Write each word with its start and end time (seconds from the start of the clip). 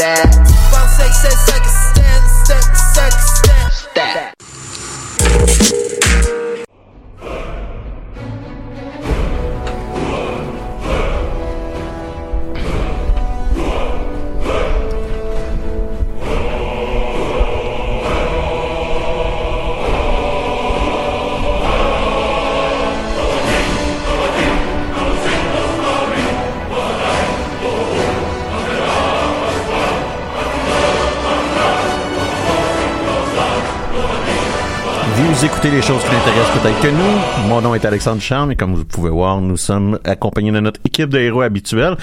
that. 0.00 0.32
Bounce, 0.72 0.96
stand, 1.92 2.24
step, 2.48 3.70
step. 5.92 5.99
Vous 35.40 35.46
écoutez 35.46 35.70
les 35.70 35.80
choses 35.80 36.02
qui 36.04 36.10
l'intéressent 36.12 36.60
peut-être 36.60 36.80
que 36.82 36.88
nous. 36.88 37.48
Mon 37.48 37.62
nom 37.62 37.74
est 37.74 37.86
Alexandre 37.86 38.20
Charme 38.20 38.52
et 38.52 38.56
comme 38.56 38.74
vous 38.74 38.84
pouvez 38.84 39.08
voir, 39.08 39.40
nous 39.40 39.56
sommes 39.56 39.98
accompagnés 40.04 40.52
de 40.52 40.60
notre 40.60 40.78
équipe 40.84 41.08
de 41.08 41.18
héros 41.18 41.40
habituels. 41.40 41.96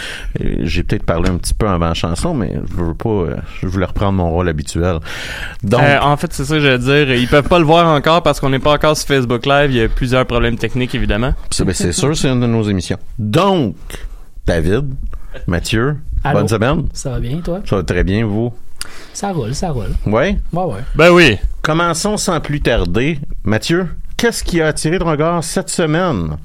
J'ai 0.64 0.82
peut-être 0.82 1.04
parlé 1.06 1.30
un 1.30 1.38
petit 1.38 1.54
peu 1.54 1.68
avant 1.68 1.90
la 1.90 1.94
chanson, 1.94 2.34
mais 2.34 2.52
je 2.76 2.84
veux 2.84 2.96
pas, 2.96 3.10
euh, 3.10 3.36
je 3.62 3.68
voulais 3.68 3.86
reprendre 3.86 4.14
mon 4.14 4.32
rôle 4.32 4.50
habituel. 4.50 4.98
Donc, 5.62 5.82
Euh, 5.84 6.00
en 6.02 6.18
fait, 6.18 6.34
c'est 6.34 6.46
ça 6.46 6.56
que 6.56 6.62
j'allais 6.62 6.80
dire. 6.80 7.14
Ils 7.14 7.28
peuvent 7.28 7.48
pas 7.48 7.60
le 7.60 7.66
voir 7.66 7.86
encore 7.96 8.24
parce 8.24 8.40
qu'on 8.40 8.50
n'est 8.50 8.58
pas 8.58 8.74
encore 8.74 8.98
sur 8.98 9.08
Facebook 9.08 9.46
Live. 9.46 9.70
Il 9.70 9.78
y 9.78 9.82
a 9.84 9.88
plusieurs 9.88 10.26
problèmes 10.26 10.58
techniques, 10.58 10.96
évidemment. 10.96 11.36
ben, 11.64 11.74
c'est 11.76 11.92
sûr, 11.92 12.18
c'est 12.18 12.30
une 12.30 12.40
de 12.40 12.48
nos 12.48 12.64
émissions. 12.64 12.98
Donc, 13.20 13.76
David, 14.48 14.96
Mathieu, 15.46 15.98
Allô? 16.24 16.40
bonne 16.40 16.48
semaine. 16.48 16.88
Ça 16.92 17.12
va 17.12 17.20
bien, 17.20 17.38
toi? 17.42 17.60
Ça 17.70 17.76
va 17.76 17.84
très 17.84 18.04
bien, 18.04 18.26
vous? 18.26 18.52
Ça 19.14 19.32
roule, 19.32 19.54
ça 19.54 19.70
roule. 19.70 19.94
Ouais? 20.08 20.40
Ouais, 20.54 20.64
ouais. 20.64 20.80
Ben 20.96 21.12
oui. 21.12 21.38
Commençons 21.68 22.16
sans 22.16 22.40
plus 22.40 22.62
tarder. 22.62 23.20
Mathieu, 23.44 23.90
qu'est-ce 24.16 24.42
qui 24.42 24.62
a 24.62 24.68
attiré 24.68 25.00
ton 25.00 25.12
regard 25.12 25.44
cette 25.44 25.70
semaine? 25.70 26.38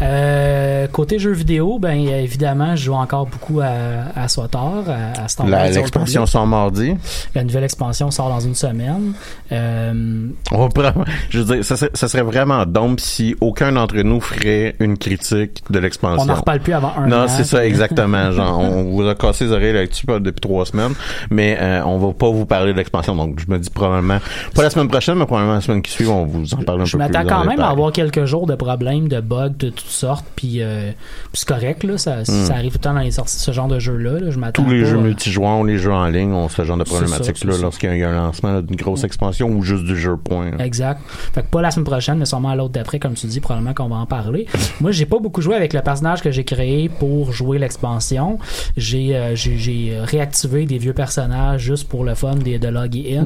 Euh, 0.00 0.86
côté 0.88 1.18
jeux 1.18 1.32
vidéo, 1.32 1.78
ben 1.78 1.92
évidemment, 2.08 2.74
je 2.76 2.84
joue 2.86 2.94
encore 2.94 3.26
beaucoup 3.26 3.60
à, 3.60 3.68
à 4.16 4.26
SWTOR, 4.28 4.84
à, 4.88 5.22
à 5.24 5.28
Star 5.28 5.48
Wars 5.48 5.68
L'expansion 5.70 6.26
sort 6.26 6.46
mardi. 6.46 6.94
La 7.34 7.44
nouvelle 7.44 7.64
expansion 7.64 8.10
sort 8.10 8.28
dans 8.28 8.40
une 8.40 8.54
semaine. 8.54 9.12
Euh, 9.52 10.26
On 10.50 10.58
va 10.58 10.68
prendre- 10.68 11.04
je 11.30 11.38
veux 11.40 11.54
dire, 11.56 11.64
ça, 11.64 11.76
serait- 11.76 11.90
ça 11.94 12.08
serait 12.08 12.22
vraiment 12.22 12.64
dumb 12.66 12.98
si 12.98 13.36
aucun 13.40 13.72
d'entre 13.72 13.96
nous 13.98 14.20
ferait 14.20 14.74
une 14.80 14.96
critique 14.98 15.62
de 15.70 15.78
l'expansion. 15.78 16.22
on 16.22 16.26
n'en 16.26 16.34
reparle 16.34 16.60
plus 16.60 16.72
avant 16.72 16.92
un 16.96 17.04
an. 17.04 17.08
Non, 17.22 17.24
c'est 17.28 17.44
ça, 17.44 17.64
exactement. 17.64 18.32
Genre, 18.32 18.58
on 18.58 18.84
vous 18.84 19.06
a 19.06 19.14
cassé 19.14 19.44
les 19.44 19.52
oreilles 19.52 19.72
là-dessus 19.74 20.06
depuis 20.06 20.40
trois 20.40 20.66
semaines, 20.66 20.94
mais 21.30 21.56
euh, 21.60 21.82
on 21.84 21.98
va 21.98 22.12
pas 22.12 22.30
vous 22.30 22.46
parler 22.46 22.72
de 22.72 22.78
l'expansion. 22.78 23.14
Donc, 23.14 23.38
je 23.38 23.50
me 23.50 23.58
dis 23.58 23.70
probablement, 23.70 24.18
pas 24.54 24.62
la 24.62 24.70
semaine 24.70 24.88
prochaine, 24.88 25.16
mais 25.16 25.26
probablement 25.26 25.54
la 25.54 25.60
semaine 25.60 25.82
qui 25.82 25.92
suit, 25.92 26.06
on 26.06 26.24
vous 26.24 26.54
en 26.54 26.62
parle 26.62 26.80
un 26.80 26.84
Je 26.86 26.96
peu 26.96 27.04
plus. 27.04 27.12
m'attends 27.12 27.26
en 27.26 27.28
quand 27.28 27.44
même 27.44 27.50
détail. 27.56 27.66
à 27.66 27.70
avoir 27.70 27.92
quelques 27.92 28.24
jours 28.24 28.46
de 28.46 28.54
problèmes, 28.54 29.08
de 29.08 29.20
bugs 29.20 29.50
de 29.58 29.70
toutes 29.82 29.90
sortes, 29.90 30.24
puis 30.36 30.62
euh, 30.62 30.90
puis 31.32 31.40
c'est 31.40 31.48
correct, 31.48 31.84
là, 31.84 31.98
ça, 31.98 32.24
ça 32.24 32.54
arrive 32.54 32.72
tout 32.72 32.78
le 32.78 32.82
temps 32.84 32.94
dans 32.94 33.00
les 33.00 33.10
sorties 33.10 33.38
ce 33.38 33.52
genre 33.52 33.68
de 33.68 33.78
jeux-là. 33.78 34.18
là. 34.18 34.30
Je 34.30 34.38
m'attends 34.38 34.62
Hmm. 34.62 34.66
Tous 34.66 34.72
les 34.72 34.82
pas, 34.82 34.88
jeux 34.90 34.98
multijoueurs, 34.98 35.64
les 35.64 35.78
jeux 35.78 35.92
en 35.92 36.06
ligne 36.06 36.32
ont 36.32 36.48
ce 36.48 36.64
genre 36.64 36.76
de 36.76 36.84
problématique-là 36.84 37.54
lorsqu'il 37.60 37.96
y 37.96 38.02
a 38.02 38.10
un 38.10 38.14
lancement 38.14 38.60
d'une 38.60 38.76
grosse 38.76 39.04
expansion 39.04 39.48
ou 39.48 39.62
juste 39.62 39.84
du 39.84 39.96
jeu 39.96 40.16
point. 40.16 40.50
là. 40.56 40.64
Exact. 40.64 41.00
Fait 41.34 41.42
que 41.42 41.46
pas 41.48 41.60
la 41.62 41.70
semaine 41.70 41.84
prochaine, 41.86 42.18
mais 42.18 42.26
sûrement 42.26 42.50
à 42.50 42.56
l'autre 42.56 42.72
d'après, 42.72 42.98
comme 42.98 43.14
tu 43.14 43.26
dis, 43.26 43.40
probablement 43.40 43.74
qu'on 43.74 43.88
va 43.88 43.96
en 43.96 44.06
parler. 44.06 44.46
Moi, 44.80 44.90
j'ai 44.92 45.06
pas 45.06 45.18
beaucoup 45.18 45.40
joué 45.42 45.54
avec 45.56 45.72
le 45.72 45.80
personnage 45.82 46.22
que 46.22 46.30
j'ai 46.30 46.44
créé 46.44 46.88
pour 46.88 47.32
jouer 47.32 47.58
l'expansion. 47.58 48.38
J'ai 48.76 49.16
euh, 49.16 49.34
j'ai- 49.34 49.98
réactivé 50.02 50.66
des 50.66 50.78
vieux 50.78 50.92
personnages 50.92 51.62
juste 51.62 51.88
pour 51.88 52.04
le 52.04 52.14
fun 52.14 52.34
des, 52.36 52.58
de 52.58 52.68
loguer 52.68 53.18
in. 53.18 53.24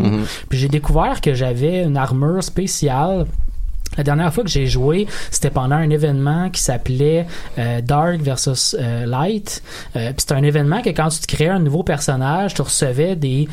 Puis 0.48 0.58
j'ai 0.58 0.68
découvert 0.68 1.20
que 1.20 1.34
j'avais 1.34 1.82
une 1.84 1.96
armure 1.96 2.42
spéciale. 2.42 3.26
La 3.96 4.04
dernière 4.04 4.32
fois 4.32 4.44
que 4.44 4.50
j'ai 4.50 4.66
joué, 4.66 5.06
c'était 5.30 5.50
pendant 5.50 5.76
un 5.76 5.90
événement 5.90 6.50
qui 6.50 6.60
s'appelait 6.60 7.26
euh, 7.58 7.80
Dark 7.80 8.20
versus 8.20 8.76
euh, 8.78 9.06
Light. 9.06 9.62
Euh, 9.96 10.12
c'était 10.16 10.34
un 10.34 10.42
événement 10.42 10.82
que 10.82 10.90
quand 10.90 11.08
tu 11.08 11.20
te 11.20 11.26
créais 11.26 11.48
un 11.48 11.58
nouveau 11.58 11.82
personnage, 11.82 12.54
tu 12.54 12.62
recevais 12.62 13.16
des 13.16 13.48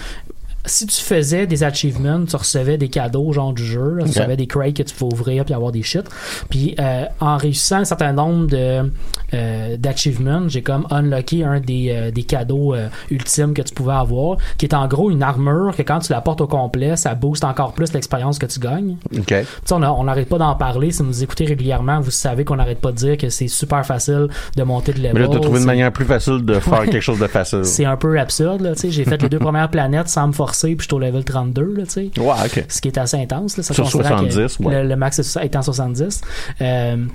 si 0.65 0.85
tu 0.87 1.01
faisais 1.01 1.45
des 1.47 1.63
achievements, 1.63 2.23
tu 2.25 2.35
recevais 2.35 2.77
des 2.77 2.89
cadeaux 2.89 3.31
genre 3.33 3.53
du 3.53 3.65
jeu, 3.65 3.95
là, 3.95 4.03
tu 4.03 4.09
Ok. 4.11 4.15
recevais 4.15 4.37
des 4.37 4.47
crates 4.47 4.73
que 4.73 4.83
tu 4.83 4.95
pouvais 4.95 5.13
ouvrir 5.13 5.45
puis 5.45 5.53
avoir 5.53 5.71
des 5.71 5.83
shit. 5.83 6.03
Puis 6.49 6.75
euh, 6.79 7.05
en 7.19 7.37
réussissant 7.37 7.77
un 7.77 7.85
certain 7.85 8.13
nombre 8.13 8.47
de 8.47 8.89
euh, 9.33 9.77
d'achievements, 9.77 10.47
j'ai 10.47 10.61
comme 10.61 10.85
unlocké 10.91 11.43
un 11.43 11.59
des, 11.59 11.89
euh, 11.89 12.11
des 12.11 12.23
cadeaux 12.23 12.73
euh, 12.75 12.87
ultimes 13.09 13.53
que 13.53 13.61
tu 13.61 13.73
pouvais 13.73 13.93
avoir, 13.93 14.37
qui 14.57 14.65
est 14.65 14.73
en 14.75 14.87
gros 14.87 15.09
une 15.09 15.23
armure 15.23 15.75
que 15.75 15.81
quand 15.81 15.99
tu 15.99 16.11
la 16.11 16.21
portes 16.21 16.41
au 16.41 16.47
complet, 16.47 16.95
ça 16.95 17.15
booste 17.15 17.43
encore 17.43 17.73
plus 17.73 17.91
l'expérience 17.93 18.37
que 18.39 18.45
tu 18.45 18.59
gagnes. 18.59 18.97
OK. 19.17 19.25
Tu 19.25 19.35
sais, 19.65 19.73
on 19.73 20.03
n'arrête 20.03 20.29
pas 20.29 20.37
d'en 20.37 20.55
parler. 20.55 20.91
Si 20.91 21.01
vous 21.01 21.07
nous 21.07 21.23
écoutez 21.23 21.45
régulièrement, 21.45 21.99
vous 21.99 22.11
savez 22.11 22.45
qu'on 22.45 22.57
n'arrête 22.57 22.79
pas 22.79 22.91
de 22.91 22.97
dire 22.97 23.17
que 23.17 23.29
c'est 23.29 23.47
super 23.47 23.85
facile 23.85 24.27
de 24.55 24.63
monter 24.63 24.93
de 24.93 24.99
level. 24.99 25.13
Mais 25.13 25.19
là, 25.21 25.27
tu 25.27 25.39
trouvé 25.41 25.59
une 25.59 25.65
manière 25.65 25.91
plus 25.91 26.05
facile 26.05 26.45
de 26.45 26.53
faire 26.59 26.83
quelque 26.83 27.01
chose 27.01 27.19
de 27.19 27.27
facile. 27.27 27.65
C'est 27.65 27.85
un 27.85 27.97
peu 27.97 28.19
absurde, 28.19 28.61
là, 28.61 28.73
tu 28.73 28.81
sais. 28.81 28.91
J'ai 28.91 29.03
fait 29.03 29.21
les 29.21 29.29
deux 29.29 29.39
premières 29.47 29.69
planètes 29.69 30.09
sans 30.09 30.27
me 30.27 30.33
forcer, 30.33 30.52
puis 30.61 30.75
je 30.79 30.83
suis 30.83 30.93
au 30.93 30.99
level 30.99 31.23
32, 31.23 31.73
là, 31.77 31.83
tu 31.83 31.89
sais. 31.89 32.11
Ouais, 32.19 32.33
OK. 32.45 32.65
Ce 32.69 32.81
qui 32.81 32.87
est 32.87 32.97
assez 32.97 33.17
intense, 33.17 33.57
là. 33.57 33.63
Ça 33.63 33.73
Sur 33.73 33.83
considérant 33.83 34.23
que 34.23 34.31
70, 34.31 34.59
ouais. 34.59 34.81
le, 34.83 34.89
le 34.89 34.95
max 34.95 35.19
est 35.37 35.55
en 35.55 35.61
70. 35.61 36.21
Euh, 36.61 37.05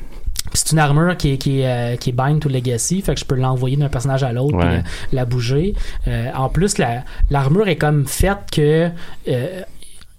c'est 0.54 0.72
une 0.72 0.78
armure 0.78 1.16
qui 1.16 1.32
est, 1.32 1.36
qui 1.38 1.60
est, 1.60 1.66
euh, 1.66 1.96
qui 1.96 2.10
est 2.10 2.12
bind 2.12 2.40
to 2.40 2.48
legacy, 2.48 3.02
fait 3.02 3.14
que 3.14 3.20
je 3.20 3.24
peux 3.26 3.34
l'envoyer 3.34 3.76
d'un 3.76 3.88
personnage 3.88 4.22
à 4.24 4.32
l'autre 4.32 4.56
Ouais. 4.56 4.82
la, 5.12 5.24
bouger. 5.24 5.74
Euh, 6.06 6.30
en 6.34 6.48
plus, 6.48 6.78
la- 6.78 7.02
l'armure 7.30 7.68
est 7.68 7.76
comme 7.76 8.06
faite 8.06 8.38
que 8.52 8.88
euh, 9.28 9.60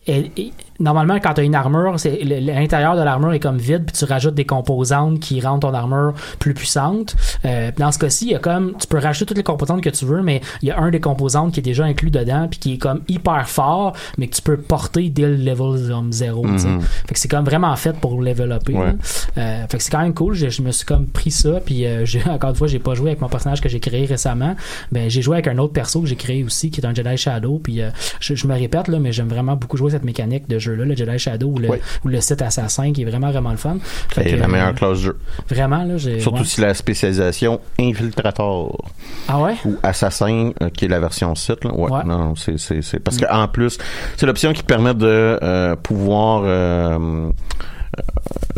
elle- 0.07 0.30
elle- 0.38 0.51
normalement, 0.79 1.19
quand 1.19 1.34
tu 1.34 1.41
as 1.41 1.44
une 1.44 1.56
armure, 1.56 2.00
c'est 2.00 2.19
l'intérieur 2.23 2.95
de 2.95 3.01
l'armure 3.01 3.34
est 3.34 3.40
comme 3.40 3.57
vide, 3.57 3.85
puis 3.85 3.95
tu 3.95 4.06
rajoutes 4.06 4.35
des 4.35 4.45
composantes 4.45 5.19
qui 5.19 5.41
rendent 5.41 5.62
ton 5.62 5.73
armure 5.73 6.13
plus 6.40 6.53
puissante. 6.53 7.16
Euh, 7.45 7.72
dans 7.78 7.91
ce 7.91 8.00
cas-ci, 8.00 8.25
il 8.25 8.31
y 8.31 8.35
a 8.35 8.40
comme 8.40 8.73
tu 8.79 8.88
peux 8.88 8.97
rajouter 9.00 9.25
toutes 9.25 9.38
les 9.38 9.44
composantes 9.44 9.81
que 9.81 9.89
tu 9.89 10.06
veux, 10.06 10.22
mais 10.22 10.41
il 10.62 10.69
y 10.69 10.72
a 10.72 10.79
un 10.79 10.89
des 10.89 11.00
composantes 11.00 11.53
qui 11.53 11.59
est 11.59 11.63
déjà 11.63 11.85
inclus 11.85 12.12
dedans, 12.12 12.47
puis 12.50 12.59
qui 12.59 12.73
est 12.73 12.78
comme 12.78 13.01
hyper 13.07 13.47
fort, 13.50 13.94
mais 14.18 14.28
que 14.28 14.35
tu 14.35 14.41
peux 14.41 14.57
porter 14.57 15.09
dès 15.09 15.28
le 15.28 15.35
level 15.35 15.89
comme 15.89 16.12
0. 16.12 16.45
tu 16.45 16.59
sais. 16.59 16.68
Mhm. 16.68 16.81
Fait 16.81 17.13
que 17.13 17.19
c'est 17.19 17.28
comme 17.28 17.45
vraiment 17.45 17.75
fait 17.75 17.95
pour 17.97 18.22
level 18.22 18.51
upper. 18.51 18.73
Ouais. 18.73 18.95
Euh, 19.38 19.68
fait 19.68 19.78
que 19.78 19.84
c'est 19.84 19.91
quand 19.91 20.01
même 20.01 20.13
cool. 20.13 20.34
Je, 20.34 20.50
je 20.50 20.62
me 20.62 20.72
suis 20.72 20.85
comme 20.85 21.07
pris 21.07 21.31
ça, 21.31 21.59
puis 21.66 21.85
euh, 21.85 22.06
j'ai 22.09 22.22
encore 22.29 22.51
une 22.51 22.56
fois, 22.56 22.68
j'ai 22.68 22.79
pas 22.79 22.94
joué 22.94 23.09
avec 23.09 23.22
mon 23.22 23.29
personnage 23.29 23.62
que 23.62 23.69
j'ai 23.69 23.79
créé 23.79 24.06
récemment. 24.06 24.56
Ben 24.91 25.09
j'ai 25.09 25.22
joué 25.22 25.35
avec 25.35 25.47
un 25.47 25.57
autre 25.57 25.73
perso 25.73 26.01
que 26.01 26.07
j'ai 26.07 26.16
créé 26.16 26.44
aussi, 26.44 26.72
qui 26.72 26.81
est 26.81 26.85
un 26.85 26.94
Jedi 26.94 27.18
Shadow. 27.18 27.59
Puis 27.62 27.81
euh, 27.81 27.89
je, 28.19 28.36
je 28.36 28.48
me 28.48 28.53
répète 28.53 28.88
là, 28.88 29.00
mais 29.00 29.12
j'aime 29.12 29.30
vraiment 29.30 29.56
beaucoup 29.56 29.77
jouer 29.77 29.92
cette 29.92 30.06
mécanique 30.06 30.48
de 30.48 30.59
jeu 30.59 30.69
là, 30.75 30.86
le 30.86 30.95
Jedi 30.95 31.19
Shadow 31.19 31.48
ou 31.50 31.57
le, 31.60 31.69
ou 32.06 32.07
le 32.07 32.21
site 32.21 32.42
assassin, 32.42 32.92
qui 32.94 33.01
est 33.01 33.06
vraiment 33.06 33.31
vraiment 33.31 33.51
le 33.51 33.57
fun. 33.57 33.77
C'est 34.13 34.36
la 34.36 34.45
euh, 34.45 34.48
meilleure 34.48 34.75
classe 34.75 34.98
de 35.00 35.04
jeu. 35.04 35.18
Vraiment 35.50 35.83
là, 35.83 35.98
j'ai. 35.98 36.19
Surtout 36.19 36.39
ouais. 36.39 36.45
si 36.45 36.62
la 36.62 36.74
spécialisation 36.74 37.60
infiltrator 37.80 38.83
Ah 39.27 39.39
ouais? 39.42 39.56
ou 39.66 39.75
assassin 39.83 40.51
euh, 40.62 40.69
qui 40.69 40.86
est 40.86 40.89
la 40.89 41.00
version 41.00 41.33
site 41.36 41.63
là. 41.63 41.74
Ouais, 41.74 41.89
Ouais. 41.92 42.04
non, 42.06 42.36
c'est 42.36 42.57
c'est 42.60 42.81
c'est 42.81 43.00
parce 43.00 43.18
que 43.18 43.25
en 43.31 43.48
plus, 43.48 43.77
c'est 44.18 44.25
l'option 44.25 44.54
qui 44.54 44.63
permet 44.63 44.94
de 44.94 45.06
euh, 45.42 45.75
pouvoir 45.75 46.44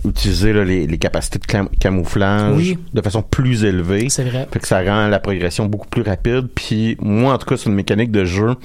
utiliser 0.05 0.53
là, 0.53 0.63
les, 0.63 0.87
les 0.87 0.97
capacités 0.97 1.39
de 1.39 1.45
cam- 1.45 1.69
camouflage 1.79 2.55
Oui. 2.55 2.77
de 2.93 3.01
façon 3.01 3.21
plus 3.21 3.63
élevée. 3.63 4.09
C'est 4.09 4.23
vrai. 4.23 4.47
Fait 4.51 4.59
que 4.59 4.67
ça 4.67 4.81
rend 4.83 5.07
la 5.07 5.19
progression 5.19 5.65
beaucoup 5.67 5.87
plus 5.87 6.01
rapide. 6.01 6.47
Puis 6.53 6.97
moi, 6.99 7.33
en 7.33 7.37
tout 7.37 7.45
cas, 7.47 7.57
c'est 7.57 7.69
une 7.69 7.75
mécanique 7.75 8.11
de 8.11 8.25
jeu 8.25 8.55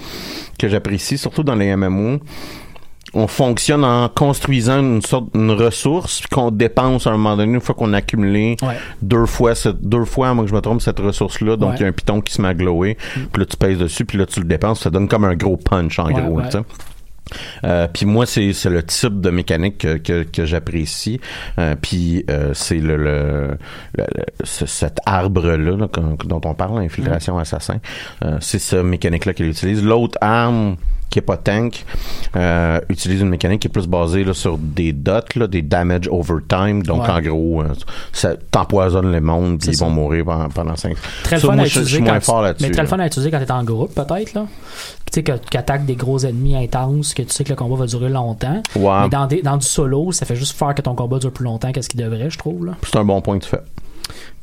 que 0.59 0.69
j'apprécie, 0.69 1.19
surtout 1.19 1.43
dans 1.43 1.55
les 1.55 1.75
MMO. 1.77 2.19
On 3.15 3.27
fonctionne 3.29 3.85
en 3.85 4.09
construisant 4.09 4.81
une 4.81 5.01
sorte 5.01 5.27
une 5.35 5.51
ressource 5.53 6.23
qu'on 6.31 6.51
dépense 6.51 7.07
à 7.07 7.11
un 7.11 7.13
moment 7.17 7.37
donné 7.37 7.55
une 7.55 7.61
fois 7.61 7.75
qu'on 7.75 7.93
a 7.93 7.99
accumulé 7.99 8.57
Ouais. 8.63 8.75
deux 9.01 9.27
fois 9.27 9.55
cette 9.55 9.81
deux 9.81 10.05
fois 10.05 10.35
moi 10.35 10.45
que 10.45 10.51
je 10.51 10.55
me 10.55 10.61
trompe 10.61 10.83
cette 10.83 10.99
ressource 10.99 11.41
là 11.41 11.57
donc 11.57 11.71
il 11.71 11.73
Ouais. 11.75 11.81
y 11.83 11.85
a 11.85 11.89
un 11.89 11.93
piton 11.93 12.21
qui 12.21 12.33
se 12.35 12.43
met 12.43 12.49
à 12.49 12.55
glower 12.55 12.97
puis 13.33 13.41
là 13.41 13.47
tu 13.47 13.57
pèses 13.57 13.79
dessus 13.79 14.05
puis 14.05 14.19
là 14.19 14.27
tu 14.27 14.41
le 14.41 14.47
dépenses 14.47 14.81
ça 14.81 14.91
donne 14.91 15.09
comme 15.09 15.25
un 15.25 15.35
gros 15.37 15.57
punch 15.57 15.99
en 15.99 16.07
Ouais, 16.07 16.15
gros 16.15 16.37
ouais. 16.39 16.45
tu 16.47 16.59
sais. 16.59 16.65
Euh, 17.65 17.89
puis 17.93 18.07
moi, 18.07 18.25
c'est 18.25 18.53
le 18.67 18.83
type 18.85 19.21
de 19.21 19.31
mécanique 19.31 19.79
que, 19.79 19.97
que, 19.97 20.23
que 20.23 20.45
j'apprécie. 20.45 21.21
Euh, 21.59 21.75
puis 21.75 22.25
euh, 22.31 22.55
c'est 22.55 22.79
le, 22.79 22.97
le, 22.97 23.49
le- 23.99 24.05
le- 24.15 24.25
ce- 24.45 24.67
cet 24.67 24.99
arbre-là 25.07 25.57
là, 25.57 25.89
dont 26.25 26.41
on 26.45 26.55
parle, 26.55 26.79
infiltration 26.79 27.37
assassin. 27.37 27.79
Euh, 28.25 28.37
c'est 28.41 28.61
ce 28.61 28.77
mécanique-là 28.77 29.35
qu'il 29.35 29.47
utilise. 29.49 29.83
L'autre 29.83 30.17
arme 30.21 30.77
qui 31.11 31.19
est 31.21 31.23
pas 31.23 31.37
tank 31.37 31.85
euh, 32.37 32.81
utilise 32.89 33.21
une 33.21 33.29
mécanique 33.31 33.61
qui 33.61 33.69
est 33.69 33.71
plus 33.71 33.87
basée 33.87 34.25
là, 34.25 34.35
sur 34.35 34.59
des 34.59 34.93
dots, 34.93 35.13
là, 35.37 35.47
des 35.47 35.63
damage 35.63 36.09
over 36.11 36.41
time. 36.49 36.83
Donc 36.83 37.05
Ouais. 37.05 37.11
en 37.11 37.21
gros, 37.21 37.63
euh, 37.63 37.69
ça 38.13 38.35
t'empoisonne 38.51 39.13
les 39.13 39.21
mondes 39.21 39.59
puis 39.61 39.71
ils 39.71 39.79
vont 39.79 39.91
mourir 39.91 40.25
pendant, 40.25 40.49
pendant 40.49 40.77
cinq. 40.77 40.97
Très 41.23 41.37
le 41.37 41.41
Ça, 41.41 41.49
fun 41.49 41.55
moi, 41.55 41.63
à 41.63 41.67
je- 41.67 41.73
je 41.75 41.79
utiliser 41.81 41.95
suis 41.97 42.03
moins 42.05 42.15
quand 42.15 42.21
fort 42.25 42.43
là-dessus, 42.43 42.65
Mais 42.67 42.71
très 42.73 42.83
là. 42.83 42.89
fun 42.89 42.99
à 42.99 43.07
utiliser 43.07 43.31
quand 43.31 43.39
t'es 43.45 43.51
en 43.53 43.65
groupe, 43.65 43.95
peut-être, 43.95 44.35
là. 44.35 44.47
Tu 45.07 45.13
sais, 45.15 45.23
que 45.23 45.33
tu 45.51 45.57
attaques 45.57 45.87
des 45.87 45.95
gros 45.95 46.19
ennemis 46.25 46.57
intenses, 46.57 47.15
que 47.15 47.23
tu 47.23 47.31
sais 47.33 47.45
que 47.45 47.51
le 47.51 47.57
combat 47.57 47.77
va 47.77 47.87
durer 47.87 48.09
longtemps. 48.09 48.63
Ouais. 48.75 49.01
Mais 49.03 49.09
dans, 49.09 49.27
des- 49.27 49.43
dans 49.43 49.57
du 49.57 49.67
solo, 49.67 50.13
ça 50.13 50.27
fait 50.27 50.37
juste 50.37 50.57
faire 50.59 50.75
que 50.75 50.83
ton 50.83 50.95
combat 50.95 51.19
dure 51.19 51.33
plus 51.33 51.45
longtemps 51.45 51.73
qu'est-ce 51.73 51.89
qu'il 51.89 52.01
devrait, 52.01 52.29
je 52.31 52.39
trouve. 52.39 52.71
C'est 52.83 52.97
un 52.97 53.05
bon 53.05 53.21
point 53.23 53.39
que 53.39 53.45
tu 53.45 53.51
fais. 53.51 53.61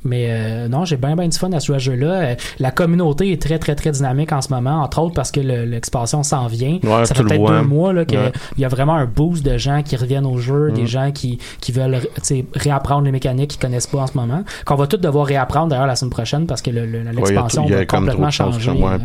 Mais 0.05 0.27
euh, 0.29 0.67
non, 0.67 0.85
j'ai 0.85 0.97
bien 0.97 1.15
bien 1.15 1.27
du 1.27 1.37
fun 1.37 1.51
à 1.53 1.59
ce 1.59 1.77
jeu-là. 1.79 2.07
Euh, 2.11 2.35
la 2.59 2.71
communauté 2.71 3.31
est 3.31 3.41
très 3.41 3.57
très 3.59 3.75
très 3.75 3.91
dynamique 3.91 4.31
en 4.31 4.41
ce 4.41 4.49
moment, 4.53 4.81
entre 4.83 4.99
autres 5.01 5.13
parce 5.13 5.31
que 5.31 5.39
le- 5.39 5.65
l'expansion 5.65 6.23
s'en 6.23 6.47
vient. 6.47 6.79
Ouais, 6.83 7.05
ça 7.05 7.15
fait 7.15 7.23
le 7.23 7.29
peut-être 7.29 7.47
deux 7.47 7.61
mois 7.63 8.05
qu'il 8.05 8.17
Ouais. 8.19 8.31
y 8.57 8.65
a 8.65 8.67
vraiment 8.67 8.95
un 8.95 9.05
boost 9.05 9.45
de 9.45 9.57
gens 9.57 9.81
qui 9.83 9.95
reviennent 9.95 10.25
au 10.25 10.37
jeu, 10.37 10.69
Mm. 10.69 10.73
des 10.73 10.87
gens 10.87 11.11
qui, 11.11 11.39
qui 11.61 11.71
veulent 11.71 11.99
réapprendre 12.55 13.03
les 13.05 13.11
mécaniques 13.11 13.51
qu'ils 13.51 13.59
connaissent 13.61 13.87
pas 13.87 13.99
en 13.99 14.07
ce 14.07 14.17
moment. 14.17 14.43
Qu'on 14.65 14.75
va 14.75 14.87
tous 14.87 14.97
devoir 14.97 15.25
réapprendre 15.25 15.67
d'ailleurs 15.69 15.87
la 15.87 15.95
semaine 15.95 16.11
prochaine 16.11 16.47
parce 16.47 16.61
que 16.61 16.69
le- 16.71 16.85
le- 16.85 17.03
l'expansion 17.11 17.67
y 17.67 17.73
a 17.73 17.77
va 17.77 17.85
complètement 17.85 18.29
changer. 18.31 18.69
hein. 18.69 18.99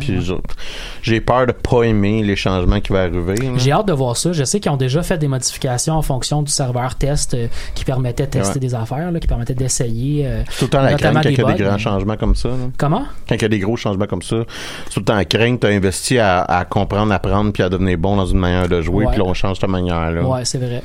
j'ai 1.01 1.21
peur 1.21 1.47
de 1.47 1.51
pas 1.51 1.83
aimer 1.83 2.23
les 2.23 2.35
changements 2.35 2.79
qui 2.79 2.91
vont 2.91 2.99
arriver. 2.99 3.35
J'ai 3.57 3.71
hâte 3.71 3.87
de 3.87 3.93
voir 3.93 4.17
ça. 4.17 4.31
Je 4.33 4.43
sais 4.43 4.59
qu'ils 4.59 4.71
ont 4.71 4.77
déjà 4.77 5.01
fait 5.03 5.17
des 5.17 5.27
modifications 5.27 5.95
en 5.95 6.01
fonction 6.01 6.41
du 6.41 6.51
serveur 6.51 6.95
test 6.95 7.33
euh, 7.33 7.47
qui 7.75 7.85
permettait 7.85 8.25
de 8.25 8.29
tester 8.31 8.55
Ouais. 8.55 8.59
des 8.59 8.75
affaires, 8.75 9.11
là, 9.11 9.19
qui 9.19 9.27
permettait 9.27 9.53
d'essayer. 9.53 10.25
euh, 10.25 10.41
tout 10.57 10.65
le 10.65 10.69
temps 10.69 10.81
quand 10.97 11.09
il 11.23 11.37
y 11.37 11.41
a 11.41 11.53
des 11.53 11.63
grands 11.63 11.71
mais- 11.73 11.77
changements 11.79 12.17
comme 12.17 12.35
ça. 12.35 12.49
là. 12.49 12.55
Comment? 12.77 13.03
Quand 13.27 13.35
il 13.35 13.41
y 13.41 13.45
a 13.45 13.49
des 13.49 13.59
gros 13.59 13.75
changements 13.77 14.07
comme 14.07 14.21
ça, 14.21 14.37
c'est 14.85 14.93
tout 14.93 14.99
le 14.99 15.05
temps 15.05 15.15
la 15.15 15.25
crainte, 15.25 15.59
t'as 15.61 15.69
investi 15.69 16.17
à, 16.19 16.41
à 16.41 16.65
comprendre, 16.65 17.11
apprendre, 17.13 17.51
puis 17.51 17.63
à 17.63 17.69
devenir 17.69 17.97
bon 17.97 18.15
dans 18.15 18.25
une 18.25 18.39
manière 18.39 18.67
de 18.67 18.81
jouer, 18.81 19.05
Ouais. 19.05 19.11
puis 19.11 19.19
là, 19.19 19.25
on 19.27 19.33
change 19.33 19.59
ta 19.59 19.67
manière. 19.67 20.11
Là. 20.11 20.23
Ouais, 20.23 20.45
c'est 20.45 20.57
vrai. 20.57 20.81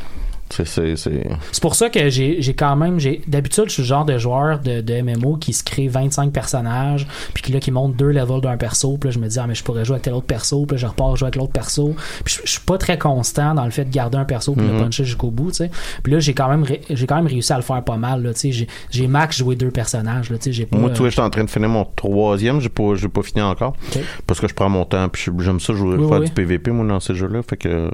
C'est, 0.62 1.60
pour 1.60 1.74
ça 1.74 1.88
que 1.90 2.08
j'ai 2.10 2.54
quand 2.56 2.76
même 2.76 2.98
d'habitude 3.26 3.64
je 3.66 3.72
suis 3.72 3.82
le 3.82 3.88
genre 3.88 4.04
de 4.04 4.18
joueur 4.18 4.60
de, 4.60 4.80
de 4.80 5.00
MMO 5.00 5.36
qui 5.36 5.52
se 5.52 5.64
crée 5.64 5.88
25 5.88 6.32
personnages 6.32 7.06
puis 7.32 7.42
qui 7.42 7.52
là 7.52 7.60
qui 7.60 7.70
monte 7.70 7.96
deux 7.96 8.10
levels 8.10 8.40
d'un 8.40 8.56
perso 8.56 8.96
puis 8.98 9.08
là 9.08 9.14
je 9.14 9.18
me 9.18 9.28
dis 9.28 9.38
ah 9.38 9.46
mais 9.46 9.54
je 9.54 9.64
pourrais 9.64 9.84
jouer 9.84 9.94
avec 9.94 10.04
tel 10.04 10.14
autre 10.14 10.26
perso 10.26 10.64
puis 10.66 10.76
là 10.76 10.80
je 10.82 10.86
repars 10.86 11.16
jouer 11.16 11.26
avec 11.26 11.36
l'autre 11.36 11.52
perso 11.52 11.94
puis 12.24 12.34
je, 12.34 12.40
je 12.44 12.50
suis 12.52 12.60
pas 12.60 12.78
très 12.78 12.98
constant 12.98 13.54
dans 13.54 13.64
le 13.64 13.70
fait 13.70 13.84
de 13.84 13.90
garder 13.92 14.18
un 14.18 14.24
perso 14.24 14.54
puis 14.54 14.66
le 14.66 14.78
puncher 14.78 15.04
jusqu'au 15.04 15.30
bout 15.30 15.50
tu 15.50 15.56
sais 15.58 15.70
puis 16.02 16.12
là 16.12 16.20
j'ai 16.20 16.34
quand 16.34 16.48
même 16.48 16.64
j'ai 16.90 17.06
quand 17.06 17.16
même 17.16 17.26
réussi 17.26 17.52
à 17.52 17.56
le 17.56 17.62
faire 17.62 17.82
pas 17.82 17.96
mal 17.96 18.30
tu 18.34 18.52
sais 18.52 18.66
j'ai 18.90 19.06
max 19.06 19.38
joué 19.38 19.56
deux 19.56 19.70
personnages 19.70 20.30
là 20.30 20.38
tu 20.38 20.52
sais 20.52 20.66
pas 20.66 20.76
Moi, 20.76 20.90
tu 20.90 20.96
euh, 20.96 20.98
vois, 21.00 21.08
j'étais 21.10 21.22
en 21.22 21.30
train 21.30 21.44
de 21.44 21.50
finir 21.50 21.68
mon 21.68 21.84
troisième, 21.84 22.60
j'ai 22.60 22.68
pas, 22.68 22.92
pas 23.12 23.22
fini 23.22 23.42
encore. 23.42 23.74
Parce 24.26 24.40
que 24.40 24.48
je 24.48 24.54
prends 24.54 24.68
mon 24.68 24.84
temps, 24.84 25.08
puis 25.08 25.22
je- 25.26 25.42
j'aime 25.44 25.60
ça 25.60 25.72
jouer, 25.74 25.96
Oui, 25.96 26.08
faire 26.08 26.20
oui. 26.20 26.26
du 26.26 26.32
PVP, 26.32 26.70
moi, 26.70 26.86
dans 26.86 27.00
ces 27.00 27.14
jeux-là. 27.14 27.40
Fait 27.42 27.56
que, 27.56 27.90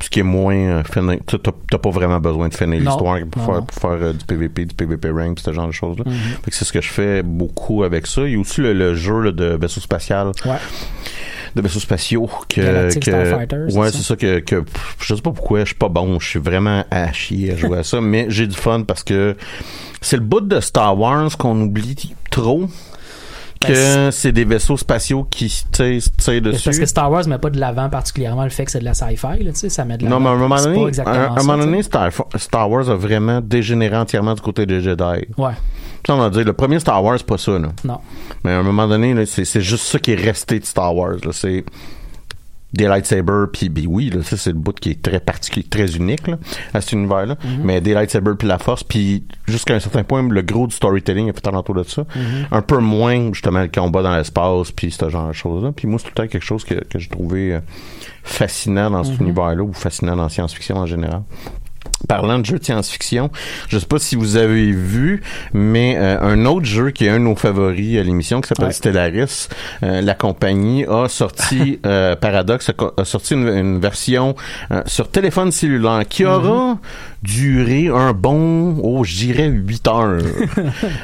ce 0.00 0.10
qui 0.10 0.20
est 0.20 0.24
moins, 0.24 0.54
euh, 0.56 0.82
t'as 1.70 1.78
pas 1.78 1.90
vraiment 1.98 2.20
besoin 2.20 2.48
de 2.48 2.54
finir 2.54 2.80
l'histoire 2.80 3.18
pour 3.30 3.40
Non, 3.42 3.46
faire, 3.46 3.54
non. 3.56 3.62
pour 3.64 3.78
faire 3.80 3.98
euh, 4.08 4.12
du 4.12 4.24
PVP, 4.24 4.64
du 4.66 4.74
PVP 4.74 5.10
rank, 5.10 5.38
ce 5.40 5.52
genre 5.52 5.66
de 5.66 5.72
choses-là. 5.72 6.04
Mhm. 6.06 6.14
C'est 6.50 6.64
ce 6.64 6.72
que 6.72 6.80
je 6.80 6.88
fais 6.88 7.22
beaucoup 7.22 7.82
avec 7.84 8.06
ça. 8.06 8.22
Il 8.26 8.32
y 8.32 8.36
a 8.36 8.38
aussi 8.38 8.60
le, 8.60 8.72
le 8.72 8.94
jeu 8.94 9.20
là, 9.20 9.32
de 9.32 9.58
vaisseau 9.60 9.80
spatial. 9.80 10.32
ouais 10.44 10.56
de 11.54 11.62
vaisseaux 11.62 11.80
spatiaux 11.80 12.28
que, 12.50 12.60
que 12.98 13.74
ouais 13.78 13.90
c'est 13.90 14.02
ça 14.02 14.14
que, 14.14 14.40
que 14.40 14.62
je 15.00 15.14
sais 15.14 15.22
pas 15.22 15.30
pourquoi 15.30 15.60
je 15.60 15.66
suis 15.68 15.74
pas 15.74 15.88
bon 15.88 16.20
je 16.20 16.28
suis 16.28 16.38
vraiment 16.38 16.84
à 16.90 17.10
chier 17.14 17.52
à 17.52 17.56
jouer 17.56 17.78
à 17.78 17.82
ça 17.82 17.98
mais 18.02 18.26
j'ai 18.28 18.46
du 18.46 18.54
fun 18.56 18.82
parce 18.82 19.02
que 19.02 19.36
c'est 20.02 20.18
le 20.18 20.22
bout 20.22 20.42
de 20.42 20.60
Star 20.60 20.98
Wars 20.98 21.34
qu'on 21.38 21.58
oublie 21.62 22.14
trop 22.30 22.68
que 23.60 24.06
Ben, 24.06 24.10
c'est 24.10 24.32
des 24.32 24.44
vaisseaux 24.44 24.76
spatiaux 24.76 25.26
qui 25.30 25.64
tirent 25.72 26.42
dessus 26.42 26.64
parce 26.64 26.78
que 26.78 26.86
Star 26.86 27.10
Wars 27.10 27.26
met 27.26 27.38
pas 27.38 27.50
de 27.50 27.58
l'avant 27.58 27.88
particulièrement 27.88 28.44
le 28.44 28.50
fait 28.50 28.64
que 28.64 28.70
c'est 28.70 28.80
de 28.80 28.84
la 28.84 28.94
sci-fi 28.94 29.42
là 29.42 29.52
tu 29.52 29.54
sais 29.54 29.68
ça 29.68 29.84
met 29.84 29.98
de 29.98 30.04
non 30.06 30.18
l'avant 30.18 30.20
mais 30.20 30.28
à 30.28 30.32
un 30.32 30.36
moment 30.36 30.62
donné, 30.62 30.86
un, 30.86 30.92
ça, 31.36 31.42
moment 31.42 31.58
donné 31.58 31.82
Star, 31.82 32.10
Star 32.36 32.70
Wars 32.70 32.88
a 32.90 32.94
vraiment 32.94 33.40
dégénéré 33.40 33.96
entièrement 33.96 34.34
du 34.34 34.40
côté 34.40 34.66
des 34.66 34.80
Jedi. 34.80 35.26
ouais 35.38 35.52
Ça, 36.06 36.14
on 36.14 36.18
va 36.18 36.30
dire, 36.30 36.44
le 36.44 36.52
premier 36.52 36.78
Star 36.78 37.02
Wars, 37.02 37.16
c'est 37.18 37.26
pas 37.26 37.38
ça, 37.38 37.58
là. 37.58 37.68
non 37.84 37.98
Mais 38.44 38.52
à 38.52 38.58
un 38.58 38.62
moment 38.62 38.86
donné, 38.86 39.26
c'est, 39.26 39.44
c'est 39.44 39.60
juste 39.60 39.84
ça 39.86 39.98
qui 39.98 40.12
est 40.12 40.22
resté 40.22 40.60
de 40.60 40.64
Star 40.64 40.94
Wars. 40.94 41.16
Là. 41.24 41.32
C'est 41.32 41.64
des 42.72 42.88
lightsabers, 42.88 43.46
puis 43.52 43.70
puis 43.70 43.86
oui, 43.86 44.10
là, 44.10 44.22
ça 44.22 44.36
c'est 44.36 44.50
le 44.50 44.58
bout 44.58 44.78
qui 44.78 44.90
est 44.90 45.02
très 45.02 45.20
particulier, 45.20 45.66
très 45.68 45.96
unique 45.96 46.26
là, 46.26 46.36
à 46.74 46.80
cet 46.80 46.92
univers-là. 46.92 47.34
Mm-hmm. 47.34 47.62
Mais 47.64 47.80
des 47.80 47.94
lightsabers 47.94 48.36
puis 48.36 48.46
la 48.46 48.58
force, 48.58 48.82
puis 48.82 49.24
jusqu'à 49.46 49.74
un 49.74 49.80
certain 49.80 50.04
point, 50.04 50.22
le 50.28 50.42
gros 50.42 50.66
du 50.66 50.74
storytelling 50.74 51.28
est 51.28 51.32
fait 51.32 51.46
alentour 51.46 51.74
de 51.76 51.84
ça. 51.84 52.02
Mm-hmm. 52.02 52.46
Un 52.52 52.62
peu 52.62 52.78
moins 52.78 53.32
justement 53.32 53.60
le 53.62 53.68
combat 53.68 54.02
dans 54.02 54.14
l'espace, 54.14 54.72
puis 54.72 54.90
ce 54.90 55.08
genre 55.08 55.28
de 55.28 55.32
choses-là. 55.32 55.72
Puis 55.72 55.88
moi, 55.88 55.98
c'est 55.98 56.06
tout 56.06 56.12
le 56.16 56.22
temps 56.24 56.30
quelque 56.30 56.44
chose 56.44 56.64
que, 56.64 56.74
que 56.74 56.98
j'ai 56.98 57.08
trouvé 57.08 57.54
euh, 57.54 57.60
fascinant 58.22 58.90
dans 58.90 59.06
Mm-hmm. 59.06 59.12
cet 59.12 59.20
univers-là, 59.20 59.62
ou 59.62 59.72
fascinant 59.72 60.16
dans 60.16 60.24
la 60.24 60.28
science-fiction 60.28 60.76
en 60.76 60.86
général. 60.86 61.22
Parlant 62.08 62.38
de 62.38 62.44
jeux 62.44 62.58
de 62.58 62.64
science-fiction, 62.64 63.30
je 63.68 63.78
sais 63.78 63.86
pas 63.86 63.98
si 63.98 64.14
vous 64.16 64.36
avez 64.36 64.70
vu, 64.70 65.22
mais 65.52 65.96
euh, 65.98 66.20
un 66.20 66.44
autre 66.46 66.66
jeu 66.66 66.90
qui 66.90 67.06
est 67.06 67.08
un 67.08 67.18
de 67.18 67.24
nos 67.24 67.34
favoris 67.34 67.98
à 67.98 68.02
l'émission, 68.02 68.40
qui 68.40 68.48
s'appelle 68.48 68.66
Ouais. 68.66 68.72
Stellaris, 68.72 69.48
euh, 69.82 70.00
la 70.02 70.14
compagnie 70.14 70.84
a 70.84 71.08
sorti, 71.08 71.80
euh, 71.86 72.14
Paradox 72.14 72.70
a, 72.96 73.04
sorti 73.04 73.34
une, 73.34 73.48
une 73.48 73.80
version 73.80 74.34
sur 74.84 75.08
téléphone 75.10 75.50
cellulaire 75.52 76.02
qui 76.08 76.22
Mm-hmm. 76.24 76.46
aura 76.48 76.78
duré 77.22 77.88
un 77.88 78.12
bon, 78.12 78.78
oh, 78.82 79.02
je 79.04 79.14
dirais 79.16 79.46
8 79.48 79.88
heures. 79.88 80.18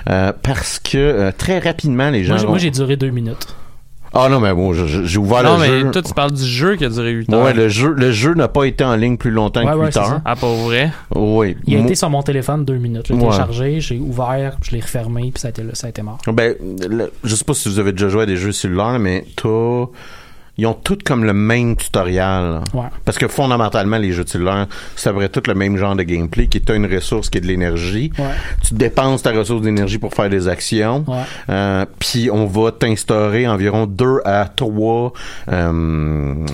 Parce 0.43 0.79
que 0.79 1.31
très 1.37 1.59
rapidement, 1.59 2.11
les 2.11 2.25
gens... 2.25 2.35
moi, 2.35 2.39
j'ai- 2.41 2.47
moi 2.47 2.55
ont- 2.57 2.59
j'ai 2.59 2.71
duré 2.71 2.97
deux 2.97 3.11
minutes 3.11 3.47
Ah 4.15 4.29
non, 4.29 4.41
mais 4.41 4.53
bon, 4.53 4.73
j'ai 4.75 5.19
ouvert 5.19 5.43
Non, 5.43 5.55
le 5.55 5.61
mais 5.61 5.81
jeu. 5.81 5.91
toi, 5.91 6.03
tu 6.03 6.13
parles 6.13 6.33
du 6.33 6.45
jeu 6.45 6.77
qui 6.77 6.85
a 6.85 6.89
duré 6.91 7.11
8 7.13 7.33
heures. 7.33 7.45
Ouais, 7.45 7.55
le 7.55 7.69
jeu, 7.69 7.95
le 7.97 8.13
jeu 8.13 8.35
n'a 8.35 8.49
pas 8.49 8.65
été 8.65 8.85
en 8.85 8.95
ligne 8.95 9.17
plus 9.17 9.31
longtemps 9.31 9.65
Ouais, 9.65 9.73
que 9.73 9.79
ouais, 9.79 9.87
8 9.87 9.93
c'est 9.93 9.99
heures. 10.01 10.07
ça. 10.07 10.23
Ah, 10.25 10.37
pas 10.37 10.53
vrai? 10.55 10.93
Oui. 11.15 11.57
Il 11.67 11.77
a 11.77 11.81
été 11.81 11.95
sur 11.95 12.11
mon 12.11 12.23
téléphone 12.23 12.65
deux 12.65 12.77
minutes. 12.77 13.07
Je 13.09 13.15
l'ai 13.15 13.19
Ouais. 13.21 13.25
téléchargé, 13.27 13.81
j'ai 13.81 13.99
ouvert, 13.99 14.57
je 14.63 14.73
l'ai 14.73 14.81
refermé, 14.81 15.31
puis 15.33 15.41
ça 15.41 15.49
a 15.49 15.51
été, 15.51 15.63
ça 15.73 15.87
a 15.87 15.91
été 15.91 16.03
mort. 16.03 16.19
Ben, 16.33 16.55
le- 16.91 17.11
je 17.25 17.35
sais 17.35 17.45
pas 17.45 17.55
si 17.55 17.69
vous 17.71 17.79
avez 17.79 17.93
déjà 17.93 18.09
joué 18.11 18.23
à 18.23 18.27
des 18.27 18.37
jeux 18.37 18.53
cellulaires, 18.53 18.99
mais 18.99 19.25
t'as... 19.37 19.87
Ils 20.63 20.67
ont 20.67 20.75
tous 20.75 20.99
comme 21.05 21.25
le 21.25 21.33
même 21.33 21.75
tutoriel. 21.75 22.61
Ouais. 22.73 22.87
Parce 23.05 23.19
que 23.19 23.27
fondamentalement, 23.27 23.99
les 23.99 24.13
jeux 24.13 24.23
de 24.23 24.29
cellulaire, 24.29 24.69
c'est 24.95 25.09
à 25.09 25.13
vrai 25.13 25.29
tout 25.29 25.43
le 25.49 25.55
même 25.55 25.77
genre 25.77 25.97
de 25.97 26.05
gameplay, 26.05 26.47
qui 26.47 26.59
est 26.59 26.71
une 26.71 26.87
ressource 26.87 27.31
qui 27.31 27.39
est 27.39 27.41
de 27.41 27.49
l'énergie. 27.49 28.13
Ouais. 28.17 28.27
Tu 28.65 28.75
dépenses 28.75 29.23
ta 29.25 29.33
ressource 29.33 29.63
d'énergie 29.63 29.99
pour 29.99 30.15
faire 30.15 30.31
des 30.31 30.47
actions. 30.47 31.05
Ouais. 31.09 31.17
Euh, 31.51 31.85
Puis 31.99 32.31
on 32.33 32.47
va 32.47 32.71
t'instaurer 32.71 33.49
environ 33.49 33.87
deux 33.87 34.21
à 34.25 34.45
trois 34.55 35.13
euh, 35.51 36.47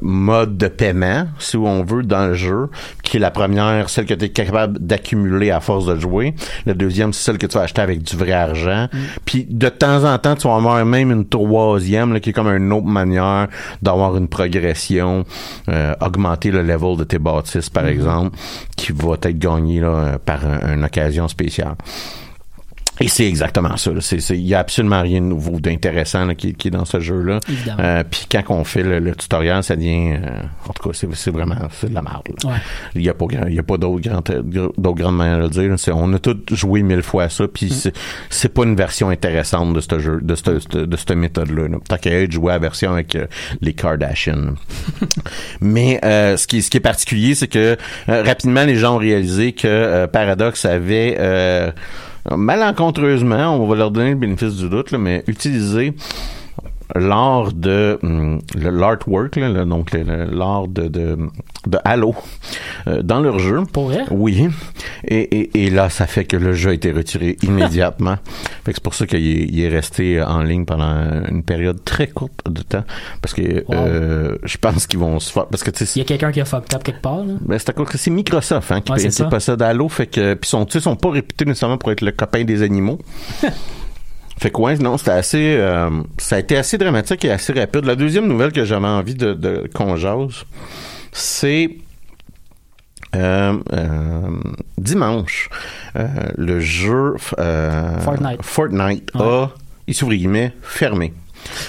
modes 0.00 0.56
de 0.56 0.68
paiement, 0.68 1.26
si 1.38 1.56
on 1.56 1.84
veut, 1.84 2.02
dans 2.02 2.26
le 2.28 2.34
jeu. 2.34 2.68
Qui 3.02 3.18
est 3.18 3.20
la 3.20 3.30
première, 3.30 3.90
celle 3.90 4.06
que 4.06 4.14
tu 4.14 4.24
es 4.24 4.28
capable 4.30 4.78
d'accumuler 4.78 5.50
à 5.50 5.60
force 5.60 5.84
de 5.86 5.96
jouer. 5.98 6.34
La 6.64 6.74
deuxième, 6.74 7.12
c'est 7.12 7.24
celle 7.24 7.38
que 7.38 7.46
tu 7.46 7.58
vas 7.58 7.64
acheter 7.64 7.82
avec 7.82 8.02
du 8.02 8.16
vrai 8.16 8.32
argent. 8.32 8.88
Puis 9.24 9.46
de 9.48 9.68
temps 9.68 10.04
en 10.04 10.16
temps, 10.18 10.34
tu 10.34 10.48
vas 10.48 10.56
avoir 10.56 10.84
même 10.86 11.10
une 11.10 11.28
troisième, 11.28 12.12
là, 12.12 12.20
qui 12.20 12.30
est 12.30 12.32
comme 12.32 12.48
une 12.48 12.72
autre 12.72 12.86
manière 12.86 13.48
d'avoir 13.82 14.16
une 14.16 14.28
progression, 14.28 15.24
euh, 15.68 15.94
augmenter 16.00 16.50
le 16.50 16.62
level 16.62 16.96
de 16.96 17.04
tes 17.04 17.18
bâtisses, 17.18 17.68
par 17.70 17.86
exemple, 17.86 18.36
qui 18.76 18.92
va 18.92 19.14
être 19.14 19.38
gagné 19.38 19.80
là, 19.80 20.18
par 20.24 20.46
un- 20.46 20.74
une 20.74 20.84
occasion 20.84 21.28
spéciale. 21.28 21.74
Et 23.00 23.08
c'est 23.08 23.26
exactement 23.26 23.76
ça. 23.78 23.90
Il 24.30 24.36
y 24.46 24.54
a 24.54 24.58
absolument 24.60 25.00
rien 25.02 25.20
de 25.20 25.26
nouveau, 25.26 25.58
d'intéressant 25.60 26.26
là, 26.26 26.34
qui, 26.34 26.52
qui 26.54 26.68
est 26.68 26.70
dans 26.70 26.84
ce 26.84 27.00
jeu-là. 27.00 27.40
Euh, 27.80 28.04
Puis 28.08 28.26
quand 28.30 28.42
on 28.50 28.64
fait 28.64 28.82
le, 28.82 28.98
le 29.00 29.14
tutoriel, 29.16 29.62
ça 29.64 29.74
devient... 29.76 30.12
euh, 30.22 30.40
en 30.68 30.72
tout 30.72 30.88
cas, 30.88 30.90
c'est 30.92 31.12
c'est 31.14 31.30
vraiment 31.30 31.56
c'est 31.70 31.88
de 31.88 31.94
la 31.94 32.02
merde. 32.02 32.22
là. 32.44 32.50
Ouais. 32.50 32.56
Il 32.94 33.00
n'y 33.00 33.08
a 33.08 33.14
pas, 33.14 33.24
il 33.48 33.54
y 33.54 33.58
a 33.58 33.62
pas 33.62 33.78
d'autre 33.78 34.00
grand, 34.08 34.22
d'autre 34.76 34.96
grande 34.96 35.16
manière 35.16 35.38
de 35.38 35.62
le 35.62 35.76
dire. 35.76 35.96
On 35.96 36.12
a 36.12 36.18
tous 36.18 36.36
joué 36.54 36.82
mille 36.82 37.02
fois 37.02 37.24
à 37.24 37.28
ça, 37.28 37.48
puis 37.48 37.66
Mm. 37.66 37.70
c'est, 37.70 37.94
c'est 38.28 38.48
pas 38.52 38.64
une 38.64 38.76
version 38.76 39.08
intéressante 39.08 39.72
de 39.74 39.80
ce 39.80 39.98
jeu, 39.98 40.20
de 40.22 40.34
cette, 40.34 40.76
de 40.76 40.96
cette 40.96 41.12
méthode-là. 41.12 41.68
là. 41.68 41.78
Tant 41.88 41.96
qu'à 41.96 42.28
jouer 42.28 42.50
à 42.50 42.54
la 42.56 42.58
version 42.60 42.92
avec 42.92 43.16
euh, 43.16 43.26
les 43.62 43.72
Kardashians. 43.72 44.54
Mais 45.60 45.98
euh, 46.04 46.36
ce, 46.36 46.46
qui, 46.46 46.60
ce 46.62 46.70
qui 46.70 46.76
est 46.76 46.80
particulier, 46.80 47.34
c'est 47.34 47.48
que 47.48 47.76
euh, 48.08 48.22
rapidement, 48.22 48.64
les 48.64 48.76
gens 48.76 48.94
ont 48.96 48.98
réalisé 48.98 49.52
que 49.52 49.66
euh, 49.66 50.06
Paradox 50.06 50.64
avait... 50.66 51.16
malencontreusement, 52.30 53.56
on 53.56 53.66
va 53.66 53.76
leur 53.76 53.90
donner 53.90 54.10
le 54.10 54.16
bénéfice 54.16 54.56
du 54.56 54.68
doute, 54.68 54.92
mais 54.92 55.24
utilisé 55.26 55.94
l'art 56.94 57.52
de 57.52 57.98
le- 58.02 58.70
l'artwork, 58.70 59.38
donc 59.66 59.92
l'art 59.92 60.68
de, 60.68 60.88
de, 60.88 61.16
de 61.66 61.78
Halo 61.84 62.14
euh, 62.86 63.02
dans 63.02 63.20
leur 63.20 63.38
jeu. 63.38 63.62
Pour 63.72 63.86
vrai? 63.86 64.04
Oui. 64.10 64.48
Et, 65.04 65.20
et, 65.20 65.64
et 65.66 65.70
là, 65.70 65.88
ça 65.90 66.06
fait 66.06 66.24
que 66.24 66.36
le 66.36 66.52
jeu 66.52 66.70
a 66.70 66.74
été 66.74 66.92
retiré 66.92 67.36
immédiatement. 67.42 68.16
fait 68.64 68.72
que 68.72 68.76
c'est 68.76 68.82
pour 68.82 68.94
ça 68.94 69.06
qu'il 69.06 69.18
est, 69.26 69.44
il 69.44 69.60
est 69.60 69.68
resté 69.68 70.22
en 70.22 70.42
ligne 70.42 70.64
pendant 70.64 71.24
une 71.30 71.42
période 71.42 71.82
très 71.84 72.06
courte 72.08 72.40
de 72.50 72.62
temps. 72.62 72.84
Parce 73.20 73.34
que 73.34 73.42
Wow. 73.68 73.74
euh, 73.76 74.36
je 74.44 74.56
pense 74.58 74.86
qu'ils 74.86 74.98
vont 74.98 75.18
se 75.20 75.30
faire. 75.32 75.46
Parce 75.46 75.62
que 75.62 75.70
Il 75.94 75.98
y 75.98 76.00
a 76.02 76.04
quelqu'un 76.04 76.32
qui 76.32 76.40
a 76.40 76.44
fucked 76.44 76.74
up 76.74 76.82
quelque 76.82 77.00
part, 77.02 77.18
là? 77.24 77.34
ben, 77.40 77.58
c'est 77.58 77.70
à 77.70 77.72
cause 77.72 77.88
que 77.88 77.98
c'est 77.98 78.10
Microsoft 78.10 78.70
hein, 78.72 78.80
qui, 78.80 78.92
Ouais, 78.92 79.08
qui 79.08 79.22
possède 79.24 79.60
Halo, 79.62 79.88
fait 79.88 80.06
que 80.06 80.34
puis 80.34 80.48
sont, 80.48 80.64
tu 80.64 80.72
sais, 80.72 80.80
sont 80.80 80.96
pas 80.96 81.10
réputés 81.10 81.44
nécessairement 81.44 81.78
pour 81.78 81.90
être 81.92 82.00
le 82.02 82.12
copain 82.12 82.44
des 82.44 82.62
animaux. 82.62 82.98
fait 84.42 84.50
que 84.50 84.60
ouais, 84.60 84.76
non, 84.76 84.98
c'était 84.98 85.12
assez, 85.12 85.56
euh, 85.56 85.88
ça 86.18 86.36
a 86.36 86.38
été 86.40 86.56
assez 86.56 86.76
dramatique 86.76 87.24
et 87.24 87.30
assez 87.30 87.52
rapide. 87.52 87.84
La 87.84 87.94
deuxième 87.94 88.26
nouvelle 88.26 88.52
que 88.52 88.64
j'avais 88.64 88.86
envie 88.88 89.14
de, 89.14 89.34
de 89.34 89.70
qu'on 89.72 89.96
jase, 89.96 90.44
c'est 91.12 91.76
euh, 93.14 93.56
euh, 93.72 94.20
dimanche, 94.78 95.48
le 96.36 96.60
jeu 96.60 97.14
Fortnite. 97.18 98.42
Fortnite 98.42 99.14
Ouais. 99.14 99.22
a, 99.22 99.54
il 99.86 99.94
s'ouvre 99.94 100.12
guillemets, 100.14 100.52
fermé. 100.62 101.12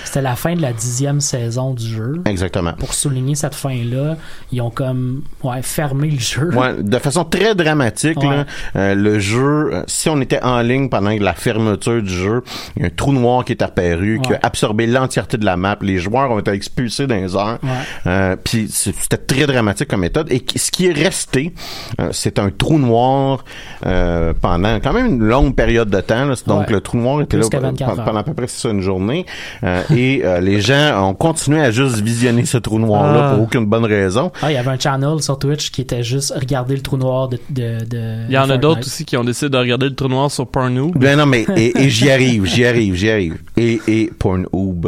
C'était 0.04 0.22
la 0.22 0.36
fin 0.36 0.56
de 0.56 0.62
la 0.62 0.74
dixième 0.74 1.20
saison 1.22 1.74
du 1.74 1.86
jeu. 1.88 2.22
Exactement. 2.26 2.74
Pour 2.74 2.94
souligner 2.94 3.36
cette 3.36 3.56
fin-là, 3.56 4.16
ils 4.52 4.62
ont 4.62 4.70
comme 4.70 5.24
ouais, 5.44 5.62
fermé 5.62 6.10
le 6.10 6.20
jeu. 6.20 6.54
Ouais, 6.54 6.82
de 6.82 6.98
façon 7.00 7.24
très 7.26 7.56
dramatique, 7.56 8.18
Ouais. 8.20 8.38
là, 8.38 8.46
euh, 8.76 8.96
le 8.96 9.20
jeu, 9.20 9.70
euh, 9.74 9.84
si 9.88 10.10
on 10.10 10.20
était 10.22 10.42
en 10.44 10.62
ligne 10.62 10.90
pendant 10.90 11.12
la 11.12 11.34
fermeture 11.34 12.02
du 12.02 12.14
jeu, 12.14 12.44
il 12.76 12.82
y 12.82 12.86
a 12.86 12.88
un 12.88 12.92
trou 12.92 13.12
noir 13.14 13.44
qui 13.46 13.54
est 13.54 13.62
apparu, 13.62 14.20
qui 14.24 14.34
a 14.34 14.40
absorbé 14.44 14.88
l'entièreté 14.88 15.38
de 15.38 15.46
la 15.46 15.58
map. 15.58 15.78
Les 15.82 15.98
joueurs 15.98 16.32
ont 16.32 16.40
été 16.40 16.52
expulsés 16.52 17.08
dans 17.08 17.16
les 17.16 17.36
heures. 17.36 17.60
Ouais. 17.64 17.70
Euh, 18.08 18.36
Puis 18.44 18.68
c'était 18.70 19.18
très 19.18 19.46
dramatique 19.48 19.88
comme 19.88 20.02
méthode. 20.02 20.32
Et 20.32 20.44
ce 20.56 20.72
qui 20.72 20.88
est 20.88 20.94
resté, 20.94 21.54
euh, 22.00 22.10
c'est 22.12 22.40
un 22.40 22.50
trou 22.50 22.78
noir 22.80 23.44
euh, 23.86 24.34
pendant 24.40 24.76
quand 24.80 24.94
même 24.94 25.08
une 25.08 25.24
longue 25.24 25.56
période 25.56 25.90
de 25.90 26.02
temps. 26.02 26.26
là. 26.26 26.36
Donc 26.48 26.70
le 26.70 26.82
trou 26.82 26.98
noir 26.98 27.22
était 27.22 27.38
Plus 27.38 27.44
là 27.44 27.50
pendant 27.60 27.68
24 27.70 28.00
heures. 28.00 28.06
pendant 28.06 28.20
à 28.20 28.24
peu 28.24 28.34
près 28.34 28.48
une 28.70 28.82
journée. 28.82 29.26
Euh, 29.64 29.82
et 29.96 30.22
euh, 30.26 30.42
les 30.42 30.60
gens 30.62 31.10
ont 31.10 31.14
continué 31.14 31.62
à 31.62 31.72
juste 31.72 32.02
visionner 32.02 32.44
ce 32.46 32.58
trou 32.58 32.80
noir-là 32.80 33.30
Ah. 33.30 33.34
pour 33.36 33.44
aucune 33.44 33.66
bonne 33.66 33.86
raison. 33.86 34.32
Ah, 34.42 34.52
il 34.52 34.56
y 34.56 34.58
avait 34.58 34.72
un 34.72 34.80
channel 34.80 35.22
sur 35.22 35.40
Twitch 35.40 35.72
qui 35.72 35.82
était 35.82 36.04
juste 36.04 36.34
regarder 36.38 36.76
le 36.76 36.82
trou 36.82 36.98
noir 36.98 37.30
de. 37.30 37.38
de, 37.50 37.86
de 37.86 38.26
Il 38.28 38.34
y 38.34 38.38
en 38.38 38.50
a 38.50 38.58
d'autres 38.58 38.82
aussi 38.82 39.06
qui 39.06 39.16
ont 39.16 39.24
décidé 39.24 39.50
de 39.50 39.58
regarder 39.58 39.88
le 39.88 39.96
trou 39.96 40.08
noir 40.10 40.30
sur 40.30 40.48
Pornhoob. 40.48 40.98
Ben 40.98 41.18
non, 41.18 41.26
mais 41.26 41.46
et, 41.56 41.82
et 41.84 41.90
j'y 41.90 42.12
arrive, 42.12 42.46
j'y 42.46 42.66
arrive, 42.66 42.96
j'y 42.96 43.10
arrive. 43.10 43.38
Et, 43.56 43.80
et. 43.88 44.12
Pornhoob, 44.20 44.86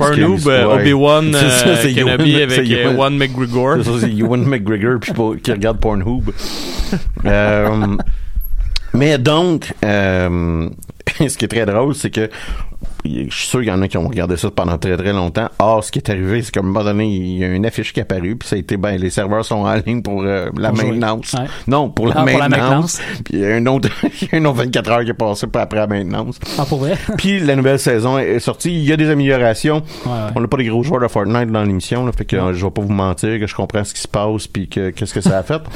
Ouais. 0.00 0.06
euh, 0.48 0.74
Obi-Wan 0.76 1.30
C'est 1.32 1.50
ça, 1.50 1.76
c'est 1.76 1.94
Kenobi 1.94 2.36
avec 2.42 2.50
c'est 2.50 2.64
Ewan- 2.66 2.94
Ewan 2.94 3.16
McGregor. 3.16 3.76
C'est 3.82 3.90
ça, 3.92 3.98
c'est 4.00 4.12
Ewan 4.12 4.44
McGregor 4.44 4.98
puis 5.00 5.12
qui 5.42 5.52
regarde 5.52 5.78
Pornhoob. 5.78 6.32
Euh, 7.24 7.96
mais 8.94 9.18
donc, 9.18 9.72
euh, 9.84 10.68
ce 11.18 11.36
qui 11.36 11.44
est 11.44 11.48
très 11.48 11.66
drôle, 11.66 11.94
c'est 11.94 12.10
que 12.10 12.28
je 13.04 13.34
suis 13.34 13.48
sûr 13.48 13.60
qu'il 13.60 13.68
y 13.68 13.72
en 13.72 13.80
a 13.82 13.88
qui 13.88 13.96
ont 13.98 14.08
regardé 14.08 14.36
ça 14.36 14.50
pendant 14.50 14.76
très 14.78 14.96
très 14.96 15.12
longtemps. 15.12 15.48
Or, 15.58 15.82
ce 15.84 15.90
qui 15.92 15.98
est 15.98 16.10
arrivé, 16.10 16.42
c'est 16.42 16.50
qu'à 16.52 16.60
un 16.60 16.64
moment 16.64 16.84
donné, 16.84 17.06
il 17.06 17.38
y 17.38 17.44
a 17.44 17.48
une 17.48 17.64
affiche 17.66 17.92
qui 17.92 18.00
est 18.00 18.02
apparue, 18.02 18.36
puis 18.36 18.48
ça 18.48 18.56
a 18.56 18.58
été, 18.58 18.76
ben, 18.76 18.96
les 18.96 19.10
serveurs 19.10 19.44
sont 19.44 19.56
en 19.66 19.74
ligne 19.74 20.02
pour 20.02 20.22
euh, 20.22 20.50
la 20.56 20.72
maintenance. 20.72 21.32
Ouais. 21.34 21.46
Non, 21.66 21.88
pour 21.90 22.06
la 22.08 22.14
Ah, 22.18 22.24
pour 22.24 22.38
la 22.38 22.48
maintenance. 22.48 22.98
maintenance. 22.98 23.00
Puis 23.24 23.34
il 23.34 23.40
y 23.40 23.44
a 23.46 23.54
un 23.54 23.66
autre, 23.66 23.88
il 24.22 24.28
y 24.32 24.34
a 24.34 24.38
un 24.38 24.44
autre 24.44 24.58
24 24.58 24.90
heures 24.90 25.04
qui 25.04 25.10
est 25.10 25.14
passé 25.14 25.46
pas 25.46 25.62
après 25.62 25.78
la 25.80 25.86
maintenance. 25.86 26.38
Ah, 26.58 26.64
pour 26.64 26.78
vrai? 26.78 26.96
Puis 27.18 27.40
la 27.40 27.56
nouvelle 27.56 27.78
saison 27.78 28.18
est 28.18 28.38
sortie. 28.40 28.72
Il 28.72 28.84
y 28.84 28.92
a 28.92 28.96
des 28.96 29.08
améliorations. 29.10 29.82
Ouais, 30.04 30.12
ouais. 30.12 30.18
On 30.34 30.40
n'a 30.40 30.48
pas 30.48 30.56
des 30.56 30.66
gros 30.66 30.82
joueurs 30.82 31.00
de 31.02 31.08
Fortnite 31.08 31.50
dans 31.50 31.62
l'émission, 31.64 32.04
là, 32.06 32.12
fait 32.12 32.24
que 32.24 32.52
je 32.52 32.64
vais 32.64 32.70
pas 32.70 32.82
vous 32.82 32.92
mentir 32.92 33.38
que 33.38 33.46
je 33.46 33.54
comprends 33.54 33.84
ce 33.84 33.94
qui 33.94 34.00
se 34.00 34.08
passe 34.08 34.46
puis 34.46 34.68
que 34.68 34.90
qu'est-ce 34.90 35.14
que 35.14 35.20
ça 35.20 35.38
a 35.38 35.42
fait. 35.42 35.62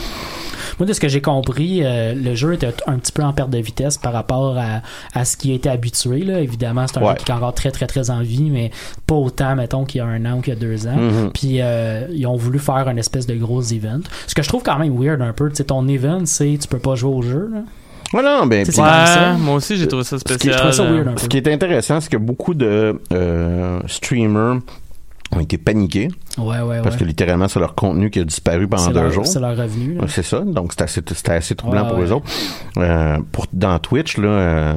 Moi, 0.82 0.88
de 0.88 0.94
ce 0.94 0.98
que 0.98 1.06
j'ai 1.06 1.20
compris, 1.20 1.82
euh, 1.84 2.12
le 2.12 2.34
jeu 2.34 2.54
était 2.54 2.74
un 2.88 2.98
petit 2.98 3.12
peu 3.12 3.22
en 3.22 3.32
perte 3.32 3.50
de 3.50 3.58
vitesse 3.58 3.98
par 3.98 4.12
rapport 4.12 4.58
à, 4.58 4.80
à 5.14 5.24
ce 5.24 5.36
qui 5.36 5.52
a 5.52 5.54
été 5.54 5.68
habitué. 5.68 6.24
Là. 6.24 6.40
Évidemment, 6.40 6.86
c'est 6.88 6.98
un 6.98 7.02
Ouais. 7.02 7.10
jeu 7.10 7.24
qui 7.24 7.30
est 7.30 7.34
encore 7.36 7.54
très, 7.54 7.70
très, 7.70 7.86
très 7.86 8.10
en 8.10 8.20
vie, 8.20 8.50
mais 8.50 8.72
pas 9.06 9.14
autant, 9.14 9.54
mettons, 9.54 9.84
qu'il 9.84 10.00
y 10.00 10.02
a 10.02 10.06
un 10.06 10.24
an 10.24 10.38
ou 10.38 10.40
qu'il 10.40 10.54
y 10.54 10.56
a 10.56 10.58
deux 10.58 10.88
ans. 10.88 10.96
Mhm. 10.96 11.30
Puis, 11.32 11.58
euh, 11.60 12.08
ils 12.12 12.26
ont 12.26 12.34
voulu 12.34 12.58
faire 12.58 12.88
un 12.88 12.96
espèce 12.96 13.28
de 13.28 13.36
gros 13.36 13.62
event. 13.62 14.00
Ce 14.26 14.34
que 14.34 14.42
je 14.42 14.48
trouve 14.48 14.64
quand 14.64 14.76
même 14.76 14.98
weird 15.00 15.22
un 15.22 15.32
peu, 15.32 15.48
tu 15.50 15.54
sais, 15.54 15.62
ton 15.62 15.86
event, 15.86 16.22
c'est 16.24 16.58
tu 16.60 16.66
peux 16.66 16.80
pas 16.80 16.96
jouer 16.96 17.14
au 17.14 17.22
jeu. 17.22 17.48
Là. 17.54 17.60
Voilà, 18.10 18.42
ben. 18.44 18.66
Ouais, 18.66 19.36
moi 19.38 19.54
aussi 19.54 19.76
j'ai 19.76 19.86
trouvé 19.86 20.02
ça 20.04 20.18
ce 20.18 20.24
qui- 20.24 20.34
spécial. 20.34 20.54
Je 20.54 20.58
trouve 20.58 20.72
ça 20.72 20.82
weird 20.84 21.08
un 21.08 21.16
ce 21.16 21.28
qui 21.28 21.36
est 21.38 21.48
intéressant, 21.48 22.00
c'est 22.00 22.10
que 22.10 22.16
beaucoup 22.18 22.52
de 22.54 23.00
euh, 23.12 23.80
streamers 23.86 24.58
ont 25.32 25.40
été 25.40 25.58
paniqués 25.58 26.08
Ouais, 26.38 26.44
ouais, 26.44 26.62
ouais. 26.62 26.82
parce 26.82 26.96
que 26.96 27.04
littéralement 27.04 27.48
c'est 27.48 27.60
leur 27.60 27.74
contenu 27.74 28.10
qui 28.10 28.20
a 28.20 28.24
disparu 28.24 28.68
pendant 28.68 28.88
deux 28.88 29.00
leur, 29.00 29.10
jours. 29.12 29.26
c'est 29.26 29.40
leur 29.40 29.56
revenu. 29.56 29.98
C'est 30.08 30.22
ça, 30.22 30.40
donc 30.40 30.72
c'était 30.72 30.84
assez, 30.84 31.00
c'était 31.14 31.32
assez 31.32 31.54
troublant 31.54 31.86
pour 31.86 32.00
eux 32.00 32.12
autres. 32.12 32.26
Euh, 32.78 33.18
pour, 33.32 33.46
dans 33.52 33.78
Twitch, 33.78 34.16
là, 34.18 34.28
euh, 34.28 34.74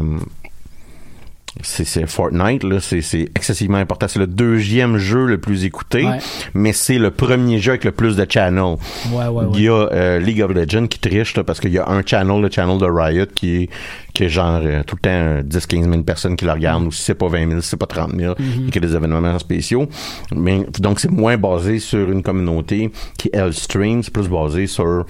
c'est, 1.61 2.05
Fortnite, 2.05 2.63
là, 2.63 2.79
c'est, 2.81 2.99
excessivement 3.35 3.77
important. 3.77 4.07
C'est 4.07 4.19
le 4.19 4.27
deuxième 4.27 4.97
jeu 4.97 5.25
le 5.25 5.37
plus 5.37 5.63
écouté, 5.65 6.03
Ouais. 6.05 6.17
mais 6.53 6.73
c'est 6.73 6.97
le 6.97 7.11
premier 7.11 7.59
jeu 7.59 7.71
avec 7.71 7.85
le 7.85 7.91
plus 7.91 8.15
de 8.17 8.25
channels. 8.29 8.75
Ouais, 9.11 9.27
ouais, 9.27 9.45
Il 9.53 9.61
y 9.61 9.69
a 9.69 9.73
euh, 9.91 10.19
League 10.19 10.41
of 10.41 10.51
Legends 10.51 10.87
qui 10.87 10.99
triche 10.99 11.35
là, 11.37 11.43
parce 11.43 11.59
qu'il 11.59 11.71
y 11.71 11.77
a 11.79 11.87
un 11.89 12.01
channel, 12.05 12.41
le 12.41 12.49
channel 12.51 12.77
de 12.77 12.85
Riot, 12.85 13.25
qui 13.33 13.55
est, 13.63 13.69
qui 14.13 14.25
est 14.25 14.29
genre 14.29 14.59
euh, 14.63 14.83
tout 14.85 14.95
le 14.97 15.01
temps 15.01 15.09
euh, 15.11 15.41
10-15 15.43 15.89
000 15.89 16.03
personnes 16.03 16.35
qui 16.35 16.45
le 16.45 16.51
regardent, 16.51 16.87
ou 16.87 16.91
si 16.91 17.01
c'est 17.03 17.15
pas 17.15 17.27
20 17.27 17.47
000, 17.49 17.61
si 17.61 17.69
c'est 17.69 17.77
pas 17.77 17.85
30 17.85 18.15
000, 18.15 18.33
Mm-hmm. 18.35 18.67
et 18.67 18.71
qu'il 18.71 18.81
y 18.83 18.85
a 18.85 18.87
des 18.89 18.95
événements 18.95 19.39
spéciaux. 19.39 19.87
Mais 20.35 20.65
donc 20.79 20.99
c'est 20.99 21.11
moins 21.11 21.37
basé 21.37 21.79
sur 21.79 22.11
une 22.11 22.21
communauté 22.21 22.91
qui 23.17 23.29
elle 23.31 23.53
stream, 23.53 24.03
c'est 24.03 24.13
plus 24.13 24.27
basé 24.27 24.67
sur 24.67 25.05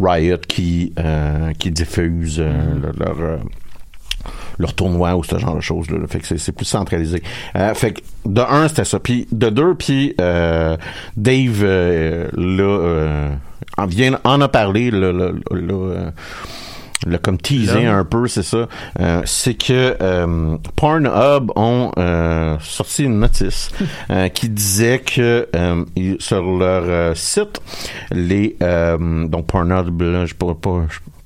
Riot 0.00 0.38
qui 0.48 0.92
euh, 0.98 1.52
qui 1.58 1.70
diffuse 1.70 2.38
euh, 2.40 2.52
le- 2.82 3.04
leur 3.04 3.16
euh, 3.20 3.36
leur 4.58 4.74
tournoi 4.74 5.16
ou 5.16 5.24
ce 5.24 5.38
genre 5.38 5.56
de 5.56 5.60
choses 5.60 5.90
là, 5.90 5.98
fait 6.08 6.20
que 6.20 6.36
c'est, 6.38 6.52
plus 6.52 6.64
centralisé 6.64 7.22
Euh, 7.56 7.74
fait 7.74 7.92
que 7.92 8.00
de 8.26 8.40
un 8.40 8.68
c'était 8.68 8.84
ça 8.84 8.98
puis 8.98 9.26
de 9.32 9.50
deux 9.50 9.74
puis 9.74 10.14
euh, 10.20 10.76
Dave 11.16 11.60
euh, 11.62 12.28
là 12.36 13.30
en 13.76 13.86
vient 13.86 14.18
en 14.24 14.40
a 14.40 14.48
parlé 14.48 14.90
là, 14.90 15.12
là, 15.12 15.30
là, 15.50 15.60
là, 15.60 16.10
le 17.06 17.18
comme 17.18 17.38
teasé 17.38 17.84
Là. 17.84 17.96
un 17.96 18.04
peu, 18.04 18.26
c'est 18.28 18.42
ça. 18.42 18.68
Euh, 19.00 19.22
c'est 19.24 19.54
que 19.54 19.96
euh, 20.00 20.56
Pornhub 20.76 21.50
ont 21.56 21.92
euh, 21.98 22.56
sorti 22.60 23.04
une 23.04 23.20
notice 23.20 23.70
qui 24.34 24.48
disait 24.48 25.00
que 25.00 25.48
sur 26.18 26.42
leur 26.42 27.16
site, 27.16 27.60
les 28.10 28.56
donc 28.60 29.46
Pornhub, 29.46 30.00
là, 30.02 30.26
je 30.26 30.34
pourrais 30.34 30.54
pas, 30.54 30.82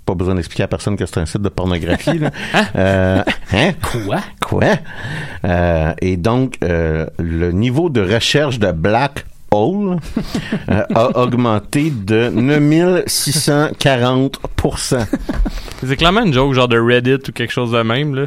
pas 0.08 0.14
besoin 0.14 0.36
d'expliquer 0.36 0.62
à 0.62 0.68
personne 0.68 0.96
que 0.96 1.04
c'est 1.04 1.18
un 1.18 1.26
site 1.26 1.42
de 1.42 1.50
pornographie. 1.50 2.18
là. 2.18 2.30
Euh, 2.76 3.22
hein? 3.52 3.72
Quoi? 3.82 4.20
Quoi? 4.40 4.64
Euh, 5.44 5.92
et 6.00 6.16
donc, 6.16 6.56
euh, 6.62 7.04
le 7.18 7.52
niveau 7.52 7.90
de 7.90 8.00
recherche 8.00 8.58
de 8.58 8.72
Black 8.72 9.26
Hole 9.50 9.98
a 10.68 11.18
augmenté 11.22 11.90
de 11.90 12.30
9640% 12.30 15.06
C'est 15.84 15.96
clairement 15.96 16.24
une 16.24 16.32
joke 16.32 16.54
genre 16.54 16.68
de 16.68 16.78
Reddit 16.78 17.28
ou 17.28 17.32
quelque 17.32 17.52
chose 17.52 17.72
de 17.72 17.82
même 17.82 18.14
là. 18.14 18.24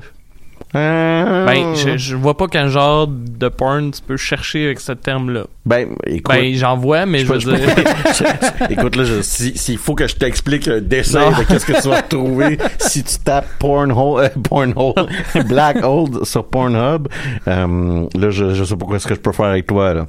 Euh, 0.74 1.46
Ben, 1.46 1.76
je, 1.76 1.98
je 1.98 2.16
vois 2.16 2.38
pas 2.38 2.48
quel 2.48 2.70
genre 2.70 3.06
de 3.08 3.50
porn 3.50 3.92
tu 3.92 4.02
peux 4.02 4.16
chercher 4.18 4.66
avec 4.66 4.80
ce 4.80 4.94
terme-là. 4.94 5.44
ben, 5.66 5.90
écoute, 6.06 6.34
Ben, 6.34 6.54
j'en 6.56 6.78
vois, 6.78 7.06
mais 7.06 7.20
je 7.20 7.26
veux 7.34 7.40
je 7.42 7.50
dire. 7.50 8.70
écoute 8.70 8.96
là, 8.96 9.04
je- 9.04 9.22
si- 9.22 9.58
s'il 9.58 9.78
faut 9.78 9.96
que 9.96 10.08
je 10.08 10.16
t'explique 10.16 10.68
un 10.70 10.80
dessin 10.80 11.32
Non. 11.32 11.38
de 11.38 11.44
qu'est-ce 11.44 11.66
que 11.66 11.82
tu 11.82 11.90
vas 11.90 12.02
trouver 12.02 12.58
si 12.80 13.04
tu 13.04 13.18
tapes 13.20 13.48
Pornhole, 13.60 14.24
euh, 14.26 14.30
Pornhole, 14.50 14.94
Black 15.48 15.84
Hole 15.84 16.26
sur 16.26 16.46
Pornhub, 16.46 17.08
euh, 17.48 18.08
là, 18.16 18.30
je, 18.30 18.54
je 18.54 18.64
sais 18.64 18.76
pas 18.78 18.86
quoi 18.86 19.00
ce 19.00 19.08
que 19.08 19.16
je 19.16 19.20
peux 19.20 19.32
faire 19.34 19.48
avec 19.48 19.68
toi 19.68 19.94
là. 19.94 20.08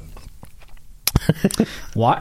Ouais. 1.95 2.15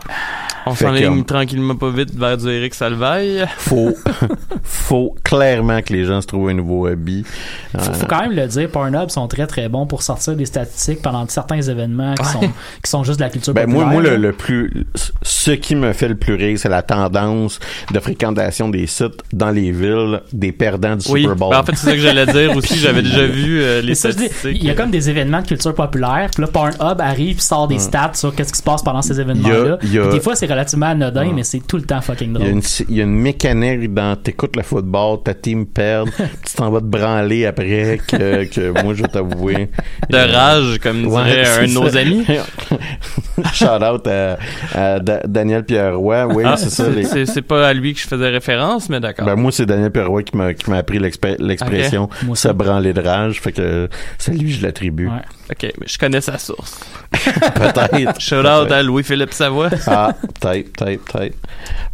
On 0.66 0.74
Fait 0.74 0.84
s'enligne 0.84 1.22
que- 1.22 1.26
tranquillement 1.26 1.74
pas 1.74 1.90
vite 1.90 2.14
vers 2.14 2.36
du 2.36 2.48
Eric 2.48 2.74
Salvaille. 2.74 3.44
Faut, 3.56 3.94
faut 4.62 5.14
clairement 5.24 5.80
que 5.82 5.92
les 5.92 6.04
gens 6.04 6.20
se 6.20 6.26
trouvent 6.26 6.50
un 6.50 6.54
nouveau 6.54 6.86
hobby. 6.86 7.24
Faut, 7.24 7.78
Euh, 7.90 7.94
faut 7.94 8.06
quand 8.06 8.20
même 8.20 8.32
le 8.32 8.46
dire, 8.46 8.68
Pornhub 8.70 9.08
sont 9.10 9.26
très 9.28 9.46
très 9.46 9.68
bons 9.68 9.86
pour 9.86 10.02
sortir 10.02 10.36
des 10.36 10.44
statistiques 10.46 11.02
pendant 11.02 11.26
certains 11.28 11.60
événements 11.60 12.14
qui, 12.14 12.22
Ouais. 12.22 12.32
sont, 12.32 12.40
qui 12.84 12.90
sont 12.90 13.02
juste 13.04 13.18
de 13.18 13.24
la 13.24 13.30
culture 13.30 13.54
Ben 13.54 13.68
moi, 13.68 13.84
populaire. 13.84 14.10
moi 14.12 14.18
le, 14.18 14.32
plus, 14.32 14.84
ce 15.22 15.50
qui 15.52 15.74
me 15.74 15.92
fait 15.92 16.08
le 16.08 16.14
plus 16.16 16.34
rire, 16.34 16.58
c'est 16.58 16.68
la 16.68 16.82
tendance 16.82 17.58
de 17.90 17.98
fréquentation 17.98 18.68
des 18.68 18.86
sites 18.86 19.22
dans 19.32 19.50
les 19.50 19.72
villes 19.72 20.20
des 20.32 20.52
perdants 20.52 20.96
du 20.96 21.10
Oui, 21.10 21.22
Super 21.22 21.36
Bowl. 21.36 21.50
ben, 21.50 21.58
en 21.60 21.64
fait, 21.64 21.74
c'est 21.76 21.86
ça 21.86 21.92
que 21.92 21.98
j'allais 22.00 22.26
dire 22.26 22.56
aussi. 22.56 22.78
J'avais 22.82 23.02
déjà 23.02 23.26
vu 23.26 23.62
euh, 23.62 23.80
les 23.80 23.94
ça, 23.94 24.12
statistiques. 24.12 24.58
il 24.60 24.64
y 24.64 24.70
a 24.70 24.74
comme 24.74 24.90
des 24.90 25.08
événements 25.10 25.40
de 25.42 25.46
culture 25.46 25.74
populaire, 25.74 26.28
puis 26.34 26.42
là 26.42 26.48
Pornhub 26.48 27.00
arrive 27.00 27.36
puis 27.36 27.44
sort 27.44 27.66
des 27.68 27.78
stats 27.78 28.12
sur 28.14 28.34
qu'est-ce 28.34 28.52
qui 28.52 28.58
se 28.58 28.62
passe 28.62 28.82
pendant 28.82 28.91
ces 29.00 29.18
événements-là. 29.20 29.78
Des 30.10 30.20
fois 30.20 30.36
c'est 30.36 30.46
relativement 30.46 30.86
anodin, 30.86 31.22
Ouais. 31.28 31.32
mais 31.34 31.44
c'est 31.44 31.60
tout 31.66 31.76
le 31.76 31.84
temps 31.84 32.00
fucking 32.02 32.28
Il 32.28 32.32
y, 32.32 32.36
a 32.36 32.38
drôle. 32.40 32.50
une, 32.50 32.62
il 32.90 32.96
y 32.96 33.00
a 33.00 33.04
une 33.04 33.14
mécanique 33.14 33.94
dans 33.94 34.16
t'écoutes 34.16 34.56
le 34.56 34.62
football, 34.62 35.22
ta 35.24 35.32
team 35.34 35.64
perd, 35.66 36.10
tu 36.46 36.54
t'en 36.56 36.70
vas 36.70 36.80
te 36.80 36.84
branler 36.86 37.46
après 37.46 37.98
que, 38.06 38.44
que 38.44 38.82
moi 38.82 38.92
je 38.94 39.02
vais 39.02 39.08
t'avouer. 39.08 39.70
De 40.10 40.16
rage, 40.16 40.78
comme 40.82 41.06
Ouais, 41.06 41.24
dirait 41.24 41.46
un 41.64 41.66
de 41.68 41.72
nos 41.72 41.96
amis. 41.96 42.26
Shout 43.54 43.66
out 43.82 44.06
à, 44.06 44.38
à 44.74 44.98
Da- 45.00 45.22
Daniel 45.26 45.64
Pierroy, 45.64 46.26
oui, 46.26 46.42
Ah, 46.46 46.56
c'est 46.56 46.70
ça. 46.70 46.88
les- 46.88 47.26
c'est 47.26 47.42
pas 47.42 47.68
à 47.68 47.72
lui 47.72 47.94
que 47.94 48.00
je 48.00 48.06
faisais 48.06 48.28
référence, 48.28 48.88
mais 48.88 49.00
d'accord. 49.00 49.24
Ben, 49.26 49.36
moi, 49.36 49.52
c'est 49.52 49.66
Daniel 49.66 49.90
Pierroit 49.90 50.22
qui 50.22 50.36
m'a, 50.36 50.52
qui 50.54 50.68
m'a 50.70 50.78
appris 50.78 50.98
l'expression 50.98 52.08
aussi. 52.28 52.42
se 52.42 52.48
branler 52.48 52.92
de 52.92 53.00
rage. 53.00 53.40
Fait 53.40 53.52
que 53.52 53.88
c'est 54.18 54.32
lui 54.32 54.50
que 54.52 54.58
je 54.58 54.62
l'attribue. 54.62 55.06
Ouais. 55.08 55.14
Ok, 55.52 55.70
mais 55.78 55.86
je 55.86 55.98
connais 55.98 56.22
sa 56.22 56.38
source. 56.38 56.80
Peut-être. 57.12 58.18
Shout 58.20 58.36
out 58.36 58.72
à 58.72 58.82
Louis-Philippe 58.82 59.34
Savoie. 59.34 59.68
Ah, 59.86 60.14
peut-être, 60.40 60.72
peut-être, 60.72 61.04
peut-être. 61.12 61.36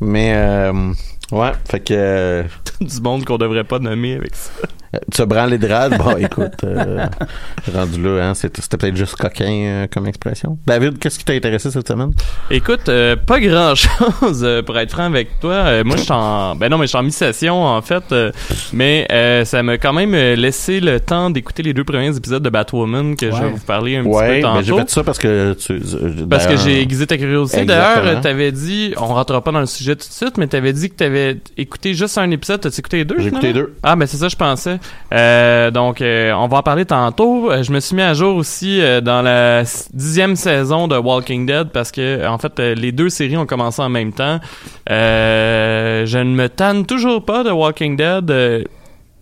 Mais, 0.01 0.33
euh, 0.37 0.93
ouais, 1.33 1.51
fait 1.69 1.81
que, 1.81 1.95
euh, 1.95 2.43
du 2.81 3.01
monde 3.01 3.25
qu'on 3.25 3.37
devrait 3.39 3.65
pas 3.65 3.81
nommer 3.81 4.15
avec 4.15 4.37
ça. 4.37 4.51
Se 5.15 5.23
branler 5.23 5.59
de 5.59 5.67
rage, 5.69 5.99
bon, 5.99 6.17
écoute, 6.17 6.55
euh, 6.65 7.07
rendu 7.75 8.03
là, 8.03 8.29
hein, 8.31 8.35
c'était, 8.35 8.63
peut-être 8.77 8.97
juste 8.97 9.17
coquin 9.17 9.45
euh, 9.51 9.87
comme 9.93 10.07
expression. 10.07 10.59
David, 10.67 10.99
qu'est-ce 10.99 11.19
qui 11.19 11.25
t'a 11.25 11.35
intéressé 11.35 11.71
cette 11.71 11.87
semaine? 11.89 12.13
Écoute, 12.51 12.89
euh, 12.89 13.17
pas 13.17 13.39
grand 13.41 13.75
chose 13.75 14.47
pour 14.65 14.79
être 14.79 14.91
franc 14.91 15.05
avec 15.05 15.41
toi. 15.41 15.53
Euh, 15.53 15.85
moi, 15.85 15.97
je 15.97 16.03
suis 16.03 16.13
en, 16.13 16.55
ben 16.57 16.71
non, 16.71 16.79
mais 16.79 16.85
je 16.87 16.89
suis 16.91 16.99
en 16.99 17.03
mi-session 17.03 17.65
en 17.65 17.83
fait, 17.83 18.05
euh, 18.13 18.33
mais 18.73 19.07
euh, 19.13 19.45
ça 19.45 19.63
m'a 19.63 19.77
quand 19.79 19.93
même 19.93 20.13
laissé 20.15 20.81
le 20.81 21.01
temps 21.01 21.31
d'écouter 21.31 21.63
les 21.63 21.75
deux 21.75 21.85
premiers 21.85 22.17
épisodes 22.17 22.43
de 22.43 22.51
Batwoman 22.51 23.17
que 23.17 23.31
je 23.31 23.37
vais 23.37 23.39
Ouais. 23.45 23.51
vous 23.51 23.65
parler 23.65 23.97
un 23.97 24.03
petit 24.05 24.09
Ouais, 24.11 24.37
peu 24.41 24.43
ben, 24.47 24.61
j'ai 24.63 24.71
tantôt. 24.73 24.79
fait 24.83 24.91
ça 24.91 25.05
parce 25.05 25.19
que 25.19 25.53
tu, 25.55 25.73
euh, 25.73 26.27
Parce 26.29 26.47
que 26.47 26.57
j'ai 26.57 26.81
aiguisé 26.81 27.07
ta 27.07 27.17
curiosité. 27.17 27.65
D'ailleurs, 27.65 28.21
t'avais 28.21 28.53
dit, 28.53 28.95
on 28.97 29.07
rentrera 29.07 29.43
pas 29.43 29.53
dans 29.53 29.61
le 29.61 29.67
sujet 29.67 29.95
tout 29.97 30.09
de 30.09 30.13
suite, 30.13 30.37
mais 30.39 30.47
t'avais 30.47 30.73
dit 30.73 30.91
que 30.91 30.95
t'avais 30.97 31.37
écouté 31.57 31.95
juste 31.95 32.19
un 32.19 32.31
épisode. 32.31 32.61
T'as 32.61 32.71
écouté 32.71 32.99
les 32.99 33.05
deux? 33.05 33.17
J'ai 33.19 33.29
écouté 33.29 33.53
deux. 33.53 33.75
Ah, 33.83 33.97
ben 33.97 34.07
c'est 34.07 34.17
ça, 34.17 34.29
je 34.29 34.37
pensais. 34.37 34.79
Euh, 35.13 35.71
donc, 35.71 36.03
euh, 36.03 36.33
on 36.33 36.49
va 36.49 36.59
en 36.59 36.63
parler 36.63 36.85
tantôt. 36.85 37.51
Euh, 37.51 37.63
je 37.63 37.73
me 37.73 37.81
suis 37.81 37.97
mis 37.97 38.03
à 38.03 38.13
jour 38.15 38.37
aussi 38.37 38.81
euh, 38.81 39.01
dans 39.01 39.23
la 39.23 39.63
dixième 39.95 40.37
saison 40.37 40.87
de 40.89 40.97
Walking 40.97 41.47
Dead 41.47 41.69
parce 41.71 41.91
que, 41.91 42.27
en 42.27 42.39
fait, 42.39 42.59
euh, 42.61 42.75
les 42.75 42.93
deux 42.93 43.09
séries 43.09 43.37
ont 43.37 43.47
commencé 43.47 43.81
en 43.81 43.89
même 43.89 44.13
temps. 44.13 44.39
Euh, 44.91 46.07
je 46.07 46.19
ne 46.19 46.35
me 46.35 46.49
tanne 46.49 46.85
toujours 46.87 47.25
pas 47.25 47.45
de 47.45 47.51
Walking 47.51 47.97
Dead. 47.97 48.31
Euh, 48.31 48.65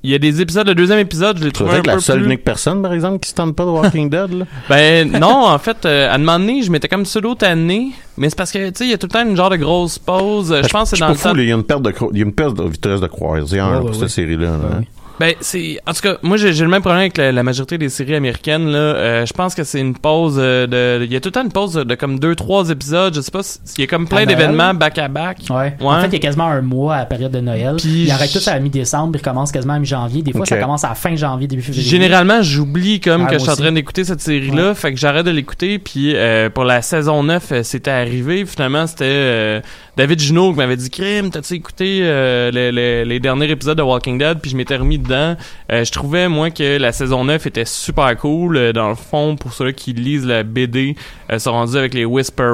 Il 0.03 0.11
y 0.11 0.15
a 0.15 0.19
des 0.19 0.41
épisodes, 0.41 0.69
le 0.69 0.75
deuxième 0.77 1.01
épisode, 1.01 1.39
je 1.39 1.45
l'ai 1.45 1.51
trouvé 1.51 1.77
un 1.79 1.81
que 1.81 1.89
peu 1.89 1.91
la 1.97 1.99
seule 2.01 2.19
plus... 2.19 2.27
unique 2.27 2.45
personne, 2.45 2.81
par 2.81 2.93
exemple, 2.93 3.19
qui 3.19 3.29
se 3.31 3.35
tente 3.35 3.57
pas 3.57 3.65
de 3.65 3.71
Walking 3.71 4.09
Dead, 4.09 4.33
là? 4.39 4.45
Ben 4.69 5.11
non, 5.11 5.47
en 5.47 5.59
fait, 5.59 5.85
euh, 5.85 6.09
à 6.09 6.15
un 6.15 6.19
moment 6.19 6.39
donné, 6.39 6.63
je 6.63 6.71
m'étais 6.71 6.87
comme 6.87 7.03
pseudo-tanné, 7.03 7.91
mais 8.17 8.29
c'est 8.31 8.37
parce 8.37 8.53
que, 8.53 8.69
tu 8.69 8.73
sais, 8.77 8.85
il 8.85 8.91
y 8.91 8.95
a 8.95 8.99
tout 8.99 9.09
le 9.09 9.13
temps 9.13 9.29
une 9.29 9.35
genre 9.37 9.51
de 9.51 9.57
grosse 9.57 9.99
pause. 9.99 10.53
Euh, 10.53 10.63
Je 10.63 10.69
pense 10.69 10.91
que 10.93 10.97
c'est 10.97 11.01
dans 11.01 11.09
le 11.09 11.15
fou, 11.15 11.29
temps... 11.31 11.35
il 11.37 11.49
y 11.49 11.53
a 11.53 11.57
une 11.57 11.65
perte 11.65 11.83
de, 11.83 11.91
cro- 11.91 12.11
il 12.13 12.19
y 12.19 12.23
a 12.23 12.25
une 12.25 12.33
perte 12.35 12.55
de 12.57 12.69
vitesse 12.69 13.01
de 13.01 13.07
croisière 13.09 13.69
Ouais, 13.69 13.79
pour 13.81 13.87
ouais, 13.91 13.95
cette 13.99 14.11
série-là. 14.11 14.45
là, 14.47 14.51
Ouais, 14.53 14.65
hein. 14.75 14.79
ouais. 14.81 14.87
Ben, 15.19 15.33
c'est... 15.41 15.79
En 15.87 15.93
tout 15.95 16.03
cas, 16.03 16.17
moi, 16.23 16.37
j'ai 16.37 16.53
j'ai 16.53 16.63
le 16.63 16.71
même 16.71 16.83
problème 16.83 17.01
avec 17.01 17.17
la, 17.17 17.33
la 17.33 17.43
majorité 17.43 17.79
des 17.79 17.89
séries 17.89 18.15
américaines, 18.15 18.69
là. 18.71 18.79
Euh, 18.79 19.27
je 19.27 19.33
pense 19.33 19.55
que 19.55 19.65
c'est 19.65 19.81
une 19.81 19.95
pause 19.97 20.37
euh, 20.39 20.67
de... 20.67 21.05
Il 21.05 21.13
y 21.13 21.17
a 21.17 21.21
tout 21.21 21.29
le 21.29 21.33
temps 21.33 21.43
une 21.43 21.53
pause 21.53 21.73
de, 21.73 21.85
de 21.85 21.95
comme 21.95 22.19
deux, 22.19 22.35
trois 22.35 22.69
épisodes. 22.69 23.15
Je 23.15 23.21
sais 23.23 23.31
pas 23.31 23.43
s'il 23.43 23.81
y 23.81 23.85
a 23.85 23.87
comme 23.87 24.07
plein 24.07 24.27
d'événements 24.27 24.75
back-à-back. 24.75 25.39
Ouais. 25.49 25.75
En 25.81 26.01
fait, 26.03 26.09
il 26.09 26.13
y 26.13 26.17
a 26.17 26.19
quasiment 26.19 26.45
un 26.47 26.61
mois 26.61 26.97
à 26.97 26.99
la 26.99 27.07
période 27.07 27.33
de 27.33 27.41
Noël. 27.41 27.77
Puis 27.79 28.05
il 28.05 28.11
arrête 28.11 28.31
tout 28.31 28.47
à 28.47 28.59
mi-décembre, 28.59 29.13
puis 29.13 29.21
il 29.23 29.27
recommence 29.27 29.53
quasiment 29.53 29.75
à 29.75 29.79
mi-janvier. 29.79 30.23
Des 30.23 30.33
fois, 30.33 30.43
Ok. 30.43 30.49
ça 30.49 30.59
commence 30.59 30.85
à 30.85 30.91
la 30.91 30.95
fin 30.95 31.17
janvier, 31.17 31.47
début 31.49 31.63
février. 31.63 31.89
Généralement, 31.89 32.43
j'oublie 32.43 33.01
comme 33.01 33.23
Ah, 33.27 33.31
que 33.31 33.35
je 33.39 33.39
suis 33.43 33.51
en 33.51 33.57
train 33.57 33.73
d'écouter 33.73 34.05
cette 34.05 34.21
série-là, 34.21 34.75
fait 34.75 34.93
que 34.93 34.99
j'arrête 34.99 35.25
de 35.25 35.31
l'écouter. 35.31 35.79
Puis 35.79 36.13
euh, 36.15 36.51
pour 36.51 36.65
la 36.65 36.83
saison 36.83 37.23
9, 37.23 37.53
euh, 37.53 37.63
c'était 37.63 37.91
arrivé. 37.91 38.45
Finalement, 38.45 38.87
c'était 38.87 39.05
euh, 39.07 39.61
David 39.97 40.21
Junot 40.21 40.53
qui 40.53 40.59
m'avait 40.59 40.77
dit 40.77 40.91
Crime, 40.91 41.31
t'as-tu 41.31 41.55
écouté 41.55 42.01
euh, 42.03 42.51
les, 42.51 42.71
les- 42.71 43.05
les 43.07 43.19
derniers 43.21 43.51
épisodes 43.51 43.79
de 43.79 43.83
Walking 43.83 44.19
Dead? 44.19 44.39
Puis 44.41 44.51
je 44.51 44.57
m'étais 44.57 44.77
remis 44.77 44.99
dedans. 45.07 45.37
Euh, 45.73 45.85
je 45.85 45.93
trouvais, 45.93 46.29
moi, 46.29 46.51
que 46.51 46.79
la 46.79 46.93
saison 46.93 47.25
9 47.25 47.47
était 47.47 47.65
super 47.65 48.17
cool. 48.17 48.57
Euh, 48.57 48.73
Dans 48.73 48.89
le 48.89 48.95
fond, 48.95 49.37
pour 49.37 49.53
ceux 49.53 49.73
qui 49.73 49.93
lisent 49.93 50.27
la 50.27 50.43
BD, 50.43 50.97
euh, 51.33 51.39
sont 51.39 51.53
rendus 51.53 51.77
avec 51.77 51.95
les 51.95 52.05
Whisperers, 52.05 52.47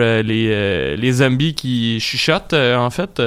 euh, 0.00 0.22
les, 0.22 0.96
les 0.96 1.12
zombies 1.12 1.54
qui 1.54 2.00
chuchotent, 2.00 2.54
en 2.54 2.90
fait. 2.90 3.22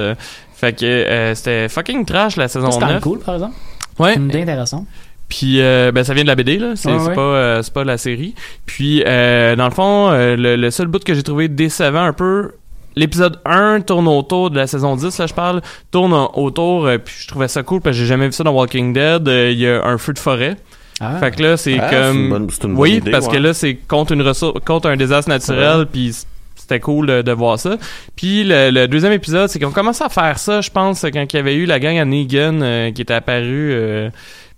Fait 0.54 0.74
que 0.78 1.32
c'était 1.36 1.70
fucking 1.70 2.06
trash 2.06 2.36
la 2.36 2.48
saison 2.48 2.72
C'est 2.72 2.80
quand 2.80 2.86
même 2.86 2.96
9. 2.96 3.04
cool, 3.04 3.20
par 3.20 3.36
exemple. 3.36 3.56
Ouais. 4.00 4.18
Intéressante. 4.18 4.86
Puis 5.28 5.62
euh, 5.62 5.94
ben 5.94 6.04
ça 6.04 6.14
vient 6.14 6.24
de 6.24 6.28
la 6.28 6.36
BD 6.36 6.58
là, 6.58 6.74
c'est 6.76 6.92
ouais. 6.92 7.16
pas 7.16 7.22
euh, 7.22 7.62
c'est 7.64 7.74
pas 7.74 7.86
la 7.86 7.98
série. 7.98 8.36
Puis 8.66 9.02
euh, 9.08 9.56
dans 9.56 9.64
le 9.64 9.72
fond, 9.72 10.12
le, 10.12 10.36
le 10.58 10.72
seul 10.72 10.88
bout 10.88 11.02
que 11.02 11.14
j'ai 11.14 11.24
trouvé 11.24 11.48
décevant 11.48 12.04
un 12.04 12.12
peu 12.12 12.52
L'épisode 12.96 13.40
1 13.46 13.82
tourne 13.82 14.08
autour 14.08 14.50
de 14.52 14.58
la 14.58 14.68
saison 14.68 14.96
10, 14.96 15.18
là 15.18 15.26
je 15.28 15.34
parle, 15.34 15.62
tourne 15.92 16.14
autour, 16.34 16.86
euh, 16.86 16.98
puis 16.98 17.14
je 17.20 17.28
trouvais 17.28 17.48
ça 17.48 17.64
cool 17.64 17.82
parce 17.82 17.96
que 17.96 18.02
j'ai 18.02 18.08
jamais 18.08 18.26
vu 18.28 18.34
ça 18.34 18.44
dans 18.44 18.52
Walking 18.54 18.94
Dead. 18.94 19.28
Euh, 19.28 19.52
Il 19.52 19.60
y 19.60 19.68
a 19.68 19.86
un 19.86 19.98
feu 19.98 20.14
de 20.14 20.20
forêt. 20.20 20.58
Ah. 21.00 21.18
Fait 21.20 21.32
que 21.32 21.42
là, 21.42 21.58
c'est 21.58 21.80
Ah, 21.80 21.86
une 21.86 21.90
comme... 22.14 22.30
bonne- 22.30 22.42
une 22.44 22.74
bonne 22.74 22.78
oui, 22.78 22.92
idée, 22.98 23.12
parce 23.12 23.28
que 23.28 23.38
là, 23.38 23.54
c'est 23.54 23.76
contre 23.76 24.12
une 24.12 24.22
ressource, 24.22 24.60
contre 24.66 24.88
un 24.90 24.98
désastre 24.98 25.30
naturel, 25.30 25.88
puis 25.92 26.14
c'était 26.56 26.80
cool 26.80 27.08
de, 27.08 27.22
de 27.24 27.32
voir 27.32 27.58
ça. 27.58 27.78
Puis 28.16 28.44
le, 28.44 28.70
le 28.70 28.88
deuxième 28.88 29.12
épisode, 29.14 29.50
c'est 29.50 29.58
qu'on 29.60 29.72
commençait 29.72 30.04
à 30.04 30.10
faire 30.10 30.38
ça, 30.38 30.62
je 30.62 30.70
pense, 30.70 31.02
quand 31.02 31.26
il 31.34 31.36
y 31.36 31.40
avait 31.40 31.56
eu 31.56 31.66
la 31.66 31.80
gang 31.80 31.98
à 31.98 32.06
Negan 32.06 32.60
euh, 32.62 32.92
qui 32.92 33.02
était 33.02 33.16
apparue. 33.16 33.74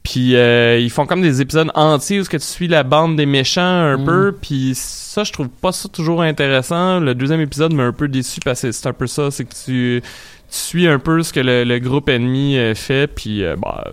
Puis 0.04 0.36
euh, 0.36 0.78
ils 0.80 0.89
font 0.89 1.06
comme 1.06 1.22
des 1.22 1.42
épisodes 1.42 1.72
entiers 1.76 2.20
où 2.20 2.24
ce 2.26 2.30
que 2.30 2.38
tu 2.38 2.44
suis 2.46 2.68
la 2.68 2.84
bande 2.84 3.16
des 3.16 3.26
méchants 3.26 3.62
un 3.62 3.98
Mm. 3.98 4.06
peu. 4.06 4.36
Puis 4.42 4.74
ça, 4.76 5.24
je 5.24 5.32
trouve 5.32 5.48
pas 5.50 5.72
ça 5.72 5.88
toujours 5.89 6.22
intéressant. 6.22 7.00
Le 7.00 7.16
deuxième 7.16 7.39
épisode 7.42 7.74
m'a 7.74 7.84
un 7.84 7.94
peu 7.94 8.08
déçu 8.08 8.39
parce 8.44 8.62
que 8.63 8.72
c'est 8.72 8.88
un 8.88 8.94
peu 8.94 9.08
ça, 9.08 9.32
c'est 9.32 9.46
que 9.46 9.54
tu, 9.66 10.02
tu 10.04 10.08
suis 10.50 10.88
un 10.88 11.00
peu 11.00 11.24
ce 11.24 11.32
que 11.32 11.39
le, 11.39 11.63
le 11.63 11.80
groupe 11.80 12.10
ennemi 12.10 12.58
euh, 12.58 12.76
fait. 12.76 13.08
Puis 13.08 13.44
euh, 13.44 13.56
bah 13.58 13.86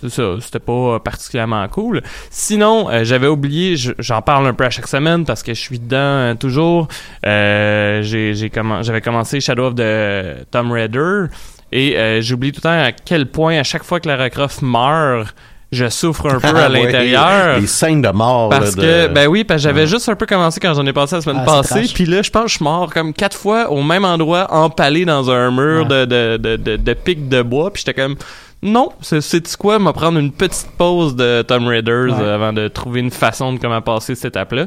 c'est 0.00 0.08
ça, 0.10 0.34
c'était 0.40 0.58
pas 0.58 0.72
euh, 0.94 0.98
particulièrement 0.98 1.68
cool. 1.68 2.02
Sinon, 2.28 2.90
euh, 2.90 3.04
j'avais 3.04 3.28
oublié, 3.28 3.76
je- 3.76 3.92
j'en 4.00 4.20
parle 4.20 4.48
un 4.48 4.52
peu 4.54 4.64
à 4.64 4.70
chaque 4.70 4.88
semaine 4.88 5.24
parce 5.24 5.44
que 5.44 5.54
je 5.54 5.60
suis 5.60 5.78
dedans 5.78 5.96
euh, 5.96 6.34
toujours. 6.34 6.88
Euh, 7.24 8.02
j'ai, 8.02 8.34
j'ai 8.34 8.48
commen- 8.48 8.82
j'avais 8.82 9.00
commencé 9.00 9.40
Shadow 9.40 9.66
of 9.66 9.74
the 9.76 10.44
Tomb 10.50 10.72
Raider 10.72 11.26
et 11.70 12.18
j'oublie 12.20 12.50
tout 12.52 12.58
le 12.58 12.62
temps 12.62 12.82
à 12.84 12.90
quel 12.92 13.26
point 13.30 13.56
à 13.58 13.62
chaque 13.62 13.84
fois 13.84 13.98
que 14.00 14.06
Lara 14.08 14.28
Croft 14.28 14.60
meurt, 14.60 15.34
je 15.72 15.88
souffre 15.88 16.26
un 16.26 16.38
peu 16.40 16.56
à 16.56 16.68
l'intérieur. 16.68 17.58
Les 17.58 17.66
scènes 17.66 18.02
de 18.02 18.10
mort. 18.10 18.50
Parce 18.50 18.76
là, 18.76 18.82
que, 18.82 19.06
ben 19.12 19.26
oui, 19.26 19.42
parce 19.44 19.62
que 19.62 19.68
j'avais 19.68 19.80
Ouais. 19.82 19.86
juste 19.86 20.08
un 20.08 20.14
peu 20.14 20.26
commencé 20.26 20.60
quand 20.60 20.74
j'en 20.74 20.86
ai 20.86 20.92
passé 20.92 21.16
la 21.16 21.22
semaine 21.22 21.42
Ah, 21.42 21.62
passée. 21.62 21.84
Puis 21.92 22.04
là, 22.04 22.22
je 22.22 22.30
pense 22.30 22.42
que 22.44 22.48
je 22.50 22.54
suis 22.56 22.64
mort 22.64 22.92
comme 22.92 23.12
quatre 23.12 23.36
fois 23.36 23.70
au 23.70 23.82
même 23.82 24.04
endroit, 24.04 24.46
empalé 24.52 25.04
dans 25.04 25.30
un 25.30 25.50
mur 25.50 25.86
de, 25.86 26.04
de, 26.04 26.36
de, 26.36 26.56
de, 26.56 26.76
de 26.76 26.92
pics 26.94 27.28
de 27.28 27.42
bois. 27.42 27.72
Puis 27.72 27.82
j'étais 27.86 28.00
comme, 28.00 28.16
non, 28.62 28.90
c'est 29.00 29.56
quoi, 29.56 29.78
me 29.78 29.90
prendre 29.92 30.18
une 30.18 30.30
petite 30.30 30.68
pause 30.78 31.16
de 31.16 31.42
Tomb 31.42 31.66
Raiders 31.66 32.16
Ouais. 32.18 32.28
avant 32.28 32.52
de 32.52 32.68
trouver 32.68 33.00
une 33.00 33.10
façon 33.10 33.52
de 33.54 33.58
comment 33.58 33.80
passer 33.80 34.14
cette 34.14 34.26
étape-là. 34.36 34.66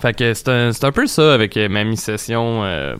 Fait 0.00 0.14
que 0.14 0.32
c'est 0.32 0.48
un, 0.48 0.70
un 0.80 0.92
peu 0.92 1.06
ça 1.06 1.34
avec 1.34 1.56
euh, 1.56 1.68
ma 1.68 1.82
mi-session 1.84 2.62
euh, 2.64 2.94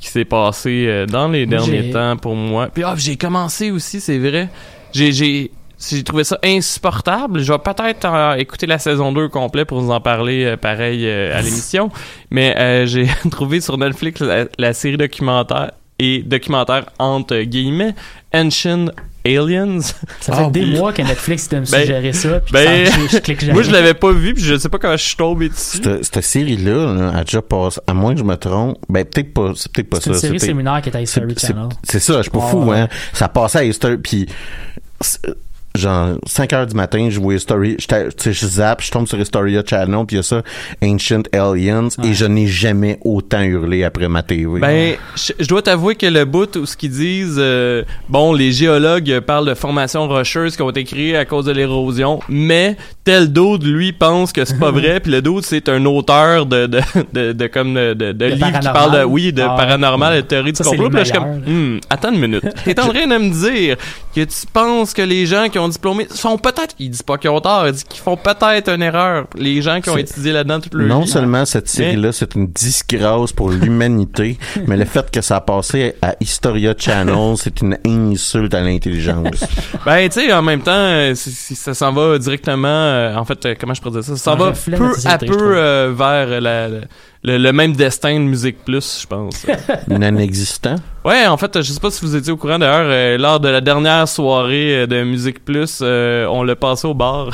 qui 0.00 0.08
s'est 0.08 0.24
passée 0.24 0.86
euh, 0.88 1.06
dans 1.06 1.28
les 1.28 1.46
derniers 1.46 1.90
temps 1.90 2.16
pour 2.16 2.34
moi. 2.34 2.68
Puis 2.72 2.82
ah, 2.84 2.94
j'ai 2.96 3.16
commencé 3.16 3.70
aussi, 3.70 4.00
c'est 4.00 4.18
vrai. 4.18 4.48
J'ai 4.92 5.50
j'ai 5.78 5.96
j'ai 5.96 6.04
trouvé 6.04 6.24
ça 6.24 6.38
insupportable. 6.44 7.40
Je 7.40 7.52
vais 7.52 7.58
peut-être 7.58 8.04
euh, 8.06 8.34
écouter 8.34 8.66
la 8.66 8.78
saison 8.78 9.12
2 9.12 9.24
au 9.24 9.28
complet 9.28 9.64
pour 9.64 9.80
vous 9.80 9.90
en 9.90 10.00
parler 10.00 10.44
euh, 10.44 10.56
pareil 10.56 11.06
euh, 11.06 11.36
à 11.36 11.42
l'émission. 11.42 11.90
Mais 12.30 12.56
euh, 12.58 12.86
j'ai 12.86 13.06
trouvé 13.30 13.60
sur 13.60 13.76
Netflix 13.78 14.20
la, 14.20 14.46
la 14.58 14.72
série 14.72 14.96
documentaire 14.96 15.72
et 15.98 16.22
documentaire 16.22 16.86
entre 16.98 17.40
guillemets 17.42 17.94
Ancient 18.34 18.86
Aliens. 19.26 19.78
Ça 20.20 20.32
fait 20.36 20.50
des 20.50 20.60
oui. 20.64 20.76
mois 20.78 20.92
que 20.92 21.00
Netflix 21.02 21.50
me 21.52 21.60
Ben- 21.60 21.66
suggérer 21.66 22.12
ça. 22.12 22.40
Puis 22.40 22.52
ben- 22.52 22.86
ça, 22.86 22.92
je, 23.10 23.16
je 23.16 23.18
clique 23.18 23.40
jamais. 23.40 23.52
Moi 23.54 23.62
je 23.62 23.70
l'avais 23.70 23.94
pas 23.94 24.10
vu 24.12 24.34
puis 24.34 24.42
je 24.42 24.56
sais 24.58 24.68
pas 24.68 24.78
comment 24.78 24.96
je 24.96 25.04
suis 25.04 25.16
tombé 25.16 25.48
dessus. 25.48 25.78
Cette, 25.82 26.04
cette 26.04 26.20
série-là, 26.24 26.92
là, 26.94 27.18
a 27.18 27.24
déjà 27.24 27.40
passé, 27.40 27.80
à 27.86 27.94
moins 27.94 28.12
que 28.12 28.18
je 28.18 28.24
me 28.24 28.36
trompe, 28.36 28.76
ben 28.88 29.04
peut-être 29.04 29.32
pas, 29.32 29.52
c'est 29.54 29.70
peut-être 29.72 29.88
pas 29.88 30.00
C'est 30.00 30.10
une 30.10 30.14
ça. 30.14 30.20
série 30.20 30.40
séminaire 30.40 30.82
qui 30.82 30.90
est 30.90 30.96
à 30.96 31.00
History 31.00 31.32
c'est- 31.38 31.46
Channel. 31.46 31.68
C'est 31.84 32.00
ça, 32.00 32.16
je 32.18 32.22
suis 32.22 32.30
pas 32.30 32.40
fou, 32.40 32.64
ouais. 32.64 32.80
hein. 32.80 32.88
Ça 33.12 33.28
passait 33.28 33.58
à 33.58 33.64
History, 33.64 33.96
puis 33.98 34.26
genre 35.76 36.10
5 36.26 36.52
heures 36.52 36.66
du 36.66 36.74
matin, 36.76 37.08
je 37.10 37.20
j'étais- 37.78 38.08
tu 38.10 38.14
sais, 38.18 38.32
je 38.32 38.46
zappe, 38.46 38.80
je 38.82 38.90
tombe 38.92 39.08
sur 39.08 39.18
Historia 39.18 39.62
Channel, 39.66 40.04
puis 40.06 40.14
il 40.14 40.18
y 40.18 40.20
a 40.20 40.22
ça, 40.22 40.42
Ancient 40.84 41.22
Aliens, 41.32 41.88
et 42.04 42.14
je 42.14 42.24
n'ai 42.26 42.46
jamais 42.46 42.98
autant 43.04 43.40
hurlé 43.42 43.82
après 43.82 44.08
ma 44.08 44.22
TV. 44.22 44.60
Ben, 44.60 44.94
je, 45.16 45.32
je 45.40 45.48
dois 45.48 45.62
t'avouer 45.62 45.96
que 45.96 46.06
le 46.06 46.24
bout 46.24 46.54
où 46.56 46.64
ce 46.66 46.76
qu'ils 46.76 46.90
disent, 46.92 47.36
euh, 47.38 47.82
bon, 48.08 48.32
les 48.32 48.52
géologues 48.52 49.18
parlent 49.20 49.48
de 49.48 49.54
formations 49.54 50.06
rocheuses 50.06 50.54
qui 50.54 50.62
ont 50.62 50.70
été 50.70 50.84
créées 50.84 51.16
à 51.16 51.24
cause 51.24 51.46
de 51.46 51.52
l'érosion, 51.52 52.20
mais 52.28 52.76
tel 53.02 53.32
d'autre, 53.32 53.66
lui, 53.66 53.92
pense 53.92 54.32
que 54.32 54.44
c'est 54.44 54.58
pas 54.58 54.70
vrai, 54.70 55.00
puis 55.00 55.10
le 55.10 55.22
d'autre, 55.22 55.46
c'est 55.48 55.68
un 55.68 55.84
auteur 55.86 56.46
de, 56.46 56.66
de, 56.66 56.80
de, 57.12 57.32
de 57.32 57.46
comme 57.48 57.74
de, 57.74 57.94
de, 57.94 58.12
de 58.12 58.24
livres 58.26 58.60
qui 58.60 58.66
parle 58.68 58.98
de, 59.00 59.04
oui, 59.04 59.32
de 59.32 59.42
Ah, 59.42 59.54
paranormal, 59.56 60.16
de 60.16 60.20
théorie 60.20 60.52
du 60.52 60.62
complot. 60.62 60.90
je 60.98 61.04
suis 61.04 61.12
comme, 61.12 61.24
Hmm, 61.44 61.78
attends 61.90 62.12
une 62.12 62.20
minute. 62.20 62.44
T'es 62.64 62.78
en 62.78 62.88
train 62.88 63.06
de 63.06 63.18
me 63.18 63.30
dire 63.50 63.76
que 64.14 64.20
tu 64.20 64.46
penses 64.52 64.94
que 64.94 65.02
les 65.02 65.26
gens 65.26 65.48
qui 65.48 65.58
ont 65.58 65.63
ont 65.64 65.68
diplômé 65.68 66.06
font 66.14 66.38
peut-être, 66.38 66.74
ils 66.78 66.90
disent 66.90 67.02
pas 67.02 67.18
qu'ils 67.18 67.30
ont 67.30 67.40
tort, 67.40 67.66
ils 67.66 67.72
disent 67.72 67.84
qu'ils 67.84 68.00
font 68.02 68.16
peut-être 68.16 68.68
une 68.70 68.82
erreur. 68.82 69.26
Les 69.36 69.60
gens 69.62 69.80
qui 69.80 69.90
ont 69.90 69.96
étudié 69.96 70.32
là-dedans 70.32 70.60
toute 70.60 70.74
leur 70.74 70.86
Non 70.88 71.00
vie. 71.00 71.08
seulement 71.08 71.44
cette 71.44 71.68
série-là, 71.68 72.12
c'est 72.12 72.34
une 72.34 72.46
disgrâce 72.48 73.32
pour 73.32 73.50
l'humanité, 73.50 74.38
mais 74.66 74.76
le 74.76 74.84
fait 74.84 75.10
que 75.10 75.20
ça 75.20 75.36
a 75.36 75.40
passé 75.40 75.94
à 76.02 76.14
Historia 76.20 76.74
Channel, 76.76 77.36
c'est 77.36 77.60
une 77.60 77.76
insulte 77.86 78.54
à 78.54 78.60
l'intelligence. 78.60 79.44
Ben, 79.84 80.08
tu 80.08 80.20
sais, 80.20 80.32
en 80.32 80.40
même 80.42 80.62
temps, 80.62 81.12
ça 81.14 81.74
s'en 81.74 81.92
va 81.92 82.18
directement. 82.18 82.68
euh, 82.68 83.14
en 83.16 83.24
fait, 83.24 83.44
euh, 83.44 83.54
comment 83.58 83.74
je 83.74 83.82
pourrais 83.82 84.00
dire 84.00 84.04
ça? 84.04 84.16
Ça 84.16 84.34
va 84.34 84.52
peu 84.52 84.92
à 85.04 85.18
peu 85.18 85.56
euh, 85.58 85.92
vers 85.94 86.40
la, 86.40 86.68
la- 86.68 86.80
le, 87.22 87.38
le 87.38 87.52
même 87.52 87.74
destin 87.74 88.14
de 88.14 88.24
Musique 88.24 88.64
Plus, 88.64 89.00
je 89.02 89.06
pense. 89.06 89.46
Non-existant. 89.88 90.76
Ouais, 91.04 91.26
en 91.26 91.36
fait, 91.36 91.60
je 91.62 91.72
sais 91.72 91.80
pas 91.80 91.90
si 91.90 92.04
vous 92.04 92.16
étiez 92.16 92.32
au 92.32 92.36
courant 92.36 92.58
d'ailleurs, 92.58 92.86
euh, 92.86 93.18
lors 93.18 93.40
de 93.40 93.48
la 93.48 93.60
dernière 93.60 94.08
soirée 94.08 94.82
euh, 94.82 94.86
de 94.86 95.02
Musique 95.04 95.44
Plus, 95.44 95.80
euh, 95.82 96.26
on 96.26 96.42
l'a 96.42 96.56
passé 96.56 96.86
au 96.86 96.94
bar. 96.94 97.30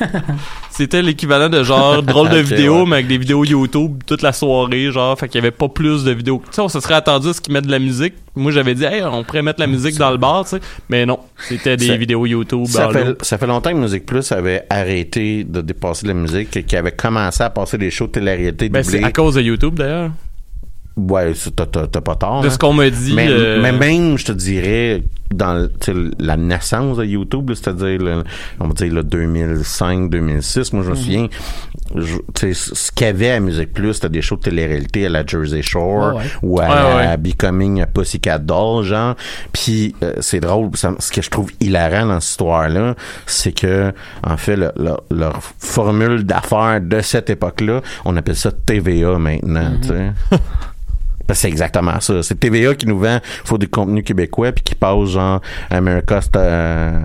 C'était 0.70 1.02
l'équivalent 1.02 1.48
de 1.48 1.62
genre 1.62 2.02
drôle 2.02 2.30
de 2.30 2.38
vidéo, 2.40 2.80
ouais. 2.80 2.86
mais 2.86 2.94
avec 2.96 3.06
des 3.06 3.18
vidéos 3.18 3.44
YouTube 3.44 4.02
toute 4.06 4.22
la 4.22 4.32
soirée, 4.32 4.90
genre, 4.90 5.16
fait 5.18 5.28
qu'il 5.28 5.36
y 5.36 5.42
avait 5.44 5.52
pas 5.52 5.68
plus 5.68 6.02
de 6.02 6.10
vidéos. 6.10 6.42
Tu 6.46 6.54
sais, 6.56 6.62
on 6.62 6.68
se 6.68 6.80
serait 6.80 6.94
attendu 6.94 7.28
à 7.28 7.32
ce 7.32 7.40
qu'ils 7.40 7.52
mettent 7.52 7.66
de 7.66 7.70
la 7.70 7.78
musique. 7.78 8.14
Moi, 8.34 8.50
j'avais 8.50 8.74
dit, 8.74 8.82
hey, 8.84 9.02
on 9.04 9.22
pourrait 9.22 9.42
mettre 9.42 9.60
la 9.60 9.68
musique 9.68 9.96
dans 9.98 10.10
le 10.10 10.16
bar, 10.16 10.42
tu 10.42 10.50
sais. 10.50 10.60
Mais 10.88 11.06
non, 11.06 11.20
c'était 11.38 11.76
des 11.76 11.86
Ça- 11.86 11.96
vidéos 11.96 12.26
YouTube. 12.26 12.66
Ça 12.66 12.88
fait, 12.90 13.04
loop. 13.04 13.18
ça 13.24 13.38
fait 13.38 13.46
longtemps 13.46 13.70
que 13.70 13.76
Musique 13.76 14.04
Plus 14.04 14.32
avait 14.32 14.64
arrêté 14.68 15.44
de 15.44 15.60
dépasser 15.60 16.08
la 16.08 16.14
musique, 16.14 16.56
et 16.56 16.64
qu'il 16.64 16.76
avait 16.76 16.90
commencé 16.90 17.44
à 17.44 17.50
passer 17.50 17.78
des 17.78 17.92
shows 17.92 18.08
de 18.08 18.12
télé-réalité 18.12 18.68
Ben, 18.68 18.82
c'est 18.82 19.04
à 19.04 19.12
cause 19.12 19.36
de 19.36 19.42
YouTube, 19.42 19.74
d'ailleurs. 19.76 20.10
Ouais, 20.96 21.32
t'as, 21.56 21.66
t'as- 21.66 21.86
t'as 21.88 22.00
pas 22.00 22.14
tort. 22.14 22.40
De 22.42 22.46
hein. 22.46 22.50
ce 22.50 22.58
qu'on 22.58 22.72
me 22.72 22.88
dit. 22.88 23.14
mais, 23.14 23.26
euh, 23.28 23.60
mais 23.60 23.72
même, 23.72 24.16
je 24.16 24.26
te 24.26 24.32
dirais, 24.32 25.02
dans 25.34 25.68
la 26.20 26.36
naissance 26.36 26.98
de 26.98 27.04
YouTube, 27.04 27.50
c'est-à-dire, 27.54 27.98
le- 28.00 28.22
on 28.60 28.68
va 28.68 28.74
dire, 28.74 28.92
le 28.94 29.02
2005-2006, 29.02 30.72
moi, 30.72 30.84
je 30.84 30.90
Mhm. 30.90 30.94
me 30.96 31.00
souviens, 31.02 31.28
je- 31.96 32.52
ce 32.52 32.92
qu'il 32.92 33.06
y 33.08 33.10
avait 33.10 33.30
à 33.32 33.40
Musique 33.40 33.72
Plus, 33.72 33.94
c'était 33.94 34.08
des 34.08 34.22
shows 34.22 34.36
de 34.36 34.42
télé-réalité 34.42 35.06
à 35.06 35.08
la 35.08 35.26
Jersey 35.26 35.62
Shore 35.62 36.14
ouais. 36.14 36.22
ou 36.42 36.60
à, 36.60 36.64
Ouais, 36.96 37.06
à 37.06 37.16
Becoming 37.16 37.80
a 37.82 37.86
Pussycat 37.86 38.38
Doll, 38.38 38.84
genre. 38.84 39.16
Puis, 39.52 39.96
euh, 40.04 40.12
c'est 40.20 40.38
drôle, 40.40 40.70
ça- 40.74 40.94
ce 41.00 41.10
que 41.10 41.22
je 41.22 41.30
trouve 41.30 41.50
hilarant 41.60 42.06
dans 42.06 42.20
cette 42.20 42.30
histoire-là, 42.30 42.94
c'est 43.26 43.52
que, 43.52 43.92
en 44.22 44.36
fait, 44.36 44.54
le- 44.56 44.70
le- 44.76 44.96
leur 45.16 45.40
formule 45.58 46.22
d'affaires 46.24 46.80
de 46.80 47.00
cette 47.00 47.30
époque-là, 47.30 47.80
on 48.04 48.16
appelle 48.16 48.36
ça 48.36 48.52
TVA 48.52 49.18
maintenant, 49.18 49.70
Mhm. 49.70 49.80
tu 49.80 49.88
sais. 49.88 50.12
Parce 51.26 51.38
que 51.38 51.42
c'est 51.42 51.48
exactement 51.48 51.98
ça. 52.00 52.22
C'est 52.22 52.34
TVA 52.38 52.74
qui 52.74 52.86
nous 52.86 52.98
vend 52.98 53.18
faut 53.44 53.58
des 53.58 53.66
contenus 53.66 54.04
québécois 54.04 54.52
puis 54.52 54.62
qui 54.62 54.74
passe 54.74 55.08
genre 55.10 55.40
America's 55.70 56.28
euh, 56.36 57.00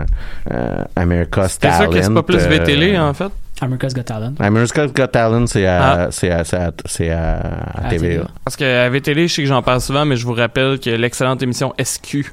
euh, 0.52 0.84
America's 0.96 1.58
T'es 1.60 1.70
sûr 1.70 1.78
Talent. 1.80 1.92
que 1.92 2.02
c'est 2.02 2.14
pas 2.14 2.24
plus 2.24 2.38
euh, 2.44 2.48
VTL, 2.50 3.00
en 3.00 3.14
fait? 3.14 3.32
America's 3.62 3.94
Got 3.94 4.04
Talent. 4.04 4.34
America's 4.40 4.94
Got 4.94 5.08
Talent, 5.08 5.46
c'est 5.48 5.66
à, 5.66 5.92
Ah. 6.04 6.08
c'est 6.12 6.32
à, 6.32 6.44
c'est 6.46 6.56
à, 6.58 6.72
c'est 6.86 7.10
à, 7.10 7.36
à 7.76 7.88
À 7.88 7.90
TVA. 7.90 8.24
Parce 8.46 8.56
que 8.56 8.64
à 8.64 8.90
VTL, 8.90 9.28
je 9.28 9.34
sais 9.34 9.42
que 9.42 9.48
j'en 9.50 9.62
parle 9.62 9.82
souvent, 9.82 10.06
mais 10.06 10.16
je 10.16 10.26
vous 10.26 10.34
rappelle 10.34 10.80
que 10.80 10.90
l'excellente 10.92 11.44
émission 11.44 11.74
SQ, 11.84 12.32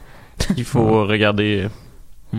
qu'il 0.54 0.64
faut 0.64 1.04
regarder. 1.06 1.66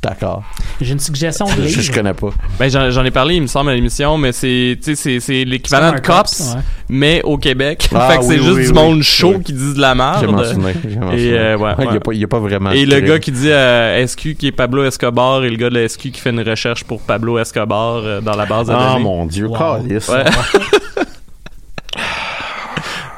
D'accord. 0.00 0.44
J'ai 0.80 0.92
une 0.92 1.00
suggestion 1.00 1.46
de 1.46 1.50
Je, 1.50 1.60
livre. 1.62 1.80
je 1.82 1.90
connais 1.92 2.14
pas. 2.14 2.28
Ben, 2.56 2.68
j'en 2.70 3.04
ai 3.04 3.10
parlé, 3.10 3.34
il 3.34 3.42
me 3.42 3.46
semble, 3.48 3.70
à 3.70 3.74
l'émission, 3.74 4.16
mais 4.16 4.30
c'est, 4.30 4.78
tu 4.80 4.94
sais, 4.94 4.94
c'est, 4.94 5.18
c'est 5.18 5.44
l'équivalent 5.44 5.90
de 5.90 5.96
C'est 5.96 6.06
Cops, 6.06 6.40
ouais. 6.54 6.60
mais 6.88 7.20
au 7.24 7.36
Québec. 7.36 7.88
Ah, 7.92 8.08
fait 8.12 8.18
que 8.18 8.22
c'est 8.22 8.38
oui, 8.38 8.44
juste 8.44 8.56
oui, 8.56 8.62
du 8.62 8.68
oui. 8.68 8.74
monde 8.74 9.02
chaud 9.02 9.34
Oui. 9.38 9.42
qui 9.42 9.52
dit 9.52 9.74
de 9.74 9.80
la 9.80 9.96
merde. 9.96 10.18
J'ai 10.20 10.26
mentionné. 10.28 10.70
Et, 10.70 11.32
euh, 11.32 11.56
ouais, 11.58 11.74
Il 11.78 11.84
y 11.84 11.88
ouais. 11.88 11.96
a 11.96 12.00
pas, 12.00 12.12
il 12.12 12.20
y 12.20 12.24
a 12.24 12.28
pas 12.28 12.38
vraiment 12.38 12.70
Et 12.70 12.86
le 12.86 13.00
gars 13.00 13.18
qui 13.18 13.32
dit 13.32 13.50
à 13.50 14.06
SQ 14.06 14.36
qui 14.38 14.46
est 14.46 14.52
Pablo 14.52 14.84
Escobar 14.84 15.42
et 15.44 15.50
le 15.50 15.56
gars 15.56 15.68
de 15.68 15.74
la 15.74 15.88
SQ 15.88 16.12
qui 16.12 16.20
fait 16.20 16.30
une 16.30 16.48
recherche 16.48 16.84
pour 16.84 17.00
Pablo 17.00 17.36
Escobar 17.40 17.96
euh, 17.96 18.20
dans 18.20 18.36
la 18.36 18.46
base 18.46 18.68
de 18.68 18.74
Ah, 18.74 18.92
données. 18.92 19.02
mon 19.02 19.26
Dieu, 19.26 19.48
Wow. 19.48 19.58
calice. 19.82 20.08
Ouais. 20.08 20.24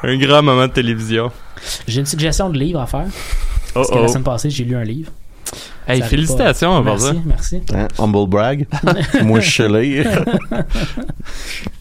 Un 0.03 0.17
grand 0.17 0.41
moment 0.41 0.67
de 0.67 0.71
télévision. 0.73 1.31
J'ai 1.87 1.99
une 1.99 2.05
suggestion 2.07 2.49
de 2.49 2.57
livre 2.57 2.79
à 2.81 2.87
faire. 2.87 3.05
Oh 3.07 3.11
Parce 3.75 3.89
que 3.91 3.95
oh. 3.97 4.01
la 4.01 4.07
semaine 4.07 4.23
passée, 4.23 4.49
j'ai 4.49 4.63
lu 4.63 4.75
un 4.75 4.83
livre. 4.83 5.11
Hey, 5.91 6.01
félicitations 6.01 6.83
pas. 6.83 6.91
pour 6.91 6.99
ça. 6.99 7.13
Merci, 7.25 7.61
merci. 7.61 7.61
Hein? 7.75 7.87
Humble 7.99 8.27
brag. 8.29 8.67
Moi, 9.23 9.39
je 9.39 9.49
suis. 9.49 10.03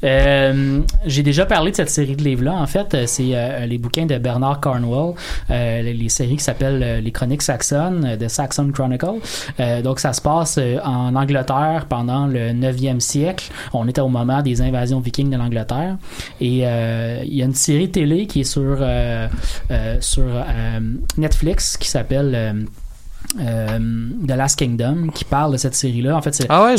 Euh, 0.02 0.80
j'ai 1.04 1.22
déjà 1.22 1.44
parlé 1.44 1.70
de 1.72 1.76
cette 1.76 1.90
série 1.90 2.16
de 2.16 2.22
livres-là. 2.24 2.54
En 2.54 2.66
fait, 2.66 2.94
euh, 2.94 3.04
c'est 3.06 3.34
euh, 3.34 3.66
les 3.66 3.76
bouquins 3.78 4.06
de 4.06 4.16
Bernard 4.18 4.60
Cornwell, 4.60 5.14
euh, 5.50 5.82
les, 5.82 5.92
les 5.92 6.08
séries 6.08 6.36
qui 6.36 6.44
s'appellent 6.44 6.82
euh, 6.82 7.00
Les 7.00 7.12
Chroniques 7.12 7.42
saxonnes, 7.42 8.04
euh, 8.06 8.16
de 8.16 8.26
Saxon 8.28 8.70
Chronicle. 8.72 9.20
Euh, 9.60 9.82
donc, 9.82 10.00
ça 10.00 10.12
se 10.12 10.20
passe 10.22 10.56
euh, 10.58 10.78
en 10.84 11.14
Angleterre 11.14 11.86
pendant 11.88 12.26
le 12.26 12.52
9e 12.52 13.00
siècle. 13.00 13.50
On 13.74 13.86
était 13.88 14.00
au 14.00 14.08
moment 14.08 14.40
des 14.42 14.62
invasions 14.62 15.00
vikings 15.00 15.30
de 15.30 15.36
l'Angleterre. 15.36 15.98
Et 16.40 16.60
euh, 16.64 17.22
il 17.24 17.34
y 17.34 17.42
a 17.42 17.44
une 17.44 17.54
série 17.54 17.90
télé 17.90 18.26
qui 18.26 18.40
est 18.40 18.44
sur, 18.44 18.78
euh, 18.80 19.28
euh, 19.70 19.96
sur 20.00 20.24
euh, 20.24 20.80
Netflix 21.18 21.76
qui 21.76 21.88
s'appelle... 21.88 22.66
euh, 23.38 23.60
euh, 23.70 23.78
The 24.26 24.32
Last 24.32 24.58
Kingdom 24.58 25.08
qui 25.14 25.24
parle 25.24 25.52
de 25.52 25.56
cette 25.56 25.74
série-là. 25.74 26.16
En 26.16 26.22
fait, 26.22 26.34
c'est 26.34 26.46
Ah 26.48 26.64
ouais, 26.64 26.76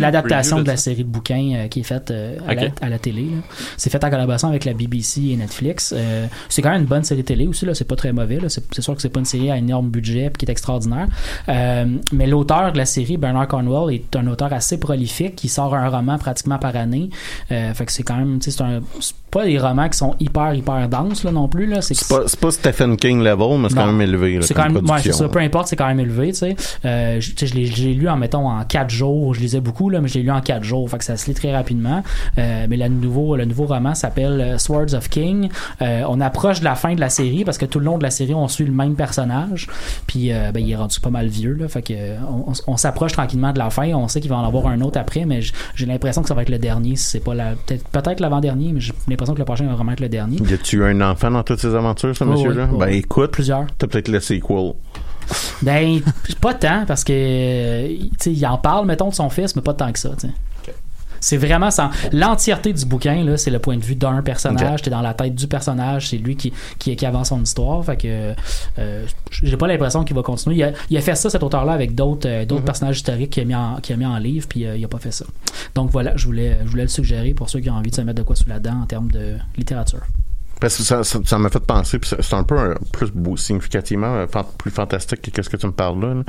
l'adaptation 0.00 0.60
de 0.60 0.66
la 0.66 0.76
série 0.76 1.04
de 1.04 1.08
bouquins 1.08 1.52
euh, 1.54 1.68
qui 1.68 1.80
est 1.80 1.84
faite 1.84 2.10
euh, 2.10 2.36
à, 2.46 2.54
la, 2.54 2.66
Ok. 2.66 2.72
à 2.80 2.88
la 2.88 2.98
télé. 2.98 3.26
C'est 3.76 3.90
fait 3.90 4.02
en 4.02 4.10
collaboration 4.10 4.48
avec 4.48 4.64
la 4.64 4.74
BBC 4.74 5.30
et 5.30 5.36
Netflix. 5.36 5.94
Euh, 5.96 6.26
c'est 6.48 6.62
quand 6.62 6.70
même 6.70 6.82
une 6.82 6.86
bonne 6.86 7.04
série 7.04 7.24
télé 7.24 7.46
aussi. 7.46 7.66
Là. 7.66 7.74
C'est 7.74 7.86
pas 7.86 7.96
très 7.96 8.12
mauvais. 8.12 8.38
C'est, 8.48 8.80
sûr 8.80 8.94
que 8.94 9.02
c'est 9.02 9.08
pas 9.08 9.20
une 9.20 9.26
série 9.26 9.50
à 9.50 9.56
énorme 9.56 9.90
budget 9.90 10.30
puis 10.30 10.38
qui 10.38 10.46
est 10.46 10.52
extraordinaire. 10.52 11.06
Euh, 11.48 11.86
mais 12.12 12.26
l'auteur 12.26 12.72
de 12.72 12.78
la 12.78 12.86
série, 12.86 13.16
Bernard 13.16 13.48
Cornwell, 13.48 13.94
est 13.94 14.16
un 14.16 14.26
auteur 14.26 14.52
assez 14.52 14.78
prolifique 14.78 15.36
qui 15.36 15.48
sort 15.48 15.74
un 15.74 15.88
roman 15.88 16.18
pratiquement 16.18 16.58
par 16.58 16.76
année. 16.76 17.10
Euh, 17.50 17.72
fait 17.74 17.86
que 17.86 17.92
c'est 17.92 18.02
quand 18.02 18.16
même, 18.16 18.38
tu 18.38 18.50
sais, 18.50 18.56
c'est, 18.56 18.62
un, 18.62 18.80
pas 19.30 19.44
des 19.44 19.58
romans 19.58 19.88
qui 19.88 19.98
sont 19.98 20.14
hyper, 20.18 20.54
hyper 20.54 20.88
denses 20.88 21.24
là, 21.24 21.30
non 21.30 21.48
plus. 21.48 21.66
Là. 21.66 21.82
C'est, 21.82 21.96
pas, 22.08 22.22
c'est 22.26 22.40
pas 22.40 22.50
Stephen 22.50 22.96
King 22.96 23.22
level, 23.22 23.58
mais 23.60 23.68
c'est 23.68 23.76
quand 23.76 23.86
même 23.86 24.00
élevé. 24.00 24.38
c'est 24.42 24.54
quand 24.54 24.64
même, 24.64 24.76
ouais, 24.76 24.82
c'est 24.82 24.86
production. 24.86 25.12
ça, 25.12 25.28
peu 25.28 25.38
importe, 25.38 25.68
c'est 25.68 25.76
quand 25.76 25.86
même 25.90 26.00
élevé, 26.00 26.28
tu 26.28 26.38
sais. 26.38 26.56
Euh, 26.84 27.20
je, 27.20 27.32
je 27.46 27.54
l'ai, 27.54 27.94
lu 27.94 28.08
en, 28.08 28.16
mettons, 28.16 28.48
en 28.48 28.64
quatre 28.64 28.90
jours. 28.90 29.34
Je 29.34 29.40
lisais 29.40 29.60
beaucoup, 29.60 29.90
là, 29.90 30.00
mais 30.00 30.08
je 30.08 30.14
l'ai 30.14 30.22
lu 30.22 30.30
en 30.30 30.40
quatre 30.40 30.64
jours. 30.64 30.88
Fait 30.90 30.98
que 30.98 31.04
ça 31.04 31.16
se 31.16 31.26
lit 31.26 31.34
très 31.34 31.54
rapidement. 31.54 32.02
Euh, 32.38 32.66
mais 32.68 32.76
le 32.76 32.88
nouveau, 32.88 33.36
le 33.36 33.44
nouveau 33.44 33.66
roman 33.66 33.94
s'appelle 33.94 34.40
euh, 34.40 34.58
Swords 34.58 34.94
of 34.94 35.08
King. 35.08 35.48
Euh, 35.82 36.02
on 36.08 36.20
approche 36.20 36.60
de 36.60 36.64
la 36.64 36.74
fin 36.74 36.94
de 36.94 37.00
la 37.00 37.08
série 37.08 37.44
parce 37.44 37.58
que 37.58 37.66
tout 37.66 37.78
le 37.78 37.84
long 37.84 37.98
de 37.98 38.02
la 38.02 38.10
série, 38.10 38.34
on 38.34 38.48
suit 38.48 38.64
le 38.64 38.72
même 38.72 38.94
personnage. 38.94 39.66
Puis, 40.06 40.30
ben, 40.30 40.58
il 40.58 40.70
est 40.70 40.76
rendu 40.76 41.00
pas 41.00 41.10
mal 41.10 41.26
vieux, 41.28 41.54
là. 41.54 41.68
Fait 41.68 41.82
que, 41.82 41.94
on, 42.66 42.76
s'approche 42.76 43.12
tranquillement 43.12 43.52
de 43.52 43.58
la 43.58 43.70
fin. 43.70 43.88
On 43.94 44.08
sait 44.08 44.20
qu'il 44.20 44.30
va 44.30 44.36
en 44.36 44.46
avoir 44.46 44.66
un 44.68 44.80
autre 44.80 44.98
après, 44.98 45.24
mais 45.24 45.40
j'ai 45.74 45.86
l'impression 45.86 46.22
que 46.22 46.28
ça 46.28 46.34
va 46.34 46.42
être 46.42 46.48
le 46.50 46.58
dernier. 46.58 46.96
Si 46.96 47.04
c'est 47.04 47.20
pas 47.24 47.34
la, 47.34 47.52
peut-être, 47.66 47.86
peut-être 47.88 48.20
l'avant-dernier, 48.20 48.72
mais 48.72 48.80
j'ai 48.80 48.92
l'impression 49.08 49.34
que 49.34 49.38
le 49.38 49.44
prochain 49.44 49.66
va 49.66 49.74
vraiment 49.74 49.92
être 49.92 50.00
le 50.00 50.08
dernier. 50.08 50.38
Y 50.38 50.54
a-tu 50.54 50.84
un 50.84 51.00
enfant 51.00 51.30
dans 51.30 51.42
toutes 51.42 51.60
ces 51.60 51.74
aventures, 51.74 52.16
ce 52.16 52.24
Ouais, 52.24 52.30
monsieur-là? 52.30 52.66
ouais, 52.66 52.86
ben, 52.86 52.94
écoute, 52.94 53.30
Plusieurs. 53.32 53.66
t'as 53.78 53.86
peut-être 53.86 54.08
le 54.08 54.20
sequel. 54.20 54.72
Ben, 55.62 56.00
pas 56.40 56.54
tant, 56.54 56.84
parce 56.86 57.04
que, 57.04 57.12
euh, 57.12 57.96
tu 57.98 58.10
sais, 58.20 58.32
il 58.32 58.46
en 58.46 58.58
parle, 58.58 58.86
mettons, 58.86 59.08
de 59.08 59.14
son 59.14 59.30
fils, 59.30 59.56
mais 59.56 59.62
pas 59.62 59.74
tant 59.74 59.92
que 59.92 59.98
ça, 59.98 60.10
tu 60.18 60.28
sais. 60.28 60.32
C'est 61.20 61.36
vraiment 61.36 61.70
sans 61.70 61.90
l'entièreté 62.12 62.72
du 62.72 62.84
bouquin 62.86 63.22
là, 63.24 63.36
c'est 63.36 63.50
le 63.50 63.58
point 63.58 63.76
de 63.76 63.84
vue 63.84 63.94
d'un 63.94 64.22
personnage, 64.22 64.82
t'es 64.82 64.90
dans 64.90 65.02
la 65.02 65.14
tête 65.14 65.34
du 65.34 65.46
personnage, 65.46 66.08
c'est 66.08 66.16
lui 66.16 66.34
qui, 66.36 66.52
qui, 66.78 66.96
qui 66.96 67.06
avance 67.06 67.28
son 67.28 67.42
histoire. 67.42 67.84
Fait 67.84 67.96
que 67.96 68.34
euh, 68.78 69.06
j'ai 69.30 69.56
pas 69.56 69.68
l'impression 69.68 70.02
qu'il 70.02 70.16
va 70.16 70.22
continuer. 70.22 70.56
Il 70.56 70.62
a, 70.64 70.72
il 70.88 70.96
a 70.96 71.00
fait 71.00 71.14
ça 71.14 71.28
cet 71.28 71.42
auteur-là 71.42 71.72
avec 71.72 71.94
d'autres 71.94 72.28
euh, 72.28 72.44
d'autres 72.46 72.64
personnages 72.64 72.96
historiques 72.96 73.30
qu'il 73.30 73.42
a 73.42 73.46
mis 73.46 73.54
en, 73.54 73.76
qu'il 73.76 73.94
a 73.94 73.96
mis 73.98 74.06
en 74.06 74.16
livre, 74.16 74.46
puis 74.48 74.64
euh, 74.66 74.76
il 74.76 74.84
a 74.84 74.88
pas 74.88 74.98
fait 74.98 75.12
ça. 75.12 75.26
Donc 75.74 75.90
voilà, 75.90 76.16
je 76.16 76.24
voulais 76.24 76.56
je 76.64 76.70
voulais 76.70 76.84
le 76.84 76.88
suggérer 76.88 77.34
pour 77.34 77.50
ceux 77.50 77.60
qui 77.60 77.68
ont 77.68 77.74
envie 77.74 77.90
de 77.90 77.96
se 77.96 78.00
mettre 78.00 78.18
de 78.18 78.22
quoi 78.22 78.34
sous 78.34 78.48
la 78.48 78.58
dent 78.58 78.80
en 78.82 78.86
termes 78.86 79.10
de 79.10 79.36
littérature. 79.58 80.00
Parce 80.60 80.76
que 80.76 80.82
ça, 80.82 81.38
m'a 81.38 81.48
fait 81.48 81.58
penser, 81.60 81.98
c'est 82.02 82.34
un 82.34 82.42
peu 82.44 82.58
un- 82.58 82.74
plus 82.92 83.10
beau, 83.10 83.36
significativement 83.36 84.14
euh, 84.14 84.26
plus 84.58 84.70
fantastique 84.70 85.22
que 85.22 85.30
qu'est-ce 85.30 85.48
que 85.50 85.56
tu 85.56 85.66
me 85.66 85.72
parles 85.72 86.00
là. 86.00 86.14
là. 86.14 86.22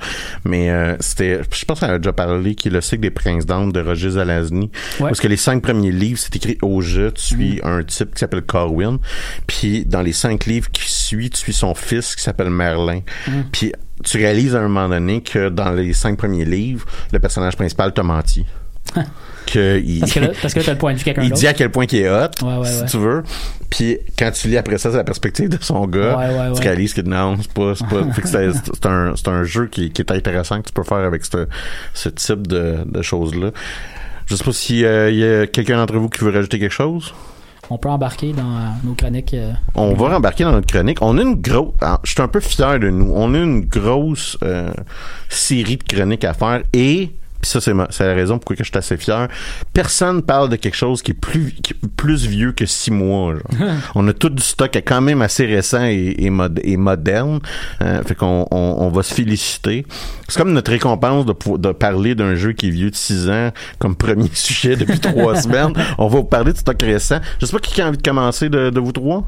Mais 0.45 0.69
euh, 0.71 0.95
c'était, 1.01 1.41
je 1.53 1.65
pense 1.65 1.79
qu'on 1.81 1.87
a 1.89 1.97
déjà 1.97 2.13
parlé, 2.13 2.55
qui 2.55 2.69
est 2.69 2.71
le 2.71 2.81
cycle 2.81 3.01
des 3.01 3.09
princes 3.11 3.45
d'Anne 3.45 3.71
de 3.71 3.81
Roger 3.81 4.11
Zalazny. 4.11 4.71
Ouais. 4.99 5.07
Parce 5.09 5.19
que 5.19 5.27
les 5.27 5.37
cinq 5.37 5.61
premiers 5.61 5.91
livres, 5.91 6.19
c'est 6.19 6.35
écrit 6.35 6.57
au 6.61 6.81
jeu. 6.81 7.11
Tu 7.11 7.21
suis 7.23 7.55
Mm. 7.63 7.67
un 7.67 7.83
type 7.83 8.13
qui 8.13 8.19
s'appelle 8.19 8.41
Corwin. 8.43 8.97
Puis 9.47 9.85
dans 9.85 10.01
les 10.01 10.13
cinq 10.13 10.45
livres 10.45 10.69
qui 10.71 10.89
suivent, 10.91 11.29
tu 11.31 11.37
suis 11.37 11.53
son 11.53 11.73
fils 11.75 12.15
qui 12.15 12.23
s'appelle 12.23 12.49
Merlin. 12.49 13.01
Mm. 13.27 13.31
Puis 13.51 13.73
tu 14.03 14.17
réalises 14.17 14.55
à 14.55 14.59
un 14.59 14.67
moment 14.67 14.89
donné 14.89 15.21
que 15.21 15.49
dans 15.49 15.71
les 15.71 15.93
cinq 15.93 16.17
premiers 16.17 16.45
livres, 16.45 16.85
le 17.11 17.19
personnage 17.19 17.55
principal 17.55 17.93
t'a 17.93 18.03
menti. 18.03 18.45
que 19.45 19.79
il, 19.79 19.99
Parce 19.99 20.13
que 20.13 20.19
là, 20.19 20.27
parce 20.41 20.53
que 20.53 20.59
là, 20.59 20.73
le 20.73 20.77
point 20.77 20.91
de 20.93 20.97
vue 20.97 21.01
de 21.01 21.05
quelqu'un 21.05 21.21
il 21.23 21.31
dit 21.31 21.47
à 21.47 21.53
quel 21.53 21.69
point 21.71 21.85
il 21.91 21.97
est 21.99 22.09
hot, 22.09 22.29
Ouais, 22.43 22.57
ouais, 22.57 22.65
si 22.67 22.85
tu 22.85 22.97
veux. 22.97 23.23
Puis 23.69 23.97
quand 24.17 24.31
tu 24.31 24.47
lis 24.49 24.57
après 24.57 24.77
ça, 24.77 24.91
c'est 24.91 24.97
la 24.97 25.03
perspective 25.03 25.49
de 25.49 25.57
son 25.61 25.87
gars. 25.87 26.19
Tu 26.55 26.61
réalises 26.61 26.93
que 26.93 27.01
non, 27.01 27.37
c'est 27.41 27.51
pas, 27.53 27.73
c'est 27.75 27.87
pas. 27.87 28.03
c'est, 28.25 28.85
un, 28.85 29.15
c'est 29.15 29.27
un 29.27 29.43
jeu 29.43 29.67
qui, 29.67 29.91
qui 29.91 30.01
est 30.01 30.11
intéressant 30.11 30.61
que 30.61 30.67
tu 30.67 30.73
peux 30.73 30.83
faire 30.83 30.97
avec 30.99 31.23
ce, 31.25 31.47
ce 31.93 32.09
type 32.09 32.47
de, 32.47 32.79
de 32.85 33.01
choses 33.01 33.35
là. 33.35 33.51
Je 34.27 34.35
sais 34.35 34.43
pas 34.43 34.53
si 34.53 34.85
euh, 34.85 35.09
il 35.09 35.17
y 35.17 35.25
a 35.25 35.47
quelqu'un 35.47 35.77
d'entre 35.77 35.97
vous 35.97 36.07
qui 36.09 36.23
veut 36.23 36.31
rajouter 36.31 36.59
quelque 36.59 36.71
chose? 36.71 37.13
on 37.69 37.77
peut 37.77 37.87
embarquer 37.89 38.33
dans 38.33 38.41
euh, 38.57 38.67
nos 38.83 38.95
chroniques. 38.95 39.33
euh, 39.33 39.53
On 39.75 39.93
va 39.93 40.09
rembarquer 40.09 40.43
dans 40.43 40.51
notre 40.51 40.67
chronique. 40.67 40.97
On 41.01 41.17
a 41.17 41.21
une 41.21 41.35
grosse. 41.35 41.73
Je 42.03 42.11
suis 42.11 42.21
un 42.21 42.27
peu 42.27 42.41
fier 42.41 42.79
de 42.79 42.89
nous. 42.89 43.13
On 43.15 43.33
a 43.33 43.37
une 43.37 43.61
grosse 43.61 44.37
euh, 44.43 44.71
série 45.29 45.77
de 45.77 45.83
chroniques 45.83 46.25
à 46.25 46.33
faire 46.33 46.63
et. 46.73 47.11
Puis 47.41 47.49
ça, 47.51 47.59
c'est, 47.61 47.73
ma- 47.73 47.87
c'est 47.89 48.05
la 48.05 48.13
raison 48.13 48.37
pourquoi 48.37 48.55
je 48.59 48.63
suis 48.63 48.77
assez 48.77 48.97
fier. 48.97 49.27
Personne 49.73 50.21
parle 50.21 50.49
de 50.49 50.55
quelque 50.55 50.75
chose 50.77 51.01
qui 51.01 51.11
est 51.11 51.15
plus, 51.15 51.53
qui 51.63 51.73
est 51.73 51.87
plus 51.97 52.25
vieux 52.27 52.51
que 52.51 52.65
six 52.65 52.91
mois. 52.91 53.33
genre. 53.33 53.69
on 53.95 54.07
a 54.07 54.13
tout 54.13 54.29
du 54.29 54.43
stock 54.43 54.71
qui 54.71 54.77
est 54.77 54.81
quand 54.83 55.01
même 55.01 55.21
assez 55.21 55.45
récent 55.45 55.83
et, 55.85 56.15
et, 56.19 56.29
mod- 56.29 56.59
et 56.63 56.77
moderne. 56.77 57.39
Euh, 57.81 58.03
fait 58.03 58.15
qu'on 58.15 58.45
on, 58.51 58.75
on 58.79 58.89
va 58.89 59.03
se 59.03 59.13
féliciter. 59.13 59.85
C'est 60.27 60.37
comme 60.37 60.53
notre 60.53 60.71
récompense 60.71 61.25
de, 61.25 61.33
de 61.57 61.71
parler 61.71 62.15
d'un 62.15 62.35
jeu 62.35 62.53
qui 62.53 62.67
est 62.67 62.71
vieux 62.71 62.91
de 62.91 62.95
six 62.95 63.29
ans 63.29 63.51
comme 63.79 63.95
premier 63.95 64.29
sujet 64.33 64.75
depuis 64.75 64.99
trois 64.99 65.35
semaines. 65.41 65.73
On 65.97 66.07
va 66.07 66.17
vous 66.19 66.23
parler 66.23 66.53
de 66.53 66.57
stock 66.57 66.81
récent. 66.81 67.19
Je 67.39 67.45
sais 67.45 67.51
pas 67.51 67.59
qui 67.59 67.81
a 67.81 67.87
envie 67.87 67.97
de 67.97 68.03
commencer 68.03 68.49
de, 68.49 68.69
de 68.69 68.79
vous 68.79 68.91
trois. 68.91 69.27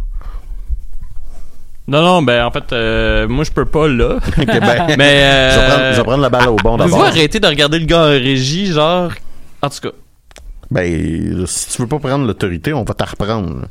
Non, 1.87 2.01
non, 2.01 2.21
ben 2.21 2.45
en 2.45 2.51
fait, 2.51 2.71
euh, 2.71 3.27
moi 3.27 3.43
je 3.43 3.51
peux 3.51 3.65
pas 3.65 3.87
là. 3.87 4.15
Ok, 4.37 4.45
ben, 4.45 4.95
Mais 4.97 5.23
euh, 5.23 5.51
je, 5.51 5.59
vais 5.59 5.65
prendre, 5.67 5.91
je 5.91 5.97
vais 5.97 6.03
prendre 6.03 6.21
la 6.21 6.29
balle 6.29 6.47
au 6.49 6.55
bon 6.55 6.77
d'abord. 6.77 7.03
arrêter 7.03 7.39
de 7.39 7.47
regarder 7.47 7.79
le 7.79 7.85
gars 7.85 8.03
en 8.03 8.07
régie, 8.07 8.67
genre. 8.67 9.11
En 9.61 9.69
tout 9.69 9.79
cas. 9.81 9.95
Ben, 10.71 11.45
si 11.45 11.69
tu 11.75 11.81
veux 11.81 11.87
pas 11.87 11.99
prendre 11.99 12.25
l'autorité, 12.25 12.73
on 12.73 12.83
va 12.83 12.93
t'en 12.93 13.05
reprendre. 13.05 13.65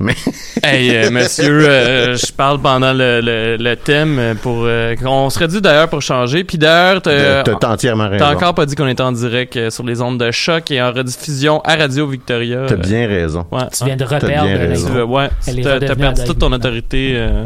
Mais 0.00 0.14
Hey, 0.64 0.96
euh, 0.96 1.10
monsieur, 1.10 1.68
euh, 1.68 2.16
je 2.16 2.32
parle 2.32 2.60
pendant 2.60 2.92
le, 2.92 3.20
le, 3.20 3.56
le 3.56 3.76
thème 3.76 4.36
pour. 4.42 4.64
euh, 4.64 4.94
on 5.04 5.30
serait 5.30 5.48
dû 5.48 5.60
d'ailleurs 5.60 5.88
pour 5.88 6.02
changer. 6.02 6.42
Puis 6.44 6.58
d'ailleurs, 6.58 7.02
t'as 7.02 7.68
entièrement 7.70 8.08
raison. 8.08 8.24
t'as 8.24 8.34
encore 8.34 8.54
pas 8.54 8.66
dit 8.66 8.74
qu'on 8.74 8.88
était 8.88 9.02
en 9.02 9.12
direct 9.12 9.56
euh, 9.56 9.70
sur 9.70 9.84
les 9.84 10.00
ondes 10.00 10.18
de 10.18 10.30
choc 10.30 10.70
et 10.70 10.80
en 10.82 10.92
rediffusion 10.92 11.60
à 11.60 11.76
Radio 11.76 12.06
Victoria. 12.06 12.64
T'as 12.66 12.74
Euh, 12.74 12.78
bien 12.78 13.06
raison. 13.06 13.46
Ouais, 13.52 13.60
Tu 13.76 13.84
viens 13.84 13.96
de 13.96 14.04
bien 14.04 14.18
reperdre 14.18 15.04
ouais, 15.10 15.28
est 15.46 15.62
t'as 15.62 15.94
perdu 15.94 16.24
toute 16.24 16.38
ton 16.38 16.52
autorité. 16.52 17.12
euh. 17.16 17.44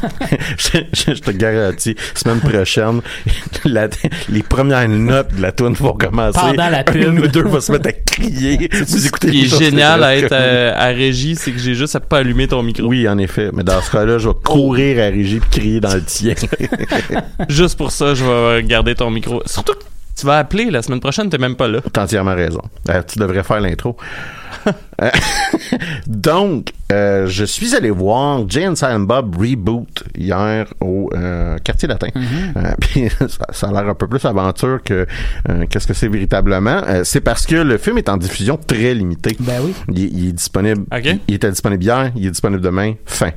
je, 0.58 0.78
je- 0.92 1.14
je 1.14 1.20
te 1.20 1.30
garantis, 1.30 1.96
semaine 2.14 2.40
prochaine, 2.40 3.00
la- 3.64 3.88
les 4.28 4.42
premières 4.42 4.88
notes 4.88 5.34
de 5.34 5.40
la 5.42 5.52
tune 5.52 5.74
vont 5.74 5.92
commencer. 5.94 6.38
Pendant 6.38 6.68
la 6.68 6.84
pub. 6.84 7.02
Un 7.04 7.16
ou 7.18 7.28
deux 7.28 7.44
va 7.44 7.60
se 7.60 7.72
mettre 7.72 7.88
à 7.88 7.92
crier. 7.92 8.41
Vous 8.88 9.06
écoutez 9.06 9.28
Ce 9.28 9.32
qui 9.32 9.44
est 9.44 9.58
génial 9.58 10.02
à 10.02 10.16
être 10.16 10.32
euh, 10.32 10.72
à, 10.74 10.84
à 10.84 10.86
régie, 10.88 11.36
c'est 11.36 11.52
que 11.52 11.58
j'ai 11.58 11.74
juste 11.74 11.96
à 11.96 12.00
pas 12.00 12.18
allumer 12.18 12.48
ton 12.48 12.62
micro. 12.62 12.84
Oui, 12.84 13.08
en 13.08 13.18
effet. 13.18 13.50
Mais 13.52 13.62
dans 13.62 13.80
ce 13.80 13.90
cas-là, 13.90 14.18
je 14.18 14.28
vais 14.28 14.34
courir 14.44 14.98
à 14.98 15.06
Régie 15.06 15.40
puis 15.40 15.60
crier 15.60 15.80
dans 15.80 15.94
le 15.94 16.02
tien. 16.02 16.34
Juste 17.48 17.76
pour 17.76 17.90
ça, 17.90 18.14
je 18.14 18.24
vais 18.24 18.62
garder 18.62 18.94
ton 18.94 19.10
micro. 19.10 19.42
Surtout 19.46 19.74
que 19.74 19.84
tu 20.16 20.26
vas 20.26 20.38
appeler 20.38 20.70
la 20.70 20.82
semaine 20.82 21.00
prochaine, 21.00 21.30
t'es 21.30 21.38
même 21.38 21.56
pas 21.56 21.68
là. 21.68 21.80
T'as 21.92 22.04
entièrement 22.04 22.34
raison. 22.34 22.62
Euh, 22.90 23.02
tu 23.06 23.18
devrais 23.18 23.42
faire 23.42 23.60
l'intro. 23.60 23.96
Euh, 25.02 25.10
Donc, 26.06 26.72
euh, 26.92 27.26
je 27.26 27.44
suis 27.44 27.74
allé 27.74 27.90
voir 27.90 28.48
Jay 28.48 28.66
and 28.66 28.76
Silent 28.76 29.00
Bob 29.00 29.36
Reboot 29.36 30.04
hier 30.16 30.66
au 30.80 31.10
euh, 31.14 31.58
quartier 31.58 31.88
latin. 31.88 32.08
Euh, 32.14 32.72
puis 32.80 33.08
ça, 33.20 33.46
ça 33.50 33.68
a 33.68 33.72
l'air 33.72 33.88
un 33.88 33.94
peu 33.94 34.06
plus 34.06 34.24
aventure 34.24 34.80
que 34.84 35.06
euh, 35.48 35.64
qu'est-ce 35.68 35.86
que 35.86 35.94
c'est 35.94 36.08
véritablement. 36.08 36.82
Euh, 36.86 37.02
c'est 37.04 37.20
parce 37.20 37.46
que 37.46 37.56
le 37.56 37.78
film 37.78 37.98
est 37.98 38.08
en 38.08 38.16
diffusion 38.16 38.56
très 38.58 38.94
limitée. 38.94 39.36
Ben 39.40 39.60
oui. 39.62 39.74
Il, 39.88 40.18
il 40.18 40.28
est 40.28 40.32
disponible. 40.32 40.84
Il 41.28 41.34
était 41.34 41.50
disponible 41.50 41.82
hier, 41.82 42.12
il 42.14 42.26
est 42.26 42.30
disponible 42.30 42.60
demain. 42.62 42.94
Fin. 43.06 43.30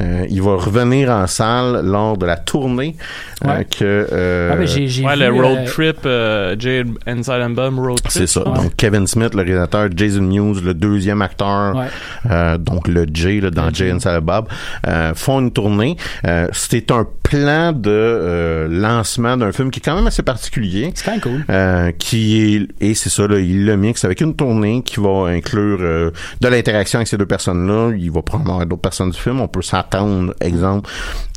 Euh, 0.00 0.26
il 0.30 0.40
va 0.42 0.56
revenir 0.56 1.10
en 1.10 1.26
salle 1.26 1.80
lors 1.84 2.16
de 2.16 2.26
la 2.26 2.36
tournée 2.36 2.96
euh, 3.44 3.48
Ouais. 3.58 3.64
que. 3.64 4.06
euh, 4.12 4.50
Ah, 4.52 4.56
ben, 4.56 4.66
j'ai, 4.66 4.86
j'ai 4.86 5.04
Ouais, 5.04 5.14
vu, 5.14 5.20
le 5.20 5.30
road 5.32 5.58
euh, 5.58 5.66
trip, 5.66 5.96
euh, 6.06 6.56
Jay 6.58 6.84
and 7.06 7.22
Silent 7.22 7.50
Bomb 7.50 7.78
Road 7.80 7.98
Trip. 8.00 8.10
C'est 8.12 8.26
ça. 8.26 8.48
Ouais. 8.48 8.56
Donc 8.56 8.76
Kevin 8.76 9.06
Smith, 9.06 9.34
le 9.34 9.42
réalisateur, 9.42 9.88
Jason 9.94 10.22
Mewes, 10.22 10.62
le 10.64 10.74
deuxième 10.74 11.20
acteur, 11.22 11.74
Ouais. 11.76 11.86
euh, 12.30 12.58
donc 12.58 12.86
le 12.88 13.06
Jay 13.12 13.40
là, 13.40 13.50
dans 13.50 13.70
Jay 13.72 13.92
and 13.92 13.98
Silent 14.00 14.20
Bob, 14.22 14.46
euh, 14.86 15.12
font 15.14 15.40
une 15.40 15.50
tournée. 15.50 15.96
Euh, 16.26 16.46
C'était 16.52 16.92
un 16.92 17.06
plan 17.22 17.72
de 17.72 17.90
euh, 17.90 18.68
lancement 18.70 19.36
d'un 19.36 19.52
film 19.52 19.70
qui 19.70 19.80
est 19.80 19.82
quand 19.82 19.96
même 19.96 20.06
assez 20.06 20.22
particulier. 20.22 20.92
C'est 20.94 21.04
quand 21.04 21.12
même 21.12 21.20
cool. 21.20 21.44
Euh, 21.50 21.90
qui 21.98 22.40
est 22.54 22.68
et 22.80 22.94
c'est 22.94 23.08
ça 23.10 23.26
là, 23.26 23.38
il 23.38 23.64
le 23.66 23.76
mixe 23.76 24.04
avec 24.04 24.20
une 24.20 24.34
tournée 24.36 24.82
qui 24.84 25.00
va 25.00 25.26
inclure 25.28 25.78
euh, 25.80 26.10
de 26.40 26.48
l'interaction 26.48 26.98
avec 26.98 27.08
ces 27.08 27.16
deux 27.16 27.26
personnes-là. 27.26 27.92
Il 27.98 28.10
va 28.10 28.22
probablement 28.22 28.54
avoir 28.54 28.66
d'autres 28.66 28.82
personnes 28.82 29.10
du 29.10 29.18
film. 29.18 29.40
On 29.42 29.48
peut 29.48 29.62
s'attendre, 29.62 30.34
exemple, 30.40 30.88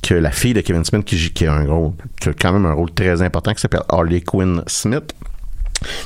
que 0.04 0.14
la 0.14 0.32
fille 0.32 0.54
de 0.54 0.62
Kevin 0.62 0.86
Smith 0.86 1.06
qui, 1.06 1.32
qui 1.32 1.46
a 1.46 1.54
un 1.54 1.66
rôle, 1.66 1.92
qui 2.20 2.30
a 2.30 2.34
quand 2.34 2.54
même 2.54 2.66
un 2.66 2.74
rôle 2.74 2.92
très 2.92 3.22
important, 3.22 3.54
qui 3.54 3.62
s'appelle 3.62 3.84
Harley 3.90 4.22
Quinn 4.22 4.64
Smith 4.68 5.14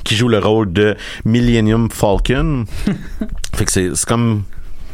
qui 0.03 0.15
joue 0.15 0.27
le 0.27 0.39
rôle 0.39 0.71
de 0.73 0.95
Millennium 1.25 1.89
Falcon. 1.91 2.65
fait 3.55 3.65
que 3.65 3.71
c'est 3.71 4.05
comme 4.05 4.43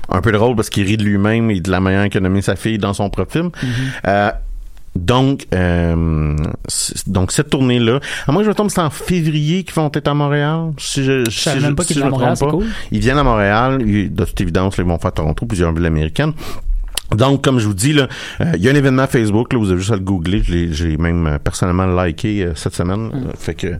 un 0.10 0.22
peu 0.22 0.32
drôle 0.32 0.56
parce 0.56 0.70
qu'il 0.70 0.86
rit 0.86 0.98
de 0.98 1.04
lui-même 1.04 1.50
et 1.50 1.60
de 1.60 1.72
la 1.72 1.80
manière 1.80 2.10
qu'il 2.10 2.18
a 2.20 2.22
nommé 2.22 2.42
sa 2.42 2.56
fille 2.56 2.78
dans 2.78 2.94
son 2.94 3.10
propre 3.10 3.32
film. 3.32 3.52
Euh, 4.08 4.32
donc, 4.96 5.46
euh, 5.54 6.36
donc 7.08 7.32
cette 7.34 7.50
tournée-là, 7.50 8.00
à 8.28 8.32
moi 8.32 8.44
je 8.44 8.50
me 8.50 8.54
trompe, 8.54 8.72
c'est 8.72 8.80
en 8.80 8.90
février 8.90 9.64
qu'ils 9.66 9.74
vont 9.74 9.92
être 9.94 10.08
à 10.08 10.14
Montréal. 10.14 10.72
Si 10.78 11.04
je, 11.04 11.30
si 11.30 11.50
même 11.60 11.76
pas 11.76 11.84
si 11.84 11.94
qu'ils 11.94 11.98
je 11.98 12.00
étaient 12.02 12.04
à 12.04 12.06
me 12.06 12.12
Montréal, 12.12 12.38
trompe 12.38 12.52
c'est 12.52 12.58
pas. 12.58 12.64
cool. 12.64 12.68
Ils 12.92 13.00
viennent 13.00 13.18
à 13.18 13.24
Montréal, 13.24 13.80
de 13.80 14.26
toute 14.26 14.40
évidence, 14.40 14.76
ils 14.78 14.86
vont 14.86 14.98
faire 14.98 15.12
Toronto, 15.12 15.46
plusieurs 15.46 15.74
villes 15.74 15.86
américaines. 15.86 16.32
Donc, 17.12 17.44
comme 17.44 17.60
je 17.60 17.68
vous 17.68 17.74
dis, 17.74 17.94
là, 17.94 18.08
euh, 18.42 18.46
il 18.56 18.64
y 18.64 18.68
a 18.68 18.72
un 18.72 18.76
événement 18.76 19.06
Facebook, 19.08 19.54
là, 19.54 19.60
vous 19.60 19.70
avez 19.70 19.80
juste 19.80 19.92
à 19.92 19.96
le 19.96 20.02
googler. 20.02 20.42
Je 20.44 20.52
l'ai- 20.54 20.74
J'ai 20.74 20.98
même 20.98 21.28
euh, 21.28 21.38
personnellement 21.40 21.86
liké 22.04 22.44
euh, 22.44 22.54
cette 22.56 22.74
semaine. 22.76 23.08
Mm. 23.08 23.32
Fait 23.38 23.54
que 23.54 23.68
euh, 23.68 23.78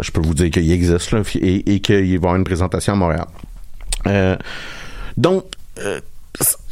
je 0.00 0.10
peux 0.12 0.20
vous 0.20 0.34
dire 0.34 0.50
qu'il 0.50 0.70
existe 0.70 1.10
là, 1.12 1.22
et, 1.34 1.74
et 1.74 1.80
qu'il 1.80 1.96
va 1.96 2.00
y 2.02 2.16
avoir 2.16 2.36
une 2.36 2.44
présentation 2.44 2.92
à 2.92 2.96
Montréal. 2.96 3.26
Euh, 4.06 4.36
donc, 5.16 5.44
euh, 5.80 6.00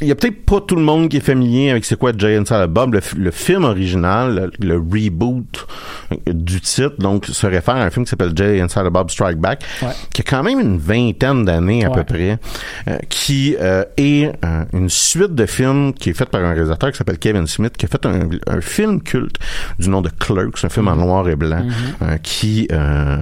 il 0.01 0.07
y 0.07 0.11
a 0.11 0.15
peut-être 0.15 0.45
pas 0.45 0.61
tout 0.61 0.75
le 0.75 0.81
monde 0.81 1.09
qui 1.09 1.17
est 1.17 1.21
familier 1.21 1.71
avec 1.71 1.83
c'est 1.83 1.97
quoi 1.97 2.11
Jay 2.17 2.37
and 2.37 2.45
Silent 2.45 2.67
Bob. 2.69 2.93
Le, 2.93 3.01
le 3.17 3.31
film 3.31 3.63
original, 3.65 4.51
le, 4.59 4.67
le 4.67 4.77
reboot 4.77 5.67
euh, 6.11 6.15
du 6.33 6.61
titre, 6.61 6.95
donc 6.99 7.25
se 7.25 7.47
réfère 7.47 7.75
à 7.75 7.83
un 7.83 7.89
film 7.89 8.05
qui 8.05 8.09
s'appelle 8.11 8.31
Jay 8.35 8.61
and 8.61 8.69
Silent 8.69 8.91
Bob 8.91 9.09
Strike 9.09 9.37
Back, 9.39 9.63
Ouais. 9.81 9.89
qui 10.13 10.21
a 10.21 10.23
quand 10.23 10.43
même 10.43 10.59
une 10.59 10.77
vingtaine 10.77 11.43
d'années 11.45 11.83
à 11.85 11.89
Ouais. 11.89 11.95
peu 11.97 12.03
près, 12.03 12.39
euh, 12.87 12.97
qui 13.09 13.55
euh, 13.59 13.83
est 13.97 14.31
euh, 14.45 14.63
une 14.73 14.89
suite 14.89 15.35
de 15.35 15.45
films 15.45 15.93
qui 15.93 16.11
est 16.11 16.13
faite 16.13 16.29
par 16.29 16.43
un 16.43 16.53
réalisateur 16.53 16.91
qui 16.91 16.97
s'appelle 16.97 17.17
Kevin 17.19 17.47
Smith, 17.47 17.75
qui 17.77 17.85
a 17.85 17.89
fait 17.89 18.05
un, 18.05 18.29
un 18.47 18.61
film 18.61 19.01
culte 19.01 19.35
du 19.79 19.89
nom 19.89 20.01
de 20.01 20.09
Clerks, 20.09 20.63
un 20.63 20.69
film 20.69 20.87
en 20.87 20.95
noir 20.95 21.27
et 21.27 21.35
blanc, 21.35 21.65
euh, 22.03 22.17
qui 22.23 22.67
euh, 22.71 23.17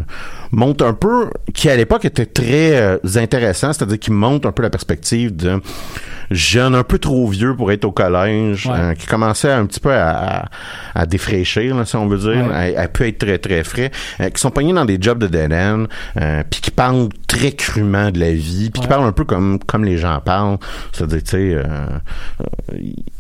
montre 0.56 0.86
un 0.86 0.94
peu, 0.94 1.30
qui 1.54 1.70
à 1.70 1.76
l'époque 1.76 2.06
était 2.06 2.26
très 2.26 2.76
euh, 2.80 2.98
intéressant, 3.15 3.74
c'est-à-dire 3.74 4.00
qui 4.00 4.12
montre 4.12 4.48
un 4.48 4.52
peu 4.52 4.63
la 4.63 4.70
perspective 4.70 5.36
de 5.36 5.60
jeune 6.32 6.74
un 6.74 6.84
peu 6.84 6.98
trop 6.98 7.28
vieux 7.28 7.56
pour 7.56 7.72
être 7.72 7.86
au 7.86 7.91
collège, 7.91 8.65
Ouais. 8.65 8.74
euh, 8.80 8.94
qui 8.94 9.06
commençait 9.06 9.52
un 9.52 9.65
petit 9.68 9.80
peu 9.80 9.91
à, 9.94 10.39
à, 10.44 10.46
à 10.96 11.06
défraîchir, 11.06 11.76
là, 11.76 11.86
si 11.86 11.96
on 11.98 12.08
veut 12.08 12.18
dire, 12.18 12.48
Ouais. 12.50 12.74
elle, 12.74 12.76
elle 12.78 12.89
peut 12.91 13.08
être 13.08 13.20
très 13.20 13.38
très 13.38 13.63
frais, 13.63 13.91
euh, 14.22 14.30
qui 14.30 14.41
sont 14.41 14.50
pognés 14.50 14.74
dans 14.74 14.86
des 14.86 14.98
jobs 15.00 15.20
de 15.20 15.28
dead 15.28 15.54
end, 15.54 15.86
euh, 16.20 16.41
puis 16.50 16.62
qui 16.62 16.72
parlent 16.72 17.10
très 17.28 17.52
crûment 17.52 18.10
de 18.12 18.20
la 18.20 18.32
vie, 18.34 18.72
puis 18.72 18.82
qui 18.82 18.88
parlent 18.88 19.06
un 19.06 19.12
peu 19.12 19.26
comme 19.26 19.60
comme 19.68 19.84
les 19.86 19.98
gens 19.98 20.20
parlent, 20.24 20.58
c'est-à-dire 20.94 21.22
tu 21.24 21.30
sais, 21.32 21.54
euh, 21.54 21.63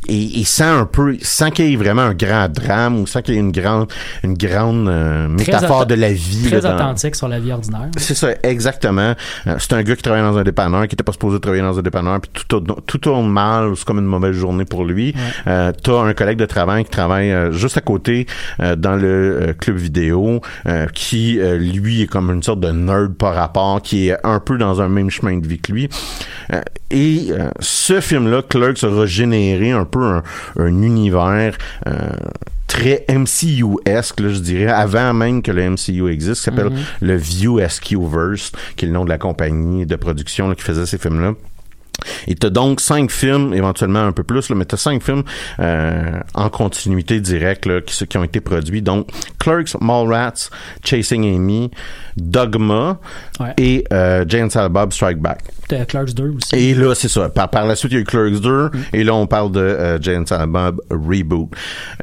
et, 0.07 0.39
et 0.41 0.43
sans 0.45 0.79
un 0.81 0.85
peu, 0.85 1.17
sans 1.21 1.49
qu'il 1.51 1.69
y 1.69 1.73
ait 1.73 1.77
vraiment 1.77 2.01
un 2.03 2.13
grand 2.13 2.47
drame 2.51 2.99
ou 2.99 3.07
sans 3.07 3.21
qu'il 3.21 3.35
y 3.35 3.37
ait 3.37 3.41
une 3.41 3.51
grande 3.51 3.91
une 4.23 4.35
grande 4.35 4.89
métaphore 5.29 5.85
de 5.85 5.95
la 5.95 6.11
vie. 6.13 6.45
Très 6.47 6.61
là, 6.61 6.61
dans- 6.61 6.75
authentique 6.75 7.15
sur 7.25 7.27
la 7.29 7.39
vie 7.39 7.51
ordinaire. 7.51 7.89
c'est 7.97 8.13
ça, 8.13 8.29
exactement. 8.43 9.15
Euh, 9.47 9.55
c'est 9.57 9.73
un 9.73 9.81
gars 9.83 9.95
qui 9.95 10.01
travaille 10.03 10.21
dans 10.21 10.37
un 10.37 10.43
dépanneur, 10.43 10.87
qui 10.87 10.93
était 10.95 11.03
pas 11.03 11.11
supposé 11.11 11.39
travailler 11.39 11.63
dans 11.63 11.77
un 11.77 11.81
dépanneur, 11.81 12.19
puis 12.21 12.29
tout, 12.33 12.43
tourne- 12.61 12.81
tout 12.85 12.97
tourne 12.99 13.29
mal, 13.29 13.71
c'est 13.75 13.85
comme 13.85 13.97
une 13.99 14.05
mauvaise 14.05 14.33
journée 14.35 14.65
pour 14.65 14.85
lui. 14.85 15.13
Euh, 15.47 15.71
T'as 15.83 16.01
un 16.01 16.13
collègue 16.13 16.37
de 16.37 16.45
travail 16.45 16.83
qui 16.83 16.91
travaille 16.91 17.31
euh, 17.31 17.51
juste 17.51 17.77
à 17.77 17.81
côté 17.81 18.27
euh, 18.59 18.75
dans 18.75 18.95
le 18.95 19.55
club 19.59 19.77
vidéo, 19.77 20.41
qui 20.93 21.39
lui 21.39 22.01
est 22.03 22.07
comme 22.07 22.29
une 22.31 22.43
sorte 22.43 22.59
de 22.59 22.69
nerd 22.71 23.13
par 23.15 23.33
rapport, 23.35 23.81
qui 23.81 24.09
est 24.09 24.17
un 24.23 24.39
peu 24.39 24.57
dans 24.57 24.81
un 24.81 24.87
même 24.89 25.09
chemin 25.09 25.37
de 25.37 25.47
vie 25.47 25.59
que 25.59 25.71
lui. 25.71 25.89
Et 26.91 27.29
ce 27.59 27.99
film-là, 28.01 28.41
Clerks, 28.47 28.83
aura 28.83 29.05
généré 29.05 29.71
un 29.71 29.85
peu 29.85 30.03
un, 30.03 30.23
un 30.59 30.81
univers. 30.81 31.57
Très 32.67 33.05
MCU-esque, 33.09 34.19
là, 34.19 34.29
je 34.29 34.39
dirais, 34.39 34.71
avant 34.71 35.13
même 35.13 35.41
que 35.41 35.51
le 35.51 35.69
MCU 35.69 36.09
existe, 36.11 36.39
qui 36.39 36.45
s'appelle 36.45 36.71
le 37.01 37.15
View 37.15 37.59
SQ-verse, 37.59 38.51
qui 38.75 38.85
est 38.85 38.87
le 38.87 38.93
nom 38.93 39.05
de 39.05 39.09
la 39.09 39.17
compagnie 39.17 39.85
de 39.85 39.95
production 39.95 40.47
là, 40.49 40.55
qui 40.55 40.63
faisait 40.63 40.85
ces 40.85 40.97
films-là. 40.97 41.33
Et 42.27 42.35
t'as 42.35 42.49
donc 42.49 42.81
cinq 42.81 43.11
films, 43.11 43.53
éventuellement 43.53 44.03
un 44.03 44.11
peu 44.11 44.23
plus, 44.23 44.49
là, 44.49 44.55
mais 44.55 44.65
t'as 44.65 44.77
cinq 44.77 45.01
films 45.03 45.23
euh, 45.59 46.19
en 46.33 46.49
continuité 46.49 47.19
directe 47.19 47.65
là, 47.65 47.81
qui, 47.81 48.05
qui 48.05 48.17
ont 48.17 48.23
été 48.23 48.41
produits. 48.41 48.81
Donc, 48.81 49.07
Clerks, 49.39 49.79
Mallrats, 49.79 50.49
Chasing 50.83 51.23
Amy, 51.35 51.71
Dogma 52.17 52.99
Ouais. 53.39 53.53
et 53.57 53.83
euh, 53.91 54.23
Jane 54.27 54.49
Silent 54.49 54.69
Bob 54.69 54.93
Strike 54.93 55.17
Back. 55.19 55.39
T'as 55.67 55.83
Clerks 55.83 56.13
2 56.13 56.35
aussi. 56.37 56.55
Et 56.55 56.73
là, 56.73 56.93
c'est 56.95 57.09
ça. 57.09 57.27
Par, 57.27 57.49
par 57.49 57.65
la 57.65 57.75
suite, 57.75 57.91
il 57.91 57.95
y 57.95 57.97
a 57.97 58.01
eu 58.01 58.05
Clerks 58.05 58.39
2, 58.39 58.71
et 58.93 59.03
là, 59.03 59.13
on 59.13 59.27
parle 59.27 59.51
de 59.51 59.59
euh, 59.59 59.99
Jane 60.01 60.25
Silent 60.25 60.47
Bob 60.47 60.79
Reboot. 60.89 61.49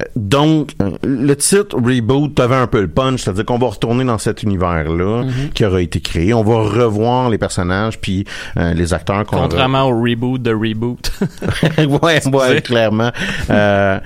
Euh, 0.00 0.04
donc, 0.16 0.72
euh, 0.82 0.90
le 1.02 1.34
titre 1.36 1.76
Reboot, 1.76 2.34
t'avais 2.34 2.56
un 2.56 2.66
peu 2.66 2.82
le 2.82 2.88
punch, 2.88 3.22
c'est-à-dire 3.22 3.46
qu'on 3.46 3.58
va 3.58 3.68
retourner 3.68 4.04
dans 4.04 4.18
cet 4.18 4.42
univers-là 4.42 5.24
qui 5.54 5.64
aura 5.64 5.80
été 5.80 6.00
créé. 6.00 6.34
On 6.34 6.42
va 6.42 6.56
revoir 6.82 7.30
les 7.30 7.38
personnages, 7.38 7.98
puis 7.98 8.24
euh, 8.58 8.74
les 8.74 8.92
acteurs 8.92 9.24
qu'on 9.24 9.38
Contrairement 9.38 9.84
au 9.84 10.02
reboot 10.02 10.42
de 10.42 10.52
Reboot. 10.52 11.10
ouais, 11.78 12.26
ouais, 12.34 12.60
clairement. 12.60 13.10
Euh, 13.48 13.98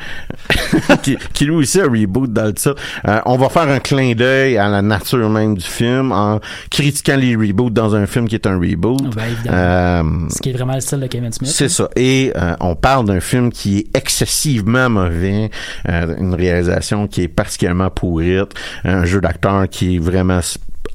qui, 1.02 1.16
qui 1.32 1.44
lui 1.46 1.54
aussi 1.54 1.80
a 1.80 1.84
reboot 1.84 2.32
dans 2.32 2.44
le 2.44 2.52
titre. 2.54 2.76
Euh, 3.08 3.20
on 3.26 3.36
va 3.36 3.48
faire 3.48 3.68
un 3.68 3.78
clin 3.80 4.14
d'œil 4.14 4.58
à 4.58 4.68
la 4.68 4.82
nature 4.82 5.28
même 5.30 5.56
du 5.56 5.64
film 5.64 5.95
en 6.00 6.40
critiquant 6.70 7.16
les 7.16 7.36
reboots 7.36 7.72
dans 7.72 7.94
un 7.94 8.06
film 8.06 8.28
qui 8.28 8.34
est 8.34 8.46
un 8.46 8.58
reboot. 8.58 9.14
Ben, 9.14 9.24
évidemment. 9.24 9.56
Euh, 9.56 10.28
Ce 10.30 10.40
qui 10.40 10.50
est 10.50 10.52
vraiment 10.52 10.74
le 10.74 10.80
style 10.80 11.00
de 11.00 11.06
Kevin 11.06 11.32
Smith. 11.32 11.50
c'est 11.50 11.68
ça. 11.68 11.88
Et 11.96 12.32
euh, 12.36 12.54
on 12.60 12.74
parle 12.74 13.06
d'un 13.06 13.20
film 13.20 13.50
qui 13.50 13.78
est 13.78 13.96
excessivement 13.96 14.88
mauvais, 14.88 15.50
euh, 15.88 16.14
une 16.18 16.34
réalisation 16.34 17.06
qui 17.06 17.22
est 17.22 17.28
particulièrement 17.28 17.90
pourrite, 17.90 18.52
un 18.84 19.04
jeu 19.04 19.20
d'acteur 19.20 19.68
qui 19.68 19.96
est 19.96 19.98
vraiment 19.98 20.40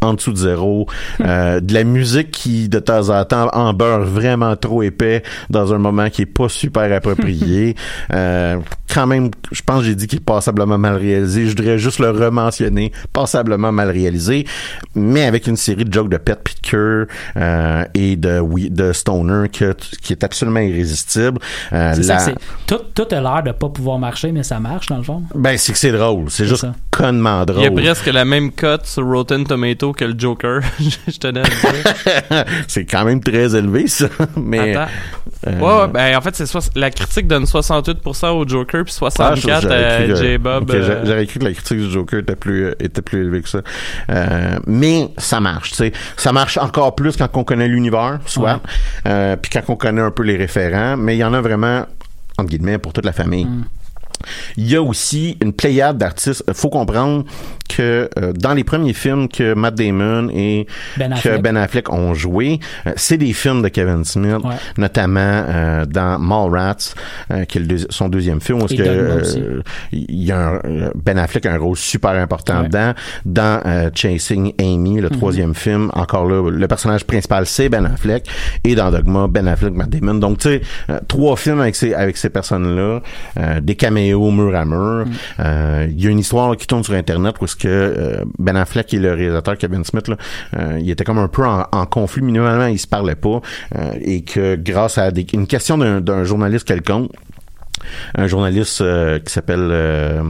en 0.02 0.14
dessous 0.14 0.32
de 0.32 0.38
zéro, 0.38 0.88
euh, 1.22 1.60
de 1.62 1.74
la 1.74 1.84
musique 1.84 2.32
qui 2.32 2.70
de 2.70 2.80
temps 2.80 3.10
en 3.10 3.24
temps 3.26 3.50
en 3.54 3.74
beurre 3.74 4.02
vraiment 4.06 4.56
trop 4.56 4.84
épais 4.84 5.24
dans 5.50 5.74
un 5.74 5.78
moment 5.78 6.10
qui 6.10 6.24
est 6.24 6.26
pas 6.26 6.50
super 6.50 6.92
approprié. 6.96 7.76
Euh, 8.14 8.58
quand 8.94 9.08
même, 9.08 9.30
je 9.52 9.62
pense 9.62 9.80
que 9.80 9.86
j'ai 9.86 9.96
dit 9.96 10.06
qu'il 10.08 10.20
est 10.20 10.24
passablement 10.26 10.78
mal 10.78 10.96
réalisé. 10.98 11.46
Je 11.46 11.50
voudrais 11.56 11.78
juste 11.78 12.00
le 12.00 12.10
rementionner, 12.10 12.92
passablement 13.14 13.72
mal 13.72 13.90
réalisé, 13.90 14.46
mais 14.96 15.24
avec 15.24 15.48
une 15.48 15.56
série 15.56 15.86
de 15.86 15.94
jokes 15.94 16.10
de 16.10 16.18
pet 16.18 16.38
queue, 16.62 17.08
euh, 17.38 17.84
et 17.94 18.16
de 18.18 18.40
oui, 18.40 18.70
de 18.70 18.92
stoner 18.92 19.48
que, 19.50 19.74
qui 20.02 20.12
est 20.14 20.24
absolument 20.24 20.60
irrésistible. 20.60 21.40
Euh, 21.72 21.94
C'est 21.96 22.04
ça, 22.04 22.14
la- 22.16 22.20
c'est- 22.20 22.36
tout, 22.68 22.80
tout 22.94 23.08
a 23.16 23.22
l'air 23.22 23.44
de 23.46 23.52
pas 23.52 23.70
pouvoir 23.70 23.98
marcher, 23.98 24.32
mais 24.32 24.44
ça 24.44 24.60
marche 24.60 24.88
dans 24.88 24.98
le 24.98 25.04
fond. 25.04 25.24
ben 25.36 25.58
c'est 25.58 25.72
que 25.72 25.78
c'est 25.80 25.92
drôle, 25.92 26.26
c'est 26.30 26.46
juste 26.46 26.62
ça. 26.62 26.74
connement 26.92 27.44
Il 27.48 27.62
y 27.62 27.66
a 27.66 27.70
drôle. 27.70 27.82
presque 27.84 28.08
la 28.08 28.26
même 28.26 28.52
cote 28.52 28.86
sur 28.86 29.06
Rotten 29.06 29.46
Que 29.96 30.06
le 30.06 30.14
Joker. 30.18 30.62
Je 31.08 31.18
tenais 31.18 31.40
à 31.42 31.44
le 31.44 31.50
dire. 31.50 32.46
c'est 32.68 32.86
quand 32.86 33.04
même 33.04 33.20
très 33.22 33.56
élevé 33.56 33.88
ça, 33.88 34.06
mais 34.38 34.76
Attends. 34.76 34.92
euh, 35.48 35.60
Ouais, 35.60 35.82
ouais, 35.82 35.88
ben 35.88 36.16
en 36.18 36.22
fait, 36.22 36.36
c'est 36.36 36.46
soix- 36.46 36.62
la 36.76 36.92
critique 36.92 37.28
donne 37.28 37.46
68% 37.46 38.30
au 38.30 38.48
Joker 38.48 38.84
puis 38.86 38.94
Ah, 39.20 39.34
je- 39.36 39.42
64 39.42 39.62
j'aurais 39.64 39.86
à 39.86 40.08
que- 40.08 40.16
J-Bob. 40.16 40.64
ok, 40.70 40.72
j'a- 40.72 40.76
euh, 40.78 41.06
J'aurais 41.06 41.26
cru 41.26 41.40
que 41.40 41.46
la 41.46 41.54
critique 41.54 41.78
du 41.80 41.90
Joker 41.92 42.20
était 42.20 42.36
plus 42.36 42.66
euh, 42.66 42.76
était 42.80 43.02
plus 43.02 43.22
élevée 43.22 43.42
que 43.42 43.50
ça. 43.50 43.62
Euh, 44.12 44.60
mais 44.68 45.10
ça 45.18 45.40
marche, 45.40 45.72
tu 45.72 45.78
sais. 45.78 45.92
Ça 46.18 46.32
marche 46.32 46.58
encore 46.58 46.96
plus 46.96 47.18
quand 47.18 47.28
on 47.36 47.44
connaît 47.44 47.68
l'univers, 47.68 48.20
soit, 48.28 48.62
euh, 49.08 49.36
puis 49.36 49.50
quand 49.52 49.62
on 49.70 49.76
connaît 49.76 50.02
un 50.02 50.12
peu 50.12 50.24
les 50.24 50.38
référents. 50.38 50.96
Mais 50.98 51.16
il 51.16 51.20
y 51.20 51.24
en 51.24 51.34
a 51.34 51.42
vraiment 51.42 51.86
entre 52.38 52.50
guillemets 52.50 52.78
pour 52.78 52.94
toute 52.94 53.06
la 53.06 53.12
famille. 53.14 53.46
Mm. 53.46 53.64
Il 54.58 54.70
y 54.70 54.76
a 54.76 54.82
aussi 54.84 55.36
une 55.42 55.52
pléiade 55.52 55.98
d'artistes. 55.98 56.44
faut 56.54 56.70
comprendre 56.70 57.26
que 57.76 58.10
euh, 58.20 58.34
dans 58.34 58.54
les 58.54 58.64
premiers 58.64 58.94
films 58.94 59.28
que 59.28 59.54
Matt 59.54 59.76
Damon 59.76 60.30
et 60.34 60.68
Ben 60.98 61.14
que. 61.22 61.38
Ben 61.42 61.56
Affleck 61.58 61.92
ont 61.92 62.14
joué, 62.14 62.60
euh, 62.88 62.92
c'est 62.96 63.18
des 63.18 63.34
films 63.34 63.62
de 63.62 63.68
Kevin 63.70 64.04
Smith, 64.06 64.38
Ouais. 64.44 64.56
notamment 64.78 65.20
euh, 65.22 65.86
dans 65.86 66.20
Mallrats, 66.20 66.94
euh, 67.32 67.46
qui 67.46 67.58
est 67.60 67.92
son 67.92 68.10
deuxième 68.10 68.42
film, 68.42 68.62
où 68.62 68.66
est-ce 68.66 68.76
que 68.76 68.82
euh, 68.84 69.62
il 69.92 70.24
y 70.24 70.32
a 70.32 70.50
un, 70.50 70.60
Ben 70.96 71.18
Affleck 71.18 71.46
a 71.46 71.54
un 71.54 71.58
rôle 71.58 71.78
super 71.78 72.12
important 72.12 72.62
Ouais. 72.62 72.68
dedans. 72.68 72.94
Dans 73.26 73.90
Chasing 73.96 74.54
Amy, 74.60 74.96
Mhm. 74.96 75.02
le 75.02 75.10
troisième 75.10 75.56
film, 75.56 75.90
encore 75.94 76.26
là, 76.28 76.50
le 76.50 76.68
personnage 76.68 77.06
principal 77.06 77.46
c'est 77.46 77.70
Ben 77.70 77.86
Affleck, 77.86 78.26
et 78.64 78.76
dans 78.76 78.92
Dogma, 78.92 79.28
Ben 79.28 79.48
Affleck, 79.48 79.74
Matt 79.74 79.90
Damon. 79.90 80.16
Donc 80.16 80.40
tu 80.40 80.50
sais, 80.50 80.62
trois 81.08 81.36
films 81.36 81.62
avec 81.62 81.76
ces 81.76 81.94
avec 81.94 82.18
ces 82.18 82.30
personnes-là, 82.30 83.02
euh, 83.40 83.60
des 83.62 83.76
caméos 83.76 84.32
mur 84.32 84.56
à 84.56 84.66
mur. 84.66 85.06
Mhm. 85.06 85.12
Euh, 85.40 85.88
Il 85.90 86.04
y 86.04 86.08
a 86.08 86.10
une 86.10 86.20
histoire 86.20 86.50
là, 86.50 86.56
qui 86.56 86.68
tourne 86.68 86.84
sur 86.84 86.94
Internet 86.94 87.36
où 87.42 87.46
est-ce 87.46 87.56
que 87.62 87.68
euh, 87.68 88.24
Ben 88.40 88.56
Affleck 88.56 88.94
et 88.94 89.00
le 89.00 89.14
réalisateur 89.14 89.58
Kevin 89.58 89.84
Smith, 89.84 90.08
là, 90.08 90.18
euh, 90.58 90.80
ils 90.82 90.90
étaient 90.90 91.04
comme 91.04 91.20
un 91.20 91.28
peu 91.28 91.46
en, 91.46 91.66
en 91.72 91.86
conflit. 91.86 92.22
Minimalement, 92.22 92.66
ils 92.68 92.80
se 92.80 92.88
parlaient 92.88 93.16
pas. 93.16 93.42
euh, 93.78 93.94
et 94.02 94.22
que 94.24 94.56
grâce 94.56 94.98
à 94.98 95.12
des- 95.12 95.26
une 95.34 95.48
question 95.48 95.78
d'un 95.78 96.24
journaliste 96.24 96.68
quelconque, 96.68 97.12
un 98.16 98.28
journaliste 98.28 98.82
euh, 98.82 99.18
qui 99.20 99.34
s'appelle 99.34 99.68
euh, 99.72 100.22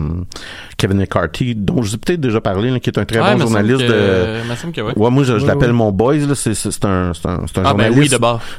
Kevin 0.78 0.98
McCarthy, 1.00 1.54
dont 1.56 1.82
je 1.82 1.89
vous 1.89 1.96
ai 1.96 1.98
peut-être 1.98 2.22
déjà 2.22 2.39
parlé, 2.39 2.70
là, 2.72 2.80
qui 2.80 2.89
est 2.89 2.98
un 2.98 3.06
très 3.06 3.20
ouais, 3.20 3.32
bon 3.34 3.38
me 3.39 3.41
journaliste 3.41 3.82
que- 3.88 3.91
de... 3.91 4.72
que 4.72 4.82
ouais. 4.82 4.94
Ouais, 4.96 5.10
moi, 5.10 5.24
je, 5.24 5.38
je 5.38 5.41
Ouais, 5.44 5.48
l'appelle 5.48 5.74
mon 5.74 5.91
boys, 5.91 6.15
un, 6.15 6.30
un, 6.89 7.12
un 7.12 7.46
Ah 7.65 7.74
ben 7.74 7.91
oui. 7.96 8.10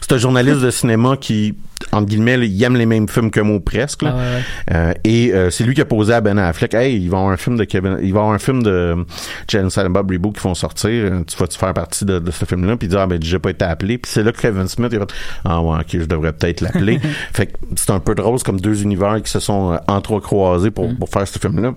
C'est 0.00 0.12
un 0.12 0.18
journaliste 0.18 0.60
de 0.60 0.70
cinéma 0.70 1.16
qui, 1.18 1.54
entre 1.92 2.06
guillemets, 2.06 2.38
il 2.46 2.62
aime 2.62 2.76
les 2.76 2.86
mêmes 2.86 3.08
films 3.08 3.30
que 3.30 3.40
moi, 3.40 3.58
presque, 3.64 4.02
là. 4.02 4.14
Ah 4.14 4.16
ouais, 4.16 4.22
ouais. 4.22 4.42
Euh, 4.76 4.92
et 5.04 5.32
euh, 5.32 5.50
c'est 5.50 5.64
lui 5.64 5.74
qui 5.74 5.80
a 5.80 5.84
posé 5.84 6.12
à 6.12 6.20
Ben 6.20 6.38
Affleck, 6.38 6.74
hey, 6.74 6.96
il 6.96 7.10
va 7.10 7.18
avoir 7.18 7.32
un 7.32 7.36
film 7.36 7.56
de 7.56 7.64
Kevin, 7.64 7.98
il 8.02 8.12
va 8.12 8.20
avoir 8.20 8.34
un 8.34 8.38
film 8.38 8.62
de 8.62 9.04
Jane 9.48 9.70
Silent 9.70 9.90
Bob 9.90 10.10
Reboot 10.10 10.34
qui 10.36 10.42
vont 10.42 10.54
sortir, 10.54 10.90
Euh, 10.90 11.22
tu 11.26 11.36
vas-tu 11.36 11.58
faire 11.58 11.74
partie 11.74 12.04
de, 12.04 12.18
de 12.18 12.30
ce 12.30 12.44
film-là, 12.44 12.76
puis 12.76 12.86
il 12.86 12.90
dit 12.90 12.96
ah 12.96 13.06
ben 13.06 13.18
j'ai 13.22 13.38
pas 13.38 13.50
été 13.50 13.64
appelé, 13.64 13.98
puis 13.98 14.10
c'est 14.12 14.22
là 14.22 14.32
que 14.32 14.40
Kevin 14.40 14.68
Smith 14.68 14.90
il 14.92 14.98
a 14.98 15.00
fait 15.00 15.14
ah 15.44 15.60
ouais 15.60 15.78
ok 15.80 15.86
je 15.92 16.04
devrais 16.04 16.32
peut-être 16.32 16.60
l'appeler, 16.60 17.00
fait 17.32 17.46
que 17.46 17.52
c'est 17.76 17.90
un 17.90 18.00
peu 18.00 18.14
drôle 18.14 18.38
c'est 18.38 18.44
comme 18.46 18.60
deux 18.60 18.82
univers 18.82 19.20
qui 19.22 19.30
se 19.30 19.40
sont 19.40 19.72
euh, 19.72 19.76
entrecroisés 19.88 20.70
pour 20.70 20.94
pour 20.96 21.08
faire 21.08 21.26
ce 21.26 21.38
film-là. 21.38 21.74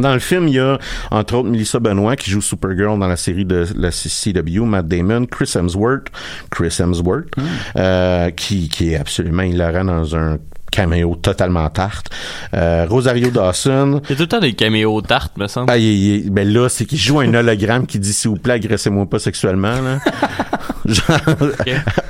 Dans 0.00 0.12
le 0.12 0.18
film, 0.18 0.48
il 0.48 0.54
y 0.54 0.58
a 0.58 0.78
entre 1.10 1.34
autres 1.36 1.48
Melissa 1.48 1.78
Benoît 1.80 2.16
qui 2.16 2.30
joue 2.30 2.40
Supergirl 2.40 2.98
dans 2.98 3.08
la 3.08 3.16
série 3.16 3.44
de 3.44 3.66
la 3.76 3.90
CW, 3.90 4.64
Matt 4.64 4.86
Damon, 4.86 5.26
Chris 5.26 5.52
Hemsworth, 5.54 6.08
Chris 6.50 6.76
Hemsworth, 6.80 7.28
euh, 7.76 8.30
qui, 8.30 8.68
qui 8.68 8.92
est 8.92 8.96
absolument 8.96 9.42
hilarant 9.42 9.84
dans 9.84 10.16
un 10.16 10.38
caméo 10.70 11.16
totalement 11.20 11.68
tarte. 11.70 12.06
Euh, 12.54 12.86
Rosario 12.88 13.30
Dawson. 13.30 14.00
Il 14.04 14.10
y 14.10 14.12
a 14.12 14.16
tout 14.16 14.22
le 14.22 14.28
temps 14.28 14.40
des 14.40 14.52
caméos 14.52 15.00
tartes, 15.02 15.36
me 15.38 15.46
semble. 15.46 15.70
Ah, 15.70 15.78
il- 15.78 16.24
il- 16.26 16.30
ben 16.30 16.48
là, 16.50 16.68
c'est 16.68 16.84
qu'il 16.84 16.98
joue 16.98 17.20
un 17.20 17.32
hologramme 17.34 17.86
qui 17.86 17.98
dit 17.98 18.12
s'il 18.12 18.30
vous 18.30 18.36
plaît, 18.36 18.54
agressez-moi 18.54 19.06
pas 19.06 19.18
sexuellement. 19.18 19.72
Là. 19.80 19.98
Genre, 20.86 21.18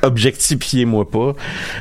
objectifiez-moi 0.02 1.10
pas. 1.10 1.32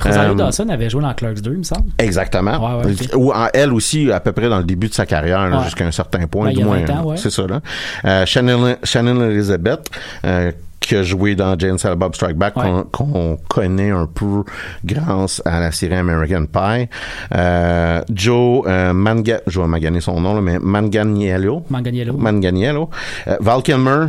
Rosario 0.04 0.32
Euh, 0.32 0.36
Dawson 0.36 0.68
avait 0.70 0.90
joué 0.90 1.02
dans 1.02 1.14
Clerks 1.14 1.42
2, 1.42 1.52
il 1.52 1.58
me 1.60 1.64
semble. 1.64 1.90
Exactement. 2.00 2.80
Ouais, 2.82 2.86
ouais. 2.86 3.16
Ou 3.16 3.32
en- 3.32 3.48
elle 3.54 3.74
aussi, 3.74 4.12
à 4.12 4.20
peu 4.20 4.32
près 4.32 4.50
dans 4.50 4.58
le 4.58 4.64
début 4.64 4.88
de 4.90 4.94
sa 4.94 5.06
carrière, 5.06 5.48
là, 5.48 5.58
Ouais. 5.60 5.64
jusqu'à 5.66 5.86
un 5.86 5.92
certain 5.92 6.26
point. 6.28 6.46
Ben, 6.46 6.52
il 6.52 6.54
y 6.54 6.58
du 6.58 6.64
a 6.64 6.66
moins, 6.66 6.80
20 6.86 6.90
ans, 6.94 7.04
ouais. 7.06 7.18
C'est 7.18 7.30
ça, 7.30 7.46
là. 7.48 7.62
Euh, 8.06 8.26
Shannon, 8.26 8.78
Shannon 8.84 9.30
Elizabeth, 9.30 9.90
euh, 10.26 10.52
qui 10.88 10.96
a 10.96 11.04
joué 11.04 11.36
dans 11.36 11.58
Jane 11.60 11.78
Silent 11.78 11.98
Bob 11.98 12.16
Strike 12.16 12.38
Back, 12.38 12.56
Ouais. 12.58 12.72
qu'on 12.92 13.38
connaît 13.50 13.92
un 13.92 14.08
peu 14.08 14.44
grâce 14.86 15.42
à 15.46 15.60
la 15.60 15.72
série 15.72 15.96
American 15.96 16.46
Pie. 16.46 16.88
Euh, 17.36 18.02
Joe 18.14 18.64
euh, 18.68 18.94
Manga, 18.94 19.42
je 19.48 19.60
vais 19.62 19.68
maganer 19.68 20.02
son 20.02 20.20
nom, 20.22 20.34
là, 20.36 20.42
mais 20.42 20.60
Manganiello. 20.60 21.64
Manganiello. 21.70 22.14
Manganiello. 22.18 22.90
Euh, 23.28 23.38
Val 23.40 23.62
Kilmer. 23.62 24.08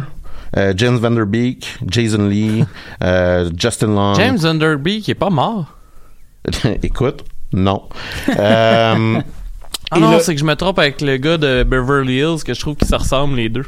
Euh, 0.56 0.72
James 0.76 0.96
Van 0.96 1.10
Der 1.10 1.26
Beek, 1.26 1.76
Jason 1.86 2.26
Lee, 2.26 2.64
euh, 3.04 3.50
Justin 3.54 3.88
Long. 3.88 4.14
James 4.14 4.38
Underby 4.44 5.02
qui 5.02 5.10
est 5.10 5.14
pas 5.14 5.28
mort? 5.28 5.66
Écoute, 6.82 7.24
non. 7.52 7.82
Euh, 8.38 9.20
Ah 9.90 9.96
Et 9.96 10.00
non, 10.00 10.18
c'est 10.20 10.34
que 10.34 10.40
je 10.40 10.44
me 10.44 10.54
trompe 10.54 10.78
avec 10.78 11.00
le 11.00 11.16
gars 11.16 11.38
de 11.38 11.62
Beverly 11.62 12.16
Hills 12.18 12.42
que 12.44 12.52
je 12.52 12.60
trouve 12.60 12.76
qu'ils 12.76 12.88
se 12.88 12.94
ressemblent 12.94 13.36
les 13.36 13.48
deux. 13.48 13.64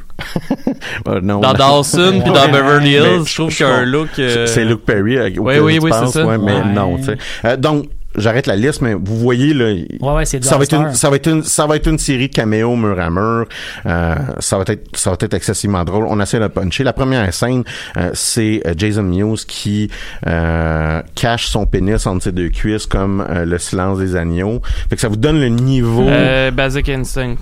euh, 1.09 1.21
non. 1.23 1.41
Dans 1.41 1.55
Dawson 1.55 2.21
puis 2.25 2.33
dans. 2.33 2.49
Beverly 2.51 2.91
Mais 3.01 3.17
Hills, 3.17 3.27
je 3.27 3.35
trouve 3.35 3.55
qu'il 3.55 3.65
y 3.65 3.69
a 3.69 3.73
un 3.75 3.85
look. 3.87 4.09
euh, 4.19 4.47
C'est 4.47 4.65
Luke 4.65 4.85
Perry. 4.85 5.17
euh, 5.17 5.31
Oui, 5.39 5.59
oui, 5.59 5.79
oui, 5.81 5.91
c'est 5.99 6.07
ça. 6.09 6.25
ouais, 6.27 6.37
mais 6.39 6.53
Ouais. 6.57 6.65
non, 6.75 6.97
tu 6.99 7.05
sais. 7.05 7.17
Euh, 7.47 7.57
donc, 7.57 7.87
j'arrête 8.17 8.47
la 8.47 8.57
liste, 8.57 8.81
mais 8.83 8.95
vous 8.95 9.17
voyez, 9.17 9.55
là, 9.55 9.67
Ouais, 10.01 10.13
ouais, 10.15 10.25
ça 10.25 10.57
va, 10.57 10.65
être 10.65 10.75
une, 10.75 10.93
ça, 10.95 11.11
va 11.11 11.17
être 11.17 11.27
une, 11.29 11.43
ça 11.43 11.67
va 11.67 11.77
être 11.77 11.87
une 11.89 11.99
série 11.99 12.29
de 12.29 12.35
caméos 12.35 12.75
mur 12.77 12.99
à 13.01 13.11
mur. 13.11 13.47
Euh, 13.87 14.15
ça, 14.39 14.57
va 14.59 14.65
être, 14.67 14.97
ça 14.97 15.11
va 15.11 15.17
être 15.21 15.35
excessivement 15.35 15.85
drôle. 15.85 16.07
On 16.09 16.21
essaie 16.21 16.41
de 16.41 16.47
puncher. 16.49 16.85
La 16.85 16.93
première 16.93 17.33
scène, 17.33 17.65
euh, 17.97 18.11
c'est 18.15 18.63
euh, 18.67 18.75
Jason 18.77 19.03
Mewes 19.05 19.45
qui 19.47 19.91
euh, 20.27 21.03
cache 21.15 21.47
son 21.47 21.67
pénis 21.67 22.07
entre 22.07 22.25
ses 22.25 22.33
deux 22.33 22.49
cuisses 22.49 22.87
comme 22.87 23.25
euh, 23.29 23.45
le 23.45 23.59
silence 23.59 23.99
des 23.99 24.17
agneaux. 24.17 24.61
Fait 24.89 24.97
que 24.97 25.01
ça 25.01 25.09
vous 25.09 25.17
donne 25.17 25.41
le 25.41 25.49
niveau... 25.49 26.09
euh, 26.09 26.51
Basic 26.51 26.89
Instinct. 26.89 27.37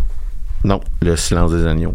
Non, 0.64 0.80
le 1.02 1.16
silence 1.16 1.52
des 1.52 1.66
agneaux. 1.66 1.94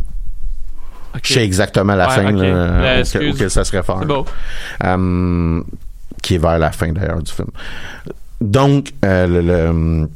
Ok. 1.16 1.22
Je 1.26 1.34
sais 1.34 1.44
exactement 1.46 1.94
la 1.96 2.08
Ouais, 2.08 2.16
scène 2.16 2.36
ok. 2.38 2.42
là, 2.42 2.48
Euh, 2.50 3.32
auquel, 3.32 3.50
ça 3.52 3.64
se 3.64 3.72
réfère. 3.72 3.98
C'est 4.00 4.08
beau. 4.08 4.26
Euh, 4.84 5.62
qui 6.24 6.36
est 6.36 6.38
vers 6.40 6.58
la 6.58 6.72
fin 6.72 6.92
d'ailleurs 6.92 7.22
du 7.22 7.32
film. 7.32 7.50
Donc, 8.42 8.94
euh, 9.06 9.28
le, 9.28 9.42
le, 9.42 10.10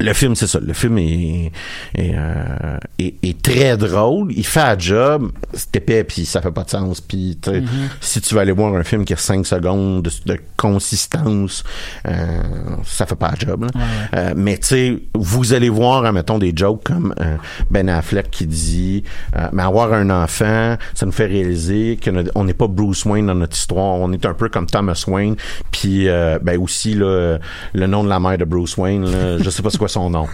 le 0.00 0.12
film, 0.12 0.34
c'est 0.34 0.46
ça. 0.46 0.58
Le 0.60 0.72
film 0.72 0.98
est, 0.98 1.52
est, 1.94 2.14
euh, 2.16 2.78
est, 2.98 3.14
est 3.22 3.42
très 3.42 3.76
drôle. 3.76 4.32
Il 4.32 4.44
fait 4.44 4.60
un 4.60 4.78
job. 4.78 5.30
C'est 5.52 5.76
épais, 5.76 6.04
puis 6.04 6.24
ça 6.24 6.40
fait 6.40 6.50
pas 6.50 6.64
de 6.64 6.70
sens. 6.70 7.00
Puis, 7.00 7.38
sais, 7.44 7.62
si 8.00 8.20
tu 8.20 8.34
veux 8.34 8.40
aller 8.40 8.52
voir 8.52 8.74
un 8.74 8.82
film 8.82 9.04
qui 9.04 9.12
a 9.12 9.16
5 9.16 9.46
secondes 9.46 10.02
de, 10.02 10.10
de 10.26 10.40
consistance, 10.56 11.62
euh, 12.08 12.42
ça 12.84 13.06
fait 13.06 13.14
pas 13.14 13.30
un 13.30 13.46
job. 13.46 13.64
là. 13.64 13.80
Euh, 14.14 14.34
mais, 14.36 14.58
tu 14.58 14.66
sais, 14.66 14.98
vous 15.14 15.52
allez 15.52 15.68
voir, 15.68 16.12
mettons, 16.12 16.38
des 16.38 16.52
jokes 16.54 16.82
comme 16.84 17.14
euh, 17.20 17.36
Ben 17.70 17.88
Affleck 17.88 18.30
qui 18.30 18.46
dit 18.46 19.04
euh, 19.36 19.48
Mais 19.52 19.62
avoir 19.62 19.92
un 19.92 20.10
enfant, 20.10 20.76
ça 20.94 21.06
nous 21.06 21.12
fait 21.12 21.26
réaliser 21.26 21.98
qu'on 22.02 22.44
n'est 22.44 22.54
pas 22.54 22.66
Bruce 22.66 23.04
Wayne 23.04 23.26
dans 23.26 23.34
notre 23.34 23.56
histoire. 23.56 23.94
On 24.00 24.12
est 24.12 24.26
un 24.26 24.34
peu 24.34 24.48
comme 24.48 24.66
Thomas 24.66 25.04
Wayne. 25.06 25.36
Puis, 25.70 26.08
euh, 26.08 26.38
ben 26.42 26.58
aussi, 26.60 26.94
là, 26.94 27.38
le 27.74 27.86
nom 27.86 28.02
de 28.02 28.08
la 28.08 28.18
mère 28.18 28.38
de 28.38 28.44
Bruce 28.44 28.76
Wayne, 28.76 29.04
là, 29.04 29.38
je 29.38 29.50
sais 29.50 29.62
pas 29.62 29.70
c'est 29.70 29.78
son 29.88 30.10
nom. 30.10 30.26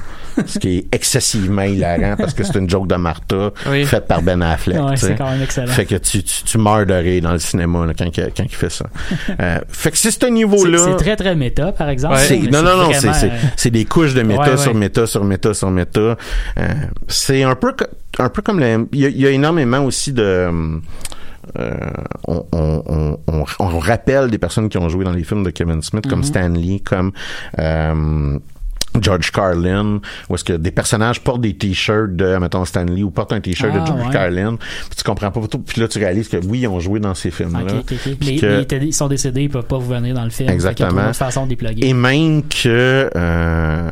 Ce 0.46 0.58
qui 0.58 0.78
est 0.78 0.86
excessivement 0.94 1.62
hilarant 1.62 2.14
parce 2.16 2.34
que 2.34 2.44
c'est 2.44 2.54
une 2.56 2.70
joke 2.70 2.86
de 2.86 2.94
Martha 2.94 3.50
Oui. 3.68 3.84
faite 3.84 4.06
par 4.06 4.22
Ben 4.22 4.40
Affleck. 4.40 4.80
Ouais, 4.80 4.96
c'est 4.96 5.16
quand 5.16 5.28
même 5.30 5.42
excellent. 5.42 5.66
Fait 5.66 5.84
que 5.84 5.96
tu, 5.96 6.22
tu, 6.22 6.44
tu 6.44 6.56
meurs 6.58 6.86
de 6.86 6.94
rire 6.94 7.22
dans 7.22 7.32
le 7.32 7.38
cinéma 7.40 7.84
là, 7.84 7.92
quand, 7.98 8.04
il- 8.06 8.32
quand 8.34 8.44
il 8.44 8.54
fait 8.54 8.70
ça. 8.70 8.86
Euh, 9.40 9.58
fait 9.68 9.90
que 9.90 9.98
c'est 9.98 10.10
ce 10.12 10.26
niveau-là. 10.26 10.78
c'est 10.78 10.96
très 11.04 11.16
très 11.16 11.34
méta, 11.34 11.72
par 11.72 11.88
exemple. 11.88 12.14
Ouais. 12.14 12.38
Non, 12.50 12.62
non, 12.62 12.76
non, 12.76 12.88
c'est, 12.92 13.08
vraiment, 13.08 13.14
c'est, 13.14 13.30
c'est 13.56 13.70
des 13.70 13.84
couches 13.84 14.14
de 14.14 14.22
méta 14.22 14.52
Ouais, 14.52 14.56
sur 14.56 14.74
méta 14.74 15.06
sur 15.06 15.24
méta 15.24 15.52
sur 15.52 15.70
méta. 15.70 16.00
Euh, 16.00 16.16
c'est 17.08 17.42
un 17.42 17.56
peu, 17.56 17.74
un 18.18 18.28
peu 18.28 18.40
comme 18.40 18.60
le, 18.60 18.86
il 18.92 19.00
y 19.00 19.06
a, 19.06 19.08
il 19.08 19.20
y 19.20 19.26
a 19.26 19.30
énormément 19.30 19.80
aussi 19.84 20.12
de, 20.12 20.48
euh, 21.58 21.74
on, 22.28 22.46
on, 22.52 23.18
on, 23.26 23.44
on, 23.58 23.78
rappelle 23.78 24.30
des 24.30 24.38
personnes 24.38 24.68
qui 24.68 24.78
ont 24.78 24.88
joué 24.88 25.04
dans 25.04 25.12
les 25.12 25.24
films 25.24 25.42
de 25.42 25.50
Kevin 25.50 25.82
Smith, 25.82 26.06
comme 26.08 26.22
Stan 26.22 26.48
Lee, 26.48 26.80
comme, 26.80 27.12
euh, 27.58 28.38
George 29.00 29.30
Carlin, 29.30 30.00
où 30.28 30.34
est-ce 30.34 30.44
que 30.44 30.52
des 30.54 30.70
personnages 30.70 31.20
portent 31.22 31.40
des 31.42 31.54
t-shirts 31.56 32.16
de, 32.16 32.36
mettons, 32.38 32.64
Stan 32.64 32.84
Lee 32.84 33.02
ou 33.04 33.10
portent 33.10 33.32
un 33.32 33.40
t-shirt 33.40 33.72
Ah, 33.74 33.80
de 33.80 33.86
George 33.86 34.06
ouais. 34.06 34.12
Carlin, 34.12 34.56
puis 34.56 34.96
tu 34.96 35.04
comprends 35.04 35.30
pas 35.30 35.46
tout, 35.46 35.58
puis 35.60 35.80
là 35.80 35.88
tu 35.88 35.98
réalises 35.98 36.28
que 36.28 36.36
oui, 36.38 36.60
ils 36.60 36.66
ont 36.68 36.80
joué 36.80 36.98
dans 37.00 37.14
ces 37.14 37.30
films-là. 37.30 37.60
Ok, 37.74 37.84
ok, 37.92 37.92
ok. 38.06 38.16
Puis 38.16 38.16
Mais, 38.32 38.36
que- 38.66 38.74
mais 38.78 38.86
ils 38.86 38.92
sont 38.92 39.08
décédés, 39.08 39.42
ils 39.42 39.50
peuvent 39.50 39.64
pas 39.66 39.78
vous 39.78 39.88
venir 39.88 40.14
dans 40.14 40.24
le 40.24 40.30
film. 40.30 40.48
Exactement. 40.50 41.02
d'autre 41.02 41.14
façon 41.16 41.46
de 41.46 41.54
les. 41.54 41.86
Et 41.86 41.92
même 41.92 42.42
que, 42.42 43.10
euh, 43.14 43.90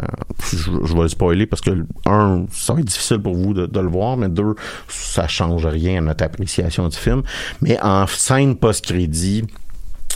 je, 0.52 0.56
je 0.84 0.94
vais 0.94 1.02
le 1.02 1.08
spoiler 1.08 1.46
parce 1.46 1.60
que, 1.62 1.70
un, 2.06 2.44
ça 2.50 2.72
va 2.74 2.80
être 2.80 2.86
difficile 2.86 3.18
pour 3.18 3.34
vous 3.34 3.54
de, 3.54 3.66
de 3.66 3.80
le 3.80 3.88
voir, 3.88 4.16
mais 4.16 4.28
deux, 4.28 4.54
ça 4.88 5.28
change 5.28 5.66
rien 5.66 5.98
à 5.98 6.00
notre 6.00 6.24
appréciation 6.24 6.88
du 6.88 6.96
film. 6.96 7.22
Mais 7.62 7.78
en 7.82 8.06
scène 8.06 8.56
post-crédit, 8.56 9.44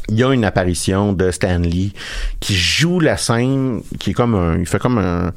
il 0.08 0.16
y 0.16 0.24
a 0.24 0.32
une 0.32 0.44
apparition 0.44 1.12
de 1.12 1.30
Stan 1.30 1.58
Lee 1.58 1.92
qui 2.40 2.54
joue 2.54 3.00
la 3.00 3.16
scène, 3.16 3.82
qui 3.98 4.10
est 4.10 4.14
comme 4.14 4.34
un, 4.34 4.58
il 4.58 4.66
fait 4.66 4.78
comme 4.78 4.98
un, 4.98 5.32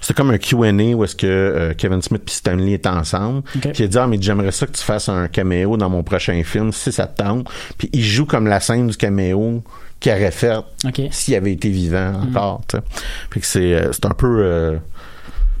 c'est 0.00 0.16
comme 0.16 0.30
un 0.30 0.38
Q&A 0.38 0.72
où 0.96 1.04
est-ce 1.04 1.14
que 1.14 1.26
euh, 1.26 1.74
Kevin 1.76 2.00
Smith 2.02 2.22
puis 2.24 2.34
Stan 2.34 2.56
Lee 2.56 2.72
étaient 2.74 2.88
ensemble. 2.88 3.42
Puis 3.42 3.70
il 3.78 3.84
a 3.84 3.86
dit 3.88 3.98
ah 3.98 4.06
mais 4.06 4.18
j'aimerais 4.20 4.50
ça 4.52 4.66
que 4.66 4.72
tu 4.72 4.82
fasses 4.82 5.08
un 5.08 5.28
caméo 5.28 5.76
dans 5.76 5.90
mon 5.90 6.02
prochain 6.02 6.42
film 6.42 6.72
si 6.72 6.90
ça 6.90 7.06
te 7.06 7.22
tente. 7.22 7.48
Puis 7.78 7.88
il 7.92 8.02
joue 8.02 8.26
comme 8.26 8.46
la 8.46 8.60
scène 8.60 8.88
du 8.88 8.96
caméo 8.96 9.62
qu'il 10.00 10.12
aurait 10.12 10.30
fait 10.30 10.56
Ok. 10.86 11.02
s'il 11.10 11.34
avait 11.34 11.52
été 11.52 11.68
vivant 11.68 12.12
encore. 12.22 12.62
tu 12.68 12.78
sais. 12.78 12.82
Fait 13.30 13.40
que 13.40 13.46
c'est 13.46 13.74
euh, 13.74 13.92
c'est 13.92 14.06
un 14.06 14.14
peu 14.14 14.38
euh, 14.40 14.76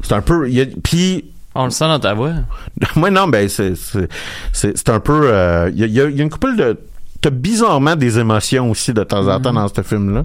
c'est 0.02 0.14
un 0.14 0.22
peu 0.22 0.48
il 0.48 0.54
y 0.54 0.60
a- 0.62 0.66
puis 0.82 1.26
On 1.54 1.64
le 1.66 1.70
sent 1.70 1.84
dans 1.86 2.00
ta 2.00 2.14
voix. 2.14 2.32
moi 2.96 3.10
non 3.10 3.28
ben 3.28 3.46
c'est 3.48 3.74
c'est 3.76 4.08
c'est 4.54 4.76
c'est 4.76 4.88
un 4.88 5.00
peu 5.00 5.20
euh, 5.24 5.70
il 5.74 5.78
y, 5.80 5.84
a, 5.84 5.86
il 5.86 5.92
y 5.92 6.00
a- 6.00 6.08
il 6.08 6.16
y 6.16 6.20
a 6.20 6.22
une 6.24 6.30
couple 6.30 6.56
de 6.56 6.78
t'as 7.20 7.30
bizarrement 7.30 7.96
des 7.96 8.18
émotions 8.18 8.70
aussi 8.70 8.92
de 8.92 9.02
temps 9.04 9.28
en 9.28 9.40
temps 9.40 9.52
dans 9.52 9.68
ce 9.68 9.82
film 9.82 10.14
là 10.14 10.24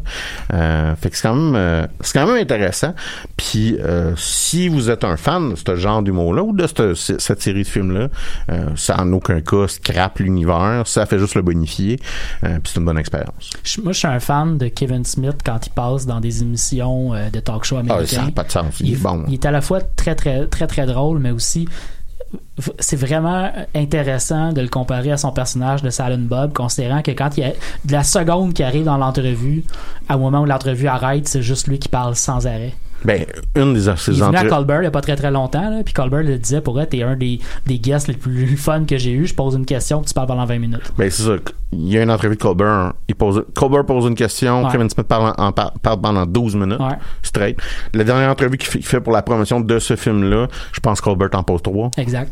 euh, 0.53 0.95
fait 0.95 1.09
que 1.09 1.17
c'est 1.17 1.27
quand 1.27 1.35
même 1.35 1.55
euh, 1.55 1.87
c'est 2.01 2.17
quand 2.17 2.27
même 2.27 2.41
intéressant. 2.41 2.93
Puis 3.37 3.77
euh, 3.79 4.13
si 4.17 4.67
vous 4.67 4.89
êtes 4.89 5.03
un 5.03 5.17
fan 5.17 5.51
de 5.51 5.55
ce 5.55 5.75
genre 5.75 6.01
d'humour 6.01 6.33
là 6.33 6.43
ou 6.43 6.53
de 6.53 6.65
cette, 6.67 7.41
série 7.41 7.63
de 7.63 7.67
films 7.67 7.91
là 7.91 8.07
euh, 8.51 8.69
ça 8.75 8.99
en 8.99 9.11
aucun 9.13 9.41
cas 9.41 9.67
scrape 9.67 10.19
l'univers. 10.19 10.83
Ça 10.85 11.05
fait 11.05 11.19
juste 11.19 11.35
le 11.35 11.41
bonifier. 11.41 11.99
Euh, 12.43 12.59
puis 12.59 12.71
c'est 12.73 12.79
une 12.79 12.85
bonne 12.85 12.97
expérience. 12.97 13.49
Moi, 13.83 13.93
je 13.93 13.99
suis 13.99 14.07
un 14.07 14.19
fan 14.19 14.57
de 14.57 14.67
Kevin 14.67 15.03
Smith 15.03 15.37
quand 15.43 15.59
il 15.65 15.71
passe 15.71 16.05
dans 16.05 16.19
des 16.19 16.41
émissions 16.41 17.13
euh, 17.13 17.29
de 17.29 17.39
talk 17.39 17.63
show 17.63 17.77
ah, 17.77 17.83
ça 17.87 17.93
américains. 17.93 18.25
n'a 18.25 18.31
pas 18.31 18.43
de 18.43 18.51
sens. 18.51 18.79
Il 18.79 18.93
est 18.93 18.97
bon 19.01 19.23
Il 19.27 19.33
est 19.33 19.45
à 19.45 19.51
la 19.51 19.61
fois 19.61 19.81
très, 19.81 20.15
très, 20.15 20.47
très, 20.47 20.67
très 20.67 20.85
drôle, 20.85 21.19
mais 21.19 21.31
aussi 21.31 21.67
c'est 22.79 22.95
vraiment 22.95 23.51
intéressant 23.73 24.53
de 24.53 24.61
le 24.61 24.67
comparer 24.67 25.11
à 25.11 25.17
son 25.17 25.31
personnage 25.31 25.81
de 25.81 25.89
Silent 25.89 26.17
Bob, 26.19 26.53
considérant 26.53 27.01
que 27.01 27.11
quand 27.11 27.37
il 27.37 27.41
y 27.41 27.43
a 27.43 27.51
de 27.85 27.91
la 27.91 28.03
seconde 28.03 28.53
qui 28.53 28.63
arrive 28.63 28.85
dans 28.85 28.97
l'entrevue, 28.97 29.63
au 30.13 30.17
moment 30.17 30.41
où 30.41 30.45
l'entrevue 30.45 30.87
arrête, 30.87 31.27
c'est 31.27 31.41
juste 31.41 31.67
lui 31.67 31.79
qui 31.79 31.89
parle 31.89 32.15
sans 32.15 32.47
arrêt. 32.47 32.73
Ben 33.05 33.25
une 33.55 33.73
des 33.73 33.85
Il 33.85 33.89
est 33.89 34.09
venu 34.11 34.21
à 34.23 34.27
entre- 34.41 34.47
Colbert 34.49 34.77
il 34.77 34.81
n'y 34.81 34.87
a 34.87 34.91
pas 34.91 35.01
très 35.01 35.15
très 35.15 35.31
longtemps, 35.31 35.69
là, 35.69 35.81
puis 35.83 35.93
Colbert 35.93 36.23
le 36.23 36.37
disait 36.37 36.61
pour 36.61 36.79
elle, 36.79 36.89
t'es 36.89 37.03
un 37.03 37.15
des, 37.15 37.39
des 37.65 37.79
guests 37.79 38.07
les 38.07 38.15
plus 38.15 38.57
fun 38.57 38.85
que 38.85 38.97
j'ai 38.97 39.11
eu. 39.11 39.27
Je 39.27 39.33
pose 39.35 39.55
une 39.55 39.65
question, 39.65 39.99
puis 39.99 40.07
tu 40.07 40.13
parles 40.13 40.27
pendant 40.27 40.45
20 40.45 40.59
minutes. 40.59 40.91
Ben, 40.97 41.09
c'est 41.09 41.23
ça. 41.23 41.33
Il 41.71 41.87
y 41.91 41.97
a 41.97 42.03
une 42.03 42.11
entrevue 42.11 42.35
de 42.35 42.41
Colbert. 42.41 42.93
Il 43.07 43.15
pose, 43.15 43.43
Colbert 43.53 43.85
pose 43.85 44.05
une 44.05 44.15
question. 44.15 44.63
Ouais. 44.65 44.71
Kevin 44.71 44.89
Smith 44.89 45.07
parle, 45.07 45.33
en, 45.37 45.51
par- 45.51 45.73
parle 45.81 45.99
pendant 46.01 46.25
12 46.25 46.55
minutes. 46.55 46.79
Ouais. 46.79 46.95
Straight. 47.21 47.57
La 47.93 48.03
dernière 48.03 48.29
entrevue 48.29 48.57
qu'il 48.57 48.83
fait, 48.83 48.99
pour 49.01 49.11
la 49.13 49.21
promotion 49.21 49.59
de 49.59 49.79
ce 49.79 49.95
film-là, 49.95 50.47
je 50.71 50.79
pense 50.79 50.99
que 51.01 51.05
Colbert 51.05 51.29
en 51.33 51.43
pose 51.43 51.61
trois. 51.61 51.91
Exact. 51.97 52.31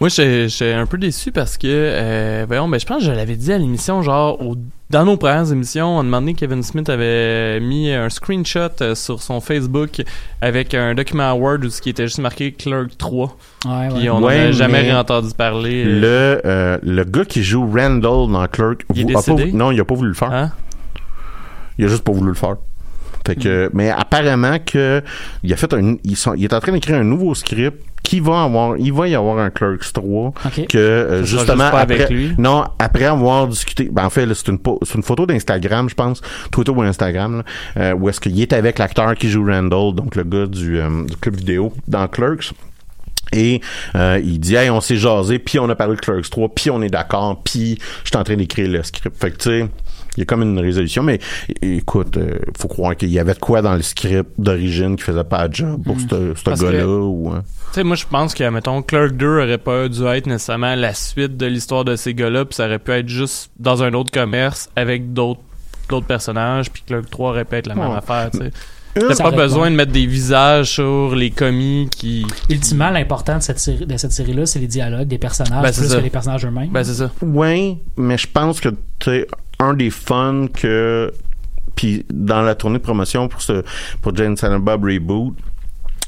Moi, 0.00 0.08
j'étais 0.08 0.48
j'étais 0.48 0.72
un 0.72 0.84
peu 0.86 0.98
déçu 0.98 1.30
parce 1.30 1.56
que, 1.56 1.68
euh, 1.68 2.44
voyons, 2.48 2.68
ben, 2.68 2.80
je 2.80 2.86
pense 2.86 2.98
que 2.98 3.04
je 3.04 3.12
l'avais 3.12 3.36
dit 3.36 3.52
à 3.52 3.58
l'émission, 3.58 4.02
genre, 4.02 4.40
au- 4.44 4.56
dans 4.92 5.04
nos 5.06 5.16
premières 5.16 5.50
émissions, 5.50 5.96
on 5.96 6.00
a 6.00 6.02
demandé 6.04 6.34
Kevin 6.34 6.62
Smith 6.62 6.88
avait 6.90 7.58
mis 7.60 7.90
un 7.92 8.08
screenshot 8.10 8.68
euh, 8.82 8.94
sur 8.94 9.22
son 9.22 9.40
Facebook 9.40 10.02
avec 10.40 10.74
un 10.74 10.94
document 10.94 11.32
Word 11.32 11.60
où 11.64 11.70
ce 11.70 11.80
qui 11.80 11.90
était 11.90 12.04
juste 12.06 12.18
marqué 12.18 12.52
Clerk 12.52 12.96
3. 12.98 13.36
Ouais, 13.64 13.70
ouais. 13.72 13.88
Puis 13.98 14.10
on 14.10 14.20
n'en 14.20 14.26
Ouais, 14.28 14.52
jamais 14.52 14.82
mais 14.84 14.92
entendu 14.94 15.30
parler. 15.36 15.84
euh, 15.86 16.00
Le, 16.00 16.42
euh, 16.46 16.78
le 16.82 17.04
gars 17.04 17.24
qui 17.24 17.42
joue 17.42 17.62
Randall 17.68 18.30
dans 18.30 18.46
Clerk, 18.48 18.84
Il 18.94 19.10
est 19.10 19.12
vous- 19.14 19.18
a 19.18 19.22
pas, 19.36 19.44
non, 19.52 19.70
il 19.72 19.80
a 19.80 19.84
pas 19.84 19.94
voulu 19.94 20.08
le 20.10 20.14
faire. 20.14 20.30
Hein? 20.32 20.52
Il 21.78 21.86
a 21.86 21.88
juste 21.88 22.04
pas 22.04 22.12
voulu 22.12 22.28
le 22.28 22.34
faire. 22.34 22.56
Fait 23.26 23.36
que, 23.36 23.70
mais 23.72 23.90
apparemment 23.90 24.58
que 24.64 25.02
il 25.42 25.52
a 25.52 25.56
fait 25.56 25.72
un, 25.74 25.96
ils 26.04 26.16
sont- 26.16 26.34
il 26.34 26.44
est 26.44 26.52
en 26.52 26.60
train 26.60 26.72
d'écrire 26.72 26.96
un 26.96 27.04
nouveau 27.04 27.34
script 27.34 27.80
qui 28.02 28.18
va 28.18 28.42
avoir, 28.42 28.76
il 28.78 28.92
va 28.92 29.06
y 29.06 29.14
avoir 29.14 29.38
un 29.38 29.50
Clerks 29.50 29.92
3 29.92 30.34
Ok. 30.44 30.66
que 30.68 30.76
euh, 30.76 31.24
justement 31.24 31.46
juste 31.56 31.60
après, 31.74 31.80
avec 31.82 32.10
lui? 32.10 32.34
non 32.36 32.64
après 32.80 33.04
avoir 33.04 33.46
discuté, 33.46 33.88
ben 33.92 34.06
en 34.06 34.10
fait 34.10 34.26
là, 34.26 34.34
c'est 34.34 34.48
une 34.48 34.58
c'est 34.82 34.94
une 34.96 35.04
photo 35.04 35.24
d'Instagram 35.24 35.88
je 35.88 35.94
pense, 35.94 36.20
Twitter 36.50 36.72
ou 36.72 36.82
Instagram 36.82 37.38
là, 37.38 37.44
euh, 37.80 37.94
où 37.94 38.08
est-ce 38.08 38.20
qu'il 38.20 38.40
est 38.40 38.52
avec 38.52 38.80
l'acteur 38.80 39.14
qui 39.14 39.28
joue 39.30 39.44
Randall, 39.46 39.94
donc 39.94 40.16
le 40.16 40.24
gars 40.24 40.46
du, 40.46 40.80
euh, 40.80 41.04
du 41.04 41.16
club 41.16 41.36
vidéo 41.36 41.72
dans 41.86 42.08
Clerks. 42.08 42.52
Et 43.34 43.60
euh, 43.94 44.20
il 44.22 44.40
dit 44.40 44.56
hey 44.56 44.68
on 44.68 44.80
s'est 44.82 44.96
jasé 44.96 45.38
puis 45.38 45.58
on 45.58 45.70
a 45.70 45.74
parlé 45.76 45.94
de 45.94 46.00
Clerks 46.00 46.28
3 46.28 46.48
puis 46.54 46.70
on 46.70 46.82
est 46.82 46.90
d'accord 46.90 47.40
puis 47.44 47.78
je 48.02 48.08
suis 48.10 48.16
en 48.18 48.24
train 48.24 48.36
d'écrire 48.36 48.68
le 48.68 48.82
script 48.82 49.16
fait 49.18 49.30
que 49.30 49.36
tu 49.38 49.48
sais 49.48 49.68
il 50.16 50.20
y 50.20 50.22
a 50.22 50.26
comme 50.26 50.42
une 50.42 50.58
résolution 50.58 51.02
mais 51.02 51.18
écoute 51.62 52.16
euh, 52.16 52.38
faut 52.58 52.68
croire 52.68 52.96
qu'il 52.96 53.08
y 53.10 53.18
avait 53.18 53.34
de 53.34 53.38
quoi 53.38 53.62
dans 53.62 53.74
le 53.74 53.82
script 53.82 54.30
d'origine 54.38 54.96
qui 54.96 55.02
faisait 55.04 55.24
pas 55.24 55.48
de 55.48 55.54
job 55.54 55.82
pour 55.84 55.96
ce 56.00 56.34
ce 56.34 56.62
gars-là 56.62 56.86
ou 56.86 57.30
hein. 57.34 57.42
Tu 57.72 57.76
sais, 57.76 57.84
moi, 57.84 57.96
je 57.96 58.04
pense 58.04 58.34
que, 58.34 58.46
mettons, 58.50 58.82
Clerk 58.82 59.12
2 59.16 59.26
aurait 59.44 59.56
pas 59.56 59.88
dû 59.88 60.04
être 60.04 60.26
nécessairement 60.26 60.74
la 60.74 60.92
suite 60.92 61.38
de 61.38 61.46
l'histoire 61.46 61.86
de 61.86 61.96
ces 61.96 62.12
gars-là, 62.12 62.44
puis 62.44 62.54
ça 62.54 62.66
aurait 62.66 62.78
pu 62.78 62.90
être 62.90 63.08
juste 63.08 63.50
dans 63.58 63.82
un 63.82 63.94
autre 63.94 64.10
commerce 64.12 64.68
avec 64.76 65.14
d'autres 65.14 65.40
d'autres 65.88 66.04
personnages, 66.06 66.70
puis 66.70 66.82
Clerk 66.86 67.08
3 67.08 67.30
aurait 67.30 67.44
pu 67.46 67.56
être 67.56 67.66
la 67.66 67.74
même 67.74 67.88
Ouais. 67.92 67.96
affaire, 67.96 68.30
tu 68.30 68.38
sais. 68.40 68.50
T'as 68.94 69.16
pas 69.22 69.30
besoin 69.30 69.70
de 69.70 69.76
mettre 69.76 69.92
des 69.92 70.04
visages 70.04 70.72
sur 70.72 71.14
les 71.16 71.30
commis 71.30 71.88
qui... 71.90 72.26
Ultimement, 72.50 72.90
l'important 72.90 73.38
de 73.38 73.42
cette 73.42 73.58
série, 73.58 73.86
de 73.86 73.96
cette 73.96 74.12
série-là, 74.12 74.44
c'est 74.44 74.58
les 74.58 74.66
dialogues 74.66 75.08
des 75.08 75.16
personnages 75.16 75.62
Ben, 75.62 75.72
c'est 75.72 75.80
plus 75.80 75.90
ça. 75.90 75.96
que 75.96 76.02
les 76.02 76.10
personnages 76.10 76.44
eux-mêmes. 76.44 76.68
Ben, 76.68 76.84
c'est 76.84 76.92
ça. 76.92 77.10
Ouais, 77.22 77.78
mais 77.96 78.18
je 78.18 78.26
pense 78.30 78.60
que 78.60 78.68
tu 78.98 79.24
un 79.62 79.74
des 79.74 79.90
fun 79.90 80.46
que 80.52 81.12
puis 81.74 82.04
dans 82.12 82.42
la 82.42 82.54
tournée 82.54 82.78
de 82.78 82.82
promotion 82.82 83.28
pour 83.28 83.42
ce 83.42 83.62
pour 84.00 84.14
Jane 84.14 84.36
Silent 84.36 84.60
Bob 84.60 84.84
Reboot, 84.84 85.34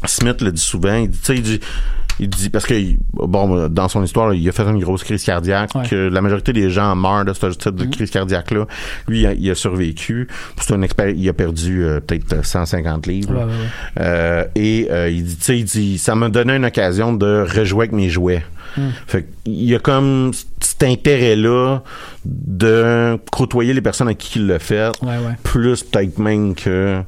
Smith 0.05 0.41
le 0.43 0.53
dit 0.53 0.61
souvent, 0.61 0.95
il 0.95 1.11
dit 1.11 1.21
il 1.31 1.43
dit 1.43 1.61
il 2.21 2.29
dit 2.29 2.49
parce 2.51 2.65
que 2.67 2.75
bon 3.13 3.69
dans 3.69 3.89
son 3.89 4.03
histoire 4.05 4.33
il 4.35 4.49
a 4.49 4.53
fait 4.53 4.63
une 4.63 4.79
grosse 4.79 5.03
crise 5.05 5.25
cardiaque 5.25 5.75
Ouais. 5.75 5.87
que 5.89 5.97
la 6.09 6.21
majorité 6.21 6.53
des 6.53 6.71
gens 6.71 6.95
meurent 6.95 7.25
de 7.25 7.33
ce 7.33 7.47
type 7.47 7.75
de 7.75 7.85
crise 7.87 8.11
cardiaque 8.11 8.51
là 8.53 8.67
lui 9.09 9.21
il 9.21 9.27
a, 9.27 9.33
il 9.33 9.51
a 9.51 9.55
survécu 9.55 10.29
c'est 10.61 10.73
un 10.75 10.83
expert 10.83 11.09
il 11.11 11.29
a 11.29 11.33
perdu 11.33 11.85
euh, 11.85 12.01
peut-être 12.01 12.45
150 12.45 13.07
livres 13.07 13.33
Ouais, 13.35 13.39
ouais, 13.45 13.45
ouais. 13.45 14.01
euh, 14.01 14.45
et 14.55 14.89
euh, 14.91 15.09
il 15.11 15.25
dit, 15.25 15.37
tu 15.37 15.43
sais, 15.45 15.59
il 15.59 15.65
dit, 15.65 15.99
ça 15.99 16.15
m'a 16.15 16.29
donné 16.29 16.55
une 16.57 16.65
occasion 16.65 17.13
de 17.13 17.45
rejouer 17.49 17.85
avec 17.85 17.93
mes 17.93 18.09
jouets. 18.11 18.45
Hmm. 18.77 18.89
Fait 19.07 19.27
il 19.47 19.65
y 19.65 19.75
a 19.75 19.79
comme 19.79 20.33
cet 20.61 20.83
intérêt-là 20.83 21.81
de 22.25 23.19
côtoyer 23.31 23.73
les 23.73 23.81
personnes 23.81 24.09
à 24.09 24.15
qui 24.15 24.39
il 24.39 24.47
l'a 24.47 24.59
fait, 24.59 24.91
Ouais, 25.03 25.09
ouais. 25.19 25.35
plus 25.43 25.83
peut-être 25.83 26.19
même 26.19 26.55
que... 26.55 27.01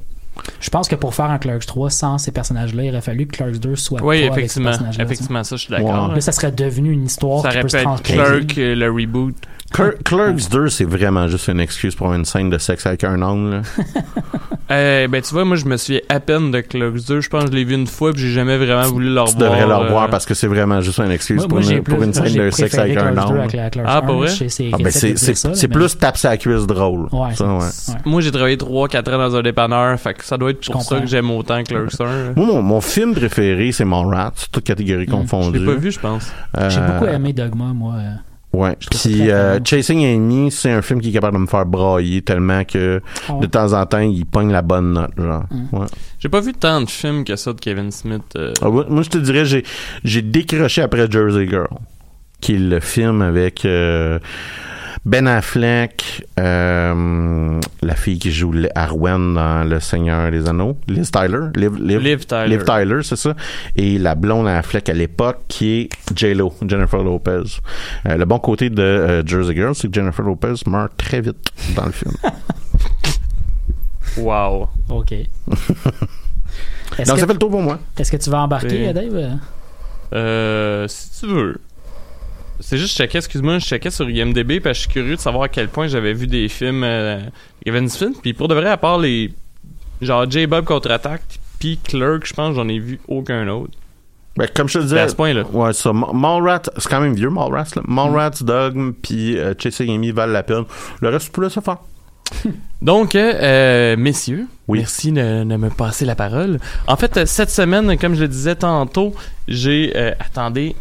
Je 0.60 0.70
pense 0.70 0.88
que 0.88 0.94
pour 0.94 1.14
faire 1.14 1.26
un 1.30 1.38
Clerks 1.38 1.66
3 1.66 1.90
sans 1.90 2.18
ces 2.18 2.30
personnages-là, 2.32 2.84
il 2.84 2.90
aurait 2.90 3.00
fallu 3.00 3.26
que 3.26 3.36
Clerks 3.36 3.58
2 3.58 3.76
soit 3.76 4.02
Oui, 4.02 4.26
pas 4.28 4.32
avec 4.32 4.34
ces 4.34 4.38
effectivement. 4.40 4.68
personnages-là. 4.70 5.04
Effectivement, 5.04 5.44
ça, 5.44 5.56
je 5.56 5.60
suis 5.62 5.70
d'accord. 5.70 6.08
Ouais. 6.10 6.14
là. 6.16 6.20
Ça 6.20 6.32
serait 6.32 6.52
devenu 6.52 6.92
une 6.92 7.04
histoire 7.06 7.42
Ça 7.42 7.50
qui 7.50 7.60
peut 7.60 7.68
se 7.68 7.76
transposer. 7.78 8.14
Clerk, 8.16 8.58
euh, 8.58 8.74
le 8.74 8.90
reboot. 8.90 9.34
Cler- 9.76 10.02
Clerks 10.04 10.48
2, 10.50 10.68
c'est 10.68 10.84
vraiment 10.84 11.28
juste 11.28 11.48
une 11.48 11.60
excuse 11.60 11.94
pour 11.94 12.12
une 12.14 12.24
scène 12.24 12.50
de 12.50 12.58
sexe 12.58 12.86
avec 12.86 13.04
un 13.04 13.20
homme. 13.22 13.50
Là. 13.50 13.62
Euh, 14.68 15.06
ben 15.06 15.22
tu 15.22 15.32
vois, 15.32 15.44
moi 15.44 15.54
je 15.56 15.64
me 15.64 15.76
souviens 15.76 16.00
à 16.08 16.18
peine 16.18 16.50
de 16.50 16.58
Clerks 16.60 17.06
2. 17.06 17.20
Je 17.20 17.28
pense 17.28 17.44
que 17.44 17.50
je 17.52 17.54
l'ai 17.56 17.62
vu 17.62 17.74
une 17.76 17.86
fois 17.86 18.12
puis 18.12 18.22
j'ai 18.22 18.32
jamais 18.32 18.56
vraiment 18.56 18.82
voulu 18.88 19.14
le 19.14 19.20
revoir. 19.20 19.36
Tu 19.36 19.44
devrais 19.44 19.64
le 19.64 19.70
euh, 19.72 19.76
revoir 19.76 20.10
parce 20.10 20.26
que 20.26 20.34
c'est 20.34 20.48
vraiment 20.48 20.80
juste 20.80 20.98
une 20.98 21.12
excuse 21.12 21.36
Moi, 21.36 21.46
pour, 21.46 21.60
moi, 21.60 21.70
une, 21.72 21.82
pour 21.84 22.02
une 22.02 22.12
scène 22.12 22.34
de 22.34 22.50
sexe 22.50 22.76
avec 22.76 22.96
un 22.96 23.12
Clerks 23.12 23.14
2 23.14 23.20
homme. 23.20 23.84
Ah, 23.86 23.98
1. 23.98 24.02
pour 24.02 24.16
vrai? 24.16 24.26
Je 24.28 24.48
c'est 24.48 24.70
Ah, 24.72 24.76
ben 24.78 24.90
mais- 24.92 25.68
plus 25.68 25.96
tape 25.98 26.16
sa 26.16 26.36
cuisse 26.36 26.66
drôle. 26.66 27.06
Ouais, 27.12 27.32
Ça, 27.36 27.46
ouais. 27.46 27.60
c'est- 27.70 27.92
ouais. 27.92 27.98
Moi 28.06 28.20
j'ai 28.22 28.32
travaillé 28.32 28.56
3-4 28.56 29.08
ans 29.14 29.18
dans 29.18 29.36
un 29.36 29.42
dépanneur, 29.42 30.00
fait 30.00 30.14
que 30.14 30.24
ça 30.24 30.36
doit 30.36 30.50
être 30.50 30.64
Je 30.64 30.72
pour 30.72 30.82
ça 30.82 30.98
que 30.98 31.06
j'aime 31.06 31.30
autant 31.30 31.62
Clerks 31.62 32.00
1. 32.00 32.32
Moi, 32.34 32.46
mon, 32.46 32.60
mon 32.60 32.80
film 32.80 33.14
préféré, 33.14 33.70
c'est 33.70 33.84
Mallrats, 33.84 34.32
toute 34.50 34.64
catégorie. 34.64 35.06
Je 35.06 35.12
confondue. 35.12 35.60
l'ai 35.60 35.64
pas 35.64 35.74
vu, 35.78 35.92
je 35.92 36.00
pense. 36.00 36.32
J'ai 36.70 36.78
Euh, 36.80 36.98
beaucoup 36.98 37.06
aimé 37.12 37.32
Dogma, 37.32 37.66
moi. 37.72 37.94
Ouais. 38.56 38.74
Puis 38.90 39.30
euh. 39.30 39.58
Chasing 39.62 40.02
Amy, 40.04 40.50
c'est 40.50 40.70
un 40.70 40.80
film 40.80 41.00
qui 41.02 41.10
est 41.10 41.12
capable 41.12 41.36
de 41.36 41.42
me 41.42 41.46
faire 41.46 41.66
brailler 41.66 42.22
tellement 42.22 42.64
que 42.64 43.02
Ah 43.28 43.34
de 43.38 43.46
temps 43.46 43.74
en 43.74 43.84
temps, 43.84 43.98
il 43.98 44.24
pogne 44.24 44.50
la 44.50 44.62
bonne 44.62 44.94
note, 44.94 45.12
genre. 45.18 45.44
Mm. 45.50 45.76
Ouais. 45.76 45.86
J'ai 46.18 46.30
pas 46.30 46.40
vu 46.40 46.54
tant 46.54 46.80
de 46.80 46.88
films 46.88 47.24
que 47.24 47.36
ça 47.36 47.52
de 47.52 47.60
Kevin 47.60 47.90
Smith. 47.90 48.22
euh. 48.36 48.54
Ah, 48.62 48.70
ouais, 48.70 48.84
moi, 48.88 49.02
je 49.02 49.10
te 49.10 49.18
dirais, 49.18 49.44
j'ai, 49.44 49.62
j'ai 50.04 50.22
décroché 50.22 50.80
après 50.80 51.10
Jersey 51.10 51.46
Girl, 51.46 51.68
qui 52.40 52.54
est 52.54 52.58
le 52.58 52.80
film 52.80 53.20
avec 53.20 53.66
euh, 53.66 54.18
Ben 55.06 55.28
Affleck, 55.28 56.26
euh, 56.40 57.60
la 57.80 57.94
fille 57.94 58.18
qui 58.18 58.32
joue 58.32 58.52
Arwen 58.74 59.34
dans 59.34 59.62
Le 59.62 59.78
Seigneur 59.78 60.32
des 60.32 60.48
Anneaux, 60.48 60.76
Liz 60.88 61.12
Tyler, 61.12 61.46
Liv, 61.54 61.76
Liv- 61.76 62.00
Liv 62.00 62.26
Tyler. 62.26 62.48
Liv 62.48 62.64
Tyler, 62.64 63.00
c'est 63.04 63.14
ça, 63.14 63.34
et 63.76 63.98
la 63.98 64.16
blonde 64.16 64.48
Affleck 64.48 64.88
à 64.88 64.92
l'époque 64.94 65.42
qui 65.46 65.82
est 65.82 65.88
J-Lo, 66.12 66.52
Jennifer 66.66 67.04
Lopez. 67.04 67.60
Euh, 68.06 68.16
le 68.16 68.24
bon 68.24 68.40
côté 68.40 68.68
de 68.68 68.82
euh, 68.82 69.22
Jersey 69.24 69.54
Girl, 69.54 69.76
c'est 69.76 69.86
que 69.88 69.94
Jennifer 69.94 70.24
Lopez 70.24 70.54
meurt 70.66 70.96
très 70.96 71.20
vite 71.20 71.52
dans 71.76 71.86
le 71.86 71.92
film. 71.92 72.12
Wow. 74.18 74.68
OK. 74.88 75.12
Est-ce 75.12 75.26
Donc 77.06 77.16
que, 77.16 77.20
ça 77.20 77.26
fait 77.26 77.32
le 77.34 77.38
tour 77.38 77.50
pour 77.50 77.60
moi. 77.60 77.78
est-ce 77.98 78.10
que 78.10 78.16
tu 78.16 78.30
vas 78.30 78.38
embarquer, 78.40 78.90
Dave? 78.94 79.38
Euh, 80.14 80.88
si 80.88 81.20
tu 81.20 81.26
veux. 81.26 81.60
C'est 82.60 82.78
juste, 82.78 82.92
je 82.92 82.96
checkais, 82.98 83.18
excuse-moi, 83.18 83.58
je 83.58 83.66
checkais 83.66 83.90
sur 83.90 84.08
IMDB 84.08 84.60
parce 84.60 84.72
que 84.72 84.74
je 84.74 84.80
suis 84.80 84.88
curieux 84.88 85.16
de 85.16 85.20
savoir 85.20 85.44
à 85.44 85.48
quel 85.48 85.68
point 85.68 85.86
j'avais 85.88 86.12
vu 86.14 86.26
des 86.26 86.48
films 86.48 86.84
euh, 86.84 87.20
Kevin 87.64 87.88
Smith. 87.88 88.16
Puis 88.22 88.32
pour 88.32 88.48
de 88.48 88.54
vrai, 88.54 88.68
à 88.70 88.76
part 88.76 88.98
les. 88.98 89.32
Genre 90.02 90.30
J-Bob 90.30 90.64
contre-attaque, 90.66 91.22
puis 91.58 91.78
Clerk, 91.82 92.26
je 92.26 92.34
pense 92.34 92.54
j'en 92.54 92.68
ai 92.68 92.78
vu 92.78 93.00
aucun 93.08 93.48
autre. 93.48 93.72
Ben, 94.36 94.46
comme 94.54 94.68
je 94.68 94.78
te 94.78 94.82
disais, 94.84 95.00
à 95.00 95.08
ce 95.08 95.14
point-là. 95.14 95.44
Ouais, 95.50 95.72
ça. 95.72 95.92
Ma- 95.94 96.12
Mallrats, 96.12 96.62
c'est 96.76 96.88
quand 96.90 97.00
même 97.00 97.14
vieux, 97.14 97.30
Mallrats. 97.30 97.68
Là. 97.74 97.82
Mallrats, 97.88 98.42
Dogme, 98.42 98.92
puis 98.92 99.38
euh, 99.38 99.54
Chasing 99.58 99.94
Amy 99.94 100.10
valent 100.10 100.32
la 100.34 100.42
peine. 100.42 100.64
Le 101.00 101.08
reste, 101.08 101.32
peux 101.32 101.42
laisser 101.42 101.62
faire. 101.62 101.78
Donc, 102.82 103.14
euh, 103.14 103.32
euh, 103.34 103.96
messieurs, 103.96 104.46
Oui. 104.68 104.78
merci 104.80 105.10
de, 105.12 105.44
de 105.44 105.56
me 105.56 105.70
passer 105.70 106.04
la 106.04 106.14
parole. 106.14 106.58
En 106.86 106.96
fait, 106.96 107.16
euh, 107.16 107.24
cette 107.26 107.50
semaine, 107.50 107.96
comme 107.98 108.14
je 108.14 108.20
le 108.22 108.28
disais 108.28 108.56
tantôt, 108.56 109.14
j'ai... 109.48 109.92
euh, 109.96 110.12
attendez, 110.20 110.76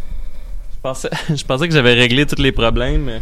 je 1.29 1.43
pensais 1.43 1.67
que 1.67 1.73
j'avais 1.73 1.93
réglé 1.93 2.25
tous 2.25 2.41
les 2.41 2.51
problèmes. 2.51 3.21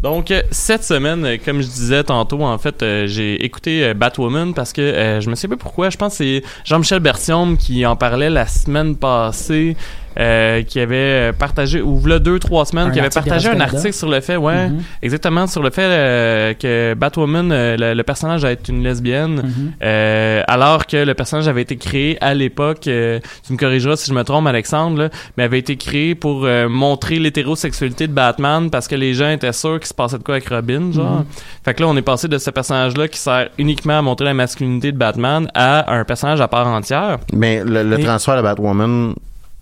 Donc, 0.00 0.30
euh, 0.30 0.42
cette 0.50 0.84
semaine, 0.84 1.24
euh, 1.24 1.36
comme 1.42 1.62
je 1.62 1.66
disais 1.66 2.04
tantôt, 2.04 2.42
en 2.42 2.58
fait, 2.58 2.82
euh, 2.82 3.06
j'ai 3.06 3.44
écouté 3.44 3.94
Batwoman 3.94 4.52
parce 4.52 4.72
que 4.72 5.18
je 5.20 5.30
me 5.30 5.34
sais 5.34 5.48
pas 5.48 5.56
pourquoi. 5.56 5.90
Je 5.90 5.96
pense 5.96 6.18
que 6.18 6.24
c'est 6.24 6.42
Jean-Michel 6.64 7.00
Bertium 7.00 7.56
qui 7.56 7.84
en 7.86 7.96
parlait 7.96 8.30
la 8.30 8.46
semaine 8.46 8.96
passée, 8.96 9.76
euh, 10.18 10.62
qui 10.62 10.80
avait 10.80 10.96
euh, 10.96 11.32
partagé, 11.32 11.80
ou 11.82 12.04
là 12.06 12.18
deux, 12.18 12.38
trois 12.38 12.64
semaines, 12.66 12.88
Un 12.88 12.90
qui 12.90 13.00
avait 13.00 13.10
partagé 13.10 13.48
un 13.48 13.60
article 13.60 13.92
sur 13.92 14.08
le 14.08 14.20
fait, 14.20 14.36
ouais, 14.36 14.68
Mhm, 14.68 14.82
Exactement, 15.02 15.46
sur 15.46 15.62
le 15.62 15.70
fait 15.70 15.82
euh, 15.84 16.54
que 16.54 16.94
Batwoman, 16.94 17.50
euh, 17.52 17.76
le, 17.78 17.94
le 17.94 18.02
personnage 18.02 18.44
a 18.44 18.52
été 18.52 18.72
une 18.72 18.82
lesbienne, 18.82 19.42
mhm. 19.42 19.72
euh, 19.82 20.42
alors 20.48 20.86
que 20.86 20.96
le 20.96 21.14
personnage 21.14 21.48
avait 21.48 21.62
été 21.62 21.76
créé 21.76 22.16
à 22.22 22.34
l'époque, 22.34 22.86
euh, 22.86 23.20
tu 23.46 23.52
me 23.52 23.58
corrigeras 23.58 23.96
si 23.96 24.08
je 24.10 24.14
me 24.14 24.22
trompe 24.24 24.46
Alexandre, 24.46 24.98
là, 25.02 25.08
mais 25.36 25.44
avait 25.44 25.58
été 25.58 25.76
créé 25.76 26.14
pour 26.14 26.44
euh, 26.44 26.68
montrer 26.68 27.18
l'hétérosexualité 27.18 28.06
de 28.08 28.12
Batman 28.12 28.70
parce 28.70 28.88
que 28.88 28.94
les 28.94 29.14
gens 29.14 29.30
étaient 29.30 29.52
sûrs 29.52 29.78
qu'il 29.78 29.86
se 29.88 29.94
passait 29.94 30.18
de 30.18 30.22
quoi 30.22 30.34
avec 30.36 30.48
Robin, 30.48 30.92
genre. 30.92 31.18
Mhm. 31.20 31.24
Fait 31.64 31.74
que 31.74 31.82
là, 31.82 31.88
on 31.88 31.96
est 31.96 32.02
passé 32.02 32.28
de 32.28 32.38
ce 32.38 32.50
personnage-là 32.50 33.08
qui 33.08 33.18
sert 33.18 33.48
uniquement 33.58 33.98
à 33.98 34.02
montrer 34.02 34.24
la 34.24 34.34
masculinité 34.34 34.92
de 34.92 34.96
Batman 34.98 35.48
à 35.54 35.92
un 35.92 36.04
personnage 36.04 36.40
à 36.40 36.48
part 36.48 36.66
entière. 36.66 37.18
Mais 37.32 37.62
le, 37.64 37.82
le 37.82 38.00
Et- 38.00 38.04
transfert 38.04 38.36
de 38.36 38.42
Batwoman 38.42 39.14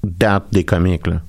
date 0.05 0.45
des 0.53 0.65
comics, 0.65 1.07
là. 1.07 1.21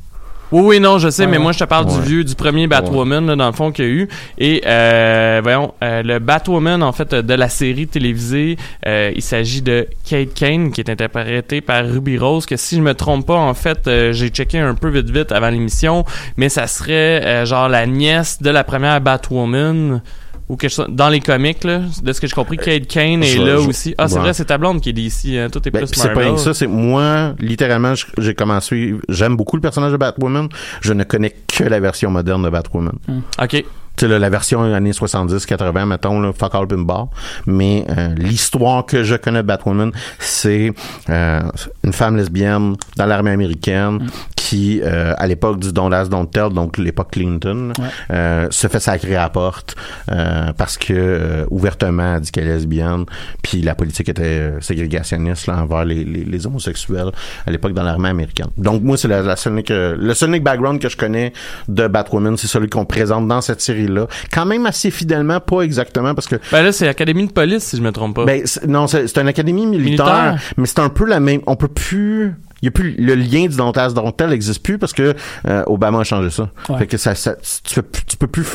Oui, 0.51 0.61
oui, 0.63 0.79
non, 0.79 0.99
je 0.99 1.09
sais, 1.09 1.25
Ouais, 1.25 1.31
mais 1.31 1.39
moi, 1.39 1.51
je 1.53 1.59
te 1.59 1.63
parle 1.63 1.87
Ouais. 1.87 1.95
du 1.95 2.01
vieux, 2.01 2.23
du 2.23 2.35
premier 2.35 2.67
Batwoman, 2.67 3.25
là, 3.25 3.35
dans 3.35 3.47
le 3.47 3.51
fond, 3.51 3.71
qu'il 3.71 3.85
y 3.85 3.87
a 3.87 3.91
eu. 3.91 4.07
Et, 4.37 4.61
euh, 4.65 5.41
voyons, 5.43 5.73
euh, 5.83 6.03
le 6.03 6.19
Batwoman, 6.19 6.83
en 6.83 6.91
fait, 6.91 7.15
de 7.15 7.33
la 7.33 7.49
série 7.49 7.87
télévisée, 7.87 8.55
euh, 8.85 9.11
il 9.15 9.23
s'agit 9.23 9.63
de 9.63 9.87
Kate 10.07 10.33
Kane, 10.35 10.71
qui 10.71 10.81
est 10.81 10.89
interprétée 10.89 11.61
par 11.61 11.83
Ruby 11.83 12.19
Rose, 12.19 12.45
que 12.45 12.57
si 12.57 12.75
je 12.75 12.81
me 12.81 12.93
trompe 12.93 13.25
pas, 13.25 13.35
en 13.35 13.55
fait, 13.55 13.87
euh, 13.87 14.13
j'ai 14.13 14.29
checké 14.29 14.59
un 14.59 14.75
peu 14.75 14.89
vite 14.89 15.09
vite 15.09 15.31
avant 15.31 15.49
l'émission, 15.49 16.05
mais 16.37 16.47
ça 16.47 16.67
serait, 16.67 17.25
euh, 17.25 17.45
genre, 17.45 17.67
la 17.67 17.87
nièce 17.87 18.39
de 18.41 18.51
la 18.51 18.63
première 18.63 19.01
Batwoman, 19.01 20.01
ou 20.49 20.55
quelque 20.57 20.71
chose, 20.71 20.85
dans 20.89 21.09
les 21.09 21.19
comics, 21.21 21.63
là, 21.63 21.81
de 22.03 22.13
ce 22.13 22.21
que 22.21 22.27
j'ai 22.27 22.33
compris, 22.35 22.57
Kate 22.57 22.85
Kane 22.87 23.23
est 23.23 23.27
je- 23.37 23.41
là 23.41 23.57
je- 23.57 23.67
aussi. 23.67 23.95
Ah, 23.97 24.07
c'est 24.07 24.15
ouais. 24.15 24.21
vrai, 24.21 24.33
c'est 24.33 24.45
ta 24.45 24.57
blonde 24.57 24.79
qui 24.81 24.89
est 24.89 24.93
d'ici, 24.93 25.37
hein, 25.37 25.49
tout 25.51 25.59
est 25.67 25.71
Ben, 25.71 25.79
plus 25.79 25.91
pis 25.91 25.99
c'est 25.99 26.07
pas 26.09 26.13
Marvel. 26.15 26.27
rien 26.27 26.35
que 26.35 26.41
ça, 26.41 26.53
c'est 26.53 26.67
moi, 26.67 27.33
littéralement, 27.39 27.93
j'ai 28.17 28.35
commencé, 28.35 28.95
j'aime 29.09 29.35
beaucoup 29.35 29.55
le 29.55 29.61
personnage 29.61 29.91
de 29.91 29.97
Batwoman. 29.97 30.47
Je 30.81 30.93
ne 30.93 31.03
connais 31.03 31.33
que 31.47 31.63
la 31.63 31.79
version 31.79 32.11
moderne 32.11 32.43
de 32.43 32.49
Batwoman. 32.49 32.93
Ok. 33.41 33.63
Tu 33.97 34.01
sais, 34.01 34.07
là, 34.09 34.19
la 34.19 34.29
version 34.29 34.61
années 34.61 34.91
70-80, 34.91 35.85
mettons, 35.85 36.19
là, 36.19 36.33
fuck 36.37 36.53
all 36.53 36.67
bar. 36.67 37.07
Mais 37.45 37.85
euh, 37.97 38.13
l'histoire 38.17 38.85
que 38.85 39.03
je 39.03 39.15
connais 39.15 39.41
de 39.41 39.47
Batwoman, 39.47 39.91
c'est 40.19 40.73
euh, 41.09 41.39
une 41.83 41.93
femme 41.93 42.17
lesbienne 42.17 42.75
dans 42.97 43.05
l'armée 43.05 43.31
américaine 43.31 44.05
qui, 44.45 44.81
euh, 44.83 45.13
à 45.17 45.25
l'époque 45.27 45.59
du 45.59 45.71
Don't 45.73 45.91
Ask, 45.93 46.11
Don't 46.11 46.27
Tell, 46.27 46.49
donc 46.49 46.77
l'époque 46.77 47.09
Clinton, 47.11 47.73
Ouais. 47.79 47.85
euh, 48.11 48.47
se 48.51 48.67
fait 48.67 48.79
sacrer 48.79 49.15
à 49.15 49.23
la 49.23 49.29
porte 49.29 49.75
euh, 50.11 50.53
parce 50.57 50.77
que 50.77 50.93
euh, 50.93 51.45
ouvertement 51.49 52.15
elle 52.15 52.21
dit 52.21 52.31
qu'elle 52.31 52.47
est 52.47 52.53
lesbienne. 52.53 53.05
Puis 53.41 53.61
la 53.61 53.73
politique 53.75 54.09
était 54.09 54.23
euh, 54.23 54.61
ségrégationniste 54.61 55.47
là, 55.47 55.57
envers 55.63 55.83
les, 55.85 56.03
les, 56.03 56.23
les 56.23 56.45
homosexuels 56.47 57.11
à 57.47 57.51
l'époque 57.51 57.73
dans 57.73 57.83
l'armée 57.83 58.09
américaine. 58.09 58.49
Donc 58.57 58.83
moi, 58.83 58.97
c'est 58.97 59.07
la, 59.07 59.21
la 59.21 59.35
seule 59.35 59.63
que, 59.63 59.95
le 59.97 60.13
unique 60.25 60.43
background 60.43 60.79
que 60.79 60.89
je 60.89 60.97
connais 60.97 61.33
de 61.67 61.87
Batwoman, 61.87 62.37
c'est 62.37 62.47
celui 62.47 62.69
qu'on 62.69 62.85
présente 62.85 63.27
dans 63.27 63.41
cette 63.41 63.61
série-là. 63.61 64.07
Quand 64.31 64.45
même 64.45 64.65
assez 64.65 64.91
fidèlement, 64.91 65.39
pas 65.39 65.61
exactement 65.61 66.13
parce 66.13 66.27
que 66.27 66.35
Ben 66.51 66.61
là, 66.63 66.71
c'est 66.71 66.87
Académie 66.87 67.25
de 67.27 67.31
police, 67.31 67.63
si 67.63 67.77
je 67.77 67.81
me 67.81 67.91
trompe 67.91 68.15
pas. 68.15 68.25
ben, 68.25 68.43
non, 68.67 68.85
c'est 68.87 69.07
c'est 69.07 69.19
une 69.21 69.27
académie 69.27 69.65
militaire, 69.65 70.05
Militaire. 70.05 70.41
mais 70.57 70.65
c'est 70.67 70.79
un 70.79 70.89
peu 70.89 71.05
la 71.05 71.19
même. 71.19 71.41
On 71.47 71.55
peut 71.55 71.67
plus. 71.67 72.35
Y 72.65 72.67
a 72.67 72.71
plus 72.71 72.95
le 72.97 73.15
lien 73.15 73.45
du 73.47 73.55
Dontas 73.55 73.89
Dontel 73.91 74.29
n'existe 74.29 74.63
plus 74.63 74.77
parce 74.77 74.93
que 74.93 75.13
euh, 75.47 75.63
Obama 75.67 75.99
a 75.99 76.03
changé 76.03 76.29
ça. 76.29 76.49
Ouais. 76.69 76.79
Fait 76.79 76.87
que 76.87 76.97
ça, 76.97 77.15
ça 77.15 77.35
tu, 77.63 77.79
tu 78.07 78.17
peux 78.17 78.27
plus, 78.27 78.45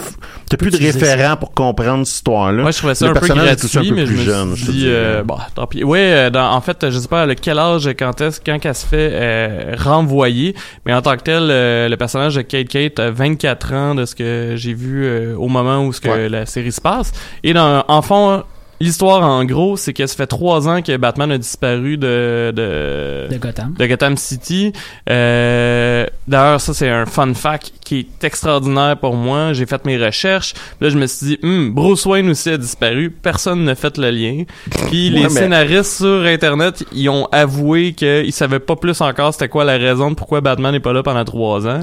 t'as 0.48 0.56
plus 0.56 0.70
de 0.70 0.76
référent 0.78 1.36
pour 1.36 1.52
comprendre 1.52 2.04
cette 2.06 2.16
histoire-là. 2.16 2.62
Moi, 2.62 2.70
je 2.70 2.78
trouvais 2.78 2.94
ça 2.94 3.04
Le 3.06 3.10
un 3.10 3.14
peu 3.14 3.20
personnage 3.20 3.48
est 3.50 3.64
aussi 3.64 3.76
gratuit, 3.76 3.90
un 3.90 3.94
peu 3.94 4.00
mais 4.00 4.06
je 4.06 4.12
plus 4.12 4.18
me 4.20 4.24
jeune, 4.24 4.54
je 4.56 4.64
suis 4.64 4.72
dit, 4.72 4.84
euh, 4.86 5.22
bon, 5.22 5.36
tant 5.54 5.66
pis. 5.66 5.84
Ouais, 5.84 6.12
euh, 6.12 6.30
dans- 6.30 6.50
en 6.52 6.60
fait, 6.60 6.90
je 6.90 6.98
sais 6.98 7.08
pas 7.08 7.22
à 7.22 7.34
quel 7.34 7.58
âge, 7.58 7.88
quand 7.98 8.20
est-ce, 8.20 8.40
quand 8.44 8.58
qu'elle 8.58 8.74
se 8.74 8.86
fait 8.86 9.10
euh, 9.12 9.74
renvoyer, 9.78 10.54
mais 10.86 10.92
en 10.94 11.02
tant 11.02 11.16
que 11.16 11.22
tel, 11.22 11.46
le 11.48 11.96
personnage 11.96 12.34
de 12.34 12.42
Kate 12.42 12.68
Kate 12.68 12.98
a 12.98 13.10
24 13.10 13.72
ans 13.74 13.94
de 13.94 14.04
ce 14.04 14.14
que 14.14 14.54
j'ai 14.56 14.74
vu 14.74 15.04
euh, 15.04 15.34
au 15.36 15.48
moment 15.48 15.84
où 15.84 15.92
ce 15.92 16.00
que 16.00 16.08
Ouais. 16.08 16.28
la 16.28 16.44
série 16.46 16.72
se 16.72 16.80
passe. 16.80 17.12
Et 17.44 17.52
dans, 17.52 17.84
en 17.86 18.02
fond, 18.02 18.42
l'histoire, 18.80 19.22
en 19.22 19.44
gros, 19.44 19.76
c'est 19.76 19.92
que 19.92 20.06
ça 20.06 20.16
fait 20.16 20.26
trois 20.26 20.68
ans 20.68 20.82
que 20.82 20.96
Batman 20.96 21.30
a 21.32 21.38
disparu 21.38 21.96
de... 21.96 22.52
de 22.54 23.28
De 23.30 23.38
Gotham. 23.38 23.74
de 23.78 23.86
Gotham 23.86 24.16
City. 24.16 24.72
Euh, 25.08 26.06
D'ailleurs, 26.28 26.60
ça 26.60 26.74
c'est 26.74 26.88
un 26.88 27.06
fun 27.06 27.34
fact 27.34 27.72
qui 27.90 28.06
est 28.20 28.24
extraordinaire 28.24 28.96
pour 28.96 29.14
moi. 29.16 29.52
J'ai 29.52 29.66
fait 29.66 29.84
mes 29.84 29.96
recherches. 29.98 30.54
Là, 30.80 30.90
je 30.90 30.96
me 30.96 31.06
suis 31.08 31.26
dit, 31.26 31.38
Hmm, 31.42 31.70
Bruce 31.70 32.06
Wayne 32.06 32.30
aussi 32.30 32.48
a 32.50 32.56
disparu. 32.56 33.10
Personne 33.10 33.64
n'a 33.64 33.74
fait 33.74 33.98
le 33.98 34.10
lien. 34.10 34.44
Puis 34.88 35.10
les 35.10 35.24
mais- 35.24 35.28
scénaristes 35.28 35.96
sur 35.98 36.22
Internet, 36.24 36.84
ils 36.92 37.08
ont 37.08 37.26
avoué 37.32 37.92
qu'ils 37.92 38.32
savaient 38.32 38.60
pas 38.60 38.76
plus 38.76 39.00
encore 39.00 39.32
c'était 39.32 39.48
quoi 39.48 39.64
la 39.64 39.76
raison 39.76 40.10
de 40.10 40.14
pourquoi 40.14 40.40
Batman 40.40 40.70
n'est 40.72 40.78
pas 40.78 40.92
là 40.92 41.02
pendant 41.02 41.24
trois 41.24 41.66
ans. 41.66 41.80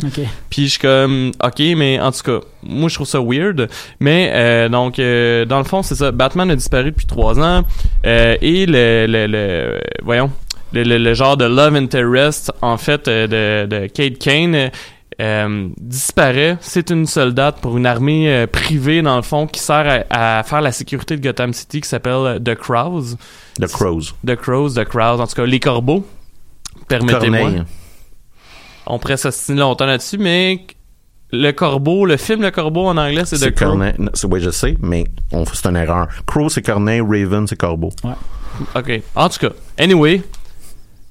Puis 0.50 0.64
je 0.68 0.70
suis 0.72 0.80
comme, 0.80 1.32
ok, 1.44 1.60
mais 1.76 2.00
en 2.00 2.12
tout 2.14 2.24
cas, 2.24 2.40
moi 2.64 2.88
je 2.88 2.96
trouve 2.96 3.08
ça 3.08 3.20
weird. 3.22 3.68
Mais 4.00 4.32
euh, 4.34 4.70
donc, 4.70 5.00
euh, 5.00 5.44
dans 5.44 5.58
le 5.58 5.66
fond, 5.66 5.84
c'est 5.84 5.96
ça. 5.96 6.12
Batman 6.12 6.50
a 6.52 6.56
disparu 6.56 6.92
depuis 6.92 7.06
trois 7.06 7.38
ans. 7.40 7.64
Euh, 8.06 8.36
et 8.42 8.66
le, 8.66 9.06
le, 9.10 9.28
le- 9.28 9.82
voyons, 10.04 10.32
le, 10.72 10.84
le- 10.84 10.98
le 10.98 11.14
genre 11.14 11.36
de 11.38 11.46
love 11.46 11.76
interest, 11.76 12.52
en 12.62 12.78
fait, 12.78 13.08
de, 13.08 13.66
de 13.66 13.88
Kate 13.88 14.18
Kane. 14.20 14.72
Euh, 15.20 15.70
disparaît. 15.78 16.58
C'est 16.62 16.90
une 16.90 17.06
soldate 17.06 17.60
pour 17.60 17.78
une 17.78 17.86
armée 17.86 18.30
euh, 18.30 18.48
privée, 18.48 19.02
dans 19.02 19.16
le 19.16 19.22
fond, 19.24 19.48
qui 19.48 19.60
sert 19.60 20.06
à, 20.10 20.40
à 20.40 20.44
faire 20.44 20.62
la 20.62 20.72
sécurité 20.72 21.18
de 21.18 21.22
Gotham 21.24 21.54
City, 21.54 21.82
qui 21.82 21.90
s'appelle 21.90 22.14
euh, 22.14 22.40
The 22.40 22.56
Crows. 22.56 23.16
The 23.60 23.68
Crows. 23.68 24.14
The 24.26 24.36
Crows, 24.36 24.70
The 24.76 24.84
Crows, 24.86 25.20
en 25.20 25.28
tout 25.28 25.36
cas, 25.36 25.46
les 25.46 25.60
corbeaux. 25.60 26.06
Permettez-moi. 26.88 27.66
On 28.86 29.00
pourrait 29.00 29.18
s'ostiner 29.18 29.60
longtemps 29.60 29.86
là-dessus, 29.86 30.18
mais 30.18 30.66
le 31.32 31.52
corbeau, 31.52 32.06
le 32.06 32.16
film 32.16 32.42
Le 32.42 32.52
Corbeau 32.52 32.86
en 32.86 32.96
anglais, 32.96 33.24
c'est 33.26 33.38
The 33.38 33.54
Crow. 33.54 33.78
Oui, 33.78 34.40
je 34.40 34.50
sais, 34.50 34.78
mais 34.82 35.04
c'est 35.54 35.68
une 35.68 35.76
erreur. 35.76 36.08
Crow, 36.26 36.48
c'est 36.48 36.62
Corneille, 36.62 37.02
Raven, 37.02 37.48
c'est 37.48 37.58
Corbeau. 37.58 37.90
OK. 38.76 39.02
En 39.16 39.28
tout 39.30 39.40
cas, 39.40 39.50
anyway, 39.78 40.22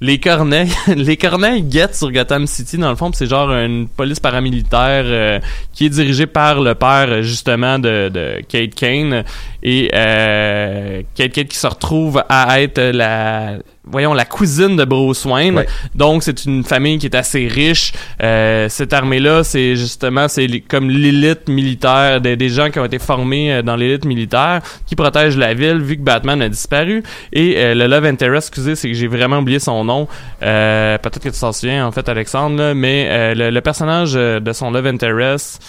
les 0.00 0.18
corneilles, 0.20 0.72
les 0.94 1.16
corneilles 1.16 1.62
guettent 1.62 1.94
sur 1.94 2.12
Gotham 2.12 2.46
City 2.46 2.76
dans 2.76 2.90
le 2.90 2.96
fond, 2.96 3.10
c'est 3.14 3.26
genre 3.26 3.50
une 3.50 3.88
police 3.88 4.20
paramilitaire 4.20 5.04
euh, 5.06 5.40
qui 5.72 5.86
est 5.86 5.90
dirigée 5.90 6.26
par 6.26 6.60
le 6.60 6.74
père 6.74 7.22
justement 7.22 7.78
de, 7.78 8.10
de 8.12 8.42
Kate 8.46 8.74
Kane. 8.74 9.24
Et 9.62 9.90
euh, 9.94 11.02
Kate 11.14 11.32
Kane 11.32 11.46
qui 11.46 11.56
se 11.56 11.66
retrouve 11.66 12.22
à 12.28 12.60
être 12.60 12.80
la 12.80 13.58
voyons 13.86 14.14
la 14.14 14.24
cousine 14.24 14.76
de 14.76 14.84
Bruce 14.84 15.24
Wayne. 15.24 15.56
Ouais. 15.56 15.66
Donc 15.94 16.22
c'est 16.22 16.44
une 16.44 16.64
famille 16.64 16.98
qui 16.98 17.06
est 17.06 17.14
assez 17.14 17.46
riche. 17.46 17.92
Euh, 18.22 18.68
cette 18.68 18.92
armée 18.92 19.20
là, 19.20 19.44
c'est 19.44 19.76
justement 19.76 20.28
c'est 20.28 20.60
comme 20.60 20.90
l'élite 20.90 21.48
militaire 21.48 22.20
des, 22.20 22.36
des 22.36 22.48
gens 22.48 22.70
qui 22.70 22.78
ont 22.78 22.84
été 22.84 22.98
formés 22.98 23.52
euh, 23.52 23.62
dans 23.62 23.76
l'élite 23.76 24.04
militaire 24.04 24.60
qui 24.86 24.96
protègent 24.96 25.36
la 25.36 25.54
ville 25.54 25.80
vu 25.80 25.96
que 25.96 26.02
Batman 26.02 26.42
a 26.42 26.48
disparu 26.48 27.02
et 27.32 27.54
euh, 27.56 27.74
le 27.74 27.86
love 27.86 28.04
interest 28.04 28.48
excusez 28.48 28.74
c'est 28.74 28.88
que 28.88 28.94
j'ai 28.94 29.06
vraiment 29.06 29.38
oublié 29.38 29.58
son 29.58 29.84
nom 29.84 30.08
euh, 30.42 30.98
peut-être 30.98 31.20
que 31.20 31.28
tu 31.28 31.40
t'en 31.40 31.52
souviens 31.52 31.86
en 31.86 31.92
fait 31.92 32.08
Alexandre 32.08 32.56
là, 32.56 32.74
mais 32.74 33.06
euh, 33.08 33.34
le, 33.34 33.50
le 33.50 33.60
personnage 33.60 34.12
euh, 34.16 34.40
de 34.40 34.52
son 34.52 34.70
love 34.70 34.86
interest 34.86 35.62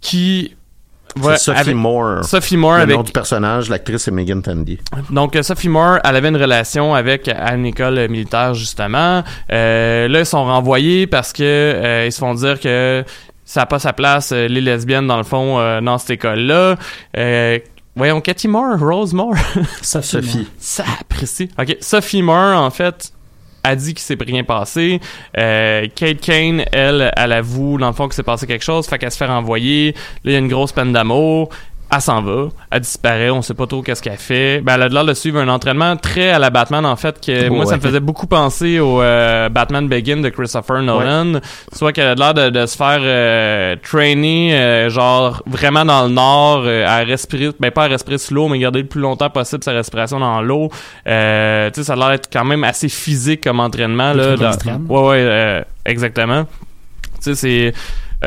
qui 0.00 0.54
ouais, 1.22 1.36
Sophie 1.36 1.60
avec- 1.60 1.74
Moore. 1.74 2.24
Sophie 2.24 2.56
Moore 2.56 2.76
le 2.76 2.82
avec 2.82 2.96
nom 2.96 3.02
du 3.02 3.12
personnage, 3.12 3.68
l'actrice, 3.68 4.02
c'est 4.02 4.10
Megan 4.10 4.42
Tandy. 4.42 4.78
donc 5.10 5.36
euh, 5.36 5.42
Sophie 5.42 5.68
Moore, 5.68 5.98
elle 6.04 6.16
avait 6.16 6.28
une 6.28 6.36
relation 6.36 6.94
avec 6.94 7.28
une 7.28 7.66
école 7.66 7.98
euh, 7.98 8.08
militaire 8.08 8.54
justement. 8.54 9.22
Euh, 9.52 10.08
là 10.08 10.18
ils 10.20 10.26
sont 10.26 10.44
renvoyés 10.44 11.06
parce 11.06 11.32
que 11.32 11.42
euh, 11.42 12.06
ils 12.06 12.12
se 12.12 12.18
font 12.18 12.34
dire 12.34 12.58
que 12.60 13.04
ça 13.44 13.60
n'a 13.60 13.66
pas 13.66 13.78
sa 13.78 13.92
place 13.92 14.32
euh, 14.32 14.48
les 14.48 14.60
lesbiennes 14.60 15.06
dans 15.06 15.18
le 15.18 15.22
fond 15.24 15.58
dans 15.82 15.98
cette 15.98 16.10
école 16.10 16.40
là. 16.40 16.76
voyons 17.96 18.20
Cathy 18.20 18.48
Moore, 18.48 18.78
Rose 18.80 19.12
Moore, 19.14 19.34
Sophie. 19.82 20.06
Sophie. 20.22 20.48
ça 20.58 20.84
apprécie. 21.00 21.48
Ok 21.58 21.76
Sophie 21.80 22.22
Moore 22.22 22.56
en 22.60 22.70
fait 22.70 23.12
a 23.64 23.74
dit 23.74 23.94
qu'il 23.94 24.00
s'est 24.00 24.16
rien 24.20 24.44
passé. 24.44 25.00
Euh, 25.36 25.86
Kate 25.94 26.20
Kane, 26.20 26.64
elle, 26.70 27.10
elle 27.16 27.32
avoue 27.32 27.78
dans 27.78 27.88
le 27.88 27.92
fond 27.94 28.06
que 28.06 28.14
s'est 28.14 28.22
passé 28.22 28.46
quelque 28.46 28.64
chose, 28.64 28.86
fait 28.86 28.98
qu'elle 28.98 29.10
se 29.10 29.16
fait 29.16 29.26
renvoyer. 29.26 29.92
Là, 29.92 30.30
il 30.30 30.32
y 30.32 30.36
a 30.36 30.38
une 30.38 30.48
grosse 30.48 30.72
peine 30.72 30.92
d'amour. 30.92 31.48
Elle 31.92 32.00
s'en 32.00 32.22
va, 32.22 32.48
elle 32.72 32.80
disparaît, 32.80 33.30
on 33.30 33.40
sait 33.40 33.54
pas 33.54 33.66
trop 33.68 33.80
qu'est-ce 33.82 34.02
qu'elle 34.02 34.16
fait. 34.18 34.60
Ben, 34.62 34.74
elle 34.74 34.82
a 34.82 34.88
l'air 34.88 35.04
de 35.04 35.14
suivre 35.14 35.38
un 35.38 35.46
entraînement 35.48 35.96
très 35.96 36.30
à 36.30 36.40
la 36.40 36.50
Batman 36.50 36.84
en 36.84 36.96
fait 36.96 37.24
que 37.24 37.48
moi 37.48 37.66
ça 37.66 37.76
me 37.76 37.80
Ouais. 37.80 37.86
faisait 37.86 38.00
beaucoup 38.00 38.26
penser 38.26 38.80
au 38.80 39.00
euh, 39.00 39.48
Batman 39.48 39.86
Begin 39.86 40.16
de 40.16 40.28
Christopher 40.30 40.82
Nolan. 40.82 41.40
Soit 41.72 41.92
qu'elle 41.92 42.08
a 42.08 42.14
l'air 42.14 42.34
de, 42.34 42.50
de 42.50 42.66
se 42.66 42.76
faire 42.76 42.98
euh, 43.00 43.76
trainer 43.80 44.56
euh, 44.56 44.90
genre 44.90 45.40
vraiment 45.46 45.84
dans 45.84 46.04
le 46.04 46.10
nord 46.10 46.62
euh, 46.64 46.84
à 46.84 47.04
respirer 47.04 47.50
ben 47.60 47.70
pas 47.70 47.84
à 47.84 47.88
respirer 47.88 48.18
sous 48.18 48.34
l'eau 48.34 48.48
mais 48.48 48.58
garder 48.58 48.82
le 48.82 48.88
plus 48.88 49.00
longtemps 49.00 49.30
possible 49.30 49.62
sa 49.62 49.72
respiration 49.72 50.18
dans 50.18 50.42
l'eau. 50.42 50.70
Euh, 51.06 51.70
tu 51.70 51.80
sais 51.80 51.84
ça 51.86 51.92
a 51.92 51.96
l'air 51.96 52.08
d'être 52.08 52.28
quand 52.32 52.44
même 52.44 52.64
assez 52.64 52.88
physique 52.88 53.44
comme 53.44 53.60
entraînement 53.60 54.12
là. 54.14 54.36
Dans-. 54.36 54.50
Ouais 54.88 55.08
ouais 55.10 55.16
euh, 55.20 55.62
exactement. 55.84 56.44
Tu 57.22 57.34
sais 57.34 57.34
c'est 57.34 57.74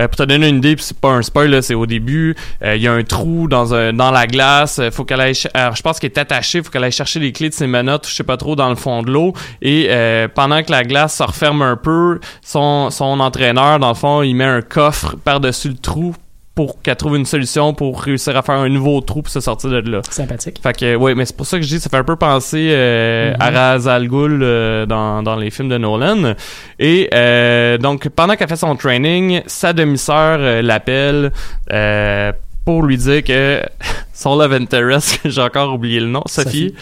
pour 0.05 0.17
te 0.17 0.23
donner 0.23 0.49
une 0.49 0.57
idée, 0.57 0.75
c'est 0.77 0.99
pas 0.99 1.09
un 1.09 1.21
spoil, 1.21 1.63
c'est 1.63 1.73
au 1.73 1.85
début, 1.85 2.35
euh, 2.63 2.75
il 2.75 2.81
y 2.81 2.87
a 2.87 2.93
un 2.93 3.03
trou 3.03 3.47
dans 3.47 3.73
un 3.73 3.93
dans 3.93 4.11
la 4.11 4.27
glace, 4.27 4.79
euh, 4.79 4.91
faut 4.91 5.05
qu'elle 5.05 5.21
aille, 5.21 5.33
alors, 5.53 5.75
je 5.75 5.81
pense 5.81 5.99
qu'elle 5.99 6.11
est 6.11 6.19
attachée, 6.19 6.61
faut 6.61 6.69
qu'elle 6.69 6.83
aille 6.83 6.91
chercher 6.91 7.19
les 7.19 7.31
clés 7.31 7.49
de 7.49 7.53
ses 7.53 7.67
menottes, 7.67 8.07
je 8.07 8.13
sais 8.13 8.23
pas 8.23 8.37
trop, 8.37 8.55
dans 8.55 8.69
le 8.69 8.75
fond 8.75 9.01
de 9.01 9.11
l'eau, 9.11 9.33
et 9.61 9.87
euh, 9.89 10.27
pendant 10.27 10.61
que 10.61 10.71
la 10.71 10.83
glace 10.83 11.15
se 11.15 11.23
referme 11.23 11.61
un 11.61 11.77
peu, 11.77 12.19
son, 12.41 12.89
son 12.91 13.19
entraîneur, 13.19 13.79
dans 13.79 13.89
le 13.89 13.95
fond, 13.95 14.21
il 14.21 14.35
met 14.35 14.43
un 14.43 14.61
coffre 14.61 15.15
par-dessus 15.23 15.69
le 15.69 15.77
trou 15.77 16.15
pour 16.57 16.81
qu'elle 16.81 16.95
trouve 16.95 17.15
une 17.15 17.25
solution 17.25 17.73
pour 17.75 18.01
réussir 18.01 18.35
à 18.35 18.41
faire 18.41 18.55
un 18.55 18.67
nouveau 18.67 18.99
trou 19.01 19.21
pour 19.21 19.31
se 19.31 19.39
sortir 19.39 19.69
de 19.69 19.79
là. 19.91 20.01
Sympathique. 20.09 20.59
Fait 20.61 20.73
que 20.75 20.95
ouais, 20.95 21.13
mais 21.13 21.23
c'est 21.25 21.37
pour 21.37 21.45
ça 21.45 21.57
que 21.57 21.63
je 21.63 21.67
dis 21.69 21.79
ça 21.79 21.87
fait 21.89 21.97
un 21.97 22.03
peu 22.03 22.15
penser 22.15 22.69
euh, 22.71 23.31
à 23.39 23.51
Ra's 23.51 23.85
al 23.85 24.07
Ghul 24.07 24.39
euh, 24.41 24.87
dans, 24.87 25.21
dans 25.21 25.35
les 25.35 25.51
films 25.51 25.69
de 25.69 25.77
Nolan. 25.77 26.33
Et 26.79 27.09
euh, 27.13 27.77
donc 27.77 28.09
pendant 28.09 28.35
qu'elle 28.35 28.47
fait 28.49 28.55
son 28.55 28.75
training, 28.75 29.41
sa 29.45 29.71
demi-sœur 29.71 30.37
euh, 30.39 30.61
l'appelle 30.63 31.31
euh, 31.71 32.31
pour 32.65 32.81
lui 32.83 32.97
dire 32.97 33.23
que 33.23 33.61
son 34.13 34.35
love 34.35 34.53
interest, 34.53 35.19
j'ai 35.25 35.41
encore 35.41 35.71
oublié 35.73 35.99
le 35.99 36.07
nom, 36.07 36.23
Sophie. 36.25 36.73
Sophie. 36.73 36.75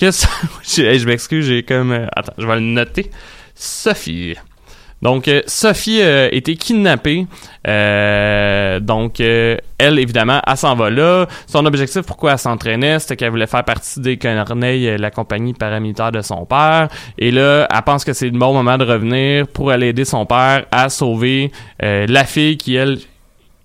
Que 0.00 0.10
so- 0.12 0.26
je, 0.62 0.82
hey, 0.82 0.98
je 0.98 1.06
m'excuse, 1.06 1.44
j'ai 1.44 1.62
comme 1.62 1.92
euh, 1.92 2.06
attends, 2.16 2.32
je 2.38 2.46
vais 2.46 2.54
le 2.54 2.60
noter. 2.62 3.10
Sophie. 3.54 4.34
Donc, 5.02 5.28
euh, 5.28 5.42
Sophie 5.46 6.00
euh, 6.02 6.28
a 6.28 6.34
été 6.34 6.56
kidnappée. 6.56 7.26
Euh, 7.66 8.80
donc, 8.80 9.20
euh, 9.20 9.56
elle, 9.78 9.98
évidemment, 9.98 10.40
elle 10.46 10.56
s'en 10.56 10.74
va 10.74 10.90
là. 10.90 11.26
Son 11.46 11.64
objectif, 11.64 12.02
pourquoi 12.02 12.32
elle 12.32 12.38
s'entraînait, 12.38 12.98
c'était 12.98 13.16
qu'elle 13.16 13.30
voulait 13.30 13.46
faire 13.46 13.64
partie 13.64 14.00
des 14.00 14.18
Corneilles, 14.18 14.98
la 14.98 15.10
compagnie 15.10 15.54
paramilitaire 15.54 16.12
de 16.12 16.20
son 16.20 16.44
père. 16.44 16.88
Et 17.18 17.30
là, 17.30 17.66
elle 17.72 17.82
pense 17.82 18.04
que 18.04 18.12
c'est 18.12 18.28
le 18.28 18.38
bon 18.38 18.52
moment 18.52 18.76
de 18.76 18.84
revenir 18.84 19.46
pour 19.48 19.70
aller 19.70 19.88
aider 19.88 20.04
son 20.04 20.26
père 20.26 20.66
à 20.70 20.88
sauver 20.88 21.50
la 21.80 22.24
fille 22.24 22.56
qui, 22.56 22.74
elle, 22.74 22.98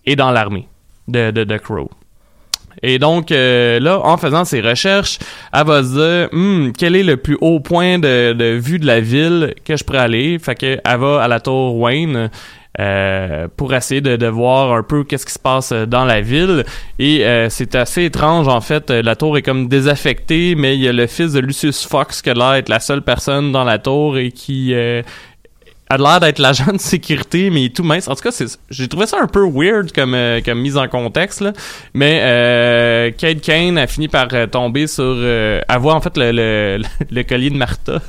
est 0.05 0.15
dans 0.15 0.31
l'armée 0.31 0.67
de, 1.07 1.31
de, 1.31 1.43
de 1.43 1.57
Crow. 1.57 1.89
Et 2.83 2.99
donc, 2.99 3.31
euh, 3.31 3.79
là, 3.79 3.99
en 4.03 4.17
faisant 4.17 4.45
ses 4.45 4.61
recherches, 4.61 5.19
elle 5.53 5.65
va 5.65 5.83
se 5.83 5.93
dire, 5.93 6.29
Hmm, 6.31 6.71
quel 6.77 6.95
est 6.95 7.03
le 7.03 7.17
plus 7.17 7.37
haut 7.41 7.59
point 7.59 7.99
de, 7.99 8.57
vue 8.57 8.79
de 8.79 8.85
la 8.85 8.99
ville 8.99 9.53
que 9.63 9.75
je 9.75 9.83
pourrais 9.83 9.99
aller? 9.99 10.39
Fait 10.39 10.55
que 10.55 10.79
elle 10.83 10.99
va 10.99 11.21
à 11.21 11.27
la 11.27 11.39
tour 11.39 11.77
Wayne 11.77 12.29
euh, 12.79 13.47
pour 13.55 13.73
essayer 13.73 14.01
de, 14.01 14.27
voir 14.27 14.73
un 14.73 14.83
peu 14.83 15.03
qu'est-ce 15.03 15.25
qui 15.25 15.31
se 15.31 15.39
passe 15.39 15.71
euh, 15.71 15.85
dans 15.85 16.05
la 16.05 16.21
ville. 16.21 16.65
Et 16.99 17.23
c'est 17.49 17.75
assez 17.75 18.05
étrange, 18.05 18.47
en 18.47 18.61
fait. 18.61 18.89
La 18.89 19.15
tour 19.15 19.37
est 19.37 19.41
comme 19.41 19.67
désaffectée, 19.67 20.55
mais 20.55 20.75
il 20.75 20.81
y 20.81 20.87
a 20.87 20.93
le 20.93 21.07
fils 21.07 21.33
de 21.33 21.39
Lucius 21.39 21.85
Fox 21.85 22.21
qui 22.21 22.29
a 22.29 22.33
l'air 22.33 22.53
d'être 22.53 22.69
la 22.69 22.79
seule 22.79 23.01
personne 23.01 23.51
dans 23.51 23.63
la 23.63 23.79
tour 23.79 24.17
et 24.17 24.31
qui... 24.31 24.73
a 25.89 25.97
l'air 25.97 26.19
d'être 26.19 26.39
l'agent 26.39 26.71
de 26.71 26.79
sécurité, 26.79 27.49
mais 27.49 27.61
il 27.61 27.65
est 27.65 27.75
tout 27.75 27.83
mince. 27.83 28.07
En 28.07 28.15
tout 28.15 28.23
cas, 28.23 28.45
j'ai 28.69 28.87
trouvé 28.87 29.05
ça 29.05 29.17
un 29.21 29.27
peu 29.27 29.47
weird 29.47 29.91
comme, 29.91 30.15
euh, 30.15 30.41
comme 30.43 30.59
mise 30.59 30.77
en 30.77 30.87
contexte, 30.87 31.41
là. 31.41 31.53
Mais 31.93 32.21
euh, 32.23 33.11
Kate 33.11 33.41
Kane 33.41 33.77
a 33.77 33.87
fini 33.87 34.07
par 34.07 34.27
euh, 34.33 34.47
tomber 34.47 34.87
sur... 34.87 35.03
Euh, 35.03 35.61
voit 35.79 35.93
en 35.93 36.01
fait 36.01 36.17
le, 36.17 36.31
le, 36.31 36.81
le 37.11 37.23
collier 37.23 37.49
de 37.49 37.57
Martha. 37.57 38.01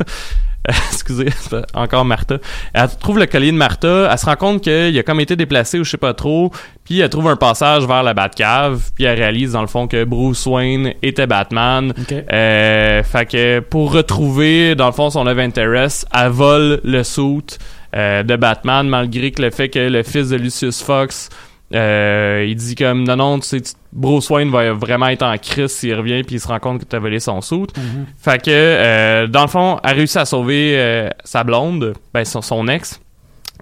Excusez, 0.92 1.28
encore 1.74 2.04
Martha. 2.04 2.38
Elle 2.72 2.88
trouve 3.00 3.18
le 3.18 3.26
collier 3.26 3.52
de 3.52 3.56
Martha, 3.56 4.08
elle 4.10 4.18
se 4.18 4.26
rend 4.26 4.36
compte 4.36 4.62
qu'il 4.62 4.98
a 4.98 5.02
comme 5.02 5.20
été 5.20 5.36
déplacé 5.36 5.78
ou 5.78 5.84
je 5.84 5.90
sais 5.90 5.96
pas 5.96 6.14
trop, 6.14 6.50
puis 6.84 7.00
elle 7.00 7.08
trouve 7.08 7.28
un 7.28 7.36
passage 7.36 7.86
vers 7.86 8.02
la 8.02 8.14
Batcave, 8.14 8.90
puis 8.94 9.04
elle 9.04 9.18
réalise 9.18 9.52
dans 9.52 9.60
le 9.60 9.66
fond 9.66 9.86
que 9.86 10.04
Bruce 10.04 10.46
Wayne 10.46 10.94
était 11.02 11.26
Batman. 11.26 11.92
Euh, 12.32 13.02
fait 13.02 13.26
que 13.26 13.60
pour 13.60 13.92
retrouver, 13.92 14.74
dans 14.74 14.86
le 14.86 14.92
fond, 14.92 15.10
son 15.10 15.24
love 15.24 15.38
interest, 15.38 16.06
elle 16.12 16.30
vole 16.30 16.80
le 16.84 17.02
suit 17.02 17.58
euh, 17.94 18.22
de 18.22 18.36
Batman, 18.36 18.88
malgré 18.88 19.30
que 19.30 19.42
le 19.42 19.50
fait 19.50 19.68
que 19.68 19.78
le 19.78 20.02
fils 20.02 20.30
de 20.30 20.36
Lucius 20.36 20.82
Fox, 20.82 21.28
euh, 21.74 22.44
il 22.48 22.54
dit 22.54 22.74
comme, 22.74 23.04
non, 23.04 23.16
non, 23.16 23.38
tu 23.40 23.48
sais, 23.48 23.62
Bruce 23.92 24.30
Wayne 24.30 24.50
va 24.50 24.72
vraiment 24.72 25.08
être 25.08 25.22
en 25.22 25.36
crise 25.36 25.72
s'il 25.72 25.94
revient 25.94 26.22
puis 26.22 26.36
il 26.36 26.40
se 26.40 26.46
rend 26.46 26.58
compte 26.60 26.80
que 26.80 26.84
t'as 26.84 26.98
volé 26.98 27.18
son 27.18 27.40
suit. 27.40 27.66
Mhm. 27.76 28.06
Fait 28.18 28.42
que, 28.42 28.50
euh, 28.50 29.26
dans 29.26 29.42
le 29.42 29.48
fond, 29.48 29.80
elle 29.82 29.96
réussit 29.96 30.18
à 30.18 30.24
sauver 30.24 30.74
euh, 30.76 31.08
sa 31.24 31.44
blonde, 31.44 31.94
ben 32.14 32.24
son, 32.24 32.42
son 32.42 32.68
ex. 32.68 33.00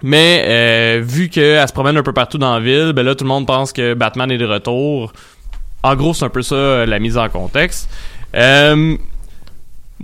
Mais 0.03 0.99
vu 0.99 1.29
qu'elle 1.29 1.65
se 1.67 1.73
promène 1.73 1.95
un 1.97 2.03
peu 2.03 2.11
partout 2.11 2.37
dans 2.37 2.53
la 2.53 2.59
ville, 2.59 2.91
ben 2.93 3.03
là, 3.03 3.15
tout 3.15 3.23
le 3.23 3.29
monde 3.29 3.47
pense 3.47 3.71
que 3.71 3.93
Batman 3.93 4.29
est 4.29 4.37
de 4.37 4.45
retour. 4.45 5.13
En 5.83 5.95
gros, 5.95 6.13
c'est 6.13 6.25
un 6.25 6.29
peu 6.29 6.41
ça 6.41 6.85
la 6.85 6.99
mise 6.99 7.17
en 7.17 7.29
contexte. 7.29 7.89
Euh, 8.35 8.97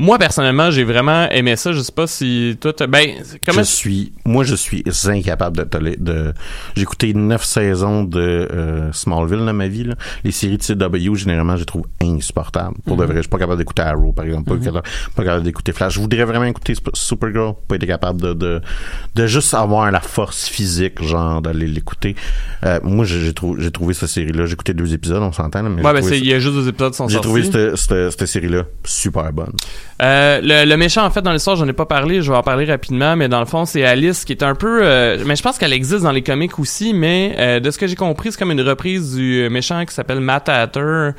moi, 0.01 0.17
personnellement, 0.17 0.71
j'ai 0.71 0.83
vraiment 0.83 1.29
aimé 1.29 1.55
ça. 1.55 1.71
Je 1.73 1.79
sais 1.79 1.91
pas 1.91 2.07
si 2.07 2.57
toi, 2.59 2.73
t'as- 2.73 2.87
ben, 2.87 3.07
comment 3.45 3.59
Je 3.59 3.63
suis, 3.67 4.13
moi, 4.25 4.43
je 4.43 4.55
suis 4.55 4.83
incapable 5.05 5.57
de, 5.57 5.63
tolérer- 5.63 5.99
de, 5.99 6.33
j'ai 6.75 6.81
écouté 6.81 7.13
neuf 7.13 7.43
saisons 7.43 8.03
de 8.03 8.19
euh, 8.19 8.91
Smallville 8.93 9.45
dans 9.45 9.53
ma 9.53 9.67
vie. 9.67 9.83
Là. 9.83 9.95
Les 10.23 10.31
séries 10.31 10.57
de 10.57 10.63
CW, 10.63 11.15
généralement, 11.15 11.55
je 11.55 11.61
les 11.61 11.65
trouve 11.65 11.85
insupportables. 12.01 12.75
Pour 12.85 12.97
de 12.97 13.05
vrai, 13.05 13.17
je 13.17 13.21
suis 13.21 13.29
pas 13.29 13.37
capable 13.37 13.59
d'écouter 13.59 13.83
Arrow, 13.83 14.11
par 14.11 14.25
exemple, 14.25 14.49
pas, 14.49 14.63
capable, 14.63 14.87
pas 15.15 15.23
capable 15.23 15.43
d'écouter 15.43 15.71
Flash. 15.71 15.93
Je 15.93 15.99
voudrais 15.99 16.23
vraiment 16.25 16.45
écouter 16.45 16.73
Supergirl, 16.93 17.53
pas 17.67 17.75
été 17.75 17.85
capable 17.87 18.21
de, 18.21 18.33
de, 18.33 18.61
de 19.15 19.27
juste 19.27 19.53
avoir 19.53 19.91
la 19.91 20.01
force 20.01 20.47
physique, 20.47 21.01
genre, 21.03 21.41
d'aller 21.41 21.67
l'écouter. 21.67 22.15
Euh, 22.65 22.79
moi, 22.83 23.05
j'ai 23.05 23.33
trouvé, 23.33 23.61
j'ai 23.63 23.71
trouvé 23.71 23.93
cette 23.93 24.09
série-là. 24.09 24.45
J'ai 24.47 24.53
écouté 24.53 24.73
deux 24.73 24.93
épisodes, 24.93 25.21
on 25.21 25.31
s'entend, 25.31 25.63
mais 25.63 25.83
Ouais, 25.83 25.93
ben, 25.93 26.03
il 26.11 26.25
y 26.25 26.33
a 26.33 26.39
juste 26.39 26.55
deux 26.55 26.67
épisodes 26.67 26.93
sont 26.95 27.07
j'ai 27.07 27.19
trouvé 27.19 27.43
cette, 27.43 27.75
cette, 27.75 28.09
cette 28.11 28.25
série-là 28.25 28.63
super 28.83 29.31
bonne. 29.31 29.53
Euh, 30.01 30.39
le, 30.41 30.69
le 30.69 30.77
méchant, 30.77 31.05
en 31.05 31.09
fait, 31.11 31.21
dans 31.21 31.31
l'histoire, 31.33 31.55
j'en 31.55 31.67
ai 31.67 31.73
pas 31.73 31.85
parlé, 31.85 32.21
je 32.21 32.31
vais 32.31 32.37
en 32.37 32.43
parler 32.43 32.65
rapidement, 32.65 33.15
mais 33.15 33.27
dans 33.29 33.39
le 33.39 33.45
fond, 33.45 33.65
c'est 33.65 33.85
Alice 33.85 34.25
qui 34.25 34.33
est 34.33 34.43
un 34.43 34.55
peu... 34.55 34.81
euh, 34.83 35.17
mais 35.25 35.35
je 35.35 35.43
pense 35.43 35.57
qu'elle 35.57 35.73
existe 35.73 36.03
dans 36.03 36.11
les 36.11 36.23
comics 36.23 36.57
aussi, 36.59 36.93
mais 36.93 37.35
euh, 37.37 37.59
de 37.59 37.69
ce 37.71 37.77
que 37.77 37.85
j'ai 37.87 37.95
compris, 37.95 38.31
c'est 38.31 38.39
comme 38.39 38.51
une 38.51 38.61
reprise 38.61 39.15
du 39.15 39.47
méchant 39.51 39.85
qui 39.85 39.93
s'appelle 39.93 40.19
Matt 40.19 40.49
Hatter 40.49 41.09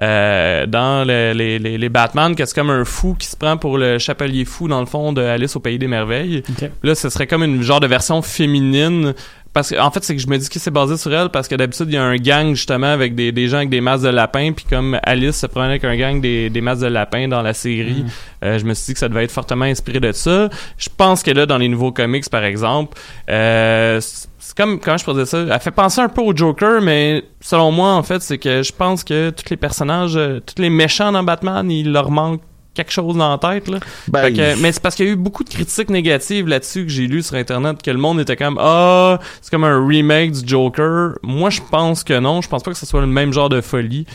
dans 0.00 1.06
le- 1.06 1.32
les, 1.32 1.58
les, 1.60 1.78
les 1.78 1.88
Batman, 1.88 2.34
que 2.34 2.44
c'est 2.44 2.54
comme 2.54 2.70
un 2.70 2.84
fou 2.84 3.14
qui 3.16 3.26
se 3.28 3.36
prend 3.36 3.56
pour 3.56 3.78
le 3.78 3.98
chapelier 3.98 4.44
fou, 4.44 4.66
dans 4.66 4.80
le 4.80 4.86
fond, 4.86 5.12
de 5.12 5.22
Alice 5.22 5.54
au 5.54 5.60
Pays 5.60 5.78
des 5.78 5.86
Merveilles. 5.86 6.42
Là, 6.82 6.94
ce 6.96 7.08
serait 7.10 7.26
comme 7.28 7.44
une 7.44 7.62
genre 7.62 7.78
de 7.78 7.86
version 7.86 8.20
féminine 8.22 9.14
parce 9.52 9.70
que 9.70 9.78
en 9.78 9.90
fait 9.90 10.02
c'est 10.02 10.16
que 10.16 10.22
je 10.22 10.26
me 10.28 10.38
dis 10.38 10.48
que 10.48 10.58
c'est 10.58 10.70
basé 10.70 10.96
sur 10.96 11.12
elle 11.12 11.28
parce 11.28 11.48
que 11.48 11.54
d'habitude 11.54 11.86
il 11.88 11.94
y 11.94 11.98
a 11.98 12.02
un 12.02 12.16
gang 12.16 12.54
justement 12.54 12.86
avec 12.86 13.14
des, 13.14 13.32
des 13.32 13.48
gens 13.48 13.58
avec 13.58 13.68
des 13.68 13.80
masses 13.80 14.02
de 14.02 14.08
lapins 14.08 14.52
puis 14.52 14.64
comme 14.68 14.98
Alice 15.02 15.36
se 15.36 15.46
prenait 15.46 15.66
avec 15.66 15.84
un 15.84 15.96
gang 15.96 16.20
des, 16.20 16.48
des 16.48 16.60
masses 16.60 16.80
de 16.80 16.86
lapins 16.86 17.28
dans 17.28 17.42
la 17.42 17.52
série 17.52 18.04
euh, 18.44 18.58
je 18.58 18.64
me 18.64 18.74
suis 18.74 18.86
dit 18.86 18.92
que 18.94 18.98
ça 18.98 19.08
devait 19.08 19.24
être 19.24 19.32
fortement 19.32 19.64
inspiré 19.64 20.00
de 20.00 20.12
ça. 20.12 20.48
Je 20.78 20.88
pense 20.96 21.22
que 21.22 21.30
là 21.30 21.46
dans 21.46 21.58
les 21.58 21.68
nouveaux 21.68 21.92
comics 21.92 22.28
par 22.30 22.44
exemple 22.44 22.96
euh, 23.28 24.00
c'est 24.00 24.56
comme 24.56 24.80
comment 24.80 24.96
je 24.96 25.04
pourrais 25.04 25.18
dire 25.18 25.28
ça? 25.28 25.38
Elle 25.38 25.60
fait 25.60 25.70
penser 25.70 26.00
un 26.00 26.08
peu 26.08 26.22
au 26.22 26.34
Joker 26.34 26.80
mais 26.80 27.24
selon 27.40 27.72
moi 27.72 27.92
en 27.92 28.02
fait 28.02 28.22
c'est 28.22 28.38
que 28.38 28.62
je 28.62 28.72
pense 28.72 29.04
que 29.04 29.30
tous 29.30 29.50
les 29.50 29.56
personnages 29.56 30.16
euh, 30.16 30.40
tous 30.40 30.60
les 30.60 30.70
méchants 30.70 31.12
dans 31.12 31.22
Batman 31.22 31.70
il 31.70 31.92
leur 31.92 32.10
manque 32.10 32.40
quelque 32.74 32.90
chose 32.92 33.16
dans 33.16 33.30
la 33.30 33.38
tête 33.38 33.68
là 33.68 33.78
Ben, 34.08 34.32
que- 34.34 34.60
mais 34.62 34.72
c'est 34.72 34.80
parce 34.82 34.94
qu'il 34.94 35.06
y 35.06 35.08
a 35.08 35.12
eu 35.12 35.16
beaucoup 35.16 35.44
de 35.44 35.48
critiques 35.50 35.90
négatives 35.90 36.48
là-dessus 36.48 36.84
que 36.86 36.90
j'ai 36.90 37.06
lu 37.06 37.22
sur 37.22 37.34
internet 37.36 37.82
que 37.82 37.90
le 37.90 37.98
monde 37.98 38.18
était 38.20 38.36
comme 38.36 38.56
ah 38.60 39.18
c'est 39.40 39.50
comme 39.50 39.64
un 39.64 39.86
remake 39.86 40.32
du 40.32 40.48
Joker. 40.48 41.12
Moi 41.22 41.50
je 41.50 41.60
pense 41.70 42.02
que 42.04 42.18
non, 42.18 42.40
je 42.40 42.48
pense 42.48 42.62
pas 42.62 42.70
que 42.70 42.76
ce 42.78 42.86
soit 42.86 43.00
le 43.02 43.06
même 43.06 43.32
genre 43.32 43.48
de 43.48 43.60
folie. 43.60 44.06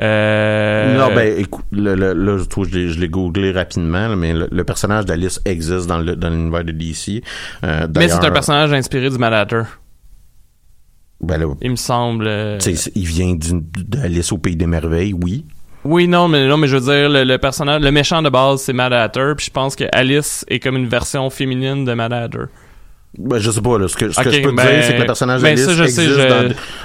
Euh, 0.00 0.96
Non, 0.98 1.14
ben, 1.14 1.38
écoute, 1.38 1.64
le, 1.72 1.94
le- 1.94 2.12
là, 2.14 2.38
je 2.38 2.44
trouve, 2.44 2.68
je 2.68 2.74
l'ai, 2.78 2.88
je 2.88 2.98
l'ai 3.00 3.08
googlé 3.08 3.50
rapidement, 3.52 4.08
là, 4.08 4.16
mais 4.16 4.32
le, 4.32 4.48
le 4.50 4.64
personnage 4.64 5.04
d'Alice 5.04 5.40
existe 5.44 5.86
dans, 5.86 5.98
le, 5.98 6.16
dans 6.16 6.30
l'univers 6.30 6.64
de 6.64 6.72
DC. 6.72 7.22
Euh, 7.64 7.86
mais 7.96 8.08
c'est 8.08 8.24
un 8.24 8.30
personnage 8.30 8.72
inspiré 8.72 9.10
du 9.10 9.18
Mad 9.18 9.32
Hatter, 9.34 9.62
Ben 11.20 11.38
là, 11.38 11.46
il 11.62 11.70
me 11.70 11.76
semble. 11.76 12.26
euh, 12.28 12.58
il 12.94 13.06
vient 13.06 13.34
d'Alice 13.36 14.32
au 14.32 14.38
Pays 14.38 14.56
des 14.56 14.66
Merveilles, 14.66 15.12
oui. 15.14 15.44
Oui 15.86 16.08
non 16.08 16.28
mais 16.28 16.46
non 16.48 16.56
mais 16.56 16.66
je 16.68 16.76
veux 16.76 16.92
dire 16.92 17.08
le, 17.08 17.24
le 17.24 17.38
personnage 17.38 17.80
le 17.82 17.90
méchant 17.90 18.22
de 18.22 18.28
base 18.28 18.60
c'est 18.62 18.72
Mad 18.72 18.92
Hatter 18.92 19.32
puis 19.36 19.46
je 19.46 19.50
pense 19.50 19.76
que 19.76 19.84
Alice 19.92 20.44
est 20.48 20.58
comme 20.60 20.76
une 20.76 20.88
version 20.88 21.28
féminine 21.30 21.84
de 21.84 21.94
Mad 21.94 22.12
Hatter. 22.12 22.44
Ben, 23.18 23.38
je 23.38 23.50
sais 23.50 23.62
pas, 23.62 23.78
là. 23.78 23.88
Ce 23.88 23.96
que, 23.96 24.10
ce 24.10 24.20
que 24.20 24.28
Ok, 24.28 24.34
je 24.34 24.40
peux 24.42 24.50
te 24.50 24.56
ben- 24.56 24.66
dire, 24.74 24.84
c'est 24.84 24.92
que 24.94 25.00
le 25.00 25.06
personnage 25.06 25.40
ben, 25.40 25.54
d'Alice 25.54 25.74
sais, 25.74 25.82
existe 25.84 26.00
je- 26.20 26.28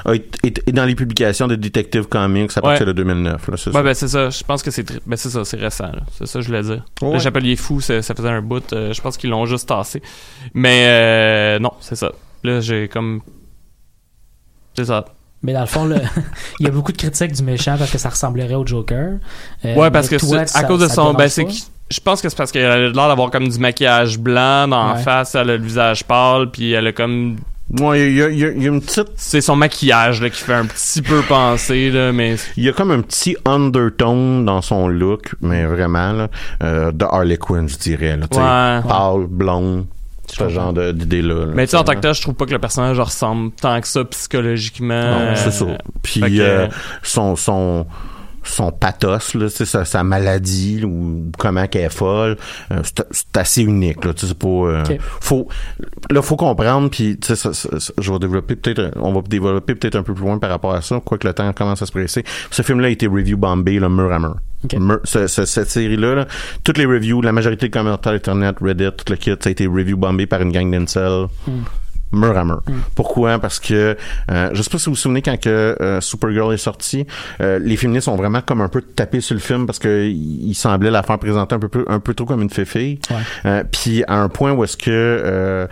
dans, 0.06 0.14
est, 0.14 0.46
est- 0.46 0.64
est 0.66 0.72
dans 0.72 0.86
les 0.86 0.96
publications 0.96 1.46
de 1.46 1.56
Detective 1.56 2.08
Comics 2.08 2.52
à 2.56 2.62
partir 2.62 2.88
Ouais. 2.88 2.94
de 2.94 2.98
2009, 3.04 3.48
là, 3.50 3.58
c'est 3.58 3.68
Ouais, 3.70 3.74
ça. 3.74 3.84
ben 3.84 3.94
c'est 3.94 4.08
ça. 4.08 4.30
Je 4.30 4.42
pense 4.46 4.64
que 4.64 4.72
c'est 4.72 5.06
ben 5.06 5.18
c'est 5.18 5.30
ça, 5.30 5.44
c'est 5.44 5.58
récent. 5.58 5.92
C'est 6.18 6.26
ça 6.28 6.40
je 6.40 6.48
voulais 6.48 6.62
dire. 6.62 6.86
Ouais. 7.02 7.14
Le 7.16 7.20
Chapelier 7.20 7.58
fou, 7.58 7.82
ça, 7.82 8.02
ça 8.02 8.16
faisait 8.16 8.30
un 8.30 8.42
bout. 8.42 8.64
euh, 8.72 8.94
je 8.94 9.02
pense 9.02 9.18
qu'ils 9.18 9.30
l'ont 9.30 9.46
juste 9.46 9.68
tassé. 9.68 10.02
Mais 10.54 10.86
euh, 10.86 11.60
non, 11.60 11.72
c'est 11.82 11.96
ça. 11.98 12.14
Là, 12.46 12.62
j'ai 12.62 12.88
comme 12.88 13.20
c'est 14.76 14.86
ça. 14.86 15.04
Mais 15.44 15.54
dans 15.54 15.62
le 15.62 15.66
fond, 15.66 15.90
il 16.60 16.66
y 16.66 16.70
a 16.70 16.72
beaucoup 16.72 16.92
de 16.92 16.98
critiques 16.98 17.32
du 17.34 17.44
méchant 17.44 17.76
parce 17.78 17.92
que 17.92 17.98
ça 17.98 18.10
ressemblerait 18.10 18.54
au 18.56 18.66
Joker. 18.66 19.14
Euh, 19.66 19.76
ouais, 19.76 19.90
parce 19.92 20.08
que 20.10 20.16
toi, 20.18 20.46
c'est- 20.46 20.58
à 20.58 20.64
cause 20.64 20.80
de 20.82 20.88
son 20.88 21.14
ben 21.14 21.28
je 21.90 22.00
pense 22.00 22.22
que 22.22 22.30
c'est 22.30 22.38
parce 22.38 22.52
qu'elle 22.54 22.66
a 22.72 22.78
l'air 22.78 22.92
d'avoir 22.94 23.32
comme 23.32 23.48
du 23.50 23.60
maquillage 23.60 24.18
blanc 24.18 24.68
dans 24.68 24.88
la 24.88 24.94
Ouais. 24.94 25.02
face, 25.02 25.36
elle 25.36 25.50
a 25.50 25.58
le 25.58 25.64
visage 25.64 26.06
pâle, 26.06 26.50
puis 26.50 26.72
elle 26.72 26.88
a 26.88 26.92
comme 26.94 27.36
Ouais, 27.80 28.10
il 28.12 28.16
y 28.18 28.22
a, 28.24 28.30
il 28.30 28.38
y 28.38 28.46
a- 28.46 28.50
il 28.52 28.62
y 28.64 28.66
a 28.66 28.70
une 28.70 28.82
petite 28.82 29.08
c'est 29.16 29.40
son 29.42 29.56
maquillage 29.56 30.22
là 30.22 30.30
qui 30.30 30.42
fait 30.42 30.54
un 30.54 30.66
petit 30.66 31.02
peu 31.02 31.22
penser 31.22 31.90
là, 31.90 32.12
mais 32.12 32.36
Il 32.58 32.64
y 32.66 32.70
a 32.70 32.74
comme 32.74 32.92
un 32.92 33.02
petit 33.02 33.36
undertone 33.46 34.46
dans 34.46 34.62
son 34.62 34.88
look, 34.88 35.36
mais 35.42 35.66
vraiment, 35.66 36.12
là, 36.14 36.28
euh, 36.64 36.92
de 36.92 37.06
Harley 37.06 37.38
Quinn, 37.38 37.68
je 37.70 37.78
dirais. 37.78 38.18
Là, 38.18 38.26
Ouais. 38.32 38.90
Pâle, 38.90 39.28
blonde, 39.28 39.86
ce 40.32 40.50
genre 40.50 40.74
d'idée-là. 40.74 41.46
là, 41.46 41.52
mais 41.54 41.66
tu 41.66 41.72
sais 41.72 41.78
en 41.78 41.84
tant 41.84 41.94
que 41.94 42.00
tel, 42.00 42.14
je 42.14 42.22
trouve 42.22 42.36
pas 42.36 42.46
que 42.46 42.52
le 42.52 42.60
personnage 42.60 43.00
ressemble 43.00 43.52
tant 43.52 43.80
que 43.82 43.88
ça 43.88 44.04
psychologiquement. 44.06 45.12
Non, 45.12 45.36
c'est 45.36 45.52
ça. 45.52 45.66
Euh, 45.66 45.78
Puis 46.02 46.42
euh, 46.42 46.68
son 47.04 47.36
son 47.36 47.86
son 48.44 48.72
pathos 48.72 49.34
là, 49.36 49.50
sa, 49.50 49.86
sa 49.86 50.04
maladie 50.04 50.80
là, 50.82 50.88
ou 50.88 51.32
comment 51.38 51.68
qu'elle 51.68 51.86
est 51.86 51.90
folle, 51.90 52.38
euh, 52.72 52.80
c'est 53.12 53.38
assez 53.38 53.62
unique 53.62 54.04
là, 54.06 54.14
tu 54.14 54.22
sais, 54.22 54.28
c'est 54.28 54.38
pas 54.38 54.48
euh, 54.48 54.84
faut 55.20 55.48
là 56.10 56.22
faut 56.22 56.36
comprendre 56.36 56.90
puis 56.90 57.18
tu 57.20 57.28
sais 57.28 57.36
ça- 57.36 57.54
ça- 57.54 57.80
ça- 57.80 57.94
je 58.00 58.12
vais 58.12 58.20
développer 58.20 58.56
peut-être 58.56 58.92
on 58.98 59.14
va 59.14 59.22
développer 59.22 59.76
peut-être 59.76 59.96
un 59.96 60.04
peu 60.04 60.14
plus 60.14 60.24
loin 60.24 60.38
par 60.40 60.50
rapport 60.50 60.74
à 60.74 60.82
ça, 60.82 61.00
quoique 61.04 61.28
le 61.28 61.34
temps 61.34 61.52
commence 61.54 61.82
à 61.82 61.86
se 61.86 61.92
presser. 61.92 62.24
Ce 62.50 62.62
film 62.62 62.80
là 62.80 62.88
a 62.88 62.90
été 62.90 63.08
review 63.08 63.38
bombé 63.38 63.80
le 63.80 63.90
mur 63.90 64.12
à 64.12 64.20
mur. 64.20 64.36
Ok. 64.64 64.74
Mur- 64.80 65.00
ce- 65.04 65.26
ce- 65.28 65.46
cette 65.46 65.70
série-là, 65.70 66.14
là, 66.16 66.28
toutes 66.64 66.78
les 66.78 66.86
reviews, 66.86 67.22
la 67.22 67.32
majorité 67.32 67.66
des 67.68 67.72
commentaires 67.72 68.14
Internet, 68.14 68.58
Reddit, 68.62 68.90
tout 68.96 69.06
le 69.12 69.16
kit, 69.16 69.32
ça 69.40 69.50
a 69.50 69.52
été 69.52 69.66
review 69.66 69.98
bombé 69.98 70.28
par 70.28 70.42
une 70.42 70.52
gang 70.52 70.70
d'incels. 70.72 71.28
Mur 72.14 72.38
à 72.38 72.44
mur. 72.44 72.62
Pourquoi? 72.96 73.40
Parce 73.40 73.60
que 73.60 73.96
euh, 74.32 74.50
je 74.54 74.62
sais 74.62 74.70
pas 74.70 74.78
si 74.78 74.86
vous 74.86 74.92
vous 74.92 74.96
souvenez 74.98 75.22
quand 75.22 75.40
que 75.40 75.78
euh, 75.82 76.02
Supergirl 76.02 76.54
est 76.54 76.58
sorti, 76.58 77.06
euh, 77.42 77.58
les 77.60 77.78
féministes 77.78 78.08
ont 78.10 78.16
vraiment 78.16 78.42
comme 78.42 78.62
un 78.62 78.68
peu 78.68 78.82
tapé 78.82 79.22
sur 79.22 79.34
le 79.34 79.40
film 79.40 79.66
parce 79.66 79.80
que 79.80 80.08
il 80.10 80.54
semblait 80.54 80.92
la 80.92 81.04
faire 81.04 81.18
présenter 81.20 81.56
un 81.56 81.60
peu 81.60 81.70
plus- 81.70 81.86
un 81.88 82.00
peu 82.00 82.14
trop 82.14 82.26
comme 82.26 82.42
une 82.42 82.50
fille. 82.50 83.00
Ouais. 83.10 83.16
Euh, 83.46 83.64
puis 83.72 84.04
à 84.08 84.16
un 84.22 84.30
point 84.30 84.52
où 84.52 84.64
est-ce 84.64 84.76
que 84.78 84.90
euh, 84.92 85.68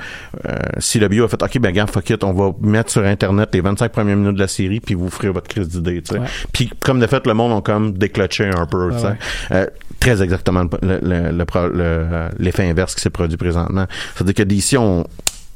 euh, 0.48 0.56
CW 0.80 1.24
a 1.24 1.28
fait 1.28 1.42
OK 1.44 1.60
ben 1.60 1.72
gars 1.72 1.88
fuck 1.88 2.10
it, 2.10 2.24
on 2.24 2.34
va 2.34 2.52
mettre 2.62 2.92
sur 2.92 3.04
internet 3.04 3.50
les 3.54 3.62
25 3.62 3.92
premières 3.92 4.16
minutes 4.16 4.36
de 4.36 4.40
la 4.40 4.48
série 4.48 4.80
puis 4.80 4.96
vous 4.96 5.10
ferez 5.10 5.30
votre 5.30 5.48
crise 5.48 5.68
d'idée, 5.68 6.02
tu 6.02 6.14
sais. 6.14 6.20
Ouais. 6.20 6.28
Puis 6.54 6.70
comme 6.80 7.00
de 7.00 7.08
fait 7.08 7.26
le 7.28 7.34
monde 7.34 7.52
ont 7.52 7.62
comme 7.62 7.94
déclenché 7.98 8.46
un 8.50 8.66
peu, 8.66 8.92
tu 8.92 9.00
sais. 9.00 9.06
ouais. 9.08 9.16
Euh, 9.52 9.66
très 10.00 10.22
exactement 10.24 10.64
le- 10.82 11.00
le- 11.02 11.32
le 11.32 11.32
le- 11.32 11.46
euh, 11.84 12.30
l'effet 12.40 12.70
inverse 12.70 12.96
qui 12.96 13.02
s'est 13.02 13.10
produit 13.10 13.36
présentement. 13.38 13.86
C'est-à-dire 14.16 14.34
que 14.36 14.44
DC 14.44 14.78
ont 14.78 15.06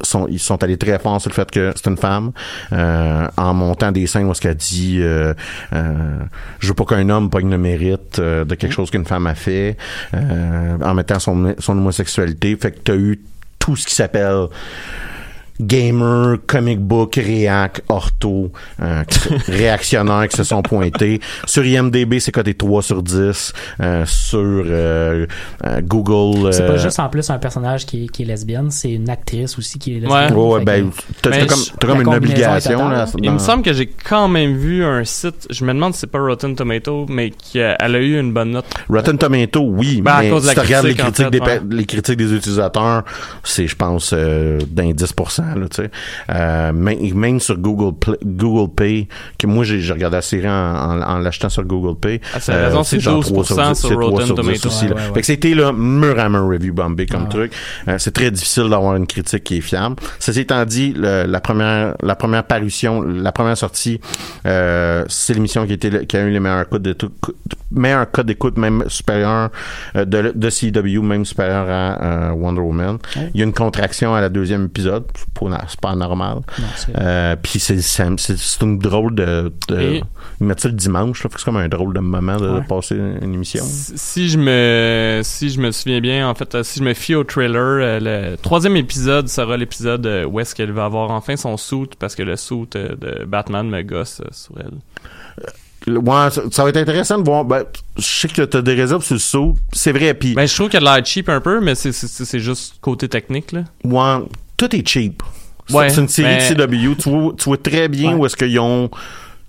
sont, 0.04 0.28
ils 0.30 0.40
sont 0.40 0.62
allés 0.64 0.78
très 0.78 1.00
fort 1.00 1.20
sur 1.22 1.30
le 1.30 1.36
fait 1.36 1.50
que 1.50 1.72
c'est 1.76 1.90
une 1.90 1.98
femme 1.98 2.32
euh, 2.72 3.28
en 3.38 3.54
montant 3.54 3.92
des 3.92 4.08
scènes 4.08 4.28
où 4.28 4.34
ce 4.34 4.42
qu'elle 4.42 4.56
dit 4.56 5.00
euh, 5.02 5.34
euh, 5.74 6.20
je 6.60 6.68
veux 6.68 6.74
pas 6.74 6.86
qu'un 6.86 7.10
homme 7.10 7.30
pogne 7.30 7.50
le 7.50 7.58
mérite 7.58 8.20
euh, 8.20 8.46
de 8.46 8.56
quelque 8.56 8.74
chose 8.74 8.92
qu'une 8.92 9.06
femme 9.06 9.28
a 9.28 9.36
fait 9.36 9.78
euh, 10.14 10.78
en 10.82 10.94
mettant 10.94 11.20
son, 11.20 11.56
son 11.60 11.78
homosexualité. 11.78 12.56
Fait 12.56 12.72
que 12.72 12.80
t'as 12.80 12.96
eu 12.96 13.22
tout 13.60 13.76
ce 13.76 13.86
qui 13.88 13.96
s'appelle 13.96 14.48
gamer, 15.62 16.38
comic 16.48 16.80
book, 16.80 17.16
réac, 17.16 17.82
ortho, 17.90 18.52
euh, 18.82 19.04
qui- 19.06 19.30
réactionnaires 19.52 20.28
qui 20.28 20.38
se 20.38 20.44
sont 20.44 20.62
pointés. 20.62 21.20
Sur 21.46 21.66
IMDB, 21.66 22.20
c'est 22.20 22.32
coté 22.32 22.54
3 22.54 22.82
sur 22.82 23.04
10. 23.04 23.54
Euh, 23.82 24.06
sur 24.06 24.40
euh, 24.42 25.26
euh, 25.66 25.82
Google... 25.82 26.54
C'est 26.54 26.64
euh, 26.64 26.68
pas 26.68 26.78
juste 26.78 27.00
en 27.00 27.10
plus 27.10 27.30
un 27.30 27.38
personnage 27.38 27.86
qui 27.86 28.06
est, 28.06 28.08
qui 28.08 28.24
est 28.24 28.26
lesbienne, 28.26 28.72
c'est 28.72 28.92
une 28.92 29.10
actrice 29.10 29.58
aussi 29.58 29.80
qui 29.80 29.98
est 29.98 30.00
lesbienne. 30.00 30.34
Ouais. 30.34 30.54
Ouais, 30.54 30.64
ben, 30.64 30.90
t'as 31.22 31.46
comme, 31.46 31.60
comme 31.82 32.02
une 32.02 32.14
obligation, 32.14 32.90
là. 32.90 33.06
Il 33.22 33.32
me 33.32 33.38
semble 33.40 33.64
que 33.64 33.74
j'ai 33.74 33.88
quand 33.88 34.28
même 34.28 34.56
vu 34.58 34.84
un 34.84 35.04
site, 35.04 35.48
je 35.50 35.64
me 35.66 35.74
demande 35.74 35.94
si 35.94 36.02
c'est 36.02 36.08
pas 36.08 36.20
Rotten 36.20 36.56
Tomato, 36.56 37.06
mais 37.10 37.30
qu'elle 37.32 37.76
a 37.80 38.00
eu 38.00 38.20
une 38.20 38.34
bonne 38.34 38.52
note. 38.52 38.66
Rotten 38.90 39.18
Tomato, 39.18 39.62
oui, 39.62 40.02
Ben, 40.02 40.12
à 40.12 40.22
mais 40.22 40.30
cause 40.30 40.44
de 40.44 40.50
si 40.50 40.56
la 40.56 40.62
tu 40.62 40.68
regardes 40.68 40.86
les 40.88 40.94
en 40.94 40.96
critiques, 40.96 41.26
fait, 41.26 41.32
des, 41.32 41.40
ouais. 41.40 41.62
les 41.70 41.86
critiques 41.86 42.18
des 42.18 42.34
utilisateurs, 42.34 43.04
c'est, 43.44 43.68
je 43.68 43.76
pense, 43.76 44.12
euh, 44.14 44.60
d'un 44.68 44.92
10%, 44.92 45.53
là, 45.56 45.68
tu 45.70 45.84
sais. 45.84 45.92
Euh, 46.30 46.72
même, 46.74 47.00
même 47.14 47.40
sur 47.40 47.58
Google 47.58 47.98
Play, 47.98 48.18
Google 48.26 48.72
Pay, 48.74 49.08
que 49.38 49.48
moi, 49.48 49.64
j'ai, 49.64 49.80
regardé 49.92 50.16
la 50.18 50.22
série 50.22 50.48
en, 50.50 50.52
en, 50.54 51.02
en 51.02 51.20
l'achetant 51.20 51.50
sur 51.50 51.64
Google 51.64 52.00
Pay. 52.00 52.22
Ah, 52.34 52.40
c'est 52.40 52.54
raison, 52.54 52.84
c'est 52.84 53.00
genre 53.00 53.22
12% 53.22 53.44
3 53.54 53.74
10, 53.74 53.80
sur 53.80 53.90
c'est 53.90 53.94
3 53.96 54.06
Rotten 54.10 54.26
sur 54.26 54.36
10 54.36 54.42
Tomato. 54.42 54.68
aussi, 54.68 54.88
là. 54.88 54.96
Ouais, 54.96 55.02
ouais, 55.02 55.08
ouais. 55.08 55.14
Fait 55.16 55.20
que 55.22 55.26
c'était, 55.28 55.54
là, 55.56 55.72
mur 55.74 56.20
à 56.20 56.30
mur 56.30 56.48
review 56.48 56.74
bombé 56.74 57.06
comme 57.06 57.24
Ah, 57.26 57.30
truc. 57.30 57.54
Euh, 57.88 57.96
c'est 58.00 58.12
très 58.12 58.32
difficile 58.32 58.70
d'avoir 58.70 58.96
une 58.96 59.08
critique 59.08 59.44
qui 59.44 59.58
est 59.58 59.62
fiable. 59.62 59.96
Ceci 60.20 60.42
étant 60.42 60.64
dit, 60.66 60.94
le- 60.96 61.26
la 61.26 61.40
première, 61.42 61.96
la 62.02 62.16
première 62.16 62.44
parution, 62.46 63.02
la 63.02 63.32
première 63.32 63.58
sortie, 63.58 64.00
euh, 64.46 65.04
c'est 65.08 65.34
l'émission 65.34 65.66
qui 65.66 65.74
était, 65.74 66.06
qui 66.06 66.18
a 66.18 66.22
eu 66.26 66.30
les 66.32 66.40
meilleurs 66.40 66.68
codes 66.70 66.82
de 66.84 66.94
tout, 66.94 67.12
meilleurs 67.74 68.10
codes 68.12 68.28
d'écoute, 68.28 68.58
même 68.58 68.84
supérieur 68.88 69.50
euh, 69.96 70.06
de, 70.06 70.32
de 70.36 70.50
CW, 70.50 71.02
même 71.02 71.26
supérieur 71.26 71.66
à 71.70 72.30
euh, 72.30 72.32
Wonder 72.32 72.62
Woman. 72.62 72.98
Il 73.34 73.40
y 73.40 73.42
a 73.42 73.46
une 73.46 73.54
contraction 73.54 74.14
à 74.16 74.22
la 74.22 74.30
deuxième 74.30 74.66
épisode, 74.66 75.06
c'est 75.68 75.80
pas, 75.80 75.96
normal. 75.96 76.40
Euh, 77.00 77.36
puis 77.42 77.60
c'est 77.60 78.04
une 78.62 78.78
drôle 78.80 79.16
de, 79.16 79.52
de 79.70 79.80
Et- 79.80 80.04
ils 80.40 80.48
mettent 80.48 80.62
ça 80.62 80.68
le 80.70 80.74
dimanche 80.76 81.24
c'est 81.38 81.44
comme 81.46 81.58
un 81.58 81.68
drôle 81.68 81.94
de 81.94 82.00
moment 82.00 82.38
de 82.38 82.50
Ouais. 82.50 82.62
passer 82.68 82.96
une 82.96 83.34
émission. 83.34 83.64
Si 83.66 83.98
si 83.98 84.30
je 84.30 84.38
me 84.38 85.22
si 85.24 85.50
je 85.50 85.60
me 85.60 85.72
souviens 85.72 86.00
bien, 86.00 86.28
en 86.30 86.36
fait, 86.36 86.62
si 86.64 86.80
je 86.80 86.84
me 86.84 86.94
fie 86.94 87.16
au 87.16 87.24
trailer, 87.24 88.00
le 88.02 88.36
troisième 88.38 88.76
épisode 88.78 89.28
sera 89.28 89.58
l'épisode 89.58 90.06
où 90.30 90.40
est-ce 90.40 90.54
qu'elle 90.56 90.72
va 90.72 90.86
avoir 90.86 91.12
enfin 91.12 91.36
son 91.36 91.58
suit 91.58 91.90
parce 92.00 92.16
que 92.16 92.24
le 92.24 92.36
suit 92.36 92.68
de 92.72 93.26
Batman 93.26 93.68
me 93.68 93.82
gosse 93.82 94.22
sur 94.32 94.56
elle. 94.60 95.48
Ouais, 95.88 96.30
ça, 96.32 96.42
ça 96.52 96.64
va 96.64 96.70
être 96.70 96.78
intéressant 96.78 97.18
de 97.20 97.24
voir. 97.26 97.44
Ben, 97.46 97.64
je 97.98 98.02
sais 98.04 98.28
que 98.30 98.42
t'as 98.44 98.62
des 98.62 98.74
réserves 98.74 99.04
sur 99.04 99.16
le 99.16 99.20
saut, 99.20 99.56
c'est 99.74 99.92
vrai. 99.92 100.14
Puis 100.14 100.34
Ben 100.34 100.48
je 100.48 100.54
trouve 100.56 100.70
qu'elle 100.70 100.88
a 100.88 100.96
l'air 100.96 101.06
cheap 101.06 101.28
un 101.30 101.42
peu, 101.42 101.60
mais 101.60 101.76
c'est 101.76 102.40
juste 102.40 102.76
côté 102.82 103.08
technique 103.10 103.52
là. 103.52 103.64
ouais, 103.84 104.26
tout 104.58 104.74
est 104.76 104.88
cheap. 104.88 105.22
C'est- 105.68 105.76
Ouais, 105.76 105.90
c'est 105.90 106.02
une 106.02 106.08
série 106.10 106.36
mais- 106.36 106.54
de 106.56 106.62
CW. 106.68 106.96
Tu 107.02 107.10
vois, 107.10 107.34
tu 107.38 107.44
vois 107.46 107.58
très 107.58 107.88
bien 107.88 108.12
Ouais. 108.14 108.20
où 108.20 108.26
est-ce 108.26 108.36
qu'ils 108.36 108.60
ont 108.60 108.90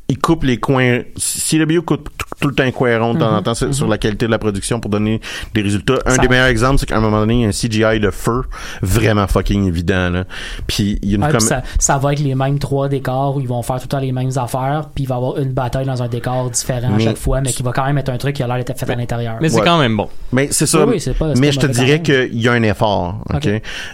il 0.09 0.18
coupe 0.18 0.44
les 0.44 0.59
coins. 0.59 1.00
CW 1.16 1.80
coupe 1.84 2.11
tout, 2.40 2.48
le 2.48 2.55
temps 2.55 2.64
un 2.64 2.70
coin 2.72 2.98
rond 2.98 3.14
de 3.14 3.20
temps 3.20 3.34
en 3.36 3.42
temps 3.42 3.55
sur, 3.55 3.72
sur 3.74 3.88
la 3.88 3.96
qualité 3.96 4.26
de 4.26 4.30
la 4.30 4.38
production 4.38 4.78
pour 4.80 4.90
donner 4.90 5.20
des 5.55 5.62
résultats. 5.62 5.94
Un 6.05 6.11
Ça- 6.16 6.18
des 6.22 6.28
meilleurs 6.28 6.48
exemples, 6.48 6.78
c'est 6.78 6.86
qu'à 6.86 6.98
un 6.98 7.00
moment 7.00 7.20
donné, 7.20 7.34
il 7.34 7.40
y 7.42 7.44
a 7.44 7.48
un 7.48 7.52
CGI 7.52 8.00
de 8.00 8.11
feu 8.11 8.42
vraiment 8.82 9.26
fucking 9.26 9.66
évident, 9.66 10.11
là. 10.11 10.24
Puis 10.66 10.98
il 11.02 11.09
y 11.11 11.12
a 11.12 11.16
une 11.16 11.24
Ouais, 11.24 11.30
com- 11.30 11.40
ça, 11.40 11.62
ça 11.78 11.96
va 11.98 12.12
être 12.12 12.18
les 12.20 12.34
mêmes 12.34 12.59
trois 12.59 12.88
décors 12.88 13.36
où 13.36 13.40
ils 13.40 13.48
vont 13.48 13.62
faire 13.62 13.76
tout 13.76 13.84
le 13.84 13.88
temps 13.88 13.98
les 14.00 14.12
mêmes 14.12 14.30
affaires, 14.36 14.88
puis 14.94 15.05
il 15.05 15.07
va 15.07 15.14
y 15.14 15.18
avoir 15.18 15.38
une 15.38 15.52
bataille 15.52 15.86
dans 15.86 16.02
un 16.02 16.09
décor 16.09 16.50
différent 16.50 16.88
à 16.92 16.96
Mais- 16.96 17.05
chaque 17.05 17.16
fois, 17.16 17.40
mais 17.40 17.50
qui 17.50 17.62
va 17.62 17.72
quand 17.72 17.84
même 17.86 17.96
être 17.98 18.11
un 18.11 18.18
truc 18.18 18.36
qui 18.36 18.42
a 18.42 18.46
l'air 18.46 18.57
d'être 18.57 18.78
fait 18.78 18.90
à 18.90 18.94
l'intérieur. 18.96 19.36
Mais 19.40 19.48
c'est 19.48 19.61
Ouais. 19.61 19.64
quand 19.66 19.78
même 19.78 19.96
bon. 19.96 20.09
Mais 20.32 20.48
c'est 20.50 20.66
ça. 20.66 20.84
Oui, 20.84 20.94
oui, 20.94 21.00
c'est 21.00 21.16
pas- 21.16 21.32
mais 21.38 21.50
je 21.52 21.61
te 21.61 21.66
dirais 21.66 22.02
qu'il 22.02 22.40
y 22.42 22.48
a 22.48 22.52
un 22.52 22.62
effort, 22.62 23.22
ok? 23.32 23.48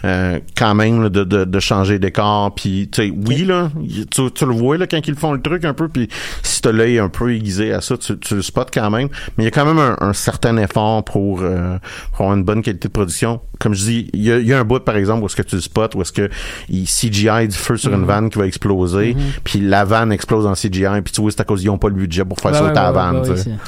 Euh, 0.05 0.41
quand 0.57 0.75
même 0.75 1.03
là, 1.05 1.09
de, 1.09 1.23
de, 1.25 1.45
de 1.45 1.61
changer 1.61 1.95
de 1.95 1.99
décor. 2.07 2.53
Puis 2.55 2.89
tu 2.91 3.03
sais, 3.03 3.13
oui 3.29 3.45
là, 3.45 3.71
tu 4.11 4.45
le 4.47 4.53
vois 4.53 4.77
là 4.77 4.87
quand 4.89 5.07
ils 5.07 5.15
font 5.15 5.33
le 5.35 5.41
truc 5.41 5.65
un 5.65 5.75
peu. 5.75 5.89
Puis 5.89 6.00
si 6.43 6.63
t'as 6.63 6.73
l'œil 6.73 6.99
un 6.99 7.09
peu 7.09 7.33
aiguisé 7.35 7.73
à 7.73 7.81
ça, 7.81 7.97
tu, 7.97 8.19
tu 8.19 8.35
le 8.37 8.43
spots 8.43 8.67
quand 8.73 8.91
même. 8.91 9.09
Mais 9.37 9.45
il 9.45 9.47
y 9.47 9.49
a 9.49 9.51
quand 9.51 9.65
même 9.65 9.79
un, 9.79 9.97
un 10.01 10.13
certain 10.13 10.57
effort 10.59 11.05
pour, 11.05 11.41
euh, 11.43 11.77
pour 12.13 12.23
avoir 12.23 12.37
une 12.37 12.45
bonne 12.45 12.63
qualité 12.63 12.89
de 12.89 12.93
production. 12.93 13.41
Comme 13.59 13.75
je 13.75 13.85
dis, 13.85 14.11
il 14.15 14.23
y 14.23 14.33
a, 14.33 14.39
y 14.39 14.53
a 14.53 14.59
un 14.59 14.65
bout 14.65 14.81
par 14.85 14.97
exemple 14.97 15.23
où 15.23 15.27
est-ce 15.27 15.37
que 15.37 15.43
tu 15.43 15.57
le 15.57 15.61
spots, 15.61 15.89
où 15.97 16.03
est-ce 16.03 16.13
que 16.13 16.31
il 16.69 16.87
CGI 16.87 17.49
du 17.49 17.57
feu 17.57 17.77
sur 17.77 17.93
une 17.93 18.05
vanne 18.07 18.31
qui 18.31 18.39
va 18.39 18.47
exploser, 18.47 19.17
puis 19.45 19.61
la 19.61 19.85
vanne 19.85 20.13
explose 20.13 20.47
en 20.47 20.55
CGI, 20.55 21.03
puis 21.05 21.13
tu 21.13 21.21
vois 21.21 21.31
c'est 21.31 21.41
à 21.41 21.45
cause 21.45 21.61
qu'ils 21.61 21.71
ont 21.71 21.79
pas 21.79 21.89
le 21.89 21.95
budget 21.95 22.25
pour 22.25 22.39
faire 22.39 22.53
Ouais, 22.53 22.59
sauter 22.59 22.69
ouais, 22.71 22.75
la 22.75 22.89
ouais, 22.91 22.95
vanne. 22.95 23.59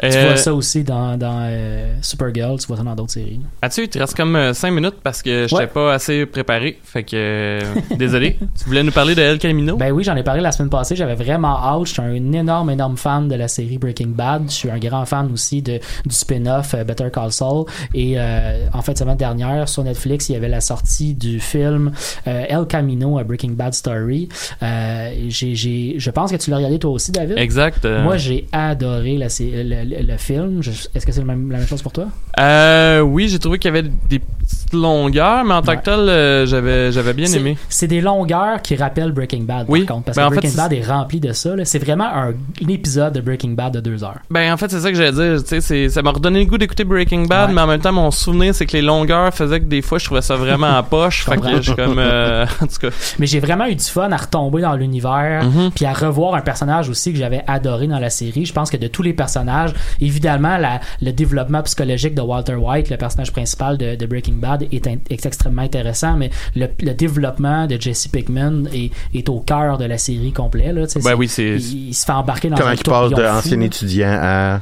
Tu 0.00 0.06
Euh, 0.06 0.24
vois 0.26 0.36
ça 0.36 0.54
aussi 0.54 0.84
dans, 0.84 1.16
dans 1.16 1.40
euh, 1.42 1.94
Supergirl, 2.02 2.58
tu 2.58 2.66
vois 2.66 2.76
ça 2.76 2.82
dans 2.82 2.94
d'autres 2.94 3.12
séries. 3.12 3.40
As-tu, 3.62 3.82
il 3.84 3.88
te 3.88 3.98
reste 3.98 4.16
comme 4.16 4.52
5 4.54 4.70
minutes 4.70 4.96
parce 5.02 5.22
que 5.22 5.42
j'étais 5.48 5.54
Ouais. 5.62 5.66
pas 5.66 5.94
assez 5.94 6.26
préparé. 6.26 6.78
Fait 6.82 7.02
que, 7.04 7.16
euh, 7.16 7.60
désolé. 7.96 8.36
tu 8.58 8.64
voulais 8.66 8.82
nous 8.82 8.92
parler 8.92 9.14
de 9.14 9.22
El 9.22 9.38
Camino? 9.38 9.76
Ben 9.76 9.90
oui, 9.92 10.04
j'en 10.04 10.16
ai 10.16 10.22
parlé 10.22 10.40
la 10.40 10.52
semaine 10.52 10.70
passée. 10.70 10.96
J'avais 10.96 11.14
vraiment 11.14 11.56
hâte. 11.58 11.86
Je 11.86 11.92
suis 11.92 12.02
un 12.02 12.14
énorme, 12.32 12.70
énorme 12.70 12.96
fan 12.96 13.28
de 13.28 13.34
la 13.34 13.48
série 13.48 13.78
Breaking 13.78 14.08
Bad. 14.08 14.44
Je 14.48 14.54
suis 14.54 14.70
un 14.70 14.78
grand 14.78 15.04
fan 15.06 15.30
aussi 15.32 15.62
de, 15.62 15.78
du 16.04 16.14
spin-off 16.14 16.74
euh, 16.74 16.84
Better 16.84 17.08
Call 17.12 17.32
Saul. 17.32 17.64
Et 17.94 18.14
euh, 18.16 18.66
en 18.72 18.82
fait, 18.82 18.96
semaine 18.98 19.16
dernière, 19.16 19.68
sur 19.68 19.82
Netflix, 19.84 20.28
il 20.28 20.32
y 20.32 20.36
avait 20.36 20.48
la 20.48 20.60
sortie 20.60 21.14
du 21.14 21.40
film 21.40 21.92
euh, 22.26 22.44
El 22.48 22.66
Camino, 22.66 23.18
a 23.18 23.24
Breaking 23.24 23.50
Bad 23.52 23.74
Story. 23.74 24.28
Euh, 24.62 25.10
j'ai, 25.28 25.94
je 25.98 26.10
pense 26.10 26.30
que 26.32 26.36
tu 26.36 26.50
l'as 26.50 26.56
regardé 26.56 26.78
toi 26.78 26.90
aussi, 26.90 27.12
David? 27.12 27.38
exact. 27.38 27.84
euh, 27.84 28.02
Moi, 28.02 28.16
j'ai 28.16 28.46
adoré 28.52 29.16
la, 29.16 29.26
le, 29.40 29.84
le- 29.86 30.16
film. 30.18 30.60
Est-ce 30.94 31.06
que 31.06 31.12
c'est 31.12 31.24
la 31.24 31.34
même 31.34 31.66
chose 31.66 31.82
pour 31.82 31.92
toi? 31.92 32.08
euh, 32.40 33.00
oui, 33.00 33.28
j'ai 33.28 33.38
trouvé 33.38 33.58
qu'il 33.58 33.72
y 33.74 33.76
avait 33.78 33.88
des 34.08 34.20
petites 34.46 34.72
longueurs, 34.74 35.44
mais 35.44 35.54
en 35.54 35.62
tant 35.62 35.76
que 35.76 35.82
tel, 35.82 35.94
euh, 36.00 36.46
j'avais, 36.46 36.92
j'avais 36.92 37.12
bien 37.12 37.26
C'est- 37.26 37.38
aimé. 37.38 37.56
C'est 37.68 37.86
des 37.88 38.00
longueurs 38.00 38.62
qui 38.62 38.76
rappellent 38.76 39.12
Breaking 39.12 39.42
Bad, 39.42 39.66
Oui. 39.68 39.84
par 39.84 39.96
contre. 39.96 40.06
Parce 40.06 40.16
Ben, 40.16 40.26
en 40.26 40.30
que 40.30 40.36
Breaking 40.36 40.56
Bad 40.56 40.72
est 40.72 40.82
rempli 40.86 41.20
de 41.20 41.32
ça. 41.32 41.56
là. 41.56 41.64
C'est 41.64 41.78
vraiment 41.78 42.04
un, 42.06 42.28
un 42.30 42.68
épisode 42.68 43.12
de 43.14 43.20
Breaking 43.20 43.50
Bad 43.50 43.74
de 43.74 43.80
deux 43.80 44.04
heures. 44.04 44.18
Ben, 44.30 44.52
en 44.52 44.56
fait, 44.56 44.70
c'est 44.70 44.80
ça 44.80 44.90
que 44.90 44.96
j'allais 44.96 45.12
dire. 45.36 45.60
C'est- 45.60 45.88
ça 45.88 46.02
m'a 46.02 46.10
redonné 46.10 46.40
le 46.40 46.46
goût 46.46 46.58
d'écouter 46.58 46.84
Breaking 46.84 47.26
Bad, 47.26 47.48
Ouais. 47.48 47.54
mais 47.54 47.60
en 47.60 47.66
même 47.66 47.80
temps, 47.80 47.92
mon 47.92 48.10
souvenir, 48.10 48.54
c'est 48.54 48.66
que 48.66 48.72
les 48.72 48.82
longueurs 48.82 49.32
faisaient 49.34 49.60
que 49.60 49.64
des 49.66 49.82
fois, 49.82 49.98
je 49.98 50.04
trouvais 50.04 50.22
ça 50.22 50.36
vraiment 50.36 50.66
à 50.76 50.82
poche. 50.82 51.24
fait 51.24 51.32
que 51.32 51.36
comprends. 51.36 51.56
je 51.56 51.62
suis 51.62 51.74
comme, 51.74 51.98
euh, 51.98 52.44
en 52.62 52.66
tout 52.66 52.78
cas. 52.80 52.88
Mais 53.18 53.26
j'ai 53.26 53.40
vraiment 53.40 53.66
eu 53.66 53.74
du 53.74 53.84
fun 53.84 54.10
à 54.12 54.16
retomber 54.16 54.62
dans 54.62 54.74
l'univers, 54.74 55.44
Mhm. 55.44 55.70
puis 55.74 55.84
à 55.84 55.92
revoir 55.92 56.34
un 56.34 56.40
personnage 56.40 56.88
aussi 56.88 57.12
que 57.12 57.18
j'avais 57.18 57.42
adoré 57.46 57.86
dans 57.86 57.98
la 57.98 58.10
série. 58.10 58.46
Je 58.46 58.52
pense 58.52 58.70
que 58.70 58.76
de 58.76 58.86
tous 58.86 59.02
les 59.02 59.12
personnages, 59.12 59.72
évidemment, 60.00 60.56
la- 60.58 60.80
le 61.02 61.12
développement 61.12 61.62
psychologique 61.62 62.14
de 62.14 62.20
Walter 62.22 62.54
White, 62.54 62.90
le 62.90 62.96
personnage 62.96 63.32
principal 63.32 63.76
de, 63.78 63.94
de 63.96 64.06
Breaking 64.06 64.34
Bad, 64.36 64.66
est, 64.70 64.86
in- 64.86 64.98
est 65.10 65.26
extrêmement 65.26 65.62
intéressant, 65.62 66.16
mais 66.16 66.30
le, 66.54 66.68
le 66.80 66.92
développement 66.94 67.66
de 67.66 67.80
Jesse 67.80 68.08
Pickman 68.08 68.64
est, 68.72 68.90
est 69.14 69.28
au 69.28 69.40
cœur 69.40 69.78
de 69.78 69.84
la 69.84 69.98
série 69.98 70.32
complète. 70.32 70.72
Là, 70.74 70.84
Ben 71.02 71.14
oui, 71.14 71.28
c'est. 71.28 71.56
il, 71.56 71.88
il 71.88 71.94
se 71.94 72.04
fait 72.04 72.12
embarquer 72.12 72.48
dans 72.48 72.56
Comment 72.56 72.70
un 72.70 72.74
il 72.74 72.82
passe 72.82 73.10
d'ancien 73.10 73.60
étudiant 73.60 74.18
à 74.20 74.60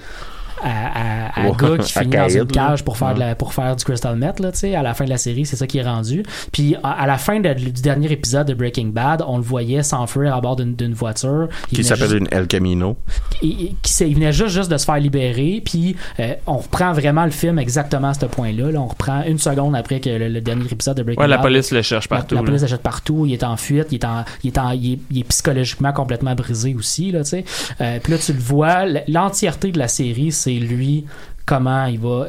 à, 0.64 0.70
à, 0.70 1.40
à 1.42 1.48
Ouais, 1.50 1.56
gars 1.58 1.78
qui 1.78 1.92
à 1.98 2.02
finit 2.02 2.16
dans 2.16 2.28
une 2.28 2.46
cage 2.46 2.84
pour 2.84 2.96
faire, 2.96 3.14
de 3.14 3.20
la- 3.20 3.34
pour 3.34 3.52
faire 3.54 3.76
du 3.76 3.84
crystal 3.84 4.16
meth 4.16 4.40
là, 4.40 4.50
tu 4.52 4.58
sais, 4.60 4.74
à 4.74 4.82
la 4.82 4.94
fin 4.94 5.04
de 5.04 5.10
la 5.10 5.18
série, 5.18 5.44
c'est 5.46 5.56
ça 5.56 5.66
qui 5.66 5.78
est 5.78 5.82
rendu. 5.82 6.22
Puis 6.52 6.74
à, 6.82 6.90
à 7.02 7.06
la 7.06 7.18
fin 7.18 7.40
de- 7.40 7.52
du 7.54 7.82
dernier 7.82 8.10
épisode 8.12 8.46
de 8.48 8.54
Breaking 8.54 8.86
Bad, 8.88 9.22
on 9.26 9.36
le 9.36 9.42
voyait 9.42 9.82
s'enfuir 9.82 10.34
à 10.34 10.40
bord 10.40 10.56
d'une 10.56 10.94
voiture. 10.94 11.48
Il 11.70 11.78
qui 11.78 11.84
s'appelle 11.84 12.16
une 12.16 12.28
El 12.30 12.46
Camino. 12.46 12.96
il, 13.42 13.50
il- 13.50 13.76
il 14.06 14.14
venait 14.14 14.32
juste, 14.32 14.54
juste 14.54 14.70
de 14.70 14.76
se 14.76 14.84
faire 14.84 14.98
libérer, 14.98 15.62
puis 15.64 15.96
euh, 16.20 16.34
on 16.46 16.56
reprend 16.58 16.92
vraiment 16.92 17.24
le 17.24 17.30
film 17.30 17.58
exactement 17.58 18.08
à 18.08 18.14
ce 18.14 18.26
point-là. 18.26 18.70
là. 18.70 18.80
On 18.80 18.86
reprend 18.86 19.22
une 19.24 19.38
seconde 19.38 19.76
après 19.76 20.00
que 20.00 20.08
le, 20.10 20.28
le 20.28 20.40
dernier 20.40 20.66
épisode 20.70 20.96
de 20.96 21.02
Breaking 21.02 21.20
Ouais, 21.22 21.28
la 21.28 21.36
Bad. 21.36 21.44
police 21.46 21.70
le 21.72 21.82
cherche 21.82 22.08
La- 22.10 22.16
partout. 22.18 22.34
La, 22.34 22.42
police 22.42 22.62
achète 22.62 22.82
partout, 22.82 23.26
il 23.26 23.32
est 23.32 23.44
en 23.44 23.56
fuite, 23.56 23.88
il 23.90 23.96
est, 23.96 24.04
en, 24.04 24.24
il 24.42 24.48
est, 24.48 24.58
en, 24.58 24.70
il 24.70 24.92
est, 24.94 24.98
il 25.10 25.18
est 25.20 25.24
psychologiquement 25.24 25.92
complètement 25.92 26.34
brisé 26.34 26.74
aussi, 26.74 27.10
là, 27.10 27.22
tu 27.24 27.30
sais. 27.30 27.44
Euh, 27.80 27.98
puis 28.02 28.12
là, 28.12 28.18
tu 28.18 28.32
le 28.32 28.38
vois, 28.38 28.84
l'entièreté 29.08 29.72
de 29.72 29.78
la 29.78 29.88
série, 29.88 30.32
c'est 30.32 30.53
lui, 30.60 31.04
comment 31.46 31.86
il 31.86 31.98
va 32.00 32.26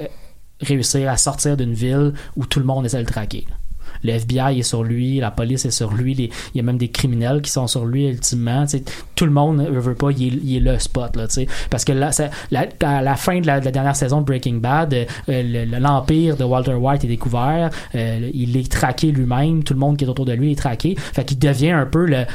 réussir 0.61 1.09
à 1.09 1.17
sortir 1.17 1.57
d'une 1.57 1.73
ville 1.73 2.13
où 2.38 2.45
tout 2.45 2.59
le 2.59 2.65
monde 2.65 2.86
essaie 2.86 2.97
de 2.97 3.03
le 3.03 3.07
traquer. 3.11 3.45
Le 4.03 4.11
FBI 4.13 4.59
est 4.59 4.63
sur 4.63 4.84
lui, 4.84 5.19
la 5.19 5.32
police 5.32 5.65
est 5.65 5.71
sur 5.71 5.93
lui, 5.93 6.13
il 6.13 6.30
y 6.53 6.59
a 6.59 6.63
même 6.63 6.78
des 6.78 6.89
criminels 6.89 7.41
qui 7.41 7.49
sont 7.49 7.65
sur 7.65 7.86
lui 7.86 8.07
ultimement. 8.07 8.65
Tout 9.15 9.26
le 9.26 9.32
monde 9.32 9.57
ne 9.57 9.80
veut 9.80 9.95
pas, 9.95 10.11
il 10.11 10.36
est, 10.36 10.39
il 10.43 10.63
le 10.63 10.78
spot. 10.80 11.15
Là. 11.15 11.28
Parce 11.69 11.86
que 11.86 11.91
là, 11.93 12.11
la- 12.51 12.67
à 12.82 13.01
la 13.01 13.15
fin 13.15 13.39
de 13.39 13.47
la, 13.47 13.59
de 13.59 13.65
la 13.65 13.71
dernière 13.71 13.95
saison 13.95 14.19
de 14.21 14.26
Breaking 14.26 14.55
Bad, 14.55 14.93
euh, 14.93 15.05
le- 15.28 15.65
le- 15.65 15.80
l'empire 15.80 16.36
de 16.38 16.43
Walter 16.43 16.73
White 16.76 17.03
est 17.05 17.07
découvert, 17.07 17.69
euh, 17.95 18.30
il 18.34 18.55
est 18.57 18.69
traqué 18.71 19.11
lui-même, 19.11 19.63
tout 19.63 19.73
le 19.73 19.80
monde 19.80 19.97
qui 19.97 20.03
est 20.05 20.07
autour 20.09 20.26
de 20.26 20.34
lui 20.34 20.51
est 20.51 20.57
traqué. 20.59 20.95
Fait 20.97 21.23
qu'il 21.26 21.39
devient 21.39 21.71
un 21.71 21.86
peu 21.86 22.05
le- 22.05 22.26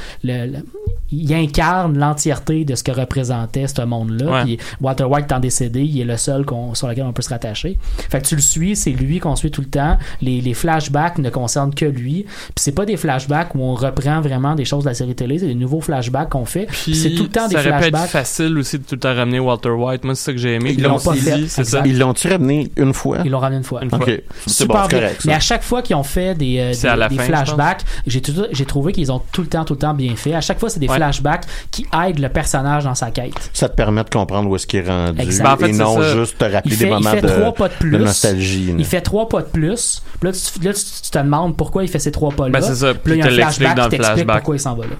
il 1.12 1.32
incarne 1.34 1.98
l'entièreté 1.98 2.64
de 2.64 2.74
ce 2.74 2.84
que 2.84 2.92
représentait 2.92 3.66
ce 3.66 3.82
monde-là. 3.82 4.30
Ouais. 4.30 4.42
Puis 4.44 4.58
Walter 4.80 5.04
White 5.04 5.24
étant 5.24 5.40
décédé, 5.40 5.82
il 5.82 6.00
est 6.00 6.04
le 6.04 6.16
seul 6.16 6.44
sur 6.74 6.86
lequel 6.88 7.04
on 7.04 7.12
peut 7.12 7.22
se 7.22 7.30
rattacher. 7.30 7.78
Fait 8.10 8.20
que 8.20 8.26
tu 8.26 8.36
le 8.36 8.40
suis, 8.42 8.76
c'est 8.76 8.90
lui 8.90 9.18
qu'on 9.18 9.36
suit 9.36 9.50
tout 9.50 9.60
le 9.60 9.68
temps. 9.68 9.98
Les, 10.22 10.40
les 10.40 10.54
flashbacks 10.54 11.18
ne 11.18 11.30
concernent 11.30 11.74
que 11.74 11.84
lui. 11.84 12.24
Puis 12.24 12.52
c'est 12.56 12.72
pas 12.72 12.84
des 12.86 12.96
flashbacks 12.96 13.54
où 13.54 13.62
on 13.62 13.74
reprend 13.74 14.20
vraiment 14.20 14.54
des 14.54 14.64
choses 14.64 14.84
de 14.84 14.88
la 14.88 14.94
série 14.94 15.14
télé, 15.14 15.38
c'est 15.38 15.46
des 15.46 15.54
nouveaux 15.54 15.80
flashbacks 15.80 16.30
qu'on 16.30 16.44
fait. 16.44 16.68
C'est 16.72 17.14
tout 17.14 17.24
le 17.24 17.28
temps 17.28 17.48
des 17.48 17.54
ça 17.54 17.60
aurait 17.60 17.70
pu 17.70 17.74
être 17.76 17.88
flashbacks. 17.88 18.10
facile 18.10 18.58
aussi 18.58 18.78
de 18.78 18.84
tout 18.84 18.94
le 18.94 19.00
temps 19.00 19.14
ramener 19.14 19.40
Walter 19.40 19.70
White. 19.70 20.04
Moi, 20.04 20.14
c'est 20.14 20.24
ça 20.24 20.32
que 20.32 20.38
j'ai 20.38 20.54
aimé. 20.54 20.74
Ils 20.76 20.82
l'ont 20.82 20.98
pas 20.98 21.14
fait, 21.14 21.46
ça. 21.48 21.82
Ils 21.84 21.98
l'ont-tu 21.98 22.28
ramené 22.28 22.70
une 22.76 22.94
fois? 22.94 23.18
Ils 23.24 23.30
l'ont 23.30 23.38
ramené 23.38 23.58
une 23.58 23.64
fois. 23.64 23.82
Une 23.82 23.90
fois. 23.90 23.98
Ok. 23.98 24.22
C'est 24.46 24.66
bon, 24.66 24.74
Super 24.74 24.82
c'est 24.84 24.88
bien. 24.88 24.98
correct. 25.00 25.22
Mais 25.26 25.34
à 25.34 25.40
chaque 25.40 25.62
fois 25.62 25.82
qu'ils 25.82 25.96
ont 25.96 26.02
fait 26.02 26.34
des, 26.34 26.58
euh, 26.58 26.70
des, 26.72 27.08
des 27.08 27.16
fin, 27.16 27.24
flashbacks, 27.24 27.82
j'ai 28.06 28.20
trouvé 28.66 28.92
qu'ils 28.92 29.10
ont 29.12 29.20
tout 29.32 29.42
le 29.42 29.48
temps, 29.48 29.64
tout 29.64 29.74
le 29.74 29.78
temps 29.78 29.94
bien 29.94 30.14
fait. 30.16 30.34
À 30.34 30.40
chaque 30.40 30.58
fois, 30.58 30.68
c'est 30.68 30.79
des 30.80 30.88
Ouais. 30.88 30.96
flashbacks 30.96 31.44
qui 31.70 31.86
aident 32.06 32.18
le 32.18 32.28
personnage 32.28 32.84
dans 32.84 32.94
sa 32.96 33.10
quête. 33.10 33.50
Ça 33.52 33.68
te 33.68 33.76
permet 33.76 34.02
de 34.02 34.10
comprendre 34.10 34.48
où 34.50 34.56
est-ce 34.56 34.66
qu'il 34.66 34.80
est 34.80 34.88
rendu 34.88 35.20
Exact. 35.20 35.44
Ben, 35.44 35.52
en 35.52 35.56
fait, 35.56 35.68
et 35.68 35.72
non 35.72 36.00
ça. 36.00 36.16
juste 36.16 36.38
te 36.38 36.44
rappeler 36.44 36.72
Il 36.72 36.76
fait, 36.76 36.84
des 36.86 36.90
moments 36.90 37.14
de, 37.14 37.20
trois 37.28 37.54
pas 37.54 37.68
de 37.68 37.74
plus. 37.74 37.90
de 37.92 37.98
nostalgie. 37.98 38.66
là. 38.68 38.74
Il 38.78 38.84
fait 38.84 39.00
trois 39.00 39.28
pas 39.28 39.42
de 39.42 39.46
plus. 39.46 40.02
Puis 40.20 40.28
Là, 40.30 40.32
tu, 40.32 40.64
là, 40.64 40.72
tu, 40.74 40.80
tu 41.04 41.10
te 41.10 41.18
demandes 41.18 41.56
pourquoi 41.56 41.84
il 41.84 41.88
fait 41.88 41.98
ces 42.00 42.10
trois 42.10 42.30
pas-là. 42.32 42.50
Ben, 42.50 42.60
c'est 42.60 42.74
ça. 42.74 42.94
Puis 42.94 43.12
là, 43.18 43.26
il 43.28 43.32
y 43.32 43.36
Puis 43.36 43.42
a 43.42 43.46
te 43.46 43.48
un 43.48 43.50
flashback 43.52 43.76
dans 43.76 43.82
qui 43.84 43.84
le 43.84 43.90
t'explique 43.90 44.14
flashback. 44.24 44.36
pourquoi 44.36 44.56
il 44.56 44.60
s'en 44.60 44.74
va 44.74 44.84
là. 44.86 44.92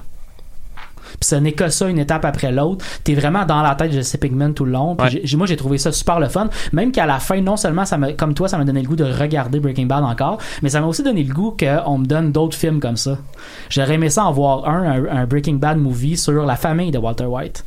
Puis 1.20 1.28
ce 1.28 1.34
n'est 1.36 1.52
que 1.52 1.68
ça, 1.68 1.86
une 1.88 1.98
étape 1.98 2.24
après 2.24 2.50
l'autre. 2.50 2.84
T'es 3.04 3.14
vraiment 3.14 3.44
dans 3.44 3.60
la 3.62 3.74
tête 3.74 3.90
de 3.90 3.96
Jesse 3.96 4.16
Pigman 4.16 4.54
tout 4.54 4.64
le 4.64 4.72
long. 4.72 4.96
Puis 4.96 5.20
Ouais. 5.20 5.36
moi, 5.36 5.46
j'ai 5.46 5.56
trouvé 5.56 5.76
ça 5.76 5.92
super 5.92 6.18
le 6.18 6.28
fun. 6.28 6.48
Même 6.72 6.92
qu'à 6.92 7.04
la 7.04 7.18
fin, 7.20 7.40
non 7.42 7.56
seulement, 7.58 7.84
ça 7.84 7.98
comme 8.16 8.32
toi, 8.34 8.48
ça 8.48 8.56
m'a 8.56 8.64
donné 8.64 8.80
le 8.82 8.88
goût 8.88 8.96
de 8.96 9.04
regarder 9.04 9.60
Breaking 9.60 9.84
Bad 9.86 10.02
encore, 10.02 10.38
mais 10.62 10.70
ça 10.70 10.80
m'a 10.80 10.86
aussi 10.86 11.02
donné 11.02 11.22
le 11.22 11.32
goût 11.34 11.54
qu'on 11.58 11.98
me 11.98 12.06
donne 12.06 12.32
d'autres 12.32 12.56
films 12.56 12.80
comme 12.80 12.96
ça. 12.96 13.18
J'aurais 13.68 13.94
aimé 13.94 14.08
ça 14.08 14.24
en 14.24 14.32
voir 14.32 14.66
un, 14.66 14.82
un, 14.82 15.16
un 15.18 15.26
Breaking 15.26 15.56
Bad 15.56 15.76
movie 15.76 16.16
sur 16.16 16.44
la 16.46 16.56
famille 16.56 16.90
de 16.90 16.98
Walter 16.98 17.26
White. 17.26 17.64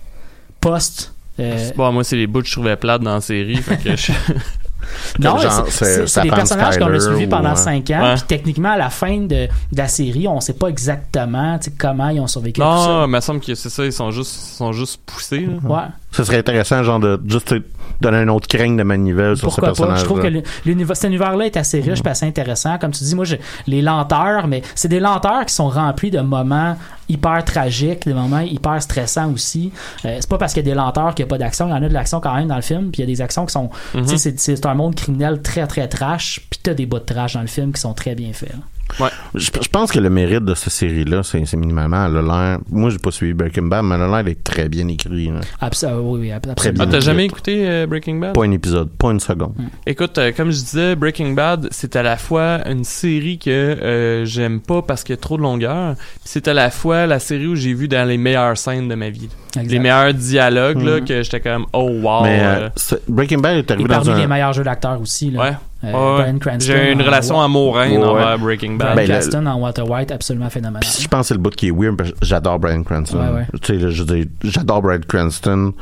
Post. 0.59 1.13
euh, 1.39 1.71
Bon, 1.75 1.91
moi, 1.91 2.03
c'est 2.03 2.15
les 2.15 2.25
bouts 2.27 2.41
que 2.41 2.47
je 2.47 2.53
trouvais 2.53 2.75
plates 2.75 3.01
dans 3.03 3.13
la 3.15 3.21
série. 3.21 3.57
fait 3.57 3.77
que 3.77 3.95
je- 3.95 4.11
Non, 5.19 5.37
c'est- 5.69 6.21
des 6.21 6.29
personnages 6.29 6.77
qu'on 6.77 6.93
a 6.93 6.99
suivis 6.99 7.27
pendant 7.27 7.51
euh, 7.51 7.55
5 7.55 7.89
ans. 7.91 8.01
Ouais. 8.03 8.13
Puis 8.15 8.23
techniquement, 8.27 8.71
à 8.71 8.77
la 8.77 8.89
fin 8.89 9.17
de, 9.19 9.27
de 9.27 9.49
la 9.77 9.87
série, 9.87 10.27
on 10.27 10.39
sait 10.39 10.53
pas 10.53 10.67
exactement 10.67 11.59
comment 11.77 12.09
ils 12.09 12.19
ont 12.19 12.27
survécu 12.27 12.59
tout 12.59 12.65
Non, 12.65 12.83
ça. 12.85 13.03
il 13.05 13.11
me 13.11 13.19
semble 13.19 13.39
que 13.39 13.55
c'est 13.55 13.69
ça. 13.69 13.85
Ils 13.85 13.93
sont 13.93 14.11
juste, 14.11 14.35
ils 14.53 14.57
sont 14.57 14.71
juste 14.73 14.99
poussés. 15.05 15.41
là. 15.47 15.69
Ouais. 15.69 15.81
Ce 16.13 16.23
serait 16.23 16.37
intéressant, 16.37 16.81
genre, 16.83 16.99
de 16.99 17.19
juste 17.27 17.47
te 17.49 17.61
donner 17.99 18.17
un 18.17 18.27
autre 18.29 18.47
crain 18.47 18.71
de 18.75 18.83
manivelle 18.83 19.35
sur 19.35 19.47
Pourquoi 19.47 19.73
ce 19.73 19.81
pas? 19.81 19.95
Je 19.95 20.03
trouve 20.05 20.21
que 20.21 20.43
l'univers- 20.65 20.95
cet 20.95 21.09
univers-là 21.09 21.45
est 21.45 21.57
assez 21.57 21.79
riche 21.81 21.99
et 22.03 22.07
assez 22.07 22.25
intéressant. 22.25 22.77
Comme 22.77 22.91
tu 22.91 23.03
dis, 23.03 23.15
moi, 23.15 23.25
les 23.67 23.81
lenteurs, 23.81 24.47
mais 24.47 24.61
c'est 24.75 24.87
des 24.87 24.99
lenteurs 24.99 25.45
qui 25.45 25.53
sont 25.53 25.69
remplies 25.69 26.11
de 26.11 26.19
moments 26.21 26.77
hyper 27.09 27.43
tragiques, 27.43 28.05
des 28.05 28.13
moments 28.13 28.39
hyper 28.39 28.81
stressants 28.81 29.31
aussi. 29.33 29.71
Euh, 30.05 30.17
c'est 30.19 30.29
pas 30.29 30.37
parce 30.37 30.53
qu'il 30.53 30.65
y 30.65 30.69
a 30.69 30.71
des 30.71 30.75
lenteurs 30.77 31.13
qu'il 31.15 31.25
n'y 31.25 31.29
a 31.29 31.31
pas 31.31 31.37
d'action. 31.37 31.67
Il 31.67 31.71
y 31.71 31.73
en 31.73 31.83
a 31.83 31.89
de 31.89 31.93
l'action 31.93 32.19
quand 32.19 32.35
même 32.35 32.47
dans 32.47 32.55
le 32.55 32.61
film. 32.61 32.91
Puis 32.91 33.01
il 33.01 33.09
y 33.09 33.11
a 33.11 33.15
des 33.15 33.21
actions 33.21 33.45
qui 33.45 33.51
sont. 33.53 33.69
Mhm. 33.95 34.05
Tu 34.05 34.17
sais, 34.17 34.33
c'est- 34.37 34.65
un 34.65 34.73
monde 34.75 34.95
criminel 34.95 35.41
très, 35.41 35.67
très 35.67 35.87
trash. 35.87 36.39
Puis 36.49 36.59
t'as 36.63 36.73
des 36.73 36.85
bouts 36.85 36.99
de 36.99 37.03
trash 37.05 37.33
dans 37.33 37.41
le 37.41 37.47
film 37.47 37.73
qui 37.73 37.81
sont 37.81 37.93
très 37.93 38.15
bien 38.15 38.31
faits. 38.33 38.53
Ouais. 38.99 39.09
Je, 39.35 39.49
je 39.61 39.69
pense 39.69 39.91
que 39.91 39.99
le 39.99 40.09
mérite 40.09 40.45
de 40.45 40.53
cette 40.55 40.73
série-là, 40.73 41.23
c'est 41.23 41.45
c'est 41.45 41.57
minimalement, 41.57 42.05
elle 42.05 42.17
a 42.17 42.21
l'air, 42.21 42.59
moi 42.69 42.89
j'ai 42.89 42.99
pas 42.99 43.11
suivi 43.11 43.33
Breaking 43.33 43.63
Bad, 43.63 43.83
mais 43.83 43.95
elle 43.95 44.01
a 44.03 44.07
l'air 44.07 44.23
d'être 44.23 44.43
très 44.43 44.69
bien 44.69 44.87
écrit. 44.87 45.27
là. 45.27 45.39
Abs- 45.61 45.83
euh, 45.83 45.99
oui, 46.01 46.19
oui, 46.21 46.31
ab- 46.31 46.41
Très 46.43 46.51
absolument. 46.69 46.83
Ah, 46.83 46.85
bien. 46.85 46.99
t'as 46.99 47.05
jamais 47.05 47.25
écouté 47.25 47.67
euh, 47.67 47.85
Breaking 47.87 48.15
Bad? 48.19 48.33
Pas 48.33 48.43
un 48.45 48.51
épisode, 48.51 48.89
pas 48.91 49.09
une 49.11 49.19
seconde. 49.19 49.53
Écoute, 49.85 50.17
euh, 50.17 50.31
comme 50.35 50.51
je 50.51 50.57
disais, 50.57 50.95
Breaking 50.95 51.31
Bad, 51.33 51.67
c'est 51.71 51.95
à 51.95 52.03
la 52.03 52.17
fois 52.17 52.59
une 52.69 52.83
série 52.83 53.37
que 53.39 53.49
euh, 53.49 54.25
j'aime 54.25 54.59
pas 54.61 54.81
parce 54.81 55.03
qu'il 55.03 55.13
y 55.13 55.17
a 55.17 55.21
trop 55.21 55.37
de 55.37 55.41
longueur, 55.43 55.95
puis 55.95 56.05
c'est 56.25 56.47
à 56.47 56.53
la 56.53 56.69
fois 56.69 57.05
la 57.07 57.19
série 57.19 57.47
où 57.47 57.55
j'ai 57.55 57.73
vu 57.73 57.87
dans 57.87 58.07
les 58.07 58.17
meilleures 58.17 58.57
scènes 58.57 58.87
de 58.87 58.95
ma 58.95 59.09
vie. 59.09 59.29
Exact. 59.55 59.71
Les 59.71 59.79
meilleurs 59.79 60.13
dialogues, 60.13 60.81
là, 60.81 60.99
Mhm. 60.99 61.05
que 61.05 61.21
j'étais 61.23 61.39
comme, 61.39 61.65
oh 61.73 61.89
wow. 62.01 62.23
mais 62.23 62.39
euh, 62.41 62.69
Breaking 63.07 63.37
Bad 63.39 63.57
est 63.57 63.69
Et 63.69 63.73
arrivé 63.73 63.87
dans 63.89 63.95
parmi 63.95 64.11
un... 64.11 64.17
les 64.17 64.27
meilleurs 64.27 64.53
jeux 64.53 64.63
d'acteurs 64.63 64.99
aussi. 65.01 65.29
Là. 65.31 65.41
ouais. 65.41 65.53
Euh. 65.83 65.91
Bryan 66.17 66.39
Cranston 66.39 66.73
J'ai 66.73 66.91
une 66.91 67.01
en 67.01 67.05
relation 67.05 67.37
Wa- 67.37 67.45
amoureuse 67.45 67.91
Ouais. 67.91 67.97
envers 68.03 68.39
Breaking 68.39 68.75
Bryan 68.75 68.77
Bad. 68.77 68.95
Ben, 68.95 69.07
le- 69.07 69.19
Cranston 69.19 69.45
en 69.45 69.59
Walter 69.59 69.81
White, 69.81 70.11
absolument 70.11 70.49
phénoménal. 70.49 70.81
Puis 70.81 71.01
je 71.01 71.07
pense 71.07 71.21
que 71.21 71.27
c'est 71.27 71.33
le 71.33 71.39
bout 71.41 71.53
qui 71.55 71.67
est 71.67 71.71
weird, 71.71 71.97
parce 71.97 72.11
que 72.11 72.17
j'adore 72.21 72.59
Brian 72.59 72.83
Cranston. 72.83 73.17
Ouais, 73.19 73.33
ouais. 73.39 73.45
Tu 73.61 73.73
sais, 73.73 73.79
là, 73.83 73.89
je 73.89 74.03
veux 74.03 74.15
dire, 74.15 74.25
j'adore 74.43 74.81
Brian 74.81 75.01
Cranston 75.07 75.73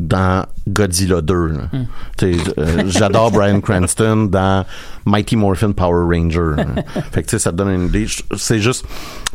dans 0.00 0.46
Godzilla 0.68 1.20
2. 1.20 1.46
là. 1.48 1.58
Hmm. 1.72 1.84
Euh, 2.22 2.82
j'adore 2.86 3.30
Brian 3.32 3.60
Cranston 3.60 4.28
dans 4.30 4.64
Mighty 5.04 5.36
Morphin 5.36 5.72
Power 5.72 6.04
Ranger. 6.04 6.64
fait 7.12 7.22
que 7.22 7.38
ça 7.38 7.52
te 7.52 7.56
donne 7.56 7.70
une 7.70 7.86
idée. 7.86 8.06
C'est 8.36 8.58
juste, 8.58 8.84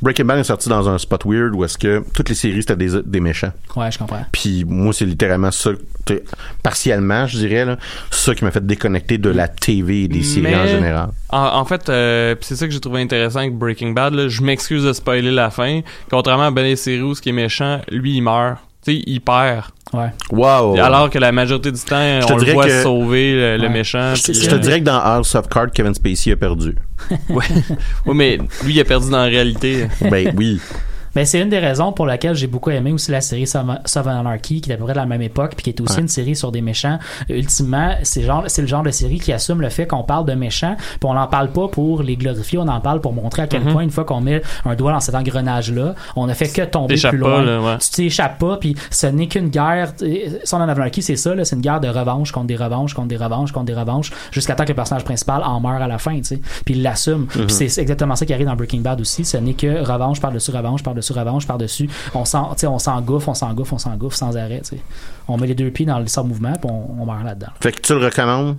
Breaking 0.01 0.25
Bad 0.25 0.39
est 0.39 0.43
sorti 0.43 0.69
dans 0.69 0.89
un 0.89 0.97
spot 0.97 1.23
weird 1.25 1.53
où 1.53 1.63
est-ce 1.63 1.77
que 1.77 2.03
toutes 2.13 2.29
les 2.29 2.35
séries 2.35 2.61
c'était 2.61 2.75
des, 2.75 3.01
des 3.03 3.19
méchants. 3.19 3.51
Ouais, 3.75 3.91
je 3.91 3.99
comprends. 3.99 4.25
Puis 4.31 4.65
moi, 4.65 4.93
c'est 4.93 5.05
littéralement 5.05 5.51
ça, 5.51 5.71
partiellement, 6.63 7.27
je 7.27 7.37
dirais, 7.37 7.65
là, 7.65 7.77
ça 8.11 8.33
qui 8.33 8.43
m'a 8.43 8.51
fait 8.51 8.65
déconnecter 8.65 9.17
de 9.17 9.29
la 9.29 9.47
TV 9.47 10.03
et 10.03 10.07
des 10.07 10.23
séries 10.23 10.55
en 10.55 10.67
général. 10.67 11.09
En, 11.29 11.59
en 11.59 11.65
fait, 11.65 11.89
euh, 11.89 12.35
c'est 12.41 12.55
ça 12.55 12.65
que 12.65 12.73
j'ai 12.73 12.79
trouvé 12.79 13.01
intéressant 13.01 13.39
avec 13.39 13.55
Breaking 13.55 13.91
Bad. 13.91 14.13
Là. 14.13 14.27
Je 14.27 14.41
m'excuse 14.41 14.83
de 14.83 14.93
spoiler 14.93 15.31
la 15.31 15.49
fin. 15.49 15.81
Contrairement 16.09 16.45
à 16.45 16.51
Ben 16.51 16.63
les 16.63 16.75
séries 16.75 17.01
où 17.01 17.13
ce 17.13 17.21
qui 17.21 17.29
est 17.29 17.33
méchant, 17.33 17.81
lui, 17.89 18.15
il 18.15 18.21
meurt. 18.21 18.57
Tu 18.85 18.93
sais, 18.93 19.03
il 19.07 19.19
perd. 19.19 19.65
Ouais. 19.93 20.09
Wow! 20.31 20.77
Alors 20.79 21.09
que 21.09 21.17
la 21.17 21.31
majorité 21.31 21.71
du 21.71 21.79
temps, 21.79 22.19
Je 22.21 22.27
te 22.27 22.33
on 22.33 22.37
le 22.37 22.53
voit 22.53 22.65
que- 22.65 22.83
sauver 22.83 23.33
le, 23.33 23.57
le 23.57 23.63
Ouais. 23.63 23.69
méchant. 23.69 24.13
Je- 24.15 24.31
te 24.49 24.55
dirais 24.55 24.79
que 24.79 24.85
dans 24.85 24.99
House 24.99 25.33
of 25.35 25.47
Cards, 25.47 25.71
Kevin 25.73 25.93
Spacey 25.93 26.31
a 26.31 26.35
perdu. 26.35 26.75
Oui, 27.29 27.45
mais 28.13 28.37
lui, 28.63 28.73
il 28.73 28.79
a 28.79 28.83
perdu 28.83 29.09
dans 29.09 29.17
la 29.17 29.23
réalité. 29.25 29.87
ben 30.01 30.33
oui. 30.37 30.59
Mais 31.15 31.25
c'est 31.25 31.39
une 31.41 31.49
des 31.49 31.59
raisons 31.59 31.91
pour 31.93 32.05
laquelle 32.05 32.35
j'ai 32.35 32.47
beaucoup 32.47 32.69
aimé 32.71 32.91
aussi 32.91 33.11
la 33.11 33.21
série 33.21 33.45
Sov- 33.45 33.79
Sov 33.85 34.07
Anarchy, 34.07 34.61
qui 34.61 34.71
est 34.71 34.73
à 34.73 34.77
peu 34.77 34.83
près 34.83 34.93
de 34.93 34.97
la 34.99 35.05
même 35.05 35.21
époque, 35.21 35.53
puis 35.55 35.63
qui 35.63 35.69
est 35.69 35.81
aussi 35.81 35.95
Ouais. 35.97 36.01
une 36.01 36.07
série 36.07 36.35
sur 36.35 36.51
des 36.51 36.61
méchants. 36.61 36.99
Ultimement, 37.29 37.95
c'est 38.03 38.21
genre, 38.23 38.43
c'est 38.47 38.61
le 38.61 38.67
genre 38.67 38.83
de 38.83 38.91
série 38.91 39.19
qui 39.19 39.31
assume 39.33 39.61
le 39.61 39.69
fait 39.69 39.87
qu'on 39.87 40.03
parle 40.03 40.25
de 40.25 40.33
méchants, 40.33 40.75
puis 40.77 40.99
on 41.03 41.13
n'en 41.13 41.27
parle 41.27 41.49
pas 41.49 41.67
pour 41.67 42.03
les 42.03 42.15
glorifier, 42.15 42.57
on 42.59 42.67
en 42.67 42.79
parle 42.81 43.01
pour 43.01 43.13
montrer 43.13 43.43
à 43.43 43.47
quel 43.47 43.63
Mhm. 43.63 43.71
point 43.73 43.81
une 43.83 43.91
fois 43.91 44.03
qu'on 44.05 44.21
met 44.21 44.41
un 44.65 44.75
doigt 44.75 44.91
dans 44.91 44.99
cet 44.99 45.15
engrenage-là, 45.15 45.95
on 46.15 46.27
a 46.29 46.33
fait 46.33 46.47
que 46.49 46.61
tomber 46.63 46.95
plus 46.95 47.01
pas, 47.01 47.15
loin. 47.17 47.41
là, 47.43 47.61
ouais. 47.61 47.77
Tu 47.79 47.89
t'échappes 47.89 48.37
pas, 48.39 48.57
puis 48.57 48.75
ce 48.91 49.07
n'est 49.07 49.27
qu'une 49.27 49.49
guerre. 49.49 49.93
Son 50.43 50.59
Anarchy, 50.61 51.01
c'est 51.01 51.15
ça, 51.15 51.31
c'est 51.43 51.55
une 51.55 51.61
guerre 51.61 51.79
de 51.79 51.87
revanche 51.87 52.31
contre 52.31 52.47
des 52.47 52.55
revanches, 52.55 52.93
contre 52.93 53.07
des 53.07 53.17
revanches, 53.17 53.51
contre 53.51 53.65
des 53.65 53.73
revanches, 53.73 54.11
jusqu'à 54.31 54.55
temps 54.55 54.63
que 54.63 54.69
le 54.69 54.75
personnage 54.75 55.03
principal 55.03 55.41
en 55.43 55.59
meurt 55.59 55.81
à 55.81 55.87
la 55.87 55.97
fin, 55.97 56.15
tu 56.17 56.23
sais. 56.23 56.41
Puis 56.65 56.75
il 56.75 56.81
l'assume. 56.83 57.27
Puis 57.27 57.45
c'est 57.49 57.81
exactement 57.81 58.15
ça 58.15 58.25
qui 58.25 58.33
arrive 58.33 58.47
dans 58.47 58.55
Breaking 58.55 58.79
Bad 58.81 58.99
aussi. 59.01 59.23
Ce 59.25 59.37
n'est 59.37 59.53
que 59.53 59.83
revanche 59.83 60.19
par-dessus 60.19 60.51
revanche, 60.51 60.83
par-dessus 60.83 61.04
revanche, 61.13 61.45
par-dessus. 61.47 61.89
On 62.13 62.25
s'en, 62.25 62.49
tu 62.53 62.61
sais, 62.61 62.67
on 62.67 62.79
s'engouffre, 62.79 63.29
on 63.29 63.33
s'engouffre, 63.33 63.73
on 63.73 63.77
s'engouffre 63.77 64.15
sans 64.17 64.35
arrêt, 64.37 64.61
tu 64.63 64.75
sais. 64.75 64.81
On 65.27 65.37
met 65.37 65.47
les 65.47 65.55
deux 65.55 65.71
pieds 65.71 65.85
dans 65.85 65.99
le 65.99 66.07
sans 66.07 66.23
mouvement, 66.23 66.53
puis 66.53 66.69
on, 66.71 67.01
on 67.01 67.05
meurt 67.05 67.23
là-dedans. 67.23 67.47
Fait 67.61 67.71
que 67.71 67.81
tu 67.81 67.93
le 67.93 68.05
recommandes? 68.05 68.57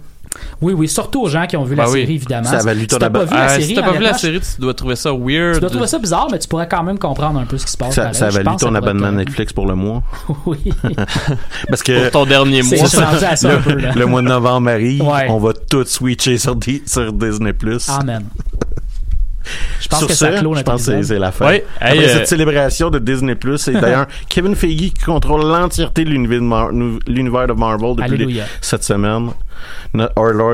Oui, 0.60 0.74
oui, 0.74 0.86
surtout 0.86 1.22
aux 1.22 1.28
gens 1.28 1.46
qui 1.46 1.56
ont 1.56 1.64
vu 1.64 1.74
la 1.76 1.88
oui. 1.88 2.00
série, 2.02 2.14
évidemment. 2.16 2.50
Ça 2.50 2.58
a 2.58 2.62
valu 2.62 2.80
si 2.82 2.86
ton 2.88 2.98
t'as 2.98 3.08
pas 3.08 3.20
abonnement. 3.20 3.30
vu 3.30 3.36
la 3.38 3.44
Euh, 3.46 3.48
série, 3.54 3.64
si 3.64 3.74
t'as 3.74 3.82
pas 3.82 3.92
vu 3.92 4.02
la 4.02 4.12
série, 4.18 4.40
tu 4.40 4.60
dois 4.60 4.74
trouver 4.74 4.96
ça 4.96 5.10
weird. 5.14 5.54
tu 5.54 5.60
dois 5.60 5.70
trouver 5.70 5.86
ça 5.86 5.98
bizarre, 5.98 6.28
mais 6.30 6.38
tu 6.38 6.46
pourrais 6.48 6.68
quand 6.68 6.82
même 6.82 6.98
comprendre 6.98 7.40
un 7.40 7.46
peu 7.46 7.56
ce 7.56 7.64
qui 7.64 7.72
se 7.72 7.76
passe. 7.78 7.94
Ça, 7.94 8.12
ça 8.12 8.26
a 8.26 8.30
valu 8.30 8.50
ton 8.58 8.74
abonnement 8.74 9.06
être 9.08 9.14
Netflix 9.14 9.52
pour 9.54 9.66
le 9.66 9.74
mois? 9.76 10.02
Oui. 10.46 10.58
Parce 11.70 11.82
que 11.82 12.02
Pour 12.10 12.10
ton 12.10 12.26
dernier 12.26 12.62
mois. 12.62 12.86
ça 12.86 13.08
un 13.48 13.56
peu, 13.62 13.74
là. 13.76 13.92
le 13.94 14.06
mois 14.06 14.20
de 14.20 14.28
novembre 14.28 14.68
arrive, 14.70 15.02
Ouais. 15.02 15.26
on 15.30 15.38
va 15.38 15.52
tout 15.54 15.84
switcher 15.86 16.36
sur 16.36 16.54
Disney+. 16.56 17.54
Amen. 17.88 18.24
Je 19.80 19.88
pense 19.88 19.98
sur 20.00 20.08
que 20.08 20.14
ça, 20.14 20.32
ça 20.32 20.38
clôt 20.40 20.54
je 20.54 20.62
pense 20.62 20.86
que 20.86 21.02
c'est- 21.02 21.18
la 21.18 21.32
fin. 21.32 21.50
Hey, 21.50 21.62
Après 21.80 21.98
euh, 21.98 22.12
cette 22.14 22.26
célébration 22.28 22.90
de 22.90 22.98
Disney+, 22.98 23.34
c'est 23.56 23.72
d'ailleurs 23.80 24.06
Kevin 24.28 24.54
Feige 24.56 24.76
qui 24.76 25.04
contrôle 25.04 25.42
l'entièreté 25.46 26.04
de 26.04 26.10
l'univers 26.10 26.40
de, 26.40 26.44
Mar- 26.44 26.70
l'univers 27.06 27.46
de 27.46 27.52
Marvel 27.52 27.96
depuis 27.96 28.16
les- 28.18 28.24
cette 28.60 28.84
semaine. 28.84 29.28
Our 29.94 30.08
Lord 30.16 30.44